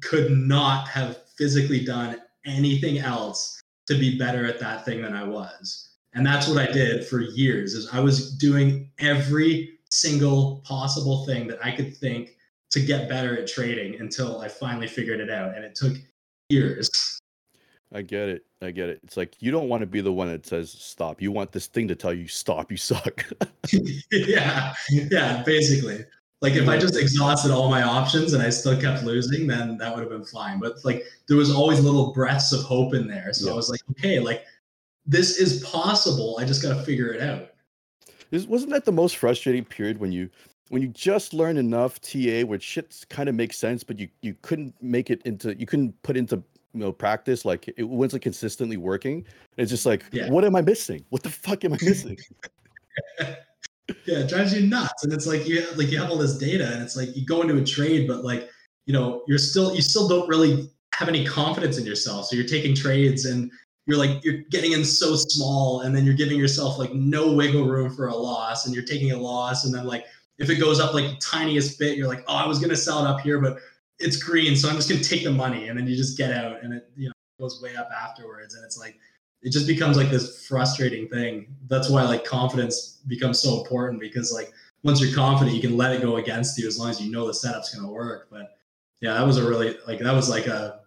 could 0.00 0.30
not 0.30 0.88
have 0.88 1.21
physically 1.36 1.84
done 1.84 2.20
anything 2.44 2.98
else 2.98 3.60
to 3.86 3.94
be 3.98 4.18
better 4.18 4.46
at 4.46 4.60
that 4.60 4.84
thing 4.84 5.02
than 5.02 5.14
I 5.14 5.24
was. 5.24 5.90
And 6.14 6.26
that's 6.26 6.48
what 6.48 6.58
I 6.58 6.70
did 6.70 7.06
for 7.06 7.20
years 7.20 7.74
is 7.74 7.88
I 7.92 8.00
was 8.00 8.36
doing 8.36 8.90
every 8.98 9.78
single 9.90 10.62
possible 10.64 11.24
thing 11.26 11.46
that 11.48 11.64
I 11.64 11.70
could 11.70 11.96
think 11.96 12.36
to 12.70 12.80
get 12.80 13.08
better 13.08 13.38
at 13.38 13.46
trading 13.46 14.00
until 14.00 14.40
I 14.40 14.48
finally 14.48 14.88
figured 14.88 15.20
it 15.20 15.30
out 15.30 15.54
and 15.54 15.64
it 15.64 15.74
took 15.74 15.94
years. 16.48 17.20
I 17.94 18.02
get 18.02 18.28
it. 18.28 18.46
I 18.62 18.70
get 18.70 18.88
it. 18.88 19.00
It's 19.02 19.16
like 19.16 19.36
you 19.40 19.50
don't 19.50 19.68
want 19.68 19.82
to 19.82 19.86
be 19.86 20.00
the 20.00 20.12
one 20.12 20.28
that 20.28 20.46
says 20.46 20.70
stop. 20.70 21.20
You 21.20 21.30
want 21.30 21.52
this 21.52 21.66
thing 21.66 21.88
to 21.88 21.94
tell 21.94 22.14
you 22.14 22.26
stop. 22.26 22.70
You 22.70 22.78
suck. 22.78 23.26
yeah, 24.10 24.74
yeah, 24.90 25.42
basically. 25.44 26.04
Like 26.42 26.54
if 26.54 26.68
I 26.68 26.76
just 26.76 26.96
exhausted 26.96 27.52
all 27.52 27.70
my 27.70 27.82
options 27.84 28.32
and 28.32 28.42
I 28.42 28.50
still 28.50 28.78
kept 28.78 29.04
losing, 29.04 29.46
then 29.46 29.78
that 29.78 29.94
would 29.94 30.00
have 30.00 30.10
been 30.10 30.24
fine. 30.24 30.58
But 30.58 30.84
like 30.84 31.04
there 31.28 31.36
was 31.36 31.54
always 31.54 31.78
little 31.78 32.12
breaths 32.12 32.52
of 32.52 32.64
hope 32.64 32.94
in 32.94 33.06
there. 33.06 33.32
So 33.32 33.46
Yeah. 33.46 33.52
I 33.52 33.54
was 33.54 33.70
like, 33.70 33.80
okay, 33.92 34.18
like 34.18 34.44
this 35.06 35.38
is 35.38 35.62
possible. 35.62 36.36
I 36.40 36.44
just 36.44 36.60
got 36.60 36.76
to 36.76 36.82
figure 36.82 37.12
it 37.12 37.22
out. 37.22 37.50
This 38.30 38.46
wasn't 38.46 38.72
that 38.72 38.84
the 38.84 38.92
most 38.92 39.18
frustrating 39.18 39.64
period 39.64 40.00
when 40.00 40.10
you 40.10 40.28
when 40.70 40.82
you 40.82 40.88
just 40.88 41.32
learned 41.32 41.58
enough 41.58 42.00
TA 42.00 42.40
where 42.42 42.58
shit 42.58 43.04
kind 43.08 43.28
of 43.28 43.36
makes 43.36 43.56
sense, 43.56 43.84
but 43.84 44.00
you 44.00 44.08
you 44.22 44.34
couldn't 44.42 44.74
make 44.82 45.10
it 45.10 45.22
into 45.24 45.56
you 45.56 45.66
couldn't 45.66 46.00
put 46.02 46.16
into 46.16 46.42
you 46.74 46.80
know 46.80 46.90
practice 46.90 47.44
like 47.44 47.72
it 47.76 47.84
wasn't 47.84 48.20
consistently 48.20 48.78
working. 48.78 49.24
It's 49.58 49.70
just 49.70 49.86
like 49.86 50.02
Yeah. 50.10 50.28
what 50.28 50.44
am 50.44 50.56
I 50.56 50.60
missing? 50.62 51.04
What 51.10 51.22
the 51.22 51.30
fuck 51.30 51.64
am 51.64 51.72
I 51.74 51.78
missing? 51.80 52.18
Yeah, 54.06 54.20
it 54.20 54.28
drives 54.28 54.54
you 54.54 54.66
nuts. 54.66 55.04
And 55.04 55.12
it's 55.12 55.26
like 55.26 55.46
you 55.46 55.62
have, 55.62 55.76
like 55.76 55.90
you 55.90 55.98
have 55.98 56.10
all 56.10 56.18
this 56.18 56.38
data 56.38 56.72
and 56.72 56.82
it's 56.82 56.96
like 56.96 57.16
you 57.16 57.24
go 57.24 57.42
into 57.42 57.56
a 57.56 57.64
trade, 57.64 58.06
but 58.08 58.24
like, 58.24 58.48
you 58.86 58.92
know, 58.92 59.22
you're 59.26 59.38
still 59.38 59.74
you 59.74 59.82
still 59.82 60.08
don't 60.08 60.28
really 60.28 60.70
have 60.94 61.08
any 61.08 61.24
confidence 61.24 61.78
in 61.78 61.86
yourself. 61.86 62.26
So 62.26 62.36
you're 62.36 62.46
taking 62.46 62.74
trades 62.74 63.24
and 63.24 63.50
you're 63.86 63.98
like 63.98 64.22
you're 64.24 64.42
getting 64.50 64.72
in 64.72 64.84
so 64.84 65.16
small 65.16 65.80
and 65.80 65.94
then 65.94 66.04
you're 66.04 66.14
giving 66.14 66.38
yourself 66.38 66.78
like 66.78 66.92
no 66.92 67.32
wiggle 67.32 67.64
room 67.64 67.94
for 67.94 68.08
a 68.08 68.14
loss 68.14 68.66
and 68.66 68.74
you're 68.74 68.84
taking 68.84 69.12
a 69.12 69.16
loss 69.16 69.64
and 69.64 69.74
then 69.74 69.86
like 69.86 70.06
if 70.38 70.50
it 70.50 70.56
goes 70.56 70.80
up 70.80 70.94
like 70.94 71.04
the 71.04 71.16
tiniest 71.16 71.78
bit 71.78 71.96
you're 71.98 72.08
like 72.08 72.24
oh 72.28 72.36
i 72.36 72.46
was 72.46 72.60
to 72.60 72.76
sell 72.76 73.04
it 73.04 73.08
up 73.08 73.20
here 73.20 73.40
but 73.40 73.58
it's 73.98 74.16
green 74.16 74.54
so 74.54 74.68
i'm 74.68 74.76
just 74.76 74.88
to 74.88 75.02
take 75.02 75.24
the 75.24 75.30
money 75.30 75.68
and 75.68 75.78
then 75.78 75.86
you 75.86 75.96
just 75.96 76.16
get 76.16 76.32
out 76.32 76.62
and 76.62 76.72
it 76.72 76.90
you 76.96 77.08
know 77.08 77.12
goes 77.40 77.60
way 77.60 77.74
up 77.74 77.90
afterwards 77.90 78.54
and 78.54 78.64
it's 78.64 78.78
like 78.78 78.98
it 79.42 79.50
just 79.50 79.66
becomes 79.66 79.96
like 79.96 80.10
this 80.10 80.46
frustrating 80.46 81.08
thing. 81.08 81.54
That's 81.68 81.88
why 81.88 82.02
like 82.04 82.24
confidence 82.24 83.00
becomes 83.06 83.40
so 83.40 83.58
important 83.58 84.00
because 84.00 84.32
like 84.32 84.52
once 84.84 85.00
you're 85.00 85.14
confident 85.14 85.54
you 85.54 85.62
can 85.62 85.76
let 85.76 85.94
it 85.94 86.02
go 86.02 86.16
against 86.16 86.58
you 86.58 86.66
as 86.66 86.78
long 86.78 86.90
as 86.90 87.00
you 87.00 87.10
know 87.10 87.26
the 87.26 87.34
setup's 87.34 87.74
going 87.74 87.86
to 87.86 87.92
work. 87.92 88.28
But 88.30 88.56
yeah 89.02 89.14
that 89.14 89.26
was 89.26 89.36
a 89.36 89.46
really 89.46 89.76
like 89.86 89.98
that 89.98 90.14
was 90.14 90.30
like 90.30 90.46
a 90.46 90.80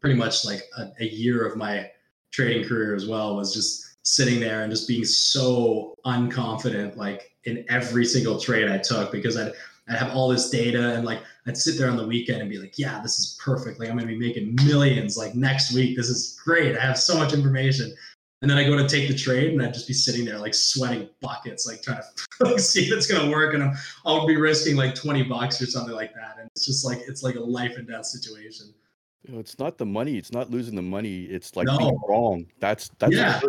pretty 0.00 0.16
much 0.16 0.44
like 0.44 0.64
a, 0.76 0.90
a 0.98 1.04
year 1.04 1.46
of 1.46 1.56
my 1.56 1.88
trading 2.32 2.66
career 2.66 2.96
as 2.96 3.06
well 3.06 3.36
was 3.36 3.54
just 3.54 3.98
sitting 4.04 4.40
there 4.40 4.62
and 4.62 4.72
just 4.72 4.88
being 4.88 5.04
so 5.04 5.94
unconfident 6.04 6.96
like 6.96 7.36
in 7.44 7.64
every 7.68 8.04
single 8.04 8.40
trade 8.40 8.68
I 8.68 8.78
took 8.78 9.12
because 9.12 9.36
I'd, 9.36 9.52
I'd 9.88 9.96
have 9.96 10.14
all 10.14 10.28
this 10.28 10.48
data 10.50 10.94
and 10.94 11.04
like 11.04 11.20
I'd 11.46 11.56
sit 11.56 11.76
there 11.76 11.90
on 11.90 11.96
the 11.96 12.06
weekend 12.06 12.40
and 12.40 12.48
be 12.48 12.58
like, 12.58 12.78
yeah, 12.78 13.00
this 13.02 13.18
is 13.18 13.38
perfect. 13.42 13.80
Like 13.80 13.90
I'm 13.90 13.96
gonna 13.96 14.06
be 14.06 14.18
making 14.18 14.54
millions 14.64 15.16
like 15.16 15.34
next 15.34 15.74
week. 15.74 15.96
This 15.96 16.08
is 16.08 16.38
great. 16.44 16.76
I 16.76 16.80
have 16.80 16.98
so 16.98 17.16
much 17.16 17.32
information. 17.32 17.92
And 18.42 18.50
then 18.50 18.58
I 18.58 18.64
go 18.64 18.76
to 18.76 18.88
take 18.88 19.08
the 19.08 19.14
trade 19.14 19.52
and 19.52 19.62
I'd 19.62 19.72
just 19.72 19.86
be 19.86 19.94
sitting 19.94 20.24
there 20.24 20.38
like 20.38 20.54
sweating 20.54 21.08
buckets, 21.20 21.66
like 21.66 21.80
trying 21.82 21.98
to 21.98 22.44
like, 22.44 22.58
see 22.58 22.84
if 22.84 22.92
it's 22.92 23.06
gonna 23.06 23.30
work. 23.30 23.54
And 23.54 23.62
I'm, 23.62 23.74
I'll 24.04 24.26
be 24.26 24.36
risking 24.36 24.76
like 24.76 24.94
20 24.94 25.24
bucks 25.24 25.60
or 25.60 25.66
something 25.66 25.94
like 25.94 26.14
that. 26.14 26.36
And 26.38 26.48
it's 26.54 26.66
just 26.66 26.84
like 26.84 26.98
it's 27.06 27.22
like 27.22 27.36
a 27.36 27.40
life 27.40 27.76
and 27.76 27.86
death 27.88 28.06
situation. 28.06 28.72
You 29.26 29.34
know, 29.34 29.40
it's 29.40 29.58
not 29.58 29.78
the 29.78 29.86
money. 29.86 30.16
It's 30.16 30.32
not 30.32 30.50
losing 30.50 30.74
the 30.74 30.82
money. 30.82 31.24
It's 31.24 31.54
like 31.54 31.66
No. 31.66 31.78
being 31.78 32.00
wrong. 32.08 32.46
That's 32.58 32.90
that's 32.98 33.14
Yeah. 33.14 33.40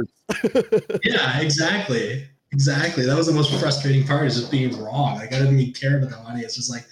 yeah, 1.03 1.39
exactly. 1.39 2.27
Exactly. 2.53 3.05
That 3.05 3.17
was 3.17 3.25
the 3.25 3.33
most 3.33 3.51
frustrating 3.59 4.05
part 4.05 4.27
is 4.27 4.35
just 4.35 4.51
being 4.51 4.79
wrong. 4.79 5.15
Like 5.15 5.33
I 5.33 5.39
didn't 5.39 5.59
even 5.59 5.73
care 5.73 5.97
about 5.97 6.11
the 6.11 6.21
money. 6.23 6.41
It's 6.41 6.55
just 6.55 6.69
like, 6.69 6.85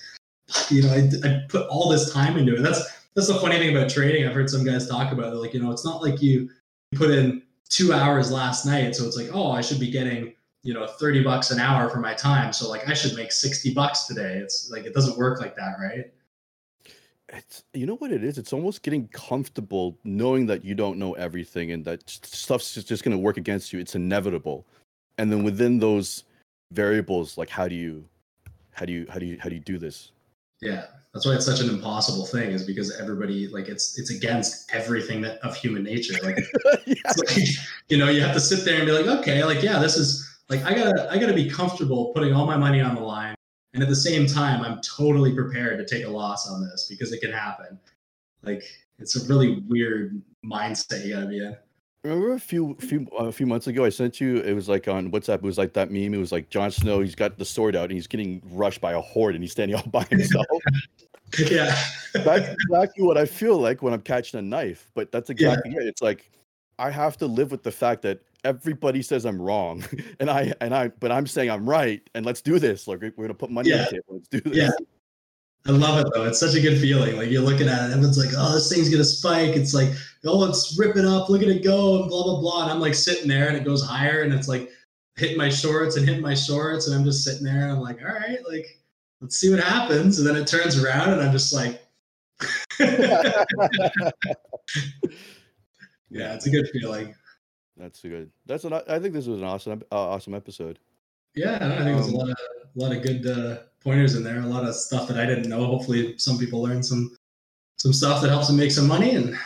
you 0.70 0.82
know, 0.82 0.90
I, 0.92 1.28
I 1.28 1.46
put 1.48 1.68
all 1.68 1.88
this 1.88 2.12
time 2.12 2.36
into 2.36 2.56
it. 2.56 2.62
That's 2.64 2.82
that's 3.14 3.28
the 3.28 3.36
funny 3.36 3.58
thing 3.58 3.76
about 3.76 3.90
trading. 3.90 4.28
I've 4.28 4.34
heard 4.34 4.50
some 4.50 4.66
guys 4.66 4.88
talk 4.88 5.12
about 5.12 5.34
it. 5.34 5.36
Like, 5.36 5.54
you 5.54 5.62
know, 5.62 5.72
it's 5.72 5.86
not 5.86 6.02
like 6.02 6.22
you 6.22 6.50
put 6.96 7.12
in 7.12 7.44
two 7.70 7.94
hours 7.94 8.32
last 8.32 8.66
night. 8.66 8.96
So 8.96 9.06
it's 9.06 9.16
like, 9.16 9.30
oh, 9.34 9.52
I 9.52 9.62
should 9.62 9.80
be 9.80 9.92
getting, 9.92 10.34
you 10.64 10.74
know, 10.74 10.88
30 10.88 11.24
bucks 11.24 11.52
an 11.52 11.60
hour 11.60 11.90
for 11.90 12.00
my 12.00 12.16
time. 12.16 12.52
So 12.54 12.68
like 12.68 12.88
I 12.90 12.94
should 12.94 13.16
make 13.16 13.32
60 13.32 13.74
bucks 13.76 14.08
today. 14.08 14.38
It's 14.38 14.72
like 14.72 14.86
it 14.86 14.96
doesn't 14.96 15.18
work 15.18 15.40
like 15.40 15.56
that, 15.58 15.76
right? 15.80 16.12
It's 17.30 17.64
you 17.74 17.86
know 17.86 17.96
what 17.96 18.12
it 18.12 18.24
is. 18.24 18.40
It's 18.40 18.52
almost 18.52 18.82
getting 18.82 19.08
comfortable 19.10 19.98
knowing 20.04 20.48
that 20.48 20.66
you 20.66 20.74
don't 20.74 20.98
know 20.98 21.14
everything 21.14 21.72
and 21.72 21.86
that 21.86 22.10
stuff's 22.10 22.74
just, 22.74 22.88
just 22.88 23.04
going 23.04 23.16
to 23.16 23.22
work 23.22 23.38
against 23.38 23.72
you. 23.72 23.80
It's 23.80 23.96
inevitable. 23.96 24.66
And 25.18 25.32
then 25.32 25.44
within 25.44 25.80
those 25.80 26.24
variables, 26.72 27.38
like 27.38 27.50
how 27.50 27.68
do 27.68 27.76
you, 27.76 28.06
how 28.72 28.86
do 28.86 28.94
you, 28.94 29.06
how 29.10 29.20
do 29.20 29.26
you, 29.26 29.38
how 29.40 29.50
do 29.50 29.56
you 29.56 29.62
do 29.62 29.78
this? 29.78 30.12
Yeah. 30.62 30.86
That's 31.14 31.26
why 31.26 31.34
it's 31.34 31.46
such 31.46 31.60
an 31.60 31.70
impossible 31.70 32.26
thing, 32.26 32.52
is 32.52 32.64
because 32.64 32.98
everybody 32.98 33.50
like 33.50 33.68
it's 33.68 34.00
it's 34.00 34.12
against 34.12 34.74
everything 34.74 35.22
that 35.24 35.40
of 35.40 35.58
human 35.58 35.84
nature. 35.84 36.14
Like 36.24 36.38
yeah. 36.86 36.96
Like, 37.18 37.38
you 37.90 37.98
know, 37.98 38.08
you 38.10 38.22
have 38.22 38.34
to 38.34 38.40
sit 38.40 38.64
there 38.64 38.78
and 38.78 38.86
be 38.86 38.94
like, 38.94 39.08
okay, 39.20 39.44
like, 39.44 39.62
yeah, 39.62 39.78
this 39.80 39.98
is 39.98 40.40
like, 40.50 40.64
I 40.64 40.74
gotta, 40.74 41.12
I 41.12 41.18
gotta 41.18 41.34
be 41.34 41.50
comfortable 41.50 42.14
putting 42.14 42.34
all 42.34 42.46
my 42.46 42.56
money 42.56 42.80
on 42.80 42.96
the 42.96 43.02
line. 43.02 43.36
And 43.74 43.84
at 43.84 43.90
the 43.90 43.96
same 43.96 44.26
time, 44.26 44.62
I'm 44.62 44.80
totally 44.82 45.34
prepared 45.34 45.86
to 45.86 45.96
take 45.96 46.06
a 46.06 46.10
loss 46.10 46.50
on 46.50 46.62
this 46.62 46.88
because 46.90 47.12
it 47.12 47.22
can 47.22 47.32
happen. 47.32 47.78
Like, 48.44 48.64
it's 49.00 49.16
a 49.16 49.28
really 49.28 49.60
weird 49.68 50.22
mindset 50.46 51.06
you 51.06 51.14
gotta 51.14 51.28
be 51.28 51.40
in. 51.40 51.58
Remember 52.04 52.34
a 52.34 52.40
few 52.40 52.76
few 52.80 53.08
uh, 53.20 53.26
a 53.26 53.32
few 53.32 53.46
months 53.46 53.68
ago, 53.68 53.86
I 53.86 53.90
sent 53.90 54.20
you. 54.20 54.38
It 54.38 54.54
was 54.54 54.68
like 54.68 54.88
on 54.88 55.12
WhatsApp. 55.12 55.36
It 55.36 55.44
was 55.44 55.60
like 55.60 55.74
that 55.74 55.92
meme. 55.92 56.14
It 56.16 56.18
was 56.18 56.32
like 56.32 56.50
Jon 56.50 56.72
Snow. 56.72 57.00
He's 57.02 57.14
got 57.14 57.38
the 57.38 57.46
sword 57.46 57.76
out 57.76 57.86
and 57.86 57.92
he's 57.94 58.08
getting 58.08 58.42
rushed 58.52 58.82
by 58.82 58.94
a 58.94 59.02
horde 59.02 59.36
and 59.36 59.44
he's 59.44 59.52
standing 59.52 59.76
all 59.78 59.86
by 59.88 60.04
himself. 60.06 60.48
yeah. 61.40 61.80
that's 62.14 62.50
exactly 62.50 63.04
what 63.06 63.18
I 63.18 63.26
feel 63.26 63.60
like 63.60 63.84
when 63.84 63.94
I'm 63.94 64.02
catching 64.02 64.40
a 64.40 64.42
knife. 64.42 64.90
But 64.96 65.12
that's 65.12 65.30
exactly 65.30 65.72
it. 65.74 65.84
It's 65.84 66.02
like 66.02 66.32
I 66.80 66.90
have 66.90 67.18
to 67.18 67.28
live 67.28 67.52
with 67.52 67.62
the 67.62 67.72
fact 67.72 68.02
that 68.02 68.20
everybody 68.44 69.04
says 69.04 69.24
I'm 69.26 69.40
wrong, 69.40 69.84
and 70.20 70.32
I 70.32 70.54
and 70.60 70.74
I, 70.74 70.88
but 70.88 71.12
I'm 71.12 71.28
saying 71.28 71.52
I'm 71.52 71.70
right, 71.70 72.02
and 72.16 72.26
let's 72.26 72.42
do 72.42 72.58
this. 72.58 72.88
Like 72.88 73.02
we're 73.02 73.12
gonna 73.12 73.36
put 73.36 73.52
money 73.52 73.72
on 73.74 73.78
Yeah. 73.78 73.86
the 73.86 73.92
table. 73.92 74.04
Let's 74.10 74.28
do 74.28 74.40
this. 74.42 74.58
Yeah. 74.58 74.70
I 75.68 75.72
love 75.72 76.00
it 76.06 76.12
though. 76.14 76.24
It's 76.26 76.40
such 76.40 76.56
a 76.56 76.62
good 76.62 76.80
feeling. 76.80 77.18
Like 77.18 77.30
you're 77.30 77.42
looking 77.44 77.68
at 77.68 77.90
it, 77.90 77.94
everyone's 77.94 78.18
like, 78.18 78.34
"Oh, 78.36 78.54
this 78.54 78.68
thing's 78.72 78.90
gonna 78.90 79.04
spike." 79.04 79.56
It's 79.56 79.74
like, 79.76 79.90
"Oh, 80.26 80.44
it's 80.50 80.76
ripping 80.80 81.06
up. 81.06 81.30
Look 81.30 81.44
at 81.44 81.50
it 81.50 81.64
go," 81.64 82.02
and 82.02 82.10
blah 82.10 82.24
blah 82.24 82.40
blah. 82.42 82.64
And 82.64 82.72
I'm 82.72 82.80
like 82.80 82.96
sitting 82.96 83.28
there, 83.28 83.48
and 83.48 83.56
it 83.56 83.64
goes 83.64 83.86
higher, 83.86 84.24
and 84.24 84.34
it's 84.34 84.48
like 84.48 84.70
hitting 85.18 85.38
my 85.38 85.50
shorts 85.50 85.98
and 85.98 86.08
hitting 86.08 86.24
my 86.24 86.34
shorts, 86.34 86.88
and 86.88 86.96
I'm 86.96 87.04
just 87.06 87.24
sitting 87.24 87.44
there, 87.44 87.64
and 87.64 87.74
I'm 87.74 87.80
like, 87.80 88.02
"All 88.02 88.08
right, 88.14 88.40
like 88.50 88.80
let's 89.22 89.38
see 89.38 89.52
what 89.52 89.60
happens." 89.64 90.18
And 90.18 90.28
then 90.28 90.36
it 90.36 90.48
turns 90.48 90.84
around, 90.84 91.14
and 91.14 91.22
I'm 91.22 91.32
just 91.32 91.54
like, 91.54 91.80
"Yeah, 96.10 96.34
it's 96.34 96.48
a 96.48 96.50
good 96.50 96.68
feeling." 96.70 97.14
That's 97.78 98.02
good. 98.02 98.32
That's 98.46 98.64
an. 98.64 98.74
I 98.74 99.00
think 99.00 99.14
this 99.14 99.28
was 99.28 99.40
an 99.42 99.48
awesome, 99.48 99.82
uh, 99.92 99.96
awesome 100.10 100.34
episode. 100.34 100.80
Yeah, 101.36 101.56
I 101.56 101.84
think 101.84 101.98
there's 101.98 102.08
a 102.08 102.10
Um, 102.10 102.14
lot 102.16 102.30
of 102.30 102.36
a 102.76 102.80
lot 102.80 102.96
of 102.96 103.04
good 103.04 103.28
uh, 103.28 103.58
pointers 103.84 104.16
in 104.16 104.24
there. 104.24 104.40
A 104.40 104.46
lot 104.46 104.64
of 104.64 104.76
stuff 104.76 105.08
that 105.08 105.18
I 105.18 105.26
didn't 105.26 105.50
know. 105.50 105.66
Hopefully, 105.66 106.18
some 106.18 106.38
people 106.38 106.62
learn 106.62 106.82
some 106.84 107.16
some 107.78 107.94
stuff 107.94 108.22
that 108.22 108.30
helps 108.30 108.48
them 108.48 108.58
make 108.58 108.72
some 108.72 108.88
money 108.88 109.16
and. 109.16 109.38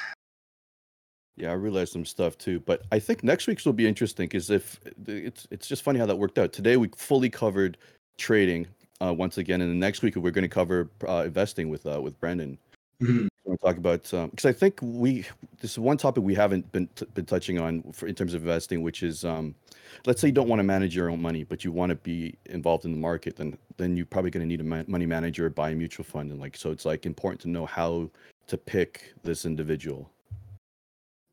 Yeah, 1.37 1.51
I 1.51 1.53
realized 1.55 1.91
some 1.91 2.05
stuff 2.05 2.37
too, 2.37 2.61
but 2.61 2.83
I 2.93 2.99
think 2.99 3.21
next 3.21 3.47
week's 3.47 3.65
will 3.65 3.73
be 3.73 3.85
interesting 3.85 4.25
because 4.25 4.49
if 4.49 4.79
it's 5.05 5.47
it's 5.51 5.67
just 5.67 5.83
funny 5.83 5.99
how 5.99 6.05
that 6.05 6.15
worked 6.15 6.39
out. 6.39 6.53
Today 6.53 6.77
we 6.77 6.87
fully 6.95 7.29
covered 7.29 7.77
trading 8.17 8.67
uh, 9.01 9.13
once 9.13 9.37
again, 9.37 9.59
and 9.59 9.69
the 9.69 9.75
next 9.75 10.01
week 10.01 10.15
we're 10.15 10.31
going 10.31 10.43
to 10.43 10.47
cover 10.47 10.89
uh, 11.05 11.23
investing 11.25 11.67
with 11.67 11.85
uh, 11.85 12.01
with 12.01 12.17
Brendan. 12.21 12.57
Mhm. 13.01 13.27
I 13.45 13.49
want 13.49 13.59
to 13.59 13.65
talk 13.65 13.77
about 13.77 14.31
because 14.31 14.45
I 14.45 14.51
think 14.51 14.79
we 14.81 15.25
this 15.61 15.71
is 15.71 15.79
one 15.79 15.97
topic 15.97 16.23
we 16.23 16.33
haven't 16.33 16.71
been 16.71 16.87
t- 16.95 17.05
been 17.13 17.25
touching 17.25 17.59
on 17.59 17.83
for, 17.91 18.07
in 18.07 18.15
terms 18.15 18.33
of 18.33 18.41
investing, 18.41 18.81
which 18.81 19.03
is 19.03 19.23
um, 19.23 19.53
let's 20.07 20.19
say 20.19 20.27
you 20.29 20.33
don't 20.33 20.47
want 20.47 20.59
to 20.59 20.63
manage 20.63 20.95
your 20.95 21.11
own 21.11 21.21
money, 21.21 21.43
but 21.43 21.63
you 21.63 21.71
want 21.71 21.91
to 21.91 21.95
be 21.95 22.35
involved 22.47 22.85
in 22.85 22.91
the 22.91 22.97
market, 22.97 23.35
then 23.35 23.55
then 23.77 23.95
you're 23.95 24.07
probably 24.07 24.31
going 24.31 24.41
to 24.41 24.47
need 24.47 24.61
a 24.61 24.63
ma- 24.63 24.83
money 24.87 25.05
manager, 25.05 25.47
buy 25.49 25.69
a 25.69 25.75
mutual 25.75 26.03
fund, 26.03 26.31
and 26.31 26.39
like 26.39 26.57
so 26.57 26.71
it's 26.71 26.85
like 26.85 27.05
important 27.05 27.39
to 27.41 27.49
know 27.49 27.67
how 27.67 28.09
to 28.47 28.57
pick 28.57 29.13
this 29.23 29.45
individual. 29.45 30.09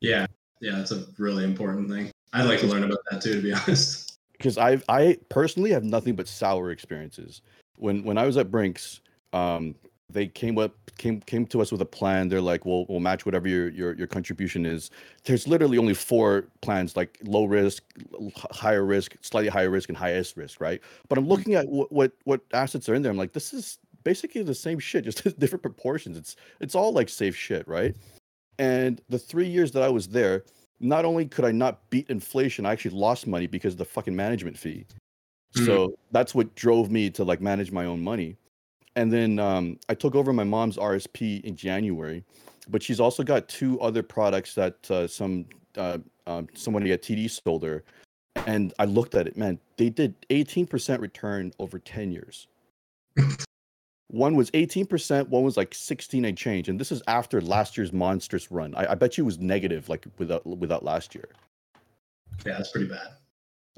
Yeah, 0.01 0.27
yeah, 0.61 0.77
that's 0.77 0.93
a 0.93 1.07
really 1.19 1.45
important 1.45 1.89
thing. 1.89 2.11
I'd 2.35 2.45
like 2.45 2.61
to 2.61 2.67
learn 2.67 2.85
about 2.85 2.99
that 3.11 3.23
too, 3.23 3.37
to 3.37 3.43
be 3.43 3.53
honest. 3.55 4.19
because 4.33 4.59
I 4.59 4.83
I 4.89 5.17
personally 5.31 5.71
have 5.71 5.85
nothing 5.85 6.15
but 6.15 6.29
sour 6.29 6.73
experiences. 6.73 7.41
When 7.77 8.05
when 8.05 8.19
I 8.19 8.27
was 8.27 8.37
at 8.37 8.51
Brinks, 8.51 9.01
um, 9.33 9.75
they 10.13 10.27
came 10.27 10.59
up 10.59 10.75
came 10.99 11.21
came 11.21 11.47
to 11.47 11.61
us 11.61 11.73
with 11.73 11.81
a 11.81 11.87
plan. 11.87 12.29
They're 12.29 12.41
like, 12.41 12.65
"We'll 12.65 12.87
we'll 12.89 13.01
match 13.01 13.25
whatever 13.27 13.49
your 13.49 13.69
your 13.71 13.95
your 13.95 14.07
contribution 14.07 14.67
is." 14.67 14.91
There's 15.25 15.49
literally 15.49 15.79
only 15.79 15.95
four 15.95 16.45
plans, 16.61 16.97
like 16.97 17.19
low 17.25 17.45
risk, 17.45 17.83
higher 18.51 18.85
risk, 18.85 19.17
slightly 19.23 19.49
higher 19.49 19.71
risk, 19.71 19.89
and 19.89 19.99
highest 19.99 20.37
risk, 20.37 20.61
right? 20.61 20.81
But 21.09 21.19
I'm 21.19 21.27
looking 21.27 21.55
at 21.55 21.69
what 21.69 21.91
what, 21.93 22.13
what 22.25 22.41
assets 22.53 22.89
are 22.89 22.95
in 22.95 23.03
there. 23.03 23.11
I'm 23.11 23.19
like, 23.19 23.33
this 23.33 23.53
is 23.53 23.79
basically 24.05 24.43
the 24.43 24.55
same 24.55 24.79
shit, 24.79 25.05
just 25.05 25.23
different 25.39 25.63
proportions. 25.63 26.17
It's 26.17 26.37
it's 26.61 26.75
all 26.75 26.93
like 26.93 27.09
safe 27.09 27.37
shit, 27.37 27.67
right? 27.67 27.97
And 28.59 29.01
the 29.09 29.19
three 29.19 29.49
years 29.49 29.73
that 29.73 29.83
I 29.83 29.89
was 29.89 30.09
there, 30.09 30.45
not 30.81 31.05
only 31.05 31.27
could 31.27 31.45
I 31.45 31.53
not 31.53 31.89
beat 31.91 32.09
inflation, 32.11 32.67
I 32.67 32.73
actually 32.73 32.97
lost 32.97 33.27
money 33.27 33.47
because 33.47 33.75
of 33.75 33.79
the 33.79 33.85
fucking 33.85 34.15
management 34.15 34.59
fee. 34.59 34.85
Mhm. 35.57 35.67
So 35.67 35.99
that's 36.11 36.35
what 36.35 36.55
drove 36.55 36.91
me 36.91 37.11
to 37.11 37.25
like 37.25 37.41
manage 37.41 37.73
my 37.73 37.87
own 37.87 38.03
money. 38.03 38.37
And 38.97 39.13
then 39.13 39.39
um, 39.39 39.79
I 39.89 39.95
took 39.95 40.15
over 40.15 40.33
my 40.33 40.45
mom's 40.45 40.77
RSP 40.77 41.43
in 41.45 41.57
January, 41.57 42.25
but 42.69 42.83
she's 42.83 43.01
also 43.01 43.23
got 43.23 43.49
two 43.49 43.81
other 43.81 44.03
products 44.03 44.55
that 44.55 44.91
uh, 44.91 45.07
some 45.07 45.47
uh, 45.77 45.99
um, 46.27 46.49
somebody 46.55 46.93
at 46.93 47.03
TD 47.03 47.31
sold 47.31 47.63
her, 47.63 47.83
and 48.47 48.73
I 48.79 48.85
looked 48.85 49.15
at 49.15 49.27
it. 49.27 49.37
Man, 49.37 49.59
they 49.77 49.89
did 49.89 50.15
18% 50.29 51.01
return 51.01 51.53
over 51.59 51.79
10 51.79 52.13
years. 52.13 52.47
one 54.09 54.37
was 54.37 54.51
18%, 54.51 55.29
one 55.29 55.43
was 55.43 55.57
like 55.57 55.75
16 55.75 56.25
and 56.27 56.37
change, 56.37 56.69
and 56.69 56.79
this 56.79 56.93
is 56.93 57.03
after 57.09 57.41
last 57.41 57.77
year's 57.77 57.93
monstrous 57.93 58.51
run. 58.51 58.75
I, 58.75 58.93
I 58.93 58.95
bet 58.95 59.17
you 59.17 59.25
it 59.25 59.27
was 59.27 59.39
negative 59.39 59.89
like 59.89 60.07
without 60.19 60.47
without 60.47 60.85
last 60.85 61.15
year. 61.15 61.29
Yeah, 62.45 62.59
that's 62.59 62.71
pretty 62.71 62.89
bad. 62.89 63.09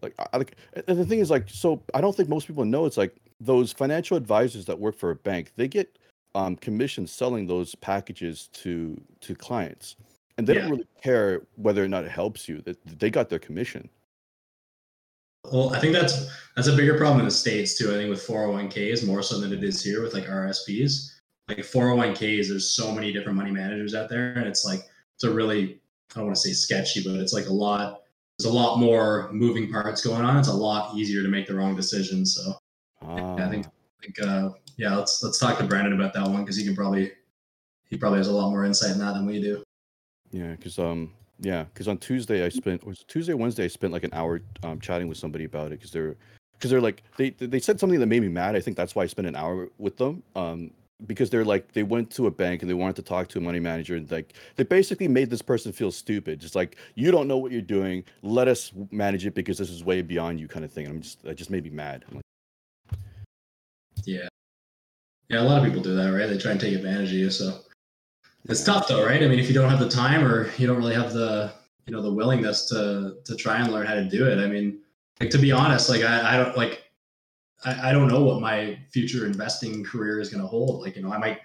Like, 0.03 0.15
I, 0.19 0.37
like, 0.37 0.57
and 0.87 0.99
the 0.99 1.07
thing 1.07 1.21
is, 1.21 1.31
like, 1.31 1.49
so 1.49 1.83
I 1.95 2.01
don't 2.01 2.15
think 2.15 2.29
most 2.29 2.47
people 2.47 2.65
know 2.65 2.87
it's 2.87 2.97
like 2.97 3.17
those 3.41 3.73
financial 3.73 4.17
advisors 4.17 4.65
that 4.67 4.79
work 4.79 4.97
for 4.97 5.11
a 5.11 5.17
bank, 5.17 5.53
they 5.57 5.69
get 5.69 5.99
um, 6.35 6.57
commissions 6.57 7.13
selling 7.13 7.47
those 7.47 7.75
packages 7.77 8.49
to 8.55 9.01
to 9.21 9.35
clients, 9.35 9.97
and 10.37 10.47
they 10.47 10.55
Yeah. 10.55 10.63
don't 10.63 10.71
really 10.73 10.87
care 11.03 11.43
whether 11.57 11.83
or 11.83 11.89
not 11.89 12.05
it 12.05 12.11
helps 12.11 12.49
you. 12.49 12.61
That 12.63 12.85
they 12.99 13.11
got 13.11 13.29
their 13.29 13.39
commission. 13.39 13.89
Well, 15.53 15.75
I 15.75 15.79
think 15.79 15.93
that's 15.93 16.29
that's 16.57 16.69
a 16.69 16.77
bigger 16.77 16.97
problem 16.97 17.21
in 17.21 17.27
the 17.27 17.31
states 17.31 17.79
too. 17.79 17.91
I 17.91 17.95
think 17.95 18.11
with 18.11 18.27
401ks 18.27 19.07
more 19.07 19.23
so 19.23 19.41
than 19.41 19.53
it 19.53 19.63
is 19.63 19.83
here 19.83 20.03
with 20.03 20.15
like 20.15 20.25
RSPs. 20.25 21.11
Like 21.49 21.59
401ks, 21.59 22.49
there's 22.49 22.71
so 22.71 22.93
many 22.93 23.13
different 23.13 23.37
money 23.37 23.51
managers 23.51 23.95
out 23.95 24.09
there, 24.09 24.33
and 24.35 24.47
it's 24.47 24.65
like 24.65 24.81
it's 25.15 25.25
a 25.25 25.31
really 25.31 25.81
I 26.15 26.19
don't 26.19 26.27
want 26.27 26.37
to 26.37 26.43
say 26.43 26.53
sketchy, 26.53 27.03
but 27.05 27.21
it's 27.21 27.33
like 27.33 27.47
a 27.47 27.53
lot. 27.53 28.04
There's 28.39 28.53
a 28.53 28.55
lot 28.57 28.79
more 28.79 29.31
moving 29.33 29.71
parts 29.71 30.05
going 30.05 30.23
on. 30.25 30.37
It's 30.37 30.49
a 30.49 30.53
lot 30.53 30.97
easier 30.97 31.23
to 31.23 31.29
make 31.29 31.47
the 31.47 31.55
wrong 31.55 31.77
decision. 31.77 32.27
So 32.27 32.55
Ah, 33.03 33.37
I 33.37 33.49
think- 33.49 33.67
I 33.67 34.07
think 34.07 34.23
uh, 34.23 34.51
yeah, 34.77 34.97
let's 34.97 35.23
let's 35.23 35.39
talk 35.39 35.57
to 35.59 35.65
Brandon 35.65 35.93
about 35.95 36.13
that 36.15 36.27
one 36.29 36.43
because 36.43 36.57
he 36.57 36.65
can 36.65 36.75
probably 36.75 37.13
he 37.89 37.97
probably 37.97 38.19
has 38.19 38.29
a 38.29 38.33
lot 38.33 38.51
more 38.51 38.65
insight 38.65 38.91
in 38.93 38.99
that 38.99 39.15
than 39.15 39.25
we 39.25 39.41
do. 39.41 39.63
yeah, 40.31 40.51
because 40.53 40.79
um, 40.79 41.13
yeah, 41.41 41.65
because 41.65 41.87
on 41.89 41.97
Tuesday 41.99 42.45
I 42.45 42.49
spent 42.51 42.85
was 42.87 43.05
Tuesday 43.09 43.33
Wednesday 43.35 43.65
I 43.65 43.69
spent 43.69 43.93
like 43.93 44.05
an 44.05 44.11
hour 44.13 44.41
um 44.63 44.79
chatting 44.81 45.09
with 45.09 45.17
somebody 45.17 45.45
about 45.45 45.69
it 45.69 45.79
because 45.79 45.91
they're 45.91 46.17
because 46.53 46.71
they're 46.71 46.81
like 46.83 47.03
they 47.17 47.31
they 47.31 47.61
said 47.61 47.79
something 47.81 47.99
that 48.01 48.07
made 48.07 48.21
me 48.23 48.29
mad. 48.29 48.57
I 48.57 48.61
think 48.61 48.77
that's 48.77 48.95
why 48.95 49.05
I 49.05 49.07
spent 49.07 49.27
an 49.29 49.37
hour 49.37 49.69
with 49.79 49.97
them. 49.97 50.23
Um, 50.37 50.71
because 51.07 51.29
they're 51.29 51.45
like 51.45 51.73
they 51.73 51.83
went 51.83 52.11
to 52.11 52.27
a 52.27 52.31
bank 52.31 52.63
and 52.63 52.71
they 52.71 52.75
wanted 52.75 52.97
to 52.97 53.03
talk 53.03 53.29
to 53.29 53.39
a 53.39 53.41
money 53.41 53.59
manager 53.59 53.97
and 53.97 54.11
like 54.11 54.35
they 54.57 54.63
basically 54.63 55.09
made 55.09 55.29
this 55.29 55.43
person 55.43 55.73
feel 55.73 55.91
stupid 55.91 56.39
just 56.39 56.55
like 56.55 56.77
you 56.95 57.11
don't 57.11 57.27
know 57.27 57.37
what 57.37 57.51
you're 57.51 57.61
doing 57.61 58.05
let 58.23 58.47
us 58.47 58.73
manage 58.93 59.27
it 59.27 59.35
because 59.35 59.59
this 59.59 59.71
is 59.71 59.83
way 59.83 60.03
beyond 60.03 60.39
you 60.39 60.47
kind 60.47 60.65
of 60.65 60.73
thing 60.73 60.87
and 60.87 60.95
i'm 60.95 61.03
just 61.03 61.21
that 61.25 61.35
just 61.35 61.51
made 61.51 61.65
me 61.65 61.71
mad 61.71 62.05
like, 62.13 62.23
Yeah. 64.05 64.29
Yeah, 65.29 65.41
a 65.41 65.45
lot 65.45 65.59
of 65.59 65.65
people 65.65 65.83
do 65.83 65.95
that, 65.97 66.11
right? 66.11 66.29
They 66.29 66.37
try 66.37 66.53
and 66.53 66.61
take 66.61 66.75
advantage 66.75 67.09
of 67.09 67.15
you. 67.15 67.31
So 67.31 67.61
it's 68.45 68.63
tough 68.63 68.89
though, 68.89 69.05
right? 69.05 69.23
I 69.23 69.27
mean, 69.27 69.39
if 69.39 69.49
you 69.49 69.55
don't 69.55 69.71
have 69.71 69.81
the 69.81 69.89
time 69.89 70.25
or 70.25 70.51
you 70.59 70.67
don't 70.67 70.77
really 70.77 70.95
have 70.95 71.13
the 71.13 71.53
you 71.87 71.93
know 71.93 72.03
the 72.03 72.13
willingness 72.13 72.67
to 72.67 73.17
to 73.25 73.37
try 73.37 73.59
and 73.59 73.73
learn 73.73 73.87
how 73.87 73.95
to 73.95 74.05
do 74.05 74.27
it. 74.27 74.39
I 74.39 74.47
mean, 74.47 74.81
like 75.21 75.31
to 75.31 75.39
be 75.39 75.53
honest, 75.53 75.89
like 75.89 76.03
I, 76.03 76.35
I 76.35 76.37
don't 76.37 76.57
like 76.57 76.84
I, 77.65 77.91
I 77.91 77.93
don't 77.93 78.09
know 78.09 78.23
what 78.23 78.41
my 78.41 78.79
future 78.91 79.27
investing 79.27 79.85
career 79.85 80.21
is 80.21 80.31
gonna 80.31 80.47
hold. 80.47 80.83
Like, 80.83 80.97
you 80.97 81.03
know, 81.03 81.13
I 81.13 81.19
might 81.19 81.41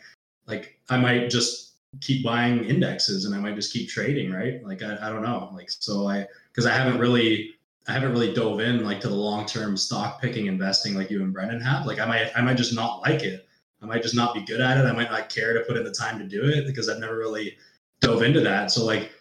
like 0.48 0.80
I 0.90 0.98
might 0.98 1.30
just 1.30 1.70
keep 2.02 2.24
buying 2.24 2.64
indexes 2.66 3.26
and 3.26 3.34
I 3.34 3.40
might 3.40 3.56
just 3.56 3.74
keep 3.74 3.90
trading, 3.90 4.32
right? 4.32 4.64
Like 4.64 4.82
I, 4.84 4.98
I 5.02 5.10
don't 5.10 5.24
know. 5.24 5.50
Like 5.54 5.70
so 5.70 6.08
I 6.08 6.28
because 6.52 6.66
I 6.66 6.74
haven't 6.74 7.00
really 7.00 7.56
I 7.88 7.94
haven't 7.94 8.12
really 8.12 8.34
dove 8.34 8.60
in 8.60 8.84
like 8.84 9.00
to 9.02 9.08
the 9.08 9.16
long 9.16 9.46
term 9.46 9.76
stock 9.76 10.22
picking 10.22 10.46
investing 10.46 10.96
like 10.96 11.10
you 11.10 11.24
and 11.24 11.34
Brendan 11.34 11.62
have. 11.62 11.86
Like 11.86 12.00
I 12.00 12.06
might 12.06 12.32
I 12.36 12.42
might 12.42 12.58
just 12.58 12.74
not 12.74 13.02
like 13.02 13.24
it. 13.24 13.48
I 13.82 13.86
might 13.86 14.04
just 14.04 14.16
not 14.16 14.34
be 14.34 14.42
good 14.42 14.62
at 14.62 14.78
it. 14.78 14.86
I 14.86 14.92
might 14.92 15.10
not 15.10 15.30
care 15.30 15.54
to 15.54 15.62
put 15.62 15.78
in 15.78 15.84
the 15.84 15.92
time 15.92 16.20
to 16.20 16.26
do 16.26 16.44
it 16.44 16.68
because 16.68 16.90
I've 16.90 17.00
never 17.00 17.18
really 17.18 17.56
dove 18.02 18.22
into 18.22 18.42
that. 18.42 18.72
So 18.72 18.86
like 18.86 19.12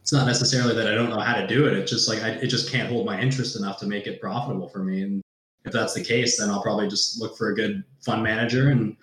it's 0.00 0.12
not 0.12 0.26
necessarily 0.26 0.74
that 0.74 0.88
I 0.88 0.94
don't 0.94 1.10
know 1.10 1.20
how 1.20 1.36
to 1.36 1.46
do 1.46 1.66
it. 1.66 1.74
It's 1.74 1.90
just 1.90 2.08
like 2.08 2.22
I 2.22 2.30
it 2.30 2.48
just 2.48 2.70
can't 2.70 2.88
hold 2.88 3.06
my 3.06 3.20
interest 3.20 3.56
enough 3.56 3.78
to 3.78 3.86
make 3.86 4.06
it 4.06 4.20
profitable 4.20 4.68
for 4.68 4.82
me. 4.82 5.02
And 5.02 5.22
if 5.64 5.72
that's 5.72 5.94
the 5.94 6.02
case, 6.02 6.38
then 6.38 6.50
I'll 6.50 6.62
probably 6.62 6.88
just 6.88 7.20
look 7.20 7.36
for 7.36 7.50
a 7.50 7.54
good 7.54 7.84
fund 8.04 8.22
manager 8.22 8.70
and 8.70 8.96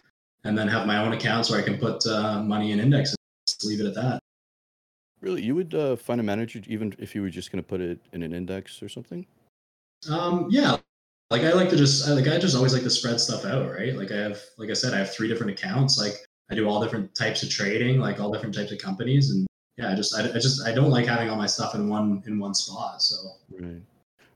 and 0.44 0.57
then 0.57 0.68
have 0.68 0.88
my 0.88 0.98
own 1.03 1.14
accounts 1.14 1.49
where 1.49 1.60
I 1.60 1.64
can 1.64 1.77
put 1.77 2.06
uh, 2.07 2.41
money 2.41 2.72
in 2.72 2.80
indexes. 2.80 3.18
Just 3.48 3.65
leave 3.65 3.81
it 3.81 3.88
at 3.88 3.95
that. 3.95 4.19
really 5.22 5.41
you 5.41 5.56
would 5.56 5.73
uh, 5.73 5.95
find 5.95 6.19
a 6.22 6.23
manager 6.23 6.61
even 6.68 6.94
if 6.99 7.14
you 7.15 7.22
were 7.22 7.30
just 7.30 7.52
going 7.52 7.61
to 7.61 7.68
put 7.68 7.81
it 7.81 7.99
in 8.14 8.23
an 8.23 8.34
index 8.34 8.81
or 8.81 8.88
something 8.88 9.26
Um, 10.10 10.48
yeah, 10.49 10.77
like 11.30 11.44
I 11.44 11.52
like 11.52 11.69
to 11.69 11.76
just 11.76 12.07
I, 12.07 12.14
like 12.14 12.27
I 12.27 12.38
just 12.38 12.56
always 12.56 12.73
like 12.73 12.84
to 12.84 12.90
spread 12.90 13.19
stuff 13.19 13.45
out, 13.45 13.69
right? 13.69 13.95
Like 13.95 14.11
I 14.11 14.18
have, 14.18 14.40
like 14.57 14.69
I 14.69 14.73
said, 14.73 14.94
I 14.94 14.98
have 14.98 15.14
three 15.14 15.27
different 15.27 15.52
accounts. 15.52 15.99
Like 15.99 16.15
I 16.49 16.56
do 16.56 16.68
all 16.68 16.81
different 16.81 17.14
types 17.15 17.44
of 17.44 17.49
trading, 17.49 17.99
like 17.99 18.19
all 18.19 18.31
different 18.31 18.56
types 18.56 18.72
of 18.72 18.80
companies, 18.80 19.31
and 19.31 19.45
yeah, 19.77 19.91
I 19.91 19.95
just 19.95 20.15
I, 20.15 20.30
I 20.30 20.40
just 20.40 20.65
I 20.65 20.72
don't 20.73 20.90
like 20.90 21.06
having 21.06 21.30
all 21.30 21.38
my 21.38 21.45
stuff 21.48 21.76
in 21.76 21.90
one 21.90 22.23
in 22.26 22.40
one 22.40 22.53
spot. 22.53 23.02
So 23.02 23.15
Right. 23.52 23.81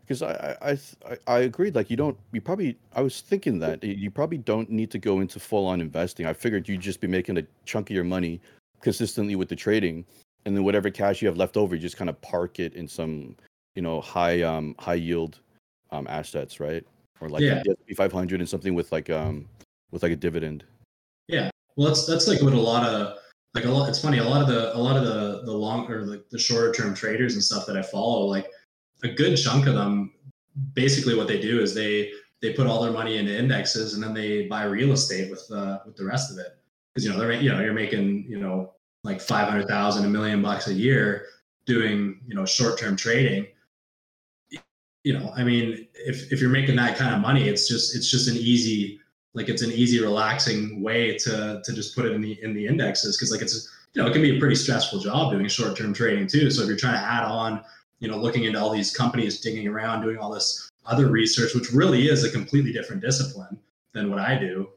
Because 0.06 0.22
I, 0.22 0.58
I, 0.62 0.72
I, 1.10 1.18
I 1.28 1.40
agreed. 1.40 1.76
Like 1.76 1.90
you 1.90 1.96
don't, 1.96 2.18
you 2.34 2.42
probably. 2.42 2.78
I 2.94 3.02
was 3.02 3.22
thinking 3.22 3.60
that 3.60 3.84
you 3.84 4.12
probably 4.12 4.38
don't 4.38 4.70
need 4.70 4.92
to 4.92 5.00
go 5.00 5.22
into 5.22 5.40
full 5.40 5.66
on 5.66 5.80
investing. 5.80 6.26
I 6.26 6.34
figured 6.34 6.68
you'd 6.68 6.82
just 6.82 7.00
be 7.00 7.08
making 7.08 7.38
a 7.38 7.44
chunk 7.66 7.90
of 7.90 7.96
your 7.96 8.04
money 8.04 8.42
consistently 8.82 9.38
with 9.38 9.48
the 9.48 9.56
trading, 9.56 10.04
and 10.46 10.56
then 10.56 10.66
whatever 10.66 10.90
cash 10.90 11.22
you 11.22 11.28
have 11.30 11.38
left 11.38 11.56
over, 11.56 11.74
you 11.76 11.82
just 11.82 11.96
kind 11.96 12.10
of 12.10 12.20
park 12.22 12.60
it 12.60 12.74
in 12.74 12.86
some, 12.86 13.36
you 13.76 13.82
know, 13.82 14.02
high 14.02 14.42
um 14.42 14.76
high 14.78 14.96
yield, 14.96 15.40
um 15.92 16.06
assets, 16.10 16.60
right? 16.60 16.86
Or 17.22 17.30
like 17.30 17.42
Yeah. 17.42 17.62
the 17.64 17.72
S&P 17.72 17.94
500 17.94 18.42
and 18.42 18.50
something 18.50 18.76
with 18.76 18.92
like 18.92 19.10
um 19.10 19.48
with 19.92 20.04
like 20.04 20.12
a 20.12 20.18
dividend. 20.18 20.66
yeah, 21.30 21.50
well, 21.78 21.88
that's 21.88 22.06
that's 22.06 22.28
like 22.28 22.42
what 22.42 22.52
a 22.54 22.60
lot 22.60 22.84
of 22.86 23.18
like 23.54 23.64
a 23.64 23.70
lot. 23.70 23.88
It's 23.88 24.02
funny, 24.02 24.18
a 24.18 24.24
lot 24.24 24.42
of 24.42 24.50
the 24.50 24.76
a 24.76 24.78
lot 24.78 24.98
of 24.98 25.06
the 25.06 25.44
the 25.46 25.54
long 25.54 25.90
or 25.90 26.02
like 26.02 26.28
the 26.30 26.38
shorter 26.38 26.74
term 26.74 26.94
traders 26.94 27.36
and 27.36 27.44
stuff 27.44 27.66
that 27.68 27.78
I 27.78 27.82
follow, 27.82 28.26
like 28.26 28.48
a 29.04 29.10
good 29.10 29.36
chunk 29.36 29.68
of 29.68 29.76
them, 29.76 30.12
basically 30.74 31.16
what 31.16 31.28
they 31.28 31.40
do 31.40 31.62
is 31.62 31.74
they 31.74 32.12
they 32.42 32.54
put 32.54 32.68
all 32.68 32.84
their 32.84 32.92
money 32.92 33.18
into 33.18 33.38
indexes 33.38 33.94
and 33.94 34.04
then 34.04 34.14
they 34.14 34.48
buy 34.48 34.64
real 34.64 34.92
estate 34.92 35.30
with 35.30 35.50
uh, 35.52 35.80
with 35.86 35.96
the 35.96 36.06
rest 36.06 36.32
of 36.32 36.38
it 36.38 36.58
because 36.94 37.06
you 37.06 37.12
know 37.12 37.20
they're 37.20 37.32
you 37.34 37.52
know 37.52 37.60
you're 37.60 37.74
making 37.74 38.26
you 38.28 38.40
know 38.40 38.74
like 39.04 39.22
five 39.22 39.48
hundred 39.48 39.68
thousand 39.68 40.06
a 40.06 40.10
million 40.10 40.42
bucks 40.42 40.68
a 40.68 40.74
year 40.74 41.26
doing 41.66 42.20
you 42.28 42.36
know 42.36 42.46
short 42.46 42.78
term 42.78 42.96
trading. 42.96 43.48
You 45.04 45.20
know, 45.20 45.34
I 45.36 45.44
mean, 45.44 45.88
if 45.94 46.32
if 46.32 46.40
you're 46.40 46.50
making 46.50 46.78
that 46.78 46.98
kind 46.98 47.14
of 47.14 47.20
money, 47.22 47.50
it's 47.50 47.68
just 47.68 47.96
it's 47.96 48.10
just 48.10 48.30
an 48.30 48.38
easy 48.38 49.00
like 49.34 49.50
it's 49.50 49.62
an 49.62 49.72
easy 49.72 50.02
relaxing 50.02 50.82
way 50.82 51.18
to 51.20 51.62
to 51.64 51.74
just 51.74 51.96
put 51.96 52.06
it 52.06 52.14
in 52.14 52.22
the 52.22 52.42
in 52.42 52.54
the 52.54 52.66
indexes 52.66 53.18
because 53.18 53.32
like 53.32 53.42
it's 53.42 53.70
you 53.94 54.02
know 54.02 54.08
it 54.08 54.14
can 54.14 54.22
be 54.22 54.38
a 54.38 54.40
pretty 54.40 54.56
stressful 54.56 55.00
job 55.00 55.32
doing 55.32 55.48
short 55.48 55.78
term 55.78 55.94
trading 55.94 56.28
too. 56.28 56.50
So 56.52 56.62
if 56.62 56.68
you're 56.68 56.78
trying 56.78 56.94
to 56.94 57.06
add 57.06 57.26
on 57.26 57.64
you 58.04 58.12
know 58.12 58.18
looking 58.18 58.44
into 58.44 58.60
all 58.60 58.70
these 58.70 58.96
companies 58.96 59.40
digging 59.40 59.68
around 59.68 60.02
doing 60.02 60.18
all 60.18 60.30
this 60.30 60.70
other 60.86 61.08
research 61.08 61.56
which 61.56 61.72
really 61.72 62.10
is 62.10 62.26
a 62.26 62.30
completely 62.30 62.74
different 62.74 63.02
discipline 63.02 63.58
than 63.94 64.10
what 64.10 64.20
i 64.20 64.38
do. 64.38 64.70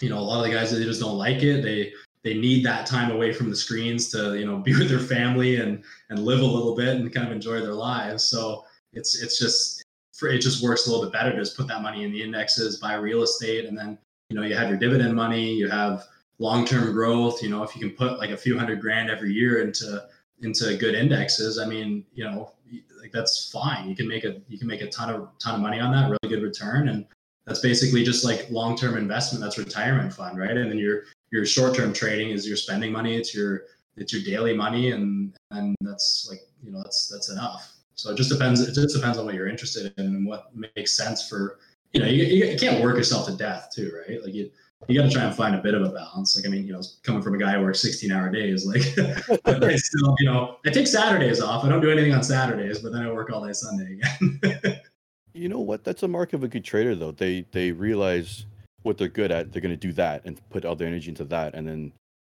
You 0.00 0.08
know 0.08 0.18
a 0.18 0.20
lot 0.20 0.38
of 0.38 0.46
the 0.46 0.56
guys 0.56 0.70
they 0.70 0.82
just 0.84 1.00
don't 1.00 1.18
like 1.18 1.42
it. 1.42 1.62
They 1.62 1.92
they 2.22 2.34
need 2.34 2.64
that 2.64 2.86
time 2.86 3.10
away 3.10 3.32
from 3.32 3.50
the 3.50 3.56
screens 3.56 4.08
to 4.12 4.38
you 4.38 4.46
know 4.46 4.58
be 4.68 4.72
with 4.72 4.88
their 4.88 5.00
family 5.00 5.56
and 5.56 5.82
and 6.08 6.20
live 6.20 6.40
a 6.40 6.46
little 6.56 6.74
bit 6.76 6.96
and 6.96 7.12
kind 7.12 7.26
of 7.26 7.32
enjoy 7.32 7.60
their 7.60 7.74
lives. 7.74 8.24
So 8.24 8.64
it's 8.92 9.20
it's 9.20 9.38
just 9.38 9.82
for 10.14 10.28
it 10.28 10.40
just 10.40 10.62
works 10.62 10.86
a 10.86 10.90
little 10.90 11.04
bit 11.04 11.12
better 11.12 11.32
to 11.32 11.38
just 11.38 11.56
put 11.56 11.66
that 11.66 11.82
money 11.82 12.04
in 12.04 12.12
the 12.12 12.22
indexes 12.22 12.78
buy 12.78 12.94
real 12.94 13.22
estate 13.22 13.64
and 13.64 13.76
then 13.76 13.98
you 14.28 14.36
know 14.36 14.42
you 14.42 14.54
have 14.54 14.68
your 14.68 14.78
dividend 14.78 15.14
money 15.14 15.50
you 15.52 15.66
have 15.68 16.04
long-term 16.38 16.92
growth 16.92 17.42
you 17.42 17.48
know 17.48 17.62
if 17.62 17.74
you 17.74 17.80
can 17.80 17.96
put 17.96 18.18
like 18.18 18.30
a 18.30 18.36
few 18.36 18.58
hundred 18.58 18.80
grand 18.80 19.08
every 19.08 19.32
year 19.32 19.62
into 19.62 20.02
into 20.42 20.76
good 20.76 20.94
indexes, 20.94 21.58
I 21.58 21.66
mean, 21.66 22.04
you 22.14 22.24
know, 22.24 22.52
like 23.00 23.12
that's 23.12 23.50
fine. 23.50 23.88
You 23.88 23.96
can 23.96 24.08
make 24.08 24.24
a 24.24 24.40
you 24.48 24.58
can 24.58 24.66
make 24.66 24.80
a 24.80 24.88
ton 24.88 25.10
of 25.10 25.28
ton 25.38 25.54
of 25.54 25.60
money 25.60 25.80
on 25.80 25.92
that, 25.92 26.04
really 26.08 26.34
good 26.34 26.42
return, 26.42 26.88
and 26.88 27.06
that's 27.46 27.60
basically 27.60 28.04
just 28.04 28.24
like 28.24 28.48
long 28.50 28.76
term 28.76 28.96
investment. 28.96 29.42
That's 29.42 29.58
retirement 29.58 30.12
fund, 30.12 30.38
right? 30.38 30.56
And 30.56 30.70
then 30.70 30.78
your 30.78 31.02
your 31.30 31.46
short 31.46 31.74
term 31.74 31.92
trading 31.92 32.30
is 32.30 32.46
your 32.46 32.56
spending 32.56 32.92
money. 32.92 33.16
It's 33.16 33.34
your 33.34 33.64
it's 33.96 34.12
your 34.12 34.22
daily 34.22 34.56
money, 34.56 34.92
and 34.92 35.34
and 35.50 35.76
that's 35.80 36.26
like 36.30 36.40
you 36.62 36.70
know 36.70 36.78
that's 36.82 37.08
that's 37.08 37.30
enough. 37.30 37.72
So 37.94 38.10
it 38.10 38.16
just 38.16 38.30
depends. 38.30 38.60
It 38.60 38.74
just 38.74 38.94
depends 38.94 39.18
on 39.18 39.26
what 39.26 39.34
you're 39.34 39.48
interested 39.48 39.92
in 39.98 40.06
and 40.06 40.26
what 40.26 40.50
makes 40.76 40.96
sense 40.96 41.28
for 41.28 41.58
you 41.92 42.00
know. 42.00 42.06
You, 42.06 42.24
you, 42.24 42.46
you 42.46 42.58
can't 42.58 42.82
work 42.82 42.96
yourself 42.96 43.26
to 43.26 43.36
death 43.36 43.70
too, 43.74 43.92
right? 44.06 44.22
Like 44.22 44.34
you 44.34 44.50
you 44.88 44.98
got 45.00 45.08
to 45.08 45.14
try 45.14 45.24
and 45.24 45.34
find 45.34 45.54
a 45.54 45.58
bit 45.58 45.74
of 45.74 45.82
a 45.82 45.90
balance. 45.90 46.36
Like, 46.36 46.46
I 46.46 46.48
mean, 46.48 46.66
you 46.66 46.72
know, 46.72 46.82
coming 47.02 47.22
from 47.22 47.34
a 47.34 47.38
guy 47.38 47.52
who 47.52 47.62
works 47.62 47.80
16 47.82 48.10
hour 48.10 48.30
days, 48.30 48.66
like, 48.66 48.80
I 49.46 49.76
still, 49.76 50.16
you 50.18 50.26
know, 50.26 50.56
I 50.66 50.70
take 50.70 50.86
Saturdays 50.86 51.40
off. 51.40 51.64
I 51.64 51.68
don't 51.68 51.80
do 51.80 51.90
anything 51.90 52.14
on 52.14 52.22
Saturdays, 52.22 52.80
but 52.80 52.92
then 52.92 53.02
I 53.02 53.12
work 53.12 53.30
all 53.30 53.44
day 53.44 53.52
Sunday 53.52 53.98
again. 54.00 54.80
You 55.32 55.48
know 55.48 55.60
what? 55.60 55.84
That's 55.84 56.02
a 56.02 56.08
mark 56.08 56.32
of 56.32 56.42
a 56.42 56.48
good 56.48 56.64
trader, 56.64 56.96
though. 56.96 57.12
They 57.12 57.46
they 57.52 57.70
realize 57.70 58.46
what 58.82 58.98
they're 58.98 59.06
good 59.06 59.30
at. 59.30 59.52
They're 59.52 59.62
going 59.62 59.70
to 59.70 59.76
do 59.76 59.92
that 59.92 60.22
and 60.24 60.40
put 60.50 60.64
all 60.64 60.74
their 60.74 60.88
energy 60.88 61.08
into 61.08 61.24
that, 61.26 61.54
and 61.54 61.68
then 61.68 61.92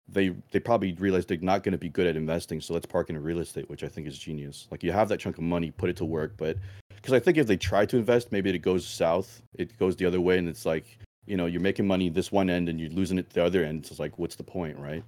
they 0.08 0.34
they 0.50 0.60
probably 0.60 0.92
realize 0.94 1.26
they're 1.26 1.38
not 1.38 1.62
going 1.62 1.72
to 1.72 1.78
be 1.78 1.88
good 1.88 2.06
at 2.06 2.16
investing. 2.16 2.60
So 2.60 2.72
let's 2.72 2.86
park 2.86 3.10
into 3.10 3.20
real 3.20 3.40
estate, 3.40 3.68
which 3.68 3.84
I 3.84 3.88
think 3.88 4.06
is 4.06 4.18
genius. 4.18 4.66
Like 4.70 4.82
you 4.82 4.92
have 4.92 5.08
that 5.10 5.20
chunk 5.20 5.36
of 5.36 5.44
money, 5.44 5.70
put 5.70 5.90
it 5.90 5.96
to 5.96 6.04
work. 6.06 6.34
But 6.38 6.56
because 6.94 7.12
I 7.12 7.20
think 7.20 7.36
if 7.36 7.46
they 7.46 7.58
try 7.58 7.84
to 7.84 7.96
invest, 7.98 8.32
maybe 8.32 8.50
it 8.50 8.60
goes 8.60 8.86
south. 8.86 9.42
It 9.54 9.78
goes 9.78 9.96
the 9.96 10.06
other 10.06 10.20
way, 10.20 10.38
and 10.38 10.48
it's 10.48 10.64
like 10.64 10.98
you 11.26 11.36
know 11.36 11.46
you're 11.46 11.60
making 11.60 11.86
money 11.86 12.08
this 12.08 12.32
one 12.32 12.48
end 12.48 12.68
and 12.68 12.80
you're 12.80 12.90
losing 12.90 13.18
it 13.18 13.30
the 13.30 13.44
other 13.44 13.64
end. 13.64 13.86
So 13.86 13.92
it's 13.92 14.00
like, 14.00 14.18
what's 14.18 14.36
the 14.36 14.44
point, 14.44 14.78
right? 14.78 15.04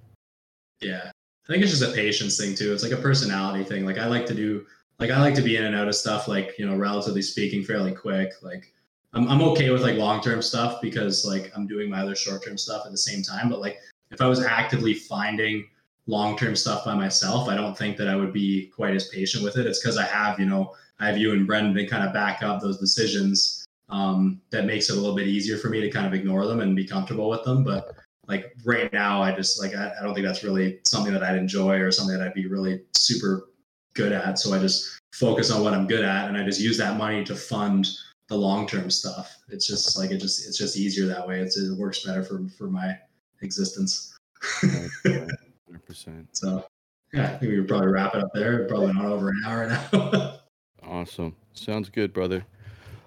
yeah. 0.81 1.11
I 1.49 1.53
think 1.53 1.63
it's 1.63 1.79
just 1.79 1.91
a 1.91 1.95
patience 1.95 2.37
thing 2.37 2.55
too. 2.55 2.73
It's 2.75 2.83
like 2.83 2.93
a 2.93 2.97
personality 2.97 3.65
thing. 3.65 3.87
Like 3.87 3.99
I 3.99 4.07
like 4.07 4.27
to 4.27 4.35
do, 4.35 4.67
like 4.99 5.11
I 5.11 5.21
like 5.21 5.35
to 5.35 5.43
be 5.43 5.57
in 5.57 5.65
and 5.65 5.75
out 5.75 5.89
of 5.89 5.95
stuff, 5.95 6.29
like 6.29 6.59
you 6.59 6.67
know, 6.67 6.77
relatively 6.77 7.23
speaking, 7.23 7.65
fairly 7.65 7.93
quick. 7.93 8.33
Like 8.43 8.73
I'm 9.15 9.27
I'm 9.29 9.41
okay 9.43 9.71
with 9.71 9.83
like 9.83 9.97
long 9.97 10.21
term 10.21 10.43
stuff 10.43 10.83
because 10.83 11.25
like 11.25 11.51
I'm 11.57 11.67
doing 11.67 11.89
my 11.89 12.03
other 12.03 12.15
short 12.15 12.45
term 12.45 12.59
stuff 12.59 12.83
at 12.85 12.93
the 12.93 12.99
same 12.99 13.23
time. 13.23 13.49
But 13.49 13.61
like 13.61 13.79
if 14.11 14.21
I 14.21 14.27
was 14.27 14.45
actively 14.45 14.93
finding 14.93 15.67
long 16.07 16.37
term 16.37 16.55
stuff 16.55 16.85
by 16.85 16.95
myself, 16.95 17.49
I 17.49 17.55
don't 17.55 17.77
think 17.77 17.97
that 17.97 18.09
I 18.09 18.17
would 18.17 18.33
be 18.33 18.67
quite 18.67 18.95
as 18.95 19.09
patient 19.09 19.43
with 19.43 19.57
it. 19.57 19.67
It's 19.67 19.81
because 19.81 19.97
I 19.97 20.05
have, 20.05 20.39
you 20.39 20.47
know, 20.47 20.75
I 21.01 21.07
have 21.07 21.17
you 21.17 21.33
and 21.33 21.47
Brendan 21.47 21.87
kind 21.87 22.07
of 22.07 22.13
back 22.13 22.43
up 22.43 22.61
those 22.61 22.79
decisions. 22.79 23.65
Um, 23.91 24.41
that 24.51 24.67
makes 24.67 24.91
it 24.91 24.97
a 24.97 25.01
little 25.01 25.17
bit 25.17 25.29
easier 25.29 25.57
for 25.57 25.69
me 25.69 25.81
to 25.81 25.91
kind 25.91 26.07
of 26.07 26.13
ignore 26.13 26.47
them 26.47 26.61
and 26.61 26.77
be 26.77 26.87
comfortable 26.87 27.29
with 27.29 27.43
them. 27.45 27.65
But 27.65 27.95
like 28.27 28.53
right 28.65 28.93
now, 28.93 29.23
I 29.23 29.35
just 29.35 29.61
like 29.61 29.75
I, 29.75 29.93
I 29.99 30.03
don't 30.03 30.15
think 30.15 30.27
that's 30.27 30.45
really 30.45 30.81
something 30.87 31.13
that 31.13 31.23
I'd 31.23 31.37
enjoy 31.37 31.79
or 31.81 31.91
something 31.91 32.17
that 32.19 32.27
I'd 32.27 32.35
be 32.35 32.47
really 32.47 32.83
super 32.95 33.49
good 33.95 34.13
at. 34.13 34.39
So 34.39 34.55
I 34.55 34.59
just 34.59 35.01
focus 35.15 35.51
on 35.51 35.65
what 35.65 35.75
I'm 35.75 35.87
good 35.87 36.05
at, 36.05 36.29
and 36.29 36.37
I 36.37 36.45
just 36.45 36.61
use 36.61 36.77
that 36.79 36.99
money 36.99 37.25
to 37.25 37.35
fund 37.35 37.89
the 38.29 38.37
long 38.37 38.67
term 38.67 38.91
stuff. 38.91 39.35
It's 39.49 39.67
just 39.67 39.99
like 39.99 40.11
it 40.11 40.19
just 40.19 40.47
it's 40.47 40.59
just 40.59 40.77
easier 40.77 41.07
that 41.07 41.27
way. 41.27 41.41
It's, 41.41 41.57
it 41.57 41.77
works 41.77 42.05
better 42.05 42.23
for 42.23 42.47
for 42.57 42.69
my 42.69 42.97
existence. 43.43 44.15
Hundred 44.43 45.87
percent. 45.87 46.29
So 46.33 46.65
yeah, 47.13 47.25
I 47.25 47.39
think 47.39 47.51
we 47.53 47.59
would 47.61 47.69
probably 47.69 47.89
wrap 47.89 48.15
it 48.15 48.23
up 48.23 48.31
there. 48.35 48.67
Probably 48.67 48.93
not 48.93 49.07
over 49.07 49.31
an 49.31 49.43
hour 49.47 49.67
now. 49.69 50.35
Awesome. 50.83 51.37
Sounds 51.53 51.91
good, 51.91 52.15
brother. 52.15 52.47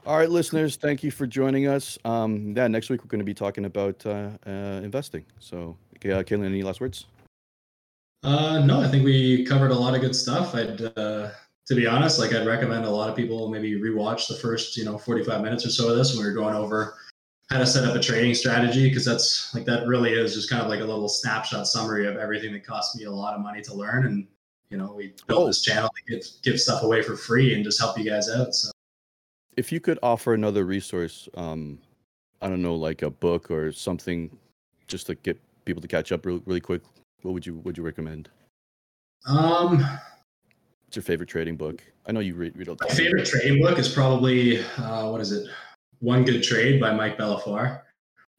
All 0.05 0.17
right, 0.17 0.29
listeners, 0.29 0.77
thank 0.77 1.03
you 1.03 1.11
for 1.11 1.27
joining 1.27 1.67
us. 1.67 1.97
Um, 2.05 2.55
yeah, 2.57 2.67
next 2.67 2.89
week 2.89 3.03
we're 3.03 3.09
going 3.09 3.19
to 3.19 3.25
be 3.25 3.35
talking 3.35 3.65
about 3.65 4.03
uh, 4.05 4.29
uh, 4.47 4.49
investing. 4.83 5.23
So, 5.39 5.77
uh, 5.97 6.23
Kaylin, 6.23 6.43
any 6.45 6.63
last 6.63 6.81
words? 6.81 7.05
Uh, 8.23 8.59
no, 8.65 8.81
I 8.81 8.87
think 8.87 9.03
we 9.05 9.45
covered 9.45 9.69
a 9.71 9.75
lot 9.75 9.93
of 9.93 10.01
good 10.01 10.15
stuff. 10.15 10.55
I'd, 10.55 10.81
uh, 10.97 11.29
to 11.67 11.75
be 11.75 11.85
honest, 11.85 12.17
like 12.17 12.33
I'd 12.33 12.47
recommend 12.47 12.85
a 12.85 12.89
lot 12.89 13.09
of 13.09 13.15
people 13.15 13.47
maybe 13.49 13.79
rewatch 13.79 14.27
the 14.27 14.35
first, 14.35 14.75
you 14.75 14.85
know, 14.85 14.97
45 14.97 15.41
minutes 15.41 15.65
or 15.67 15.69
so 15.69 15.89
of 15.89 15.97
this 15.97 16.13
when 16.15 16.23
we 16.25 16.29
were 16.31 16.35
going 16.35 16.55
over 16.55 16.95
how 17.51 17.59
to 17.59 17.65
set 17.65 17.83
up 17.83 17.93
a 17.95 17.99
trading 17.99 18.33
strategy 18.33 18.87
because 18.87 19.03
that's 19.03 19.53
like 19.53 19.65
that 19.65 19.85
really 19.85 20.13
is 20.13 20.33
just 20.33 20.49
kind 20.49 20.61
of 20.61 20.69
like 20.69 20.79
a 20.79 20.85
little 20.85 21.09
snapshot 21.09 21.67
summary 21.67 22.07
of 22.07 22.15
everything 22.15 22.53
that 22.53 22.65
cost 22.65 22.95
me 22.95 23.03
a 23.03 23.11
lot 23.11 23.33
of 23.35 23.41
money 23.41 23.61
to 23.61 23.73
learn 23.73 24.05
and 24.05 24.25
you 24.69 24.77
know 24.77 24.93
we 24.93 25.13
built 25.27 25.43
Oh. 25.43 25.47
this 25.47 25.61
channel 25.61 25.89
to 25.89 26.15
give, 26.15 26.25
give 26.43 26.61
stuff 26.61 26.81
away 26.83 27.01
for 27.01 27.17
free 27.17 27.53
and 27.53 27.65
just 27.65 27.77
help 27.77 27.97
you 27.97 28.09
guys 28.09 28.29
out 28.29 28.55
so 28.55 28.71
If 29.57 29.71
you 29.71 29.79
could 29.79 29.99
offer 30.01 30.33
another 30.33 30.65
resource, 30.65 31.27
um, 31.35 31.79
I 32.41 32.47
don't 32.49 32.61
know, 32.61 32.75
like 32.75 33.01
a 33.01 33.09
book 33.09 33.51
or 33.51 33.71
something, 33.71 34.35
just 34.87 35.07
to 35.07 35.15
get 35.15 35.39
people 35.65 35.81
to 35.81 35.87
catch 35.87 36.11
up 36.11 36.25
really, 36.25 36.41
really 36.45 36.61
quick, 36.61 36.81
what 37.21 37.33
would 37.33 37.45
you 37.45 37.55
would 37.55 37.77
you 37.77 37.83
recommend? 37.83 38.29
um 39.27 39.77
What's 39.77 40.95
your 40.95 41.03
favorite 41.03 41.29
trading 41.29 41.55
book? 41.55 41.83
I 42.07 42.11
know 42.11 42.19
you 42.19 42.33
read 42.35 42.57
read 42.57 42.67
all 42.67 42.77
my 42.81 42.93
favorite 42.93 43.25
trading 43.25 43.61
book 43.61 43.77
is 43.77 43.87
probably 43.87 44.61
uh, 44.77 45.09
what 45.09 45.21
is 45.21 45.31
it 45.31 45.47
one 45.99 46.25
good 46.25 46.41
trade 46.41 46.81
by 46.81 46.91
mike 46.91 47.17
bellafiore 47.17 47.83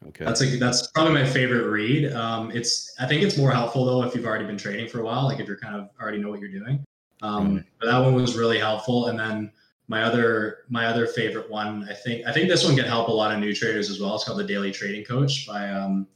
Okay. 0.09 0.25
That's 0.25 0.41
like 0.41 0.59
that's 0.59 0.89
probably 0.89 1.15
my 1.15 1.25
favorite 1.25 1.69
read. 1.69 2.13
Um, 2.13 2.51
it's 2.51 2.95
I 2.99 3.07
think 3.07 3.23
it's 3.23 3.39
more 3.39 3.53
helpful 3.53 3.85
though 3.85 4.03
if 4.03 4.15
you've 4.15 4.27
already 4.27 4.45
been 4.45 4.59
trading 4.59 4.89
for 4.89 5.01
a 5.01 5.05
while, 5.05 5.25
like 5.25 5.39
if 5.39 5.47
you're 5.47 5.59
kind 5.59 5.77
of 5.77 5.91
already 6.01 6.19
know 6.19 6.29
what 6.29 6.41
you're 6.41 6.51
doing. 6.51 6.85
Um, 7.23 7.57
Right. 7.57 7.65
But 7.81 7.87
that 7.87 7.99
one 7.99 8.15
was 8.15 8.37
really 8.37 8.59
helpful. 8.59 9.07
And 9.07 9.19
then 9.19 9.53
my 9.89 10.03
other 10.03 10.59
my 10.69 10.87
other 10.87 11.07
favorite 11.07 11.51
one, 11.51 11.87
I 11.89 11.95
think 11.95 12.27
I 12.27 12.33
think 12.33 12.49
this 12.49 12.65
one 12.65 12.77
can 12.77 12.85
help 12.85 13.09
a 13.09 13.13
lot 13.13 13.33
of 13.33 13.41
new 13.41 13.55
traders 13.55 13.91
as 13.91 14.01
well. 14.01 14.15
It's 14.15 14.25
called 14.25 14.39
the 14.39 14.45
Daily 14.45 14.71
Trading 14.71 15.05
Coach 15.05 15.47
by 15.47 15.69
um, 15.69 16.07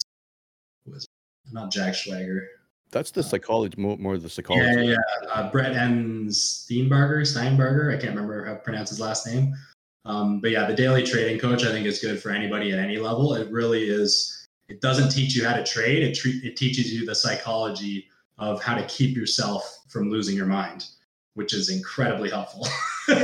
who 0.84 0.94
is 0.94 1.04
it? 1.04 1.52
not 1.52 1.70
Jack 1.70 1.94
Schwager. 1.94 2.46
That's 2.90 3.10
the 3.10 3.22
psychology, 3.22 3.74
more, 3.80 3.96
more 3.98 4.16
the 4.16 4.30
psychology. 4.30 4.64
yeah, 4.64 4.94
yeah. 4.94 5.28
Uh, 5.32 5.50
Brett 5.50 5.74
N. 5.74 6.28
Steinbarger, 6.28 7.22
Steinbarger. 7.22 7.92
I 7.92 8.00
can't 8.00 8.14
remember 8.14 8.44
how 8.46 8.54
to 8.54 8.60
pronounce 8.60 8.90
his 8.90 9.00
last 9.00 9.26
name. 9.26 9.54
Um, 10.04 10.40
but 10.40 10.52
yeah, 10.52 10.66
the 10.66 10.74
daily 10.74 11.02
trading 11.02 11.38
coach, 11.40 11.64
I 11.64 11.72
think 11.72 11.84
is 11.84 11.98
good 11.98 12.22
for 12.22 12.30
anybody 12.30 12.72
at 12.72 12.78
any 12.78 12.98
level. 12.98 13.34
It 13.34 13.50
really 13.50 13.84
is. 13.84 14.46
It 14.68 14.80
doesn't 14.80 15.10
teach 15.10 15.34
you 15.34 15.44
how 15.44 15.56
to 15.56 15.64
trade. 15.64 16.04
It 16.04 16.14
tre- 16.14 16.40
it 16.44 16.56
teaches 16.56 16.92
you 16.92 17.04
the 17.04 17.14
psychology 17.14 18.06
of 18.38 18.62
how 18.62 18.76
to 18.76 18.84
keep 18.86 19.16
yourself 19.16 19.84
from 19.88 20.10
losing 20.10 20.36
your 20.36 20.46
mind, 20.46 20.86
which 21.36 21.54
is 21.54 21.70
incredibly 21.70 22.28
helpful. 22.30 22.66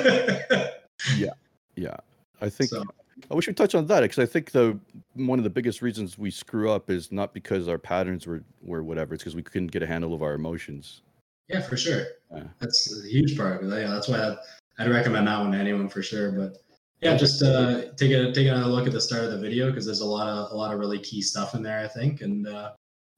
Yeah. 1.17 1.33
Yeah. 1.75 1.97
I 2.41 2.49
think 2.49 2.71
So- 2.71 2.85
I 3.31 3.35
wish 3.35 3.47
we 3.47 3.53
touch 3.55 3.75
on 3.75 3.87
that 3.87 4.01
because 4.01 4.19
I 4.21 4.27
think 4.27 4.53
the 4.53 4.79
one 5.15 5.39
of 5.39 5.43
the 5.45 5.51
biggest 5.51 5.83
reasons 5.83 6.17
we 6.19 6.31
screw 6.31 6.71
up 6.71 6.91
is 6.91 7.11
not 7.13 7.35
because 7.35 7.69
our 7.69 7.79
patterns 7.79 8.27
were 8.27 8.43
were 8.63 8.83
whatever. 8.83 9.15
It's 9.15 9.23
because 9.23 9.35
we 9.37 9.43
couldn't 9.43 9.73
get 9.73 9.83
a 9.83 9.87
handle 9.87 10.15
of 10.15 10.23
our 10.23 10.35
emotions. 10.35 11.03
yeah, 11.49 11.61
for 11.61 11.77
sure. 11.77 12.05
Yeah. 12.35 12.45
That's 12.61 12.81
a 13.05 13.09
huge 13.09 13.37
part 13.37 13.63
of 13.63 13.73
it. 13.73 13.81
Yeah, 13.83 13.91
that's 13.91 14.09
why 14.09 14.19
I'd, 14.29 14.37
I'd 14.79 14.91
recommend 14.91 15.27
that 15.29 15.39
one 15.41 15.53
to 15.53 15.59
anyone 15.59 15.89
for 15.89 16.03
sure. 16.03 16.33
But 16.33 16.59
yeah, 17.01 17.17
just 17.17 17.43
uh, 17.43 17.93
take 17.97 18.13
a 18.13 18.33
take 18.33 18.47
another 18.49 18.67
look 18.71 18.87
at 18.87 18.93
the 18.93 19.01
start 19.01 19.25
of 19.25 19.31
the 19.33 19.39
video 19.39 19.67
because 19.71 19.85
there's 19.87 20.01
a 20.01 20.07
lot 20.07 20.29
of 20.29 20.51
a 20.53 20.57
lot 20.57 20.73
of 20.73 20.79
really 20.81 20.99
key 21.01 21.21
stuff 21.23 21.55
in 21.55 21.63
there, 21.63 21.81
I 21.81 21.89
think, 21.89 22.23
and 22.23 22.47
uh, 22.49 22.73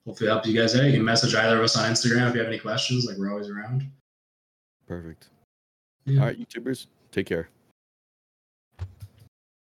hopefully 0.06 0.28
it 0.28 0.32
helps 0.32 0.48
you 0.48 0.58
guys 0.58 0.74
out. 0.74 0.84
You 0.84 0.92
can 0.92 1.04
message 1.04 1.34
either 1.34 1.58
of 1.58 1.64
us 1.64 1.76
on 1.76 1.90
Instagram 1.90 2.28
if 2.28 2.34
you 2.34 2.40
have 2.40 2.48
any 2.48 2.58
questions. 2.58 3.04
Like 3.06 3.16
we're 3.18 3.30
always 3.30 3.48
around. 3.48 3.90
Perfect. 4.86 5.30
Yeah. 6.04 6.20
All 6.20 6.26
right, 6.26 6.38
YouTubers, 6.38 6.86
take 7.12 7.26
care. 7.26 7.48